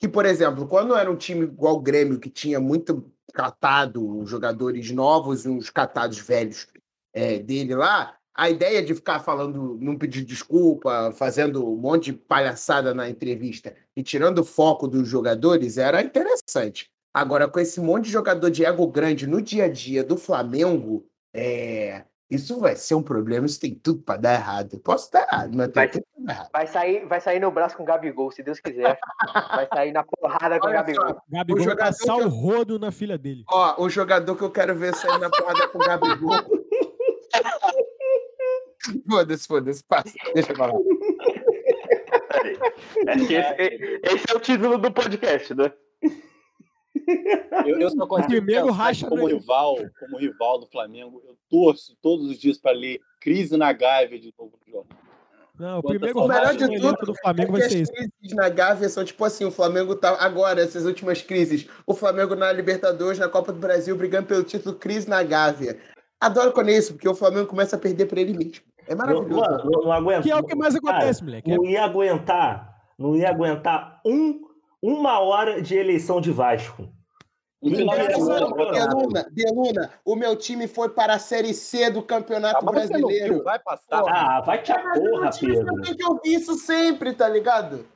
que, 0.00 0.08
por 0.08 0.26
exemplo, 0.26 0.66
quando 0.66 0.96
era 0.96 1.10
um 1.10 1.16
time 1.16 1.44
igual 1.44 1.76
o 1.76 1.80
Grêmio, 1.80 2.18
que 2.18 2.30
tinha 2.30 2.58
muito 2.58 3.12
catado, 3.32 4.20
os 4.20 4.28
jogadores 4.28 4.90
novos 4.90 5.44
e 5.44 5.48
uns 5.48 5.70
catados 5.70 6.18
velhos 6.18 6.66
é, 7.14 7.38
dele 7.38 7.74
lá, 7.74 8.16
a 8.34 8.48
ideia 8.48 8.82
de 8.82 8.94
ficar 8.94 9.20
falando, 9.20 9.78
não 9.80 9.96
pedir 9.96 10.24
desculpa, 10.24 11.12
fazendo 11.14 11.68
um 11.70 11.76
monte 11.76 12.06
de 12.06 12.12
palhaçada 12.14 12.94
na 12.94 13.08
entrevista 13.08 13.74
e 13.96 14.02
tirando 14.02 14.38
o 14.38 14.44
foco 14.44 14.88
dos 14.88 15.06
jogadores 15.08 15.76
era 15.78 16.02
interessante. 16.02 16.90
Agora, 17.14 17.46
com 17.46 17.60
esse 17.60 17.78
monte 17.80 18.04
de 18.06 18.10
jogador 18.10 18.50
de 18.50 18.64
ego 18.64 18.86
grande 18.86 19.26
no 19.26 19.42
dia 19.42 19.64
a 19.64 19.68
dia 19.68 20.02
do 20.02 20.16
Flamengo, 20.16 21.04
é, 21.34 22.04
isso 22.30 22.58
vai 22.58 22.74
ser 22.74 22.94
um 22.94 23.02
problema, 23.02 23.44
isso 23.44 23.60
tem 23.60 23.74
tudo 23.74 24.00
para 24.02 24.18
dar 24.18 24.32
errado. 24.32 24.78
Posso 24.78 25.04
estar 25.04 25.20
errado, 25.30 25.50
mas 25.54 25.66
tem 25.66 25.74
Vai- 25.74 25.88
tudo 25.90 26.04
pra 26.14 26.24
dar 26.24 26.32
errado. 26.32 26.48
Vai 26.54 26.66
sair, 26.66 27.06
vai 27.06 27.20
sair 27.20 27.38
no 27.38 27.50
braço 27.50 27.76
com 27.76 27.82
o 27.82 27.86
Gabigol, 27.86 28.30
se 28.30 28.42
Deus 28.42 28.58
quiser. 28.60 28.98
Vai 29.50 29.68
sair 29.74 29.92
na 29.92 30.02
porrada 30.04 30.58
com 30.58 30.68
o 30.68 30.72
Gabigol. 30.72 31.08
só, 31.08 31.16
Gabigol 31.28 31.58
vai 31.64 31.70
jogador 31.74 31.98
passar 31.98 32.16
o 32.16 32.28
rodo 32.30 32.78
na 32.78 32.90
filha 32.90 33.18
dele. 33.18 33.44
ó, 33.50 33.74
o 33.82 33.90
jogador 33.90 34.34
que 34.34 34.42
eu 34.42 34.50
quero 34.50 34.74
ver 34.74 34.94
sair 34.94 35.18
na 35.18 35.28
porrada 35.28 35.68
com 35.68 35.76
o 35.78 35.82
Gabigol. 35.84 36.32
Foda-se, 39.08 39.46
foda-se, 39.46 39.84
passa. 39.84 40.12
Deixa 40.34 40.52
eu 40.52 40.56
falar. 40.56 40.74
É 43.06 43.16
que 43.16 43.34
esse, 43.34 44.00
esse 44.02 44.24
é 44.30 44.34
o 44.34 44.40
título 44.40 44.78
do 44.78 44.92
podcast, 44.92 45.54
né? 45.54 45.72
Eu, 47.66 47.80
eu 47.80 47.90
só 47.90 48.06
consigo 48.06 48.46
pensar 48.46 48.70
racha 48.70 49.08
como 49.08 49.26
rival, 49.26 49.76
como 49.98 50.18
rival 50.18 50.60
do 50.60 50.66
Flamengo, 50.66 51.22
eu 51.26 51.36
torço 51.48 51.96
todos 52.02 52.28
os 52.28 52.38
dias 52.38 52.58
para 52.58 52.72
ler 52.72 53.00
Crise 53.20 53.56
na 53.56 53.72
Gávea 53.72 54.18
de 54.18 54.32
novo 54.38 54.58
no 54.66 54.72
jornal. 54.72 54.98
Não, 55.58 55.78
o 55.78 55.82
primeiro 55.82 56.18
O 56.18 56.26
melhor 56.26 56.54
de 56.56 56.80
tudo 56.80 57.06
do 57.06 57.14
Flamengo 57.14 57.56
é 57.56 57.60
vai 57.60 57.68
ser 57.68 57.82
as 57.82 57.82
esse. 57.82 57.92
crises 57.92 58.36
na 58.36 58.48
Gávea 58.48 58.88
são 58.88 59.04
tipo 59.04 59.24
assim, 59.24 59.44
o 59.44 59.50
Flamengo 59.50 59.94
tá 59.94 60.16
agora, 60.18 60.62
essas 60.62 60.84
últimas 60.84 61.22
crises, 61.22 61.68
o 61.86 61.94
Flamengo 61.94 62.34
na 62.34 62.50
Libertadores, 62.52 63.18
na 63.18 63.28
Copa 63.28 63.52
do 63.52 63.58
Brasil, 63.58 63.96
brigando 63.96 64.26
pelo 64.26 64.42
título, 64.42 64.74
crise 64.76 65.08
na 65.08 65.22
Gávea. 65.22 65.78
Adoro 66.20 66.52
quando 66.52 66.70
é 66.70 66.78
isso, 66.78 66.94
porque 66.94 67.08
o 67.08 67.14
Flamengo 67.14 67.46
começa 67.46 67.76
a 67.76 67.78
perder 67.78 68.06
para 68.06 68.20
ele 68.20 68.32
mesmo. 68.32 68.64
É 68.86 68.94
Não, 68.94 69.06
maravilhoso. 69.06 69.40
mano, 69.40 69.70
não, 69.70 69.82
não 69.82 69.92
aguento. 69.92 70.22
Que 70.22 70.30
é 70.30 70.36
o 70.36 70.42
que 70.44 70.54
mais 70.54 70.78
Cara, 70.78 70.96
acontece, 70.98 71.22
moleque. 71.24 71.50
É 71.50 71.56
Não 71.56 71.64
ia 71.64 71.84
aguentar, 71.84 72.76
não 72.98 73.16
ia 73.16 73.28
aguentar 73.30 74.00
um, 74.04 74.40
uma 74.82 75.20
hora 75.20 75.60
de 75.62 75.76
eleição 75.76 76.20
de 76.20 76.30
Vasco. 76.30 76.88
Deluna, 77.62 79.26
Deluna, 79.30 79.90
o 80.04 80.16
meu 80.16 80.34
time 80.34 80.66
foi 80.66 80.88
para 80.88 81.14
a 81.14 81.18
Série 81.20 81.54
C 81.54 81.90
do 81.90 82.02
Campeonato 82.02 82.58
Ah, 82.58 82.62
não 82.64 82.72
Brasileiro. 82.72 83.34
viu, 83.34 83.44
vai 83.44 83.58
passar. 83.60 84.02
Ah, 84.08 84.40
vai 84.40 84.60
te 84.60 84.72
a 84.72 84.78
porra, 84.80 85.30
Pedro. 85.38 85.80
tem 85.82 85.96
que 85.96 86.04
ouvir 86.04 86.34
isso 86.34 86.54
sempre, 86.54 87.12
tá 87.12 87.28
ligado? 87.28 87.86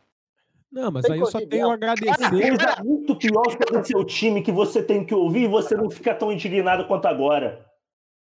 Não, 0.70 0.92
mas 0.92 1.02
Tem 1.04 1.14
aí 1.14 1.20
eu 1.20 1.26
só 1.26 1.40
tenho 1.44 1.68
a 1.70 1.74
agradecer. 1.74 2.30
Coisa 2.30 2.76
muito 2.84 3.16
pior 3.16 3.42
sobre 3.50 3.78
o 3.78 3.84
seu 3.84 4.04
time 4.04 4.40
que 4.42 4.52
você 4.52 4.80
tem 4.82 5.04
que 5.04 5.14
ouvir 5.14 5.44
e 5.44 5.48
você 5.48 5.74
não 5.74 5.90
fica 5.90 6.14
tão 6.14 6.30
indignado 6.30 6.86
quanto 6.86 7.06
agora. 7.06 7.65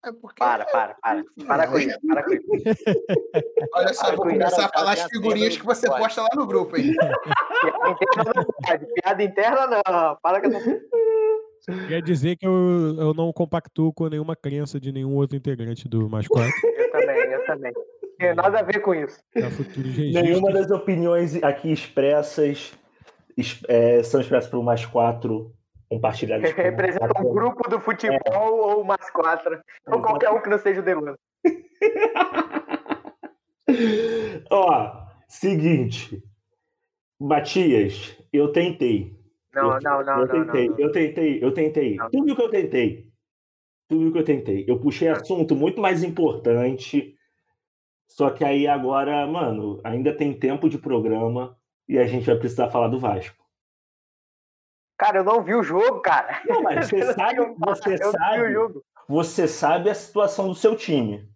É 0.06 0.12
porque... 0.12 0.38
Para, 0.38 0.64
para, 0.66 0.94
para. 1.02 1.24
Para 1.46 1.66
com 1.66 1.78
isso, 1.78 1.98
para 2.06 2.22
com 2.22 2.32
isso. 2.32 2.46
Olha 3.74 3.92
só, 3.92 4.06
para 4.06 4.16
vou 4.16 4.26
começar 4.26 4.66
a 4.66 4.68
falar 4.68 4.92
as 4.92 5.02
figurinhas 5.02 5.56
que 5.56 5.64
você 5.64 5.88
pode. 5.88 6.00
posta 6.00 6.22
lá 6.22 6.28
no 6.36 6.46
grupo, 6.46 6.76
hein? 6.76 6.94
Piada 7.02 7.92
interna 7.92 8.32
não 8.36 8.44
pode, 8.44 8.86
piada 8.94 9.22
interna 9.22 9.66
não. 9.66 10.16
Para 10.22 10.40
que 10.40 10.46
eu 10.46 10.50
não... 10.50 10.60
Quer 11.88 12.00
dizer 12.02 12.36
que 12.36 12.46
eu, 12.46 12.96
eu 12.98 13.14
não 13.14 13.32
compactuo 13.32 13.92
com 13.92 14.06
nenhuma 14.08 14.36
crença 14.36 14.78
de 14.78 14.92
nenhum 14.92 15.16
outro 15.16 15.36
integrante 15.36 15.88
do 15.88 16.08
Mais 16.08 16.26
Quatro. 16.28 16.52
Eu 16.62 16.90
também, 16.92 17.16
eu 17.16 17.44
também. 17.44 17.72
Não 17.74 18.16
tem 18.16 18.34
nada 18.34 18.60
a 18.60 18.62
ver 18.62 18.80
com 18.80 18.94
isso. 18.94 19.18
Nenhuma 19.96 20.52
das 20.52 20.70
opiniões 20.70 21.42
aqui 21.42 21.72
expressas 21.72 22.72
é, 23.66 24.02
são 24.04 24.20
expressas 24.20 24.48
pelo 24.48 24.62
Mais 24.62 24.86
Quatro 24.86 25.52
compartilhar. 25.88 26.38
Representa 26.38 27.20
um 27.20 27.32
grupo 27.32 27.68
do 27.68 27.80
futebol 27.80 28.20
é. 28.26 28.38
ou 28.38 28.82
umas 28.82 29.10
quatro. 29.10 29.60
Ou 29.86 30.00
qualquer 30.00 30.30
um 30.30 30.40
que 30.40 30.48
não 30.48 30.58
seja 30.58 30.80
o 30.80 30.84
Delano. 30.84 31.18
Ó, 34.50 35.06
seguinte. 35.28 36.22
Matias, 37.18 38.16
eu 38.32 38.52
tentei. 38.52 39.16
Não, 39.54 39.74
eu, 39.74 39.80
não, 39.80 40.04
não. 40.04 40.20
Eu 40.20 40.28
tentei, 40.28 40.68
não, 40.68 40.76
não. 40.76 40.84
eu 40.84 40.92
tentei, 40.92 41.44
eu 41.44 41.54
tentei. 41.54 41.96
Não. 41.96 42.10
Tu 42.10 42.24
viu 42.24 42.36
que 42.36 42.42
eu 42.42 42.50
tentei? 42.50 43.10
Tu 43.88 43.98
viu 43.98 44.12
que 44.12 44.18
eu 44.18 44.24
tentei? 44.24 44.64
Eu 44.68 44.78
puxei 44.78 45.08
assunto 45.08 45.56
muito 45.56 45.80
mais 45.80 46.02
importante. 46.02 47.14
Só 48.08 48.30
que 48.30 48.44
aí 48.44 48.66
agora, 48.66 49.26
mano, 49.26 49.80
ainda 49.82 50.14
tem 50.14 50.32
tempo 50.32 50.68
de 50.68 50.78
programa 50.78 51.56
e 51.88 51.98
a 51.98 52.06
gente 52.06 52.26
vai 52.26 52.36
precisar 52.36 52.70
falar 52.70 52.88
do 52.88 53.00
Vasco. 53.00 53.45
Cara, 54.98 55.18
eu 55.18 55.24
não 55.24 55.42
vi 55.42 55.54
o 55.54 55.62
jogo, 55.62 56.00
cara. 56.00 56.40
Não, 56.46 56.62
mas 56.62 56.88
você 56.88 57.12
sabe, 57.14 57.40
o- 57.40 57.54
você 57.58 57.94
eu 58.02 58.08
o 58.08 58.12
sabe, 58.12 58.82
você 59.08 59.48
sabe 59.48 59.90
a 59.90 59.94
situação 59.94 60.48
do 60.48 60.54
seu 60.54 60.74
time. 60.76 61.28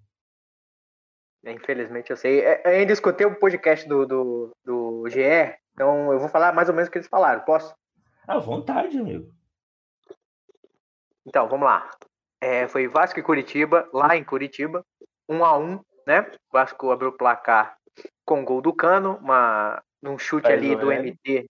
Infelizmente 1.44 2.10
eu 2.10 2.16
sei. 2.16 2.40
É, 2.40 2.62
Eu 2.64 2.70
ainda 2.80 2.92
escutei 2.92 3.26
o 3.26 3.38
podcast 3.38 3.88
do, 3.88 4.06
do, 4.06 4.50
do 4.64 5.02
GR, 5.04 5.56
então 5.72 6.12
eu 6.12 6.18
vou 6.18 6.28
falar 6.28 6.52
mais 6.52 6.68
ou 6.68 6.74
menos 6.74 6.88
o 6.88 6.92
que 6.92 6.98
eles 6.98 7.08
falaram. 7.08 7.40
Posso? 7.42 7.74
À 8.26 8.38
vontade, 8.38 8.98
amigo. 8.98 9.32
Então, 11.26 11.48
vamos 11.48 11.66
lá. 11.66 11.90
É, 12.40 12.66
foi 12.68 12.88
Vasco 12.88 13.18
e 13.18 13.22
Curitiba, 13.22 13.88
lá 13.92 14.16
em 14.16 14.24
Curitiba, 14.24 14.84
um 15.28 15.44
a 15.44 15.56
um, 15.58 15.80
né? 16.06 16.20
O 16.22 16.52
Vasco 16.52 16.90
abriu 16.90 17.10
o 17.10 17.16
placar 17.16 17.76
com 18.24 18.44
gol 18.44 18.60
do 18.62 18.72
Cano, 18.72 19.16
uma, 19.20 19.82
um 20.02 20.18
chute 20.18 20.44
Faz 20.44 20.54
ali 20.58 20.74
o 20.74 20.78
do. 20.78 20.92
MT. 20.92 21.46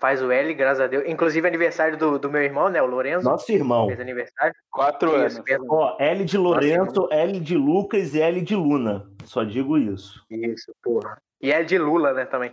Faz 0.00 0.22
o 0.22 0.30
L, 0.30 0.54
graças 0.54 0.80
a 0.80 0.86
Deus. 0.86 1.04
Inclusive 1.06 1.46
aniversário 1.46 1.96
do, 1.96 2.18
do 2.18 2.30
meu 2.30 2.42
irmão, 2.42 2.68
né? 2.70 2.80
O 2.80 2.86
Lorenzo. 2.86 3.24
Nosso 3.24 3.52
irmão. 3.52 3.88
Fez 3.88 4.00
aniversário. 4.00 4.54
Quatro 4.70 5.08
Isso, 5.10 5.38
anos. 5.38 5.42
mesmo. 5.46 5.66
Ó, 5.68 5.96
L 5.98 6.24
de 6.24 6.38
Lourenço, 6.38 7.08
L 7.10 7.40
de 7.40 7.56
Lucas 7.56 8.14
e 8.14 8.20
L 8.22 8.40
de 8.40 8.56
Luna. 8.56 9.06
Só 9.24 9.44
digo 9.44 9.76
isso. 9.76 10.24
Isso, 10.30 10.74
porra. 10.82 11.20
E 11.40 11.52
é 11.52 11.62
de 11.62 11.78
Lula, 11.78 12.12
né, 12.14 12.24
também. 12.24 12.50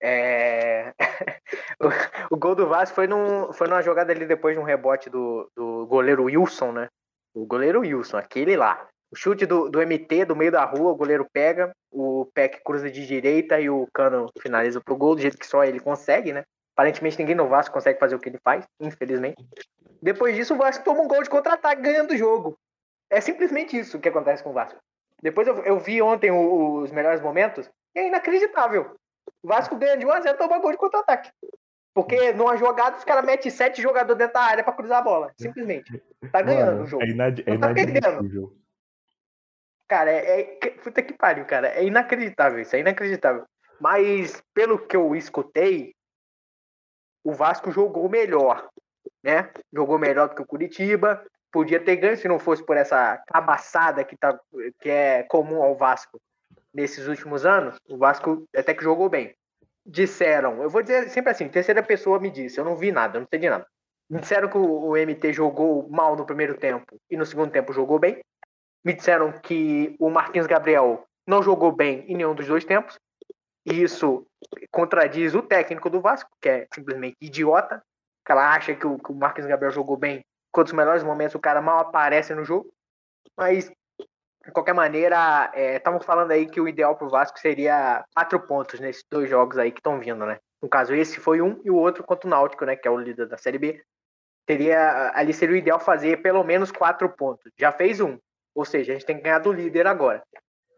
É... 0.00 0.92
o, 1.80 2.34
o 2.34 2.36
gol 2.36 2.54
do 2.54 2.66
Vasco 2.66 2.94
foi, 2.94 3.06
num, 3.06 3.52
foi 3.52 3.66
numa 3.66 3.82
jogada 3.82 4.12
ali 4.12 4.26
depois 4.26 4.54
de 4.54 4.60
um 4.60 4.64
rebote 4.64 5.10
do, 5.10 5.50
do 5.56 5.86
goleiro 5.86 6.24
Wilson, 6.24 6.72
né? 6.72 6.88
O 7.34 7.44
goleiro 7.44 7.80
Wilson, 7.80 8.16
aquele 8.18 8.56
lá. 8.56 8.88
O 9.10 9.16
chute 9.16 9.46
do, 9.46 9.68
do 9.68 9.80
MT 9.80 10.24
do 10.24 10.34
meio 10.36 10.50
da 10.50 10.64
rua, 10.64 10.90
o 10.92 10.96
goleiro 10.96 11.26
pega, 11.32 11.72
o 11.90 12.26
Peck 12.34 12.62
cruza 12.64 12.90
de 12.90 13.06
direita 13.06 13.60
e 13.60 13.70
o 13.70 13.86
Cano 13.94 14.26
finaliza 14.40 14.80
pro 14.80 14.96
gol, 14.96 15.14
do 15.14 15.20
jeito 15.20 15.38
que 15.38 15.46
só 15.46 15.64
ele 15.64 15.78
consegue, 15.78 16.32
né? 16.32 16.42
Aparentemente 16.74 17.18
ninguém 17.18 17.34
no 17.34 17.48
Vasco 17.48 17.72
consegue 17.72 17.98
fazer 17.98 18.14
o 18.16 18.18
que 18.18 18.28
ele 18.28 18.38
faz, 18.42 18.64
infelizmente. 18.80 19.36
Depois 20.02 20.34
disso, 20.34 20.54
o 20.54 20.58
Vasco 20.58 20.84
toma 20.84 21.00
um 21.02 21.08
gol 21.08 21.22
de 21.22 21.30
contra-ataque 21.30 21.80
ganhando 21.82 22.12
o 22.12 22.16
jogo. 22.16 22.58
É 23.08 23.20
simplesmente 23.20 23.78
isso 23.78 23.98
que 24.00 24.08
acontece 24.08 24.42
com 24.42 24.50
o 24.50 24.52
Vasco. 24.52 24.78
Depois 25.22 25.46
eu, 25.48 25.56
eu 25.64 25.78
vi 25.78 26.02
ontem 26.02 26.30
o- 26.30 26.80
os 26.82 26.90
melhores 26.90 27.20
momentos 27.20 27.70
e 27.94 28.00
é 28.00 28.08
inacreditável. 28.08 28.94
O 29.42 29.48
Vasco 29.48 29.76
ganha 29.76 29.96
de 29.96 30.04
1x0 30.04 30.36
toma 30.36 30.58
gol 30.58 30.72
de 30.72 30.76
contra-ataque. 30.76 31.30
Porque 31.94 32.32
numa 32.32 32.58
jogada 32.58 32.98
os 32.98 33.04
caras 33.04 33.24
metem 33.24 33.50
sete 33.50 33.80
jogadores 33.80 34.18
dentro 34.18 34.34
da 34.34 34.40
área 34.42 34.62
pra 34.62 34.72
cruzar 34.74 34.98
a 34.98 35.02
bola. 35.02 35.32
Simplesmente. 35.40 36.02
Tá 36.30 36.42
ganhando 36.42 36.72
Mano, 36.72 36.82
o 36.82 36.86
jogo. 36.86 37.02
É, 37.02 37.06
inad 37.08 37.40
é 37.46 37.56
tá 37.56 37.72
perdendo. 37.72 38.52
Cara, 39.88 40.10
é, 40.10 40.58
é. 40.62 40.70
Puta 40.82 41.02
que 41.02 41.12
pariu, 41.12 41.44
cara. 41.44 41.68
É 41.68 41.84
inacreditável 41.84 42.60
isso, 42.60 42.74
é 42.74 42.80
inacreditável. 42.80 43.44
Mas, 43.80 44.42
pelo 44.54 44.78
que 44.78 44.96
eu 44.96 45.14
escutei, 45.14 45.94
o 47.22 47.32
Vasco 47.32 47.70
jogou 47.70 48.08
melhor, 48.08 48.68
né? 49.22 49.50
Jogou 49.72 49.98
melhor 49.98 50.28
do 50.28 50.34
que 50.34 50.42
o 50.42 50.46
Curitiba. 50.46 51.24
Podia 51.52 51.80
ter 51.80 51.96
ganho 51.96 52.16
se 52.16 52.28
não 52.28 52.38
fosse 52.38 52.64
por 52.64 52.76
essa 52.76 53.22
cabaçada 53.26 54.04
que, 54.04 54.16
tá, 54.16 54.38
que 54.80 54.90
é 54.90 55.22
comum 55.24 55.62
ao 55.62 55.76
Vasco 55.76 56.20
nesses 56.74 57.06
últimos 57.06 57.46
anos. 57.46 57.78
O 57.88 57.96
Vasco 57.96 58.46
até 58.54 58.74
que 58.74 58.84
jogou 58.84 59.08
bem. 59.08 59.34
Disseram, 59.84 60.62
eu 60.62 60.68
vou 60.68 60.82
dizer 60.82 61.08
sempre 61.10 61.30
assim: 61.30 61.48
terceira 61.48 61.82
pessoa 61.82 62.18
me 62.18 62.30
disse, 62.30 62.58
eu 62.58 62.64
não 62.64 62.76
vi 62.76 62.90
nada, 62.90 63.18
eu 63.18 63.20
não 63.20 63.38
de 63.38 63.48
nada. 63.48 63.66
Disseram 64.08 64.48
que 64.48 64.58
o 64.58 64.96
MT 64.96 65.32
jogou 65.32 65.88
mal 65.88 66.16
no 66.16 66.26
primeiro 66.26 66.56
tempo 66.56 66.96
e 67.10 67.16
no 67.16 67.26
segundo 67.26 67.50
tempo 67.50 67.72
jogou 67.72 67.98
bem. 67.98 68.20
Me 68.86 68.92
disseram 68.92 69.32
que 69.32 69.96
o 69.98 70.08
Marquinhos 70.08 70.46
Gabriel 70.46 71.04
não 71.26 71.42
jogou 71.42 71.72
bem 71.72 72.04
em 72.06 72.14
nenhum 72.14 72.36
dos 72.36 72.46
dois 72.46 72.64
tempos. 72.64 72.96
E 73.66 73.82
isso 73.82 74.24
contradiz 74.70 75.34
o 75.34 75.42
técnico 75.42 75.90
do 75.90 76.00
Vasco, 76.00 76.30
que 76.40 76.48
é 76.48 76.66
simplesmente 76.72 77.16
idiota. 77.20 77.82
Que 78.24 78.30
ela 78.30 78.54
acha 78.54 78.76
que 78.76 78.86
o, 78.86 78.96
que 78.96 79.10
o 79.10 79.14
Marquinhos 79.16 79.48
Gabriel 79.48 79.72
jogou 79.72 79.96
bem. 79.96 80.24
Quando 80.52 80.68
os 80.68 80.72
melhores 80.72 81.02
momentos 81.02 81.34
o 81.34 81.40
cara 81.40 81.60
mal 81.60 81.80
aparece 81.80 82.32
no 82.32 82.44
jogo. 82.44 82.72
Mas, 83.36 83.68
de 84.44 84.52
qualquer 84.52 84.72
maneira, 84.72 85.50
estamos 85.56 86.06
falando 86.06 86.30
aí 86.30 86.46
que 86.46 86.60
o 86.60 86.68
ideal 86.68 86.94
pro 86.94 87.10
Vasco 87.10 87.40
seria 87.40 88.04
quatro 88.14 88.38
pontos 88.38 88.78
nesses 88.78 89.02
dois 89.10 89.28
jogos 89.28 89.58
aí 89.58 89.72
que 89.72 89.80
estão 89.80 89.98
vindo, 89.98 90.24
né? 90.24 90.38
No 90.62 90.68
caso, 90.68 90.94
esse 90.94 91.18
foi 91.18 91.42
um 91.42 91.60
e 91.64 91.72
o 91.72 91.74
outro 91.74 92.04
contra 92.04 92.28
o 92.28 92.30
Náutico, 92.30 92.64
né? 92.64 92.76
Que 92.76 92.86
é 92.86 92.90
o 92.92 92.96
líder 92.96 93.26
da 93.26 93.36
Série 93.36 93.58
B. 93.58 93.82
Teria, 94.46 95.10
ali 95.12 95.32
seria 95.32 95.56
o 95.56 95.58
ideal 95.58 95.80
fazer 95.80 96.22
pelo 96.22 96.44
menos 96.44 96.70
quatro 96.70 97.08
pontos. 97.08 97.50
Já 97.58 97.72
fez 97.72 98.00
um. 98.00 98.16
Ou 98.56 98.64
seja, 98.64 98.92
a 98.92 98.94
gente 98.94 99.04
tem 99.04 99.16
que 99.16 99.22
ganhar 99.22 99.38
do 99.38 99.52
líder 99.52 99.86
agora. 99.86 100.22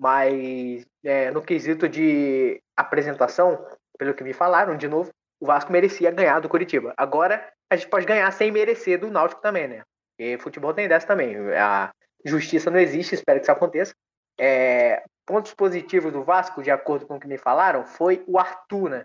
Mas 0.01 0.85
é, 1.05 1.31
no 1.31 1.41
quesito 1.41 1.89
de 1.89 2.61
apresentação, 2.77 3.65
pelo 3.97 4.15
que 4.15 4.25
me 4.25 4.33
falaram, 4.33 4.77
de 4.77 4.89
novo, 4.89 5.11
o 5.41 5.47
Vasco 5.47 5.71
merecia 5.71 6.11
ganhar 6.11 6.41
do 6.41 6.49
Curitiba. 6.49 6.93
Agora 6.97 7.49
a 7.71 7.77
gente 7.77 7.89
pode 7.89 8.05
ganhar 8.05 8.31
sem 8.33 8.51
merecer 8.51 8.99
do 8.99 9.11
Náutico 9.11 9.41
também, 9.41 9.69
né? 9.69 9.83
Porque 10.11 10.39
futebol 10.39 10.75
tem 10.75 10.89
dessa 10.89 11.07
também. 11.07 11.37
A 11.53 11.93
justiça 12.25 12.71
não 12.71 12.81
existe, 12.81 13.15
espero 13.15 13.39
que 13.39 13.45
isso 13.45 13.53
aconteça. 13.53 13.95
É, 14.41 15.05
pontos 15.25 15.55
positivos 15.55 16.13
do 16.13 16.25
Vasco, 16.25 16.63
de 16.63 16.71
acordo 16.71 17.07
com 17.07 17.17
o 17.17 17.21
que 17.21 17.29
me 17.29 17.39
falaram, 17.39 17.85
foi 17.85 18.25
o 18.27 18.39
Arthur, 18.39 18.91
né? 18.91 19.05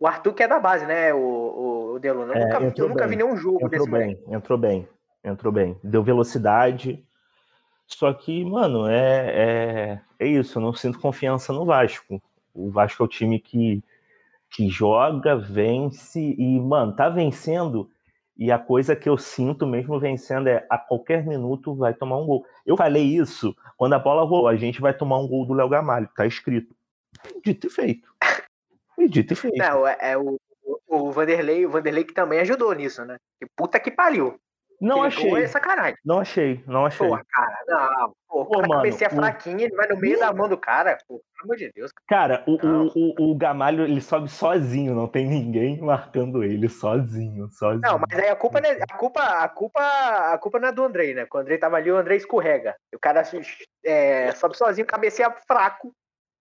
O 0.00 0.06
Arthur 0.06 0.34
que 0.34 0.42
é 0.42 0.48
da 0.48 0.58
base, 0.58 0.86
né, 0.86 1.12
o, 1.12 1.18
o, 1.18 1.92
o 1.94 1.98
Deluna? 1.98 2.32
Eu, 2.34 2.40
É, 2.40 2.60
nunca, 2.60 2.80
eu 2.80 2.88
nunca 2.88 3.06
vi 3.06 3.16
nenhum 3.16 3.36
jogo 3.36 3.64
Entrou 3.64 3.70
desse 3.70 3.90
bem, 3.90 4.24
entrou 4.28 4.58
bem, 4.58 4.88
entrou 5.24 5.52
bem. 5.52 5.78
Deu 5.84 6.02
velocidade. 6.02 7.04
Só 7.88 8.12
que, 8.12 8.44
mano, 8.44 8.86
é, 8.86 9.96
é, 9.96 10.00
é 10.18 10.26
isso. 10.28 10.58
Eu 10.58 10.62
não 10.62 10.72
sinto 10.74 11.00
confiança 11.00 11.52
no 11.52 11.64
Vasco. 11.64 12.22
O 12.54 12.70
Vasco 12.70 13.02
é 13.02 13.06
o 13.06 13.08
time 13.08 13.40
que, 13.40 13.82
que 14.50 14.68
joga, 14.68 15.34
vence 15.36 16.20
e, 16.20 16.60
mano, 16.60 16.94
tá 16.94 17.08
vencendo. 17.08 17.90
E 18.36 18.52
a 18.52 18.58
coisa 18.58 18.94
que 18.94 19.08
eu 19.08 19.16
sinto 19.18 19.66
mesmo 19.66 19.98
vencendo 19.98 20.48
é 20.48 20.64
a 20.70 20.78
qualquer 20.78 21.26
minuto 21.26 21.74
vai 21.74 21.92
tomar 21.94 22.18
um 22.18 22.26
gol. 22.26 22.46
Eu 22.64 22.76
falei 22.76 23.02
isso 23.02 23.56
quando 23.76 23.94
a 23.94 23.98
bola 23.98 24.22
rolou. 24.22 24.46
A 24.48 24.54
gente 24.56 24.80
vai 24.80 24.94
tomar 24.94 25.18
um 25.18 25.26
gol 25.26 25.44
do 25.46 25.54
Léo 25.54 25.68
Gamalho, 25.68 26.08
tá 26.14 26.24
escrito. 26.26 26.72
Dito 27.44 27.66
e 27.66 27.70
feito. 27.70 28.08
Dito 29.08 29.32
e 29.32 29.36
feito. 29.36 29.56
Não, 29.58 29.86
é, 29.86 29.96
é 30.00 30.18
o- 30.18 30.38
o 30.86 31.10
Vanderlei, 31.10 31.64
o 31.66 31.70
Vanderlei 31.70 32.04
que 32.04 32.12
também 32.14 32.38
ajudou 32.40 32.72
nisso, 32.74 33.04
né? 33.04 33.16
Que 33.40 33.46
puta 33.56 33.80
que 33.80 33.90
pariu. 33.90 34.38
Não 34.80 34.96
gol 34.96 35.04
achei. 35.06 35.42
É 35.42 35.46
sacanagem. 35.48 35.96
Não 36.04 36.20
achei, 36.20 36.62
não 36.66 36.86
achei. 36.86 37.08
Pô, 37.08 37.18
cara, 37.30 37.58
não. 37.66 38.12
Pô, 38.28 38.42
o 38.42 38.46
Pô, 38.46 38.50
cara 38.52 38.68
mano, 38.68 38.82
cabeceia 38.82 39.10
o- 39.10 39.14
ele 39.64 39.74
vai 39.74 39.88
no 39.88 39.96
meio 39.96 40.18
da 40.18 40.32
mão 40.32 40.48
do 40.48 40.56
cara. 40.56 40.96
Pô, 41.08 41.20
pelo 41.34 41.44
amor 41.44 41.56
de 41.56 41.72
Deus. 41.72 41.90
Cara, 42.06 42.44
o, 42.46 42.54
o, 42.54 43.30
o, 43.32 43.34
Gamalho 43.36 43.84
ele 43.84 44.00
sobe 44.00 44.28
sozinho, 44.28 44.94
não 44.94 45.08
tem 45.08 45.26
ninguém 45.26 45.80
marcando 45.80 46.44
ele, 46.44 46.68
sozinho, 46.68 47.48
sozinho. 47.50 47.80
Não, 47.82 47.98
mas 47.98 48.18
aí 48.18 48.28
a 48.28 48.36
culpa, 48.36 48.60
não 48.60 48.70
é- 48.70 48.78
a 48.88 48.96
culpa, 48.96 49.22
a 49.22 49.48
culpa, 49.48 49.80
a 50.32 50.38
culpa 50.38 50.58
não 50.60 50.68
é 50.68 50.72
do 50.72 50.84
Andrei, 50.84 51.14
né? 51.14 51.26
Quando 51.26 51.42
o 51.42 51.44
Andrei 51.46 51.58
tava 51.58 51.76
ali, 51.76 51.90
o 51.90 51.96
Andrei 51.96 52.16
escorrega. 52.18 52.76
E 52.92 52.96
o 52.96 53.00
cara 53.00 53.22
é, 53.84 54.32
sobe 54.32 54.56
sozinho, 54.56 54.86
cabeceia 54.86 55.34
fraco. 55.46 55.92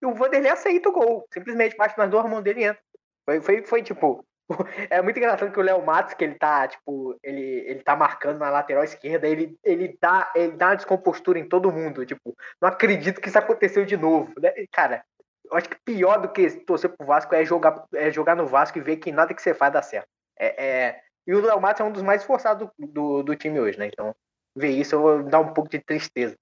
E 0.02 0.06
o 0.06 0.14
Vanderlei 0.14 0.52
aceita 0.52 0.90
o 0.90 0.92
gol. 0.92 1.26
Simplesmente 1.34 1.76
bate 1.76 1.98
nas 1.98 2.10
duas 2.10 2.30
mãos 2.30 2.44
dele 2.44 2.62
e 2.62 2.64
entra. 2.66 2.82
Foi, 3.26 3.42
foi, 3.42 3.66
foi 3.66 3.82
tipo. 3.84 4.24
É 4.90 5.02
muito 5.02 5.18
engraçado 5.18 5.52
que 5.52 5.60
o 5.60 5.64
Léo 5.64 5.84
Matos, 5.86 6.14
que 6.14 6.24
ele 6.24 6.36
tá, 6.36 6.68
tipo, 6.68 7.18
ele, 7.24 7.42
ele 7.42 7.84
tá 7.84 7.96
marcando 7.96 8.40
na 8.40 8.50
lateral 8.50 8.84
esquerda, 8.84 9.28
ele, 9.28 9.58
ele, 9.64 9.98
dá, 10.02 10.32
ele 10.36 10.54
dá 10.54 10.68
uma 10.68 10.76
descompostura 10.76 11.40
em 11.40 11.48
todo 11.48 11.72
mundo. 11.72 12.06
Tipo, 12.06 12.36
não 12.62 12.70
acredito 12.70 13.20
que 13.22 13.30
isso 13.30 13.38
aconteceu 13.38 13.86
de 13.86 13.98
novo. 13.98 14.34
Né? 14.40 14.54
Cara, 14.72 15.04
eu 15.46 15.58
acho 15.58 15.70
que 15.70 15.78
pior 15.84 16.22
do 16.22 16.30
que 16.30 16.50
torcer 16.66 16.90
pro 16.90 17.06
Vasco 17.06 17.34
é 17.36 17.44
jogar, 17.46 17.86
é 17.94 18.12
jogar 18.12 18.36
no 18.36 18.48
Vasco 18.48 18.78
e 18.78 18.82
ver 18.82 18.98
que 18.98 19.12
nada 19.12 19.34
que 19.34 19.42
você 19.42 19.54
faz 19.54 19.74
dá 19.74 19.82
certo. 19.82 20.08
É, 20.38 20.66
é- 20.66 21.02
E 21.26 21.34
o 21.34 21.42
Léo 21.42 21.60
Matos 21.60 21.82
é 21.82 21.84
um 21.84 21.92
dos 21.92 22.02
mais 22.04 22.22
esforçados 22.22 22.70
do, 22.78 22.88
do, 22.88 23.24
do 23.24 23.36
time 23.36 23.60
hoje, 23.60 23.78
né? 23.78 23.88
Então, 23.88 24.16
ver 24.56 24.70
isso 24.70 24.96
eu 24.96 25.02
vou 25.02 25.24
dar 25.24 25.40
um 25.40 25.54
pouco 25.54 25.70
de 25.70 25.80
tristeza. 25.80 26.36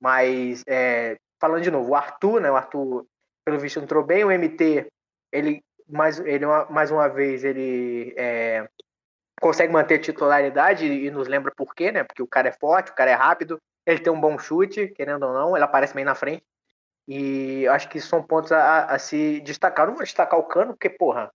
Mas, 0.00 0.62
é, 0.68 1.16
falando 1.40 1.62
de 1.62 1.70
novo, 1.70 1.90
o 1.90 1.94
Arthur, 1.94 2.40
né? 2.40 2.50
O 2.50 2.56
Arthur, 2.56 3.06
pelo 3.44 3.58
visto, 3.58 3.80
entrou 3.80 4.04
bem. 4.04 4.24
O 4.24 4.30
MT, 4.30 4.86
ele, 5.32 5.62
mais, 5.88 6.18
ele 6.20 6.46
mais 6.70 6.90
uma 6.90 7.08
vez, 7.08 7.44
ele 7.44 8.14
é, 8.16 8.68
consegue 9.40 9.72
manter 9.72 9.98
titularidade 9.98 10.86
e 10.86 11.10
nos 11.10 11.28
lembra 11.28 11.52
por 11.54 11.74
quê, 11.74 11.90
né? 11.92 12.04
Porque 12.04 12.22
o 12.22 12.26
cara 12.26 12.48
é 12.48 12.52
forte, 12.52 12.90
o 12.90 12.94
cara 12.94 13.10
é 13.10 13.14
rápido, 13.14 13.60
ele 13.86 14.00
tem 14.00 14.12
um 14.12 14.20
bom 14.20 14.38
chute, 14.38 14.88
querendo 14.88 15.24
ou 15.24 15.32
não, 15.32 15.56
ele 15.56 15.64
aparece 15.64 15.94
bem 15.94 16.04
na 16.04 16.14
frente. 16.14 16.44
E 17.06 17.66
acho 17.68 17.88
que 17.88 18.00
são 18.00 18.22
pontos 18.22 18.52
a, 18.52 18.84
a 18.84 18.98
se 18.98 19.40
destacar. 19.40 19.84
Eu 19.86 19.88
não 19.88 19.96
vou 19.96 20.04
destacar 20.04 20.38
o 20.38 20.44
Cano, 20.44 20.72
porque, 20.74 20.90
porra, 20.90 21.32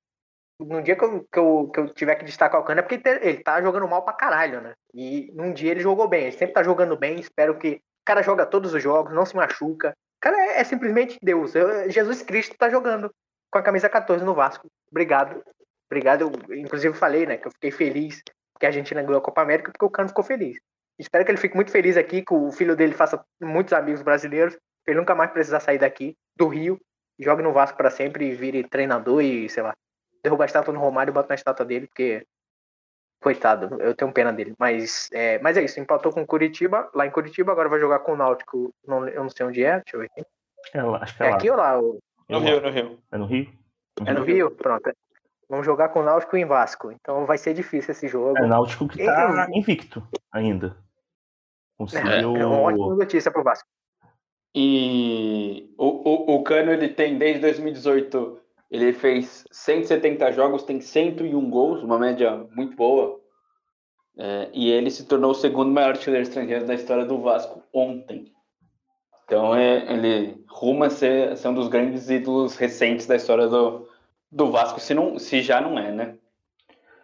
num 0.60 0.82
dia 0.82 0.96
que 0.96 1.04
eu, 1.04 1.28
que, 1.32 1.40
eu, 1.40 1.70
que 1.74 1.80
eu 1.80 1.94
tiver 1.94 2.16
que 2.16 2.26
destacar 2.26 2.62
o 2.62 2.64
Cano 2.64 2.80
é 2.80 2.84
porque 2.84 3.02
ele, 3.10 3.28
ele 3.28 3.44
tá 3.44 3.62
jogando 3.62 3.88
mal 3.88 4.04
pra 4.04 4.14
caralho, 4.14 4.62
né? 4.62 4.76
E 4.94 5.32
num 5.34 5.52
dia 5.52 5.72
ele 5.72 5.80
jogou 5.80 6.08
bem, 6.08 6.24
ele 6.26 6.38
sempre 6.38 6.54
tá 6.54 6.62
jogando 6.64 6.96
bem. 6.98 7.20
Espero 7.20 7.58
que. 7.58 7.82
O 8.02 8.06
cara 8.06 8.22
joga 8.22 8.46
todos 8.46 8.74
os 8.74 8.84
jogos, 8.84 9.14
não 9.14 9.26
se 9.26 9.34
machuca. 9.34 9.92
O 9.92 10.20
cara 10.20 10.38
é, 10.38 10.60
é 10.60 10.64
simplesmente 10.66 11.18
Deus. 11.24 11.56
Eu- 11.56 11.90
Jesus 11.90 12.22
Cristo 12.22 12.56
tá 12.58 12.70
jogando 12.70 13.10
com 13.54 13.60
a 13.60 13.64
camisa 13.64 13.88
14 13.88 14.26
no 14.26 14.34
Vasco. 14.34 14.68
Obrigado. 14.90 15.44
Obrigado. 15.86 16.22
Eu, 16.22 16.58
inclusive, 16.58 16.98
falei, 16.98 17.26
né, 17.28 17.38
que 17.38 17.48
eu 17.48 17.52
fiquei 17.52 17.70
feliz 17.70 18.24
que 18.60 18.66
a 18.66 18.70
Argentina 18.70 19.02
ganhou 19.04 19.20
a 19.20 19.24
Copa 19.24 19.42
América 19.44 19.72
porque 19.72 19.86
o 19.86 19.90
Cano 19.92 20.10
ficou 20.10 20.24
feliz. 20.24 20.58
Espero 20.98 21.24
que 21.24 21.32
ele 21.32 21.38
fique 21.38 21.56
muito 21.56 21.72
feliz 21.72 21.96
aqui, 21.98 22.24
que 22.24 22.34
o 22.34 22.52
filho 22.52 22.76
dele 22.76 22.94
faça 22.94 23.24
muitos 23.42 23.74
amigos 23.74 24.02
brasileiros, 24.02 24.58
ele 24.88 24.98
nunca 25.00 25.14
mais 25.16 25.32
precisar 25.32 25.60
sair 25.60 25.78
daqui, 25.78 26.16
do 26.36 26.48
Rio, 26.48 26.80
jogue 27.20 27.44
no 27.44 27.54
Vasco 27.54 27.78
para 27.78 27.90
sempre 27.92 28.26
e 28.28 28.36
vire 28.36 28.64
treinador 28.68 29.22
e, 29.22 29.48
sei 29.50 29.62
lá, 29.64 29.74
derruba 30.24 30.44
a 30.44 30.48
estátua 30.48 30.74
no 30.74 30.80
Romário 30.80 31.12
e 31.12 31.14
bota 31.14 31.30
na 31.30 31.36
estátua 31.36 31.66
dele, 31.66 31.88
porque. 31.88 32.26
Coitado, 33.22 33.82
eu 33.82 33.96
tenho 33.96 34.12
pena 34.12 34.34
dele. 34.34 34.54
Mas 34.60 35.10
é, 35.14 35.40
mas 35.40 35.56
é 35.56 35.64
isso, 35.64 35.80
empatou 35.80 36.12
com 36.12 36.22
o 36.24 36.28
Curitiba, 36.28 36.90
lá 36.94 37.06
em 37.08 37.12
Curitiba, 37.12 37.52
agora 37.54 37.70
vai 37.70 37.80
jogar 37.80 38.00
com 38.00 38.12
o 38.14 38.18
Náutico, 38.18 38.74
não, 38.86 39.08
eu 39.08 39.24
não 39.24 39.30
sei 39.30 39.46
onde 39.46 39.64
é, 39.64 39.76
deixa 39.80 39.96
eu 39.96 40.00
ver 40.02 40.08
aqui. 40.08 40.26
É 40.74 40.84
lá, 40.84 41.00
acho 41.04 41.16
que 41.16 41.24
é, 41.24 41.28
É 41.28 41.30
lá. 41.30 41.36
aqui 41.38 41.50
ou 41.50 41.58
lá? 41.58 41.80
o- 41.80 42.00
No. 42.30 42.40
Rio, 42.40 42.62
no 42.62 42.70
Rio. 42.70 43.00
É 43.12 43.18
no 43.18 43.26
Rio? 43.26 43.54
É 44.06 44.14
no 44.14 44.24
Rio? 44.24 44.52
Pronto. 44.52 44.92
Vamos 45.50 45.66
jogar 45.66 45.90
com 45.90 46.00
o 46.00 46.04
Náutico 46.04 46.36
em 46.36 46.46
Vasco. 46.46 46.92
Então 46.92 47.26
vai 47.26 47.38
ser 47.38 47.54
difícil 47.54 47.92
esse 47.92 48.08
jogo. 48.08 48.38
É 48.38 48.44
o 48.44 48.48
Náutico 48.48 48.88
que 48.88 49.04
tá 49.04 49.48
invicto 49.54 50.06
ainda. 50.32 50.76
Conseguiu. 51.78 52.36
É 52.36 52.46
uma 52.46 52.60
ótima 52.60 52.96
notícia 52.96 53.32
pro 53.32 53.44
Vasco. 53.44 53.68
E 54.56 55.74
o, 55.78 55.88
o, 55.88 56.36
o 56.36 56.44
Cano, 56.44 56.72
ele 56.72 56.90
tem, 56.90 57.18
desde 57.18 57.42
2018, 57.42 58.40
ele 58.70 58.94
fez 58.94 59.46
170 59.52 60.32
jogos, 60.32 60.64
tem 60.64 60.82
101 60.82 61.50
gols, 61.50 61.84
uma 61.84 62.00
média 62.00 62.48
muito 62.56 62.76
boa. 62.76 63.20
É, 64.18 64.50
e 64.54 64.72
ele 64.72 64.90
se 64.90 65.06
tornou 65.06 65.32
o 65.32 65.36
segundo 65.36 65.72
maior 65.72 65.90
artilheiro 65.90 66.24
estrangeiro 66.24 66.66
da 66.66 66.74
história 66.74 67.06
do 67.06 67.20
Vasco 67.20 67.64
ontem. 67.72 68.33
Então 69.26 69.56
é, 69.56 69.92
ele 69.92 70.44
ruma 70.48 70.88
a 70.88 70.90
ser, 70.90 71.36
ser 71.38 71.48
um 71.48 71.54
dos 71.54 71.68
grandes 71.68 72.10
ídolos 72.10 72.56
recentes 72.56 73.06
da 73.06 73.16
história 73.16 73.48
do, 73.48 73.90
do 74.32 74.52
Vasco, 74.52 74.80
se, 74.80 74.94
não, 74.94 75.18
se 75.18 75.42
já 75.42 75.62
não 75.62 75.78
é, 75.78 75.92
né? 75.92 76.18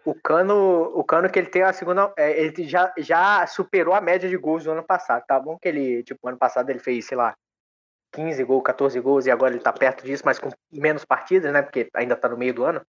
O 0.04 0.14
Cano, 0.14 0.92
o 0.94 1.04
Cano 1.04 1.30
que 1.30 1.38
ele 1.38 1.48
tem 1.48 1.62
a 1.62 1.72
segunda. 1.72 2.12
é, 2.16 2.40
ele 2.40 2.66
já, 2.66 2.92
já 2.98 3.46
superou 3.46 3.94
a 3.94 4.00
média 4.00 4.28
de 4.28 4.36
gols 4.36 4.64
do 4.64 4.70
ano 4.70 4.82
passado. 4.82 5.24
Tá 5.26 5.38
bom 5.38 5.58
que 5.58 5.68
ele, 5.68 6.02
tipo, 6.02 6.26
ano 6.26 6.38
passado 6.38 6.70
ele 6.70 6.78
fez, 6.78 7.04
sei 7.04 7.16
lá, 7.16 7.34
15 8.12 8.42
gols, 8.44 8.62
14 8.64 8.98
gols, 9.00 9.26
e 9.26 9.30
agora 9.30 9.54
ele 9.54 9.62
tá 9.62 9.72
perto 9.72 10.04
disso, 10.04 10.22
mas 10.24 10.38
com 10.38 10.50
menos 10.72 11.04
partidas, 11.04 11.52
né? 11.52 11.62
Porque 11.62 11.88
ainda 11.94 12.16
tá 12.16 12.28
no 12.28 12.36
meio 12.36 12.54
do 12.54 12.64
ano. 12.64 12.80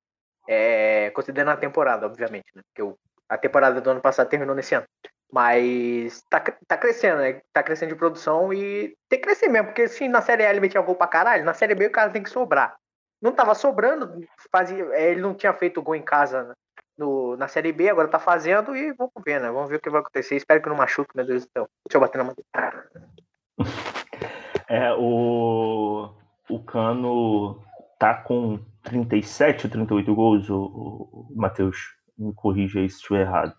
É, 0.47 1.11
considerando 1.11 1.51
a 1.51 1.57
temporada, 1.57 2.05
obviamente, 2.05 2.47
né? 2.55 2.61
Porque 2.69 2.81
o, 2.81 2.97
a 3.29 3.37
temporada 3.37 3.79
do 3.79 3.89
ano 3.89 4.01
passado 4.01 4.29
terminou 4.29 4.55
nesse 4.55 4.73
ano. 4.73 4.85
Mas 5.31 6.23
tá, 6.29 6.39
tá 6.67 6.77
crescendo, 6.77 7.21
né? 7.21 7.41
Tá 7.53 7.63
crescendo 7.63 7.89
de 7.89 7.95
produção 7.95 8.53
e 8.53 8.95
tem 9.07 9.19
que 9.19 9.25
crescer 9.25 9.47
mesmo, 9.47 9.67
porque 9.67 9.87
se 9.87 10.07
na 10.07 10.21
Série 10.21 10.45
A 10.45 10.49
ele 10.49 10.59
metia 10.59 10.81
gol 10.81 10.95
pra 10.95 11.07
caralho, 11.07 11.45
na 11.45 11.53
Série 11.53 11.73
B 11.73 11.87
o 11.87 11.91
cara 11.91 12.09
tem 12.09 12.21
que 12.21 12.29
sobrar. 12.29 12.75
Não 13.21 13.31
tava 13.31 13.55
sobrando, 13.55 14.25
fazia, 14.51 14.83
é, 14.91 15.11
ele 15.11 15.21
não 15.21 15.33
tinha 15.33 15.53
feito 15.53 15.81
gol 15.81 15.95
em 15.95 16.01
casa 16.01 16.43
né? 16.43 16.53
no, 16.97 17.37
na 17.37 17.47
Série 17.47 17.71
B, 17.71 17.89
agora 17.89 18.07
tá 18.07 18.19
fazendo 18.19 18.75
e 18.75 18.91
vamos 18.93 19.13
ver, 19.25 19.39
né? 19.39 19.49
Vamos 19.49 19.69
ver 19.69 19.77
o 19.77 19.79
que 19.79 19.89
vai 19.89 20.01
acontecer. 20.01 20.35
Espero 20.35 20.61
que 20.61 20.69
não 20.69 20.75
machuque, 20.75 21.15
meu 21.15 21.25
Deus 21.25 21.45
do 21.45 21.51
céu. 21.51 21.69
Deixa 21.87 21.97
eu 21.97 22.01
bater 22.01 22.17
na 22.17 22.23
madeira. 22.25 22.89
É, 24.73 24.93
o, 24.93 26.09
o 26.49 26.63
Cano 26.63 27.61
tá 27.99 28.13
com 28.13 28.57
37 28.83 29.65
ou 29.65 29.71
38 29.71 30.15
gols, 30.15 30.49
o, 30.49 30.55
o 30.55 31.27
Matheus 31.35 31.93
me 32.17 32.33
corrija 32.33 32.79
aí 32.79 32.89
se 32.89 32.95
estiver 32.95 33.23
errado. 33.23 33.53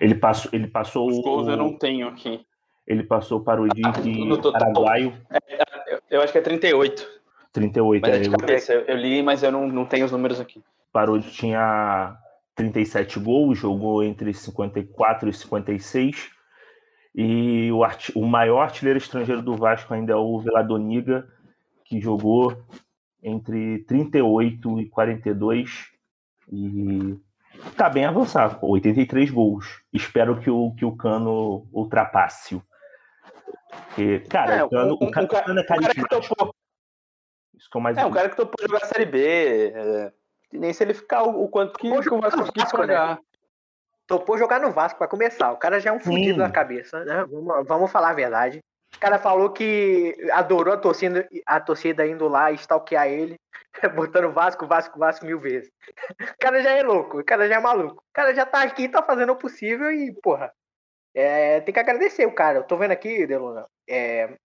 Ele 0.00 0.14
passou, 0.14 0.50
ele 0.54 0.66
passou 0.66 1.08
Os 1.08 1.18
gols 1.20 1.46
o, 1.46 1.50
eu 1.50 1.56
não 1.56 1.76
tenho 1.76 2.08
aqui. 2.08 2.40
ele 2.86 3.02
passou 3.02 3.40
para 3.40 3.60
o 3.60 3.66
Edinque 3.66 4.24
no 4.24 4.36
total. 4.38 4.60
paraguaio, 4.60 5.12
Eu, 5.88 6.00
eu 6.10 6.22
acho 6.22 6.32
que 6.32 6.38
é 6.38 6.42
38. 6.42 7.06
38. 7.52 8.02
Mas 8.02 8.14
é 8.16 8.18
de 8.20 8.30
cabeça. 8.30 8.72
Eu, 8.72 8.80
eu 8.82 8.96
li, 8.96 9.22
mas 9.22 9.42
eu 9.42 9.50
não, 9.50 9.66
não 9.66 9.84
tenho 9.84 10.04
os 10.04 10.12
números 10.12 10.38
aqui. 10.40 10.62
Parodi 10.92 11.30
tinha 11.30 12.16
37 12.54 13.18
gols, 13.20 13.58
jogou 13.58 14.02
entre 14.02 14.32
54 14.32 15.28
e 15.28 15.32
56. 15.32 16.30
E 17.14 17.72
o, 17.72 17.82
arti- 17.82 18.12
o 18.14 18.24
maior 18.26 18.60
artilheiro 18.60 18.98
estrangeiro 18.98 19.42
do 19.42 19.56
Vasco 19.56 19.92
ainda 19.92 20.12
é 20.12 20.16
o 20.16 20.38
Veladoniga, 20.38 21.26
que 21.84 22.00
jogou 22.00 22.56
entre 23.22 23.78
38 23.84 24.80
e 24.80 24.86
42. 24.88 25.86
E 26.52 27.16
tá 27.76 27.88
bem 27.88 28.04
avançado, 28.04 28.58
pô, 28.60 28.68
83 28.68 29.30
gols. 29.30 29.82
Espero 29.92 30.40
que 30.40 30.50
o, 30.50 30.72
que 30.76 30.84
o 30.84 30.96
Cano 30.96 31.66
ultrapasse-o. 31.72 32.62
Porque, 33.88 34.20
cara, 34.20 34.56
É, 34.56 34.64
o 34.64 34.68
Cano, 34.70 34.92
um- 35.00 35.06
o 35.06 35.10
Cano 35.10 35.26
um 35.26 35.28
ca- 35.28 35.44
é 35.46 35.52
um 35.52 35.80
cara 35.80 35.94
que 35.94 36.08
topou. 36.08 36.54
Isso 37.56 37.68
que 37.70 37.76
é 37.76 37.80
o 37.80 37.82
mais 37.82 37.96
É, 37.98 38.06
um 38.06 38.10
cara 38.10 38.28
que 38.28 38.36
topou 38.36 38.54
jogar 38.66 38.84
a 38.84 38.86
Série 38.86 39.04
B. 39.06 39.72
é, 39.74 40.12
nem 40.52 40.72
se 40.72 40.82
ele 40.82 40.94
ficar 40.94 41.24
o, 41.24 41.44
o 41.44 41.48
quanto 41.48 41.78
que, 41.78 41.88
Topou 41.88 42.02
que 42.02 42.08
o 42.14 42.20
Vasco 42.20 42.30
jogar 42.38 42.46
no 42.46 42.52
quis 42.52 42.62
Vasco, 42.62 42.84
né? 42.84 43.18
Topou 44.06 44.38
jogar 44.38 44.60
no 44.60 44.72
Vasco 44.72 44.98
pra 44.98 45.06
começar. 45.08 45.52
O 45.52 45.58
cara 45.58 45.78
já 45.80 45.90
é 45.90 45.92
um 45.92 46.00
fudido 46.00 46.38
na 46.38 46.50
cabeça, 46.50 47.04
né? 47.04 47.24
Vamos, 47.30 47.66
vamos 47.66 47.90
falar 47.92 48.10
a 48.10 48.14
verdade. 48.14 48.60
O 48.94 49.00
cara 49.00 49.18
falou 49.18 49.52
que 49.52 50.16
adorou 50.32 50.74
a 50.74 50.78
torcida, 50.78 51.28
a 51.46 51.60
torcida 51.60 52.06
indo 52.06 52.26
lá 52.26 52.50
stalkear 52.52 53.08
ele, 53.08 53.38
botando 53.94 54.32
Vasco, 54.32 54.66
Vasco, 54.66 54.98
Vasco 54.98 55.26
mil 55.26 55.38
vezes. 55.38 55.70
O 56.20 56.38
cara 56.40 56.62
já 56.62 56.70
é 56.70 56.82
louco, 56.82 57.20
o 57.20 57.24
cara 57.24 57.48
já 57.48 57.56
é 57.56 57.60
maluco. 57.60 58.02
O 58.02 58.12
cara 58.12 58.34
já 58.34 58.44
tá 58.44 58.62
aqui, 58.62 58.88
tá 58.88 59.02
fazendo 59.02 59.32
o 59.32 59.36
possível 59.36 59.90
e, 59.92 60.12
porra, 60.20 60.52
é, 61.14 61.60
tem 61.60 61.72
que 61.72 61.80
agradecer 61.80 62.26
o 62.26 62.34
cara. 62.34 62.58
Eu 62.58 62.64
tô 62.64 62.76
vendo 62.76 62.92
aqui, 62.92 63.26
Deluna, 63.26 63.66
é, 63.88 64.36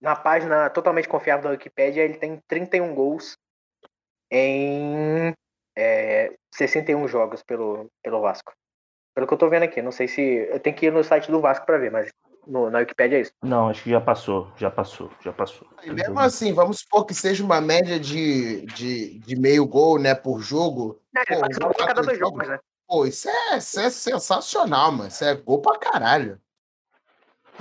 na 0.00 0.14
página 0.14 0.68
totalmente 0.70 1.08
confiável 1.08 1.44
da 1.44 1.50
Wikipédia, 1.50 2.02
ele 2.02 2.18
tem 2.18 2.40
31 2.48 2.94
gols 2.94 3.38
em 4.30 5.32
é, 5.76 6.34
61 6.54 7.08
jogos 7.08 7.42
pelo, 7.42 7.90
pelo 8.02 8.20
Vasco. 8.20 8.52
Pelo 9.14 9.26
que 9.26 9.34
eu 9.34 9.38
tô 9.38 9.48
vendo 9.48 9.62
aqui, 9.62 9.80
não 9.80 9.92
sei 9.92 10.08
se. 10.08 10.20
Eu 10.20 10.58
tenho 10.58 10.74
que 10.74 10.86
ir 10.86 10.92
no 10.92 11.04
site 11.04 11.30
do 11.30 11.40
Vasco 11.40 11.64
pra 11.64 11.78
ver, 11.78 11.90
mas 11.90 12.10
no, 12.46 12.70
na 12.70 12.78
Wikipédia 12.78 13.18
é 13.18 13.20
isso. 13.22 13.32
Não, 13.42 13.68
acho 13.68 13.82
que 13.82 13.90
já 13.90 14.00
passou, 14.00 14.48
já 14.56 14.70
passou, 14.70 15.10
já 15.22 15.32
passou. 15.32 15.66
E 15.82 15.90
mesmo 15.90 16.18
assim, 16.18 16.52
vamos 16.52 16.80
supor 16.80 17.04
que 17.04 17.14
seja 17.14 17.44
uma 17.44 17.60
média 17.60 17.98
de, 17.98 18.66
de, 18.66 19.18
de 19.18 19.36
meio 19.36 19.66
gol, 19.66 19.98
né, 19.98 20.14
por 20.14 20.40
jogo. 20.40 21.00
É, 21.16 21.24
Pô, 21.24 21.46
um 21.46 21.58
gol 21.60 21.74
cada 21.74 22.02
dois 22.02 22.18
jogos, 22.18 22.48
né? 22.48 22.58
Pô, 22.86 23.06
isso 23.06 23.28
é, 23.28 23.58
isso 23.58 23.80
é 23.80 23.90
sensacional, 23.90 24.92
mano. 24.92 25.08
Isso 25.08 25.24
é 25.24 25.34
gol 25.34 25.60
pra 25.60 25.78
caralho. 25.78 26.38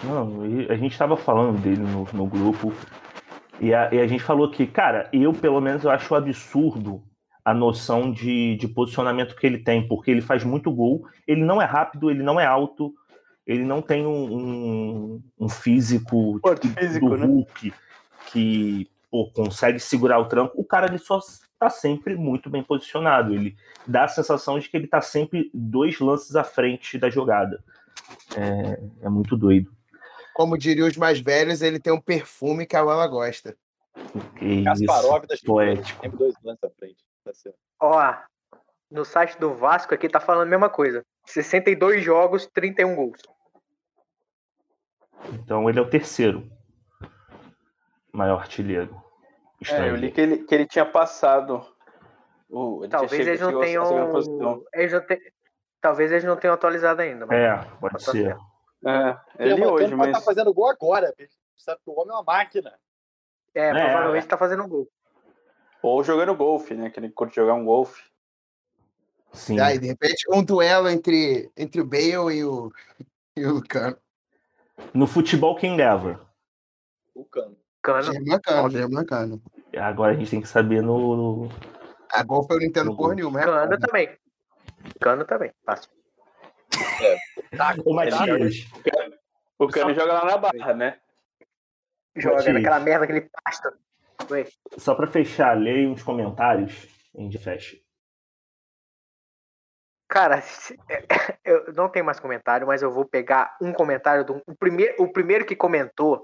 Não, 0.03 0.41
a 0.69 0.75
gente 0.75 0.97
tava 0.97 1.15
falando 1.15 1.59
dele 1.61 1.81
no, 1.81 2.07
no 2.11 2.25
grupo 2.25 2.73
e 3.59 3.73
a, 3.73 3.93
e 3.93 3.99
a 3.99 4.07
gente 4.07 4.23
falou 4.23 4.49
que, 4.49 4.65
cara, 4.65 5.09
eu 5.13 5.31
pelo 5.33 5.61
menos 5.61 5.83
eu 5.83 5.91
acho 5.91 6.15
absurdo 6.15 7.03
a 7.45 7.53
noção 7.53 8.11
de, 8.11 8.55
de 8.55 8.67
posicionamento 8.67 9.35
que 9.35 9.45
ele 9.45 9.57
tem, 9.57 9.87
porque 9.87 10.09
ele 10.09 10.21
faz 10.21 10.43
muito 10.43 10.71
gol, 10.71 11.05
ele 11.27 11.43
não 11.43 11.61
é 11.61 11.65
rápido, 11.65 12.09
ele 12.09 12.23
não 12.23 12.39
é 12.39 12.45
alto, 12.45 12.93
ele 13.45 13.63
não 13.63 13.81
tem 13.81 14.05
um, 14.05 14.37
um, 14.37 15.23
um 15.39 15.49
físico, 15.49 16.39
Porte 16.39 16.67
tipo, 16.67 16.79
físico, 16.79 17.09
do 17.09 17.17
né? 17.17 17.25
Hulk 17.25 17.73
que 18.31 18.89
pô, 19.11 19.29
consegue 19.31 19.79
segurar 19.79 20.19
o 20.19 20.25
tranco, 20.25 20.59
o 20.59 20.63
cara 20.63 20.87
ele 20.87 20.97
só 20.97 21.19
tá 21.59 21.69
sempre 21.69 22.15
muito 22.15 22.49
bem 22.49 22.63
posicionado, 22.63 23.33
ele 23.33 23.55
dá 23.85 24.05
a 24.05 24.07
sensação 24.07 24.57
de 24.57 24.69
que 24.69 24.75
ele 24.75 24.87
tá 24.87 25.01
sempre 25.01 25.51
dois 25.53 25.99
lances 25.99 26.35
à 26.35 26.43
frente 26.43 26.97
da 26.97 27.09
jogada. 27.09 27.63
É, 28.35 29.05
é 29.05 29.09
muito 29.09 29.37
doido. 29.37 29.71
Como 30.33 30.57
diriam 30.57 30.87
os 30.87 30.97
mais 30.97 31.19
velhos, 31.19 31.61
ele 31.61 31.79
tem 31.79 31.93
um 31.93 32.01
perfume 32.01 32.65
que 32.65 32.75
a 32.75 32.81
Lala 32.81 33.07
gosta. 33.07 33.55
Que 34.37 34.45
isso, 34.45 34.63
Kasparov 34.63 35.27
das 35.27 35.41
poético. 35.41 36.01
Sempre 36.01 36.17
dois 36.17 36.35
lances 36.43 36.63
à 36.63 36.69
frente. 36.71 36.97
Tá 37.23 37.33
certo. 37.33 37.57
Ó, 37.79 38.15
no 38.89 39.05
site 39.05 39.37
do 39.39 39.53
Vasco 39.53 39.93
aqui 39.93 40.09
tá 40.09 40.19
falando 40.19 40.47
a 40.47 40.49
mesma 40.49 40.69
coisa. 40.69 41.05
62 41.25 42.03
jogos, 42.03 42.45
31 42.47 42.95
gols. 42.95 43.21
Então 45.33 45.69
ele 45.69 45.79
é 45.79 45.81
o 45.81 45.89
terceiro 45.89 46.49
maior 48.11 48.39
artilheiro. 48.39 49.01
É, 49.71 49.89
eu 49.89 49.95
li 49.95 50.11
que 50.11 50.19
ele, 50.19 50.37
que 50.43 50.53
ele 50.53 50.65
tinha 50.67 50.85
passado. 50.85 51.65
o- 52.49 52.79
ele 52.83 52.89
tinha 52.89 52.99
Talvez 52.99 53.27
eles 53.27 53.39
não 53.41 53.59
tenham. 53.59 54.11
posição. 54.11 54.63
Eles 54.73 54.91
não 54.93 55.01
te- 55.05 55.33
Talvez 55.81 56.11
eles 56.11 56.23
não 56.23 56.35
tenham 56.37 56.53
atualizado 56.53 57.01
ainda. 57.01 57.25
Mas... 57.25 57.37
É, 57.37 57.57
pode 57.79 57.93
Tá 57.93 57.99
ser. 58.11 58.23
certo. 58.23 58.41
É, 58.85 59.17
Ele 59.39 59.53
ele 59.53 59.65
hoje, 59.65 59.83
pode 59.85 59.95
mas. 59.95 60.07
estar 60.09 60.21
fazendo 60.21 60.53
gol 60.53 60.69
agora. 60.69 61.13
bicho. 61.17 61.33
Sabe 61.57 61.79
que 61.83 61.89
o 61.89 61.93
homem 61.99 62.09
é 62.11 62.13
uma 62.17 62.23
máquina. 62.23 62.73
É, 63.55 63.69
É, 63.69 63.71
provavelmente 63.73 64.27
tá 64.27 64.37
fazendo 64.37 64.63
um 64.63 64.67
gol. 64.67 64.87
Ou 65.81 66.03
jogando 66.03 66.35
golfe, 66.35 66.73
né? 66.73 66.89
Que 66.89 66.99
ele 66.99 67.09
curte 67.09 67.35
jogar 67.35 67.53
um 67.53 67.65
golfe. 67.65 68.03
Sim. 69.33 69.59
Aí, 69.59 69.79
de 69.79 69.87
repente, 69.87 70.25
um 70.31 70.43
duelo 70.43 70.87
entre, 70.89 71.51
entre 71.57 71.81
o 71.81 71.85
Bale 71.85 72.33
e 72.35 72.45
o, 72.45 72.71
e 73.35 73.45
o 73.45 73.61
Cano. 73.67 73.97
No 74.93 75.07
futebol, 75.07 75.55
quem 75.55 75.75
leva? 75.75 76.19
O 77.15 77.25
cano. 77.25 77.55
Cano. 77.81 78.11
Cano, 78.41 78.69
German 78.71 79.05
Cano. 79.05 79.41
Agora 79.77 80.13
a 80.13 80.15
gente 80.15 80.29
tem 80.31 80.41
que 80.41 80.47
saber 80.47 80.81
no. 80.81 81.15
no- 81.45 81.49
A 82.11 82.23
gol 82.23 82.43
foi 82.45 82.57
o 82.57 82.59
Nintendo 82.59 82.91
No 82.91 82.97
porra 82.97 83.15
nenhuma. 83.15 83.39
é 83.41 83.43
Cano 83.45 83.61
foda. 83.71 83.79
também. 83.79 84.17
Cano 84.99 85.25
também. 85.25 85.51
Fácil. 85.65 85.89
Tá, 87.55 87.75
Ô, 87.85 87.93
Matias, 87.93 88.65
O 89.59 89.67
Cano 89.67 89.93
joga 89.93 90.13
lá 90.13 90.25
na 90.25 90.37
barra, 90.37 90.73
né? 90.73 90.97
Joga 92.15 92.37
Matias. 92.37 92.53
naquela 92.55 92.79
merda, 92.79 93.03
aquele 93.05 93.29
pasta. 93.43 93.73
Oi. 94.29 94.47
só 94.77 94.95
pra 94.95 95.07
fechar, 95.07 95.57
leia 95.57 95.87
uns 95.89 96.01
comentários 96.03 96.87
a 97.17 97.21
gente 97.21 97.37
fecha. 97.37 97.77
Cara, 100.13 100.41
se- 100.43 100.77
eu 101.43 101.73
não 101.73 101.89
tenho 101.89 102.05
mais 102.05 102.19
comentário, 102.19 102.67
mas 102.67 102.83
eu 102.83 102.91
vou 102.91 103.03
pegar 103.03 103.57
um 103.59 103.73
comentário 103.73 104.23
do 104.23 104.39
o 104.45 104.55
primeiro, 104.55 105.01
o 105.01 105.11
primeiro 105.11 105.43
que 105.43 105.55
comentou 105.55 106.23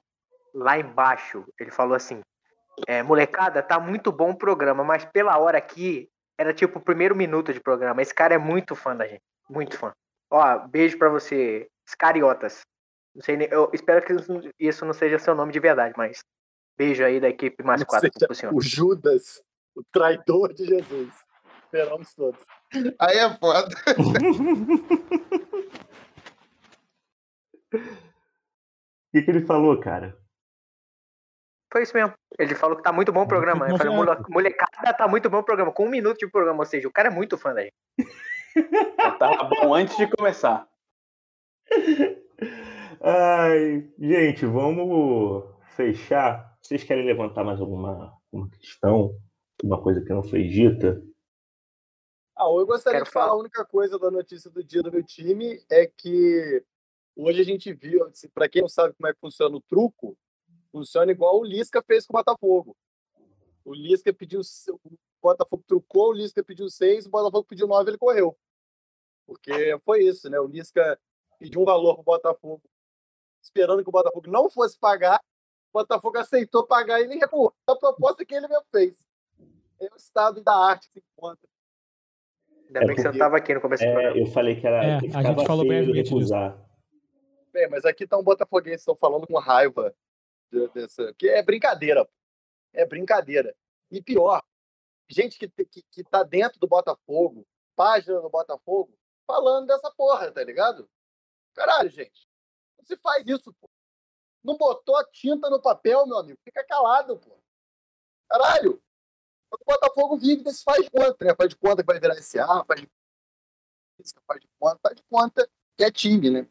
lá 0.54 0.78
embaixo. 0.78 1.44
Ele 1.60 1.72
falou 1.72 1.96
assim: 1.96 2.22
é, 2.88 3.02
molecada, 3.02 3.64
tá 3.64 3.80
muito 3.80 4.12
bom 4.12 4.30
o 4.30 4.38
programa, 4.38 4.84
mas 4.84 5.06
pela 5.06 5.40
hora 5.40 5.58
aqui 5.58 6.08
era 6.38 6.54
tipo 6.54 6.78
o 6.78 6.82
primeiro 6.84 7.16
minuto 7.16 7.52
de 7.52 7.60
programa. 7.60 8.00
Esse 8.00 8.14
cara 8.14 8.36
é 8.36 8.38
muito 8.38 8.76
fã 8.76 8.96
da 8.96 9.08
gente, 9.08 9.24
muito 9.50 9.76
fã. 9.76 9.92
Ó, 10.30 10.60
beijo 10.68 10.96
pra 11.00 11.10
você, 11.10 11.68
Scariotas. 11.90 12.62
Não 13.16 13.24
sei, 13.24 13.40
eu 13.50 13.72
espero 13.74 14.06
que 14.06 14.14
isso- 14.60 14.86
não 14.86 14.94
seja 14.94 15.18
seu 15.18 15.34
nome 15.34 15.52
de 15.52 15.60
verdade, 15.60 15.96
mas 15.98 16.20
beijo 16.78 17.04
aí 17.04 17.20
da 17.20 17.28
equipe 17.28 17.64
mais 17.64 17.82
quatro. 17.88 18.08
O 18.56 18.62
Judas, 18.62 19.42
o 19.76 19.82
traidor 19.92 20.54
de 20.54 20.66
Jesus. 20.66 21.28
Esperamos 21.72 22.14
todos. 22.16 22.40
Aí 23.00 23.18
é 23.18 23.30
foda. 23.38 23.70
O 27.72 29.12
que, 29.14 29.22
que 29.22 29.32
ele 29.32 29.46
falou, 29.46 29.80
cara? 29.80 30.18
Foi 31.72 31.84
isso 31.84 31.96
mesmo. 31.96 32.14
Ele 32.40 32.56
falou 32.56 32.76
que 32.78 32.82
tá 32.84 32.92
muito 32.92 33.12
bom 33.12 33.24
o 33.24 33.28
programa. 33.28 33.70
Eu 33.70 33.78
falei, 33.78 33.94
"Mole- 33.96 34.24
molecada, 34.30 34.94
tá 34.94 35.08
muito 35.08 35.30
bom 35.30 35.38
o 35.40 35.44
programa. 35.44 35.72
Com 35.72 35.86
um 35.86 35.90
minuto 35.90 36.18
de 36.18 36.28
programa, 36.28 36.60
ou 36.60 36.66
seja, 36.66 36.88
o 36.88 36.92
cara 36.92 37.10
é 37.10 37.12
muito 37.12 37.38
fã 37.38 37.54
da 37.54 37.62
gente. 37.62 37.74
Tava 39.20 39.44
bom 39.44 39.74
antes 39.76 39.96
de 39.96 40.08
começar. 40.08 40.68
Ai, 43.02 43.88
gente, 44.00 44.46
vamos 44.46 45.44
fechar. 45.76 46.58
Vocês 46.62 46.84
querem 46.84 47.06
levantar 47.06 47.44
mais 47.44 47.60
alguma, 47.62 48.14
alguma 48.34 48.50
questão? 48.50 49.16
Alguma 49.62 49.82
coisa 49.84 50.02
que 50.02 50.10
não 50.14 50.24
foi 50.24 50.44
dita? 50.48 51.02
Ah, 52.40 52.46
eu 52.46 52.66
gostaria 52.66 53.00
Quero 53.00 53.06
de 53.06 53.12
falar 53.12 53.26
falar. 53.26 53.38
a 53.38 53.42
única 53.42 53.66
coisa 53.66 54.00
da 54.00 54.10
notícia 54.10 54.50
do 54.50 54.64
dia 54.64 54.82
do 54.82 54.90
meu 54.90 55.04
time 55.04 55.62
é 55.70 55.86
que 55.86 56.66
hoje 57.14 57.42
a 57.42 57.44
gente 57.44 57.74
viu, 57.74 58.10
para 58.34 58.48
quem 58.48 58.62
não 58.62 58.70
sabe 58.70 58.94
como 58.94 59.10
é 59.10 59.14
que 59.14 59.20
funciona 59.20 59.58
o 59.58 59.62
truco, 59.62 60.18
funciona 60.72 61.12
igual 61.12 61.38
o 61.38 61.44
Lisca 61.44 61.84
fez 61.84 62.06
com 62.06 62.14
o 62.14 62.18
Botafogo. 62.18 62.78
O 63.66 63.74
Lisca 63.74 64.14
pediu, 64.14 64.40
o 64.40 64.80
Botafogo 65.22 65.66
trucou, 65.68 66.12
o 66.12 66.14
Lisca 66.14 66.42
pediu 66.42 66.70
seis, 66.70 67.06
o 67.06 67.10
Botafogo 67.10 67.46
pediu 67.46 67.68
nove, 67.68 67.92
ele 67.92 67.98
correu. 67.98 68.38
Porque 69.26 69.78
foi 69.84 70.06
isso, 70.06 70.30
né? 70.30 70.40
O 70.40 70.48
Lisca 70.48 70.98
pediu 71.38 71.60
um 71.60 71.66
valor 71.66 71.96
pro 71.96 72.04
Botafogo, 72.06 72.64
esperando 73.44 73.84
que 73.84 73.90
o 73.90 73.92
Botafogo 73.92 74.32
não 74.32 74.50
fosse 74.50 74.80
pagar, 74.80 75.22
o 75.74 75.80
Botafogo 75.80 76.18
aceitou 76.18 76.66
pagar 76.66 77.02
e 77.02 77.04
ele 77.04 77.18
recuou 77.18 77.54
a 77.68 77.76
proposta 77.76 78.24
que 78.24 78.34
ele 78.34 78.48
mesmo 78.48 78.66
fez. 78.72 79.06
É 79.78 79.94
o 79.94 79.98
estado 79.98 80.42
da 80.42 80.56
arte 80.56 80.90
que 80.90 81.02
se 81.02 81.06
encontra. 81.18 81.50
Ainda 82.70 82.80
bem 82.86 82.96
que 82.96 83.02
você 83.02 83.08
não 83.08 83.14
estava 83.14 83.38
aqui 83.38 83.54
no 83.54 83.62
começo 83.62 83.84
do 83.84 83.90
É, 83.90 83.94
programa. 83.94 84.18
eu 84.18 84.26
falei 84.28 84.60
que 84.60 84.68
era. 84.68 84.78
É, 84.84 85.00
que 85.00 85.08
a 85.16 85.22
gente 85.24 85.46
falou 85.46 85.66
brevemente 85.68 86.04
disso. 86.04 86.14
recusar. 86.16 86.58
Bem, 87.52 87.68
mas 87.70 87.84
aqui 87.84 88.06
tá 88.08 88.18
um 88.18 88.24
botafoguense 88.24 88.78
estão 88.82 88.96
falando 88.96 89.26
com 89.26 89.38
raiva 89.40 89.94
de- 90.52 90.68
dessa, 90.70 91.14
que 91.16 91.28
é 91.28 91.42
brincadeira. 91.42 92.06
pô. 92.06 92.12
É 92.74 92.86
brincadeira. 92.86 93.56
E 93.92 94.02
pior, 94.02 94.44
gente 95.10 95.38
que, 95.40 95.48
que, 95.66 95.82
que 95.92 96.04
tá 96.04 96.22
dentro 96.22 96.60
do 96.60 96.68
Botafogo, 96.68 97.44
página 97.76 98.22
do 98.22 98.30
Botafogo, 98.30 98.94
falando 99.26 99.66
dessa 99.66 99.90
porra, 99.92 100.32
tá 100.32 100.44
ligado? 100.44 100.88
Caralho, 101.56 101.90
gente. 101.90 102.30
Não 102.78 102.86
se 102.86 102.96
faz 102.98 103.24
isso, 103.26 103.52
pô. 103.60 103.68
Não 104.44 104.56
botou 104.58 104.96
a 104.96 105.04
tinta 105.12 105.50
no 105.50 105.60
papel, 105.60 106.06
meu 106.06 106.18
amigo. 106.20 106.38
Fica 106.46 106.64
calado, 106.64 107.18
pô. 107.18 107.36
Caralho. 108.30 108.80
O 109.52 109.66
Botafogo 109.66 110.18
vive 110.18 110.44
desse 110.44 110.64
faz 110.64 110.84
de 110.84 110.92
conta, 110.92 111.26
né? 111.26 111.36
Faz 111.36 111.50
de 111.50 111.56
conta 111.56 111.82
que 111.84 111.88
vai 111.88 112.00
virar 112.00 112.16
SA, 112.16 112.64
faz 112.66 112.82
de 112.82 112.90
faz 114.26 114.40
de 114.42 114.48
conta, 114.60 114.80
faz 114.82 114.96
de 114.96 115.04
conta 115.10 115.50
que 115.76 115.84
é 115.84 115.92
time, 115.92 116.30
né? 116.30 116.48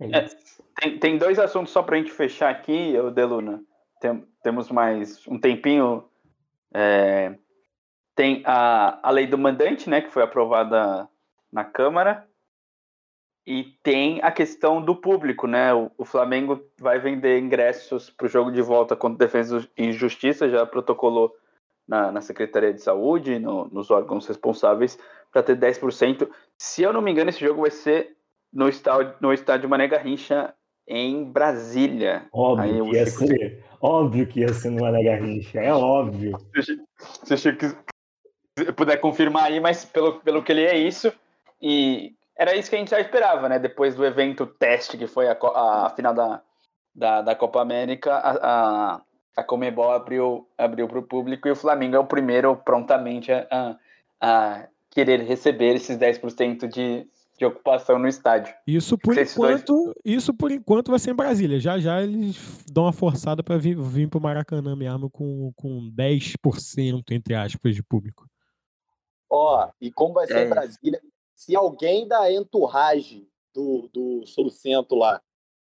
É, 0.00 0.28
Tem, 0.80 0.98
tem 0.98 1.18
dois 1.18 1.38
assuntos 1.38 1.72
só 1.72 1.82
pra 1.82 1.96
gente 1.96 2.10
fechar 2.10 2.50
aqui, 2.50 2.98
ô 2.98 3.10
Deluna. 3.10 3.64
Tem- 4.00 4.26
temos 4.42 4.68
mais 4.70 5.26
um 5.28 5.38
tempinho. 5.38 6.08
É, 6.74 7.38
tem 8.14 8.42
a, 8.44 9.08
a 9.08 9.10
lei 9.10 9.26
do 9.26 9.38
mandante, 9.38 9.88
né, 9.88 10.00
que 10.00 10.10
foi 10.10 10.22
aprovada 10.22 11.08
na 11.52 11.64
Câmara. 11.64 12.28
E 13.46 13.64
tem 13.82 14.20
a 14.22 14.30
questão 14.30 14.80
do 14.80 14.94
público, 14.94 15.46
né? 15.48 15.74
O, 15.74 15.90
o 15.98 16.04
Flamengo 16.04 16.60
vai 16.78 16.98
vender 17.00 17.40
ingressos 17.40 18.08
para 18.10 18.26
o 18.26 18.28
jogo 18.28 18.52
de 18.52 18.62
volta 18.62 18.94
contra 18.94 19.26
Defesa 19.26 19.68
e 19.76 19.90
Justiça, 19.92 20.48
já 20.48 20.64
protocolou 20.64 21.34
na, 21.88 22.12
na 22.12 22.20
Secretaria 22.20 22.72
de 22.72 22.80
Saúde, 22.80 23.38
no- 23.40 23.66
nos 23.72 23.90
órgãos 23.90 24.26
responsáveis, 24.28 24.96
para 25.32 25.42
ter 25.42 25.56
10%. 25.56 26.28
Se 26.56 26.82
eu 26.82 26.92
não 26.92 27.02
me 27.02 27.10
engano, 27.10 27.30
esse 27.30 27.40
jogo 27.40 27.62
vai 27.62 27.70
ser 27.72 28.16
no 28.52 28.68
estádio, 28.68 29.14
no 29.20 29.32
estádio 29.32 29.68
Mané 29.68 29.88
Garrincha, 29.88 30.54
em 30.86 31.24
Brasília. 31.24 32.26
Óbvio 32.32 32.84
que 32.90 32.96
ia 32.96 33.06
Chico- 33.06 33.26
ser. 33.26 33.64
Óbvio 33.80 34.26
que 34.28 34.40
ia 34.40 34.52
ser 34.54 34.70
no 34.70 34.82
Mané 34.82 35.02
Garrincha. 35.02 35.58
É 35.58 35.72
óbvio. 35.72 36.38
se 37.24 37.34
o 37.34 37.36
Chico 37.38 37.66
puder 38.76 38.98
confirmar 39.00 39.44
aí, 39.46 39.58
mas 39.58 39.84
pelo, 39.84 40.20
pelo 40.20 40.42
que 40.44 40.52
ele 40.52 40.64
é 40.64 40.76
isso. 40.78 41.12
E 41.60 42.14
era 42.42 42.56
isso 42.56 42.68
que 42.68 42.74
a 42.76 42.78
gente 42.78 42.90
já 42.90 43.00
esperava, 43.00 43.48
né? 43.48 43.58
Depois 43.58 43.94
do 43.94 44.04
evento 44.04 44.46
teste, 44.46 44.98
que 44.98 45.06
foi 45.06 45.28
a, 45.28 45.36
a 45.40 45.90
final 45.94 46.12
da, 46.12 46.42
da, 46.94 47.22
da 47.22 47.34
Copa 47.36 47.60
América, 47.62 48.14
a, 48.14 48.30
a, 48.96 49.02
a 49.36 49.44
Comebol 49.44 49.92
abriu 49.92 50.48
abriu 50.58 50.88
para 50.88 50.98
o 50.98 51.02
público 51.06 51.46
e 51.46 51.52
o 51.52 51.56
Flamengo 51.56 51.94
é 51.96 51.98
o 52.00 52.06
primeiro 52.06 52.56
prontamente 52.56 53.30
a, 53.32 53.46
a, 53.50 53.76
a 54.20 54.68
querer 54.90 55.20
receber 55.20 55.76
esses 55.76 55.96
10% 55.96 56.66
de, 56.66 57.06
de 57.38 57.44
ocupação 57.46 57.96
no 57.96 58.08
estádio. 58.08 58.52
Isso 58.66 58.98
por 58.98 59.16
Esses 59.16 59.36
dois- 59.36 59.60
enquanto, 59.62 59.94
isso 60.04 60.34
por 60.34 60.50
enquanto 60.50 60.90
vai 60.90 60.98
ser 60.98 61.12
em 61.12 61.16
Brasília. 61.16 61.60
Já 61.60 61.78
já 61.78 62.02
eles 62.02 62.64
dão 62.72 62.84
uma 62.84 62.92
forçada 62.92 63.42
para 63.42 63.56
vir, 63.56 63.76
vir 63.80 64.08
para 64.08 64.18
o 64.18 64.22
Maracanã 64.22 64.74
mesmo 64.74 65.08
com, 65.08 65.52
com 65.54 65.88
10% 65.96 67.04
entre 67.12 67.34
aspas 67.36 67.74
de 67.76 67.82
público. 67.84 68.26
Ó, 69.30 69.68
e 69.80 69.90
como 69.92 70.12
vai 70.14 70.26
ser 70.26 70.38
É 70.38 70.44
em 70.44 70.48
Brasília, 70.50 71.00
se 71.34 71.54
alguém 71.56 72.06
da 72.06 72.30
entourage 72.32 73.28
do, 73.54 73.88
do 73.92 74.26
Solucento 74.26 74.94
lá 74.94 75.20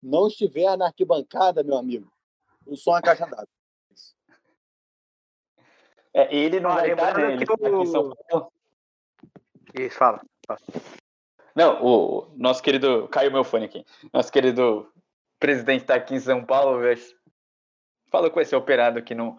não 0.02 0.28
estiver 0.28 0.76
na 0.76 0.86
arquibancada, 0.86 1.62
meu 1.62 1.76
amigo, 1.76 2.12
o 2.66 2.76
som 2.76 2.96
é 2.96 3.02
caixa 3.02 3.26
d'água. 3.26 3.48
É, 6.14 6.34
ele 6.34 6.60
não 6.60 6.70
Ó, 6.70 6.74
vai 6.74 6.90
estar, 6.90 7.04
né? 7.18 7.26
lembrando 7.26 7.32
Ele 7.32 7.46
que 7.46 7.56
tá 7.56 7.68
aqui 7.68 7.76
em 7.76 7.86
São 7.86 8.08
o- 8.08 8.16
Paulo. 8.28 8.52
Isso, 9.78 9.96
fala. 9.98 10.22
Não, 11.54 11.84
o 11.84 12.32
nosso 12.36 12.62
querido. 12.62 13.08
Caiu 13.08 13.30
meu 13.30 13.44
fone 13.44 13.66
aqui. 13.66 13.84
Nosso 14.12 14.32
querido 14.32 14.90
presidente 15.38 15.82
está 15.82 15.94
aqui 15.96 16.14
em 16.14 16.20
São 16.20 16.44
Paulo. 16.44 16.80
Falou 18.10 18.30
que 18.30 18.36
vai 18.36 18.44
ser 18.44 18.56
operado 18.56 18.98
aqui 18.98 19.14
no, 19.14 19.38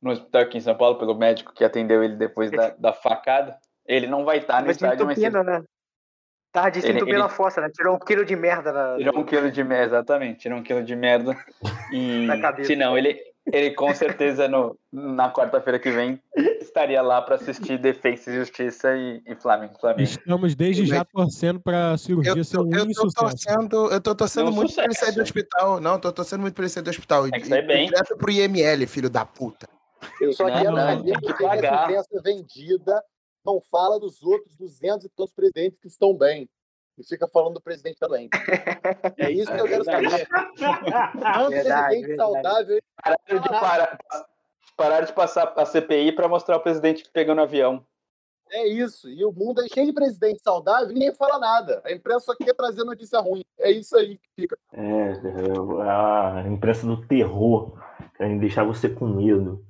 no 0.00 0.10
hospital 0.10 0.42
aqui 0.42 0.58
em 0.58 0.60
São 0.60 0.76
Paulo 0.76 0.98
pelo 0.98 1.14
médico 1.14 1.52
que 1.52 1.64
atendeu 1.64 2.04
ele 2.04 2.16
depois 2.16 2.50
da, 2.50 2.70
da 2.70 2.92
facada. 2.92 3.58
Ele 3.86 4.06
não 4.06 4.24
vai 4.24 4.38
estar 4.38 4.60
no 4.60 4.66
Mas 4.68 4.76
estádio, 4.76 5.06
mas 5.06 5.18
ele 5.18 5.42
né? 5.42 5.62
Tava 6.52 6.68
Ele- 6.68 6.80
desentupindo 6.80 7.16
ele- 7.16 7.22
a 7.22 7.28
fossa, 7.28 7.60
né? 7.60 7.70
Tirou 7.74 7.96
um 7.96 7.98
quilo 7.98 8.24
de 8.24 8.36
merda 8.36 8.72
na, 8.72 8.96
tirou 8.98 9.18
um 9.20 9.24
quilo 9.24 9.50
de 9.50 9.64
merda, 9.64 9.96
exatamente. 9.96 10.40
Tirou 10.40 10.58
um 10.58 10.62
quilo 10.62 10.82
de 10.84 10.94
merda. 10.94 11.36
E 11.90 12.26
Na 12.26 12.38
cabeça. 12.40 12.66
se 12.68 12.76
não, 12.76 12.96
ele, 12.96 13.18
ele 13.50 13.70
com 13.74 13.92
certeza 13.94 14.46
no, 14.48 14.78
na 14.92 15.32
quarta-feira 15.32 15.78
que 15.78 15.90
vem 15.90 16.20
estaria 16.60 17.00
lá 17.00 17.22
para 17.22 17.36
assistir 17.36 17.78
Defesa 17.78 18.30
e 18.30 18.34
Justiça 18.36 18.94
e, 18.94 19.22
e 19.26 19.34
Flamengo. 19.34 19.78
Flamengo. 19.80 20.02
Estamos 20.02 20.54
desde 20.54 20.84
já 20.84 21.04
torcendo 21.06 21.58
para 21.58 21.92
a 21.92 21.98
cirurgia 21.98 22.32
Eu, 22.36 22.44
ser 22.44 22.58
um 22.60 22.70
eu 22.70 22.84
tô 22.84 22.90
insucesso. 22.90 23.14
torcendo, 23.16 23.90
eu 23.90 24.00
tô 24.00 24.14
torcendo 24.14 24.48
É 24.48 24.52
muito 24.52 24.74
pra 24.74 24.84
ele 24.84 24.94
sair 24.94 25.12
do 25.14 25.22
hospital. 25.22 25.80
Não, 25.80 25.98
tô 25.98 26.12
torcendo 26.12 26.40
muito 26.42 26.54
pra 26.54 26.64
ele 26.64 26.70
sair 26.70 26.82
do 26.82 26.90
hospital. 26.90 27.30
Tem 27.30 27.40
que 27.40 27.48
sair 27.48 27.66
bem. 27.66 27.86
Direto 27.88 28.14
pro 28.16 28.30
IML, 28.30 28.86
filho 28.86 29.08
da 29.08 29.24
puta. 29.24 29.66
Eu 30.20 30.32
só 30.34 30.48
Não, 30.48 30.52
quero 30.60 30.72
não, 30.76 30.96
saber 30.98 31.18
que 31.20 31.32
que 31.32 31.44
essa 31.46 31.56
imprensa 31.84 32.22
vendida, 32.22 33.02
não 33.44 33.60
fala 33.60 33.98
dos 33.98 34.22
outros 34.22 34.54
200 34.56 35.06
e 35.06 35.08
tantos 35.10 35.34
presidentes 35.34 35.78
que 35.80 35.88
estão 35.88 36.14
bem. 36.14 36.48
E 36.98 37.04
fica 37.04 37.26
falando 37.26 37.54
do 37.54 37.60
presidente 37.60 37.98
também. 37.98 38.28
É 39.16 39.30
isso 39.30 39.50
que 39.50 39.60
eu 39.60 39.66
quero 39.66 39.84
saber. 39.84 40.28
Tanto 40.58 41.50
Verdade, 41.50 41.88
presidente 41.88 42.06
verdade. 42.06 42.16
saudável. 42.16 42.82
Pararam 43.02 43.40
de, 43.40 43.48
parar, 43.48 43.98
pararam 44.76 45.06
de 45.06 45.12
passar 45.12 45.52
a 45.56 45.64
CPI 45.64 46.12
para 46.12 46.28
mostrar 46.28 46.56
o 46.56 46.60
presidente 46.60 47.08
pegando 47.10 47.40
avião. 47.40 47.84
É 48.50 48.68
isso. 48.68 49.08
E 49.08 49.24
o 49.24 49.32
mundo 49.32 49.62
é 49.62 49.68
cheio 49.68 49.86
de 49.86 49.92
presidente 49.94 50.42
saudável 50.42 50.90
e 50.90 50.92
ninguém 50.92 51.14
fala 51.14 51.38
nada. 51.38 51.80
A 51.84 51.90
imprensa 51.90 52.26
só 52.26 52.36
quer 52.36 52.52
trazer 52.54 52.84
notícia 52.84 53.18
ruim. 53.18 53.42
É 53.58 53.70
isso 53.70 53.96
aí 53.96 54.18
que 54.18 54.28
fica. 54.36 54.58
É, 54.74 54.82
é, 54.82 55.88
a 55.88 56.44
imprensa 56.46 56.86
do 56.86 57.06
terror, 57.06 57.78
querem 58.14 58.38
deixar 58.38 58.64
você 58.64 58.90
com 58.90 59.06
medo. 59.06 59.64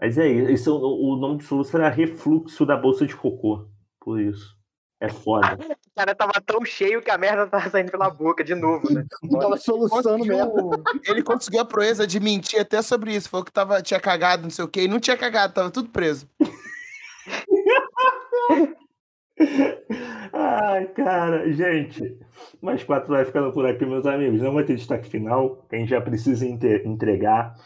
Mas 0.00 0.16
é 0.16 0.28
isso, 0.28 0.76
o, 0.76 1.16
nome 1.16 1.38
de 1.38 1.44
soluço 1.44 1.76
era 1.76 1.88
refluxo 1.88 2.64
da 2.64 2.76
bolsa 2.76 3.04
de 3.04 3.16
cocô. 3.16 3.66
Por 4.00 4.20
isso. 4.20 4.56
É 5.00 5.08
foda. 5.08 5.58
O 5.88 5.98
cara 5.98 6.14
tava 6.14 6.34
tão 6.46 6.64
cheio 6.64 7.02
que 7.02 7.10
a 7.10 7.18
merda 7.18 7.48
tava 7.48 7.68
saindo 7.70 7.90
pela 7.90 8.08
boca 8.08 8.44
de 8.44 8.54
novo, 8.54 8.88
né? 8.92 9.04
Não 9.20 9.40
tava 9.40 9.56
soluçando 9.56 10.24
mesmo. 10.24 10.70
Ele 11.04 11.24
conseguiu 11.24 11.58
a 11.58 11.64
proeza 11.64 12.06
de 12.06 12.20
mentir 12.20 12.60
até 12.60 12.80
sobre 12.82 13.12
isso. 13.12 13.28
Falou 13.28 13.44
que 13.44 13.50
tava, 13.50 13.82
tinha 13.82 13.98
cagado, 13.98 14.44
não 14.44 14.50
sei 14.50 14.64
o 14.64 14.68
quê. 14.68 14.82
E 14.82 14.88
não 14.88 15.00
tinha 15.00 15.16
cagado, 15.16 15.54
tava 15.54 15.72
tudo 15.72 15.88
preso. 15.88 16.28
Ai, 20.32 20.86
cara, 20.92 21.50
gente. 21.50 22.16
Mais 22.62 22.84
quatro 22.84 23.08
vai 23.08 23.24
ficando 23.24 23.52
por 23.52 23.66
aqui, 23.66 23.84
meus 23.84 24.06
amigos. 24.06 24.40
Não 24.40 24.54
vai 24.54 24.62
ter 24.62 24.76
destaque 24.76 25.08
final, 25.08 25.66
que 25.68 25.74
a 25.74 25.80
gente 25.80 25.90
já 25.90 26.00
precisa 26.00 26.46
entregar. 26.46 27.56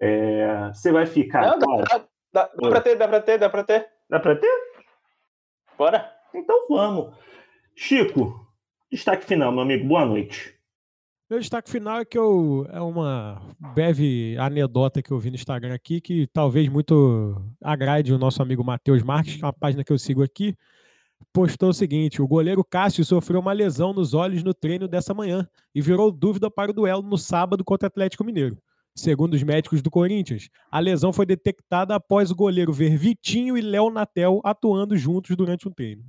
É, 0.00 0.70
você 0.72 0.90
vai 0.90 1.04
ficar 1.06 1.42
Não, 1.42 1.58
dá, 1.58 1.66
agora? 1.66 1.84
dá, 1.84 1.98
dá, 2.32 2.50
dá 2.56 2.68
pra 2.70 2.80
ter, 2.80 2.96
dá 2.96 3.08
pra 3.08 3.20
ter, 3.20 3.38
dá 3.38 3.50
pra 3.50 3.64
ter. 3.64 3.88
Dá 4.08 4.20
pra 4.20 4.36
ter? 4.36 4.50
Bora. 5.76 6.10
Então 6.34 6.66
vamos. 6.68 7.14
Chico, 7.74 8.46
destaque 8.90 9.24
final, 9.24 9.52
meu 9.52 9.62
amigo. 9.62 9.86
Boa 9.86 10.04
noite. 10.06 10.58
Meu 11.28 11.38
destaque 11.38 11.70
final 11.70 12.00
é 12.00 12.04
que 12.04 12.18
eu 12.18 12.66
é 12.72 12.80
uma 12.80 13.40
breve 13.72 14.36
anedota 14.36 15.00
que 15.00 15.12
eu 15.12 15.18
vi 15.18 15.30
no 15.30 15.36
Instagram 15.36 15.72
aqui 15.72 16.00
que 16.00 16.26
talvez 16.26 16.68
muito 16.68 17.40
agrade 17.62 18.12
o 18.12 18.18
nosso 18.18 18.42
amigo 18.42 18.64
Matheus 18.64 19.02
Marques, 19.02 19.36
que 19.36 19.44
é 19.44 19.46
uma 19.46 19.52
página 19.52 19.84
que 19.84 19.92
eu 19.92 19.98
sigo 19.98 20.24
aqui. 20.24 20.56
Postou 21.32 21.68
o 21.68 21.74
seguinte: 21.74 22.20
o 22.20 22.26
goleiro 22.26 22.64
Cássio 22.64 23.04
sofreu 23.04 23.38
uma 23.38 23.52
lesão 23.52 23.92
nos 23.92 24.12
olhos 24.12 24.42
no 24.42 24.52
treino 24.52 24.88
dessa 24.88 25.14
manhã 25.14 25.48
e 25.74 25.80
virou 25.80 26.10
dúvida 26.10 26.50
para 26.50 26.72
o 26.72 26.74
duelo 26.74 27.02
no 27.02 27.16
sábado 27.16 27.62
contra 27.64 27.86
o 27.86 27.88
Atlético 27.88 28.24
Mineiro. 28.24 28.58
Segundo 29.00 29.32
os 29.32 29.42
médicos 29.42 29.80
do 29.80 29.90
Corinthians, 29.90 30.50
a 30.70 30.78
lesão 30.78 31.10
foi 31.10 31.24
detectada 31.24 31.94
após 31.94 32.30
o 32.30 32.36
goleiro 32.36 32.70
ver 32.70 32.98
Vitinho 32.98 33.56
e 33.56 33.62
Léo 33.62 33.88
Natel 33.88 34.42
atuando 34.44 34.94
juntos 34.94 35.34
durante 35.34 35.66
um 35.66 35.72
treino. 35.72 36.04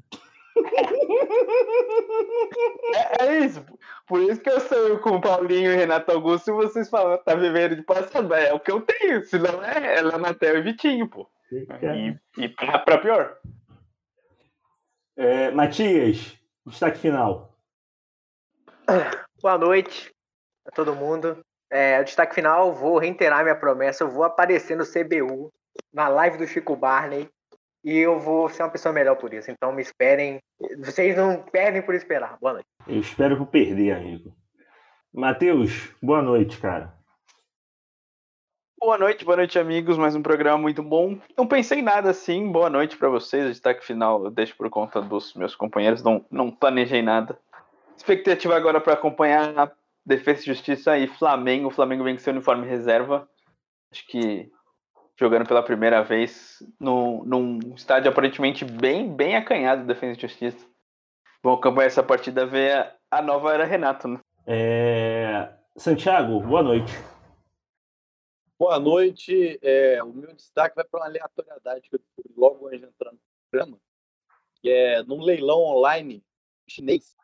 É, 2.94 3.26
é 3.26 3.40
isso. 3.40 3.66
Por 4.06 4.22
isso 4.22 4.42
que 4.42 4.50
eu 4.50 4.60
sou 4.60 5.00
com 5.00 5.12
o 5.12 5.22
Paulinho 5.22 5.72
e 5.72 5.76
Renato 5.76 6.12
Augusto 6.12 6.50
e 6.50 6.54
vocês 6.54 6.90
falam, 6.90 7.18
tá 7.24 7.34
vivendo 7.34 7.78
de 7.78 7.84
passada. 7.84 8.38
É 8.38 8.54
o 8.54 8.60
que 8.60 8.70
eu 8.70 8.82
tenho. 8.82 9.24
Se 9.24 9.40
não 9.40 9.64
é, 9.64 9.98
é 9.98 10.02
Leonatel 10.02 10.58
e 10.58 10.62
Vitinho, 10.62 11.08
pô. 11.08 11.30
E, 11.52 12.18
e 12.38 12.50
pra, 12.50 12.80
pra 12.80 12.98
pior. 12.98 13.38
É, 15.16 15.52
Matias, 15.52 16.38
destaque 16.66 17.00
final. 17.00 17.58
Boa 19.42 19.58
noite 19.58 20.14
a 20.66 20.72
todo 20.72 20.96
mundo. 20.96 21.42
É, 21.72 22.02
o 22.02 22.04
destaque 22.04 22.36
final, 22.36 22.74
vou 22.74 22.98
reiterar 22.98 23.44
minha 23.44 23.56
promessa, 23.56 24.04
eu 24.04 24.10
vou 24.10 24.26
aparecer 24.26 24.76
no 24.76 24.84
CBU, 24.84 25.50
na 25.94 26.10
live 26.10 26.38
do 26.38 26.46
Chico 26.46 26.76
Barney, 26.76 27.30
e 27.84 27.98
eu 27.98 28.20
vou 28.20 28.50
ser 28.50 28.64
uma 28.64 28.70
pessoa 28.70 28.94
melhor 28.94 29.16
por 29.16 29.34
isso. 29.34 29.50
Então 29.50 29.72
me 29.72 29.82
esperem. 29.82 30.40
Vocês 30.80 31.16
não 31.16 31.42
perdem 31.42 31.82
por 31.82 31.96
esperar. 31.96 32.38
Boa 32.40 32.54
noite. 32.54 32.68
Eu 32.88 33.00
espero 33.00 33.38
por 33.38 33.48
perder, 33.48 33.94
amigo. 33.94 34.36
Matheus, 35.14 35.90
boa 36.02 36.22
noite, 36.22 36.60
cara. 36.60 36.94
Boa 38.80 38.98
noite, 38.98 39.24
boa 39.24 39.38
noite, 39.38 39.58
amigos. 39.58 39.98
Mais 39.98 40.16
um 40.16 40.22
programa 40.22 40.58
muito 40.58 40.84
bom. 40.84 41.18
Não 41.38 41.48
pensei 41.48 41.80
em 41.80 41.84
nada 41.84 42.10
assim. 42.10 42.52
Boa 42.52 42.70
noite 42.70 42.98
para 42.98 43.10
vocês. 43.10 43.46
O 43.46 43.50
destaque 43.50 43.86
final 43.86 44.26
eu 44.26 44.32
deixo 44.32 44.56
por 44.58 44.70
conta 44.70 45.02
dos 45.02 45.34
meus 45.36 45.56
companheiros. 45.56 46.04
Não, 46.04 46.26
não 46.30 46.52
planejei 46.52 47.02
nada. 47.02 47.40
Expectativa 47.96 48.56
agora 48.56 48.82
para 48.82 48.94
acompanhar 48.94 49.72
Defesa 50.06 50.42
e 50.42 50.46
Justiça 50.46 50.98
e 50.98 51.08
Flamengo. 51.08 51.68
O 51.68 51.72
Flamengo 51.72 52.04
vem 52.04 52.16
com 52.16 52.22
seu 52.22 52.34
uniforme 52.34 52.68
reserva. 52.68 53.30
Acho 53.92 54.06
que 54.08 54.52
jogando 55.20 55.48
pela 55.48 55.64
primeira 55.64 56.02
vez 56.04 56.64
no, 56.80 57.24
num 57.26 57.60
estádio 57.76 58.10
aparentemente 58.10 58.66
bem, 58.66 59.14
bem 59.14 59.36
acanhado 59.36 59.86
Defesa 59.86 60.18
e 60.18 60.22
Justiça. 60.22 60.66
Vamos 61.44 61.60
acompanhar 61.60 61.88
essa 61.88 62.04
partida, 62.04 62.46
ver 62.46 62.94
a 63.10 63.22
nova 63.22 63.54
era 63.54 63.66
Renato, 63.66 64.08
né? 64.08 64.20
É... 64.46 65.50
Santiago, 65.76 66.40
boa 66.42 66.64
noite. 66.64 66.92
Boa 68.60 68.80
noite. 68.80 69.60
É, 69.62 70.04
o 70.04 70.14
meu 70.14 70.34
destaque 70.36 70.76
vai 70.76 70.86
para 70.86 71.00
uma 71.00 71.08
aleatoriedade 71.08 71.90
que 71.90 71.96
eu 71.96 72.00
descobri 72.00 72.34
logo 72.38 72.68
antes 72.68 72.82
de 72.82 72.86
entrar 72.86 73.12
no 73.12 73.20
programa, 73.50 73.78
que 74.62 74.70
é 74.70 75.04
num 75.04 75.22
leilão 75.22 75.62
online 75.62 76.24
chinês, 76.68 77.16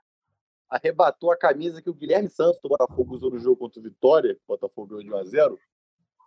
arrebatou 0.70 1.32
a 1.32 1.38
camisa 1.38 1.82
que 1.82 1.90
o 1.90 1.94
Guilherme 1.94 2.30
Santos 2.30 2.60
do 2.62 2.70
Botafogo 2.70 3.14
usou 3.14 3.32
no 3.32 3.40
jogo 3.40 3.58
contra 3.58 3.80
o 3.80 3.84
Vitória, 3.84 4.34
o 4.34 4.48
Botafogo 4.48 4.88
ganhou 4.88 5.04
de 5.04 5.12
1 5.12 5.18
a 5.18 5.24
0 5.24 5.60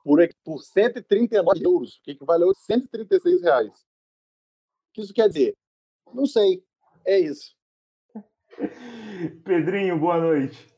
por, 0.05 0.19
por 0.45 0.63
139 0.63 1.65
euros, 1.65 1.97
o 1.97 2.03
que 2.03 2.13
equivaleu 2.13 2.51
a 2.51 2.55
136 2.55 3.43
reais. 3.43 3.73
O 3.73 4.93
que 4.95 5.03
isso 5.03 5.15
quer 5.15 5.29
dizer? 5.29 5.57
Não 6.13 6.27
sei. 6.27 6.65
É 7.05 7.19
isso. 7.19 7.55
Pedrinho, 9.45 9.99
boa 9.99 10.19
noite. 10.19 10.71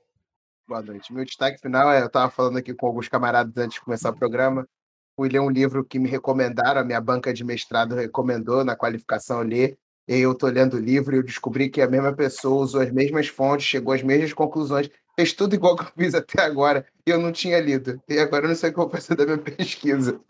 Boa 0.67 0.83
noite. 0.83 1.13
Meu 1.13 1.25
destaque 1.25 1.61
final 1.61 1.91
é: 1.91 2.03
eu 2.03 2.07
estava 2.07 2.31
falando 2.31 2.59
aqui 2.59 2.75
com 2.75 2.87
alguns 2.87 3.09
camaradas 3.09 3.57
antes 3.57 3.75
de 3.75 3.85
começar 3.85 4.11
o 4.11 4.17
programa. 4.17 4.69
Fui 5.17 5.29
ler 5.29 5.41
um 5.41 5.51
livro 5.51 5.85
que 5.85 5.99
me 5.99 6.09
recomendaram, 6.09 6.81
a 6.81 6.85
minha 6.85 7.01
banca 7.01 7.33
de 7.33 7.45
mestrado 7.45 7.95
recomendou 7.95 8.65
na 8.65 8.77
qualificação 8.77 9.43
ler. 9.43 9.79
E 10.09 10.19
eu 10.19 10.33
estou 10.33 10.51
lendo 10.51 10.75
o 10.75 10.81
livro 10.81 11.15
e 11.15 11.19
eu 11.19 11.23
descobri 11.23 11.69
que 11.69 11.81
a 11.81 11.89
mesma 11.89 12.13
pessoa 12.13 12.63
usou 12.63 12.81
as 12.81 12.91
mesmas 12.91 13.29
fontes, 13.29 13.67
chegou 13.67 13.95
às 13.95 14.03
mesmas 14.03 14.33
conclusões, 14.33 14.91
fez 15.17 15.33
tudo 15.33 15.55
igual 15.55 15.75
que 15.77 15.85
eu 15.85 15.93
fiz 15.97 16.15
até 16.15 16.43
agora 16.43 16.85
e 17.07 17.11
eu 17.11 17.21
não 17.21 17.33
tinha 17.33 17.61
lido. 17.61 18.01
E 18.09 18.19
agora 18.19 18.45
eu 18.45 18.49
não 18.49 18.57
sei 18.57 18.71
o 18.71 18.73
que 18.73 18.79
eu 18.79 18.85
vou 18.85 18.93
fazer 18.93 19.15
da 19.15 19.25
minha 19.25 19.39
pesquisa. 19.39 20.21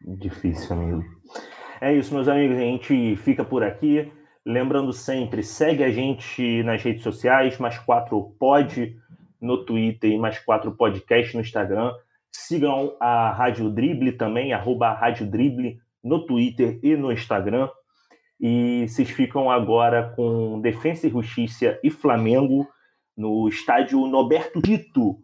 Difícil, 0.00 0.76
amigo. 0.76 1.04
É 1.80 1.92
isso, 1.92 2.14
meus 2.14 2.28
amigos. 2.28 2.56
A 2.56 2.60
gente 2.60 3.16
fica 3.16 3.44
por 3.44 3.62
aqui. 3.62 4.12
Lembrando 4.46 4.92
sempre, 4.92 5.42
segue 5.42 5.82
a 5.82 5.90
gente 5.90 6.62
nas 6.64 6.82
redes 6.82 7.02
sociais, 7.02 7.58
mais 7.58 7.78
quatro 7.78 8.34
pod 8.38 8.94
no 9.40 9.64
Twitter 9.64 10.10
e 10.10 10.18
mais 10.18 10.38
quatro 10.38 10.72
podcast 10.72 11.34
no 11.34 11.40
Instagram. 11.40 11.92
Sigam 12.30 12.94
a 13.00 13.30
Rádio 13.30 13.70
Drible 13.70 14.12
também, 14.12 14.52
arroba 14.52 14.92
Rádio 14.92 15.26
Drible 15.26 15.78
no 16.02 16.26
Twitter 16.26 16.78
e 16.82 16.94
no 16.94 17.10
Instagram. 17.10 17.70
E 18.46 18.86
vocês 18.86 19.08
ficam 19.08 19.50
agora 19.50 20.12
com 20.14 20.60
Defensa 20.60 21.06
e 21.06 21.10
Justiça 21.10 21.80
e 21.82 21.88
Flamengo 21.88 22.68
no 23.16 23.48
estádio 23.48 24.06
Noberto 24.06 24.60
Tito, 24.60 25.18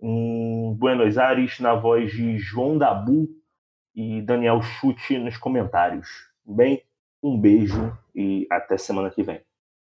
em 0.00 0.72
Buenos 0.78 1.18
Aires, 1.18 1.58
na 1.58 1.74
voz 1.74 2.12
de 2.12 2.38
João 2.38 2.78
Dabu 2.78 3.28
e 3.96 4.22
Daniel 4.22 4.62
Chute 4.62 5.18
nos 5.18 5.36
comentários. 5.36 6.06
Bem, 6.46 6.84
um 7.20 7.36
beijo 7.36 7.98
e 8.14 8.46
até 8.48 8.78
semana 8.78 9.10
que 9.10 9.24
vem. 9.24 9.40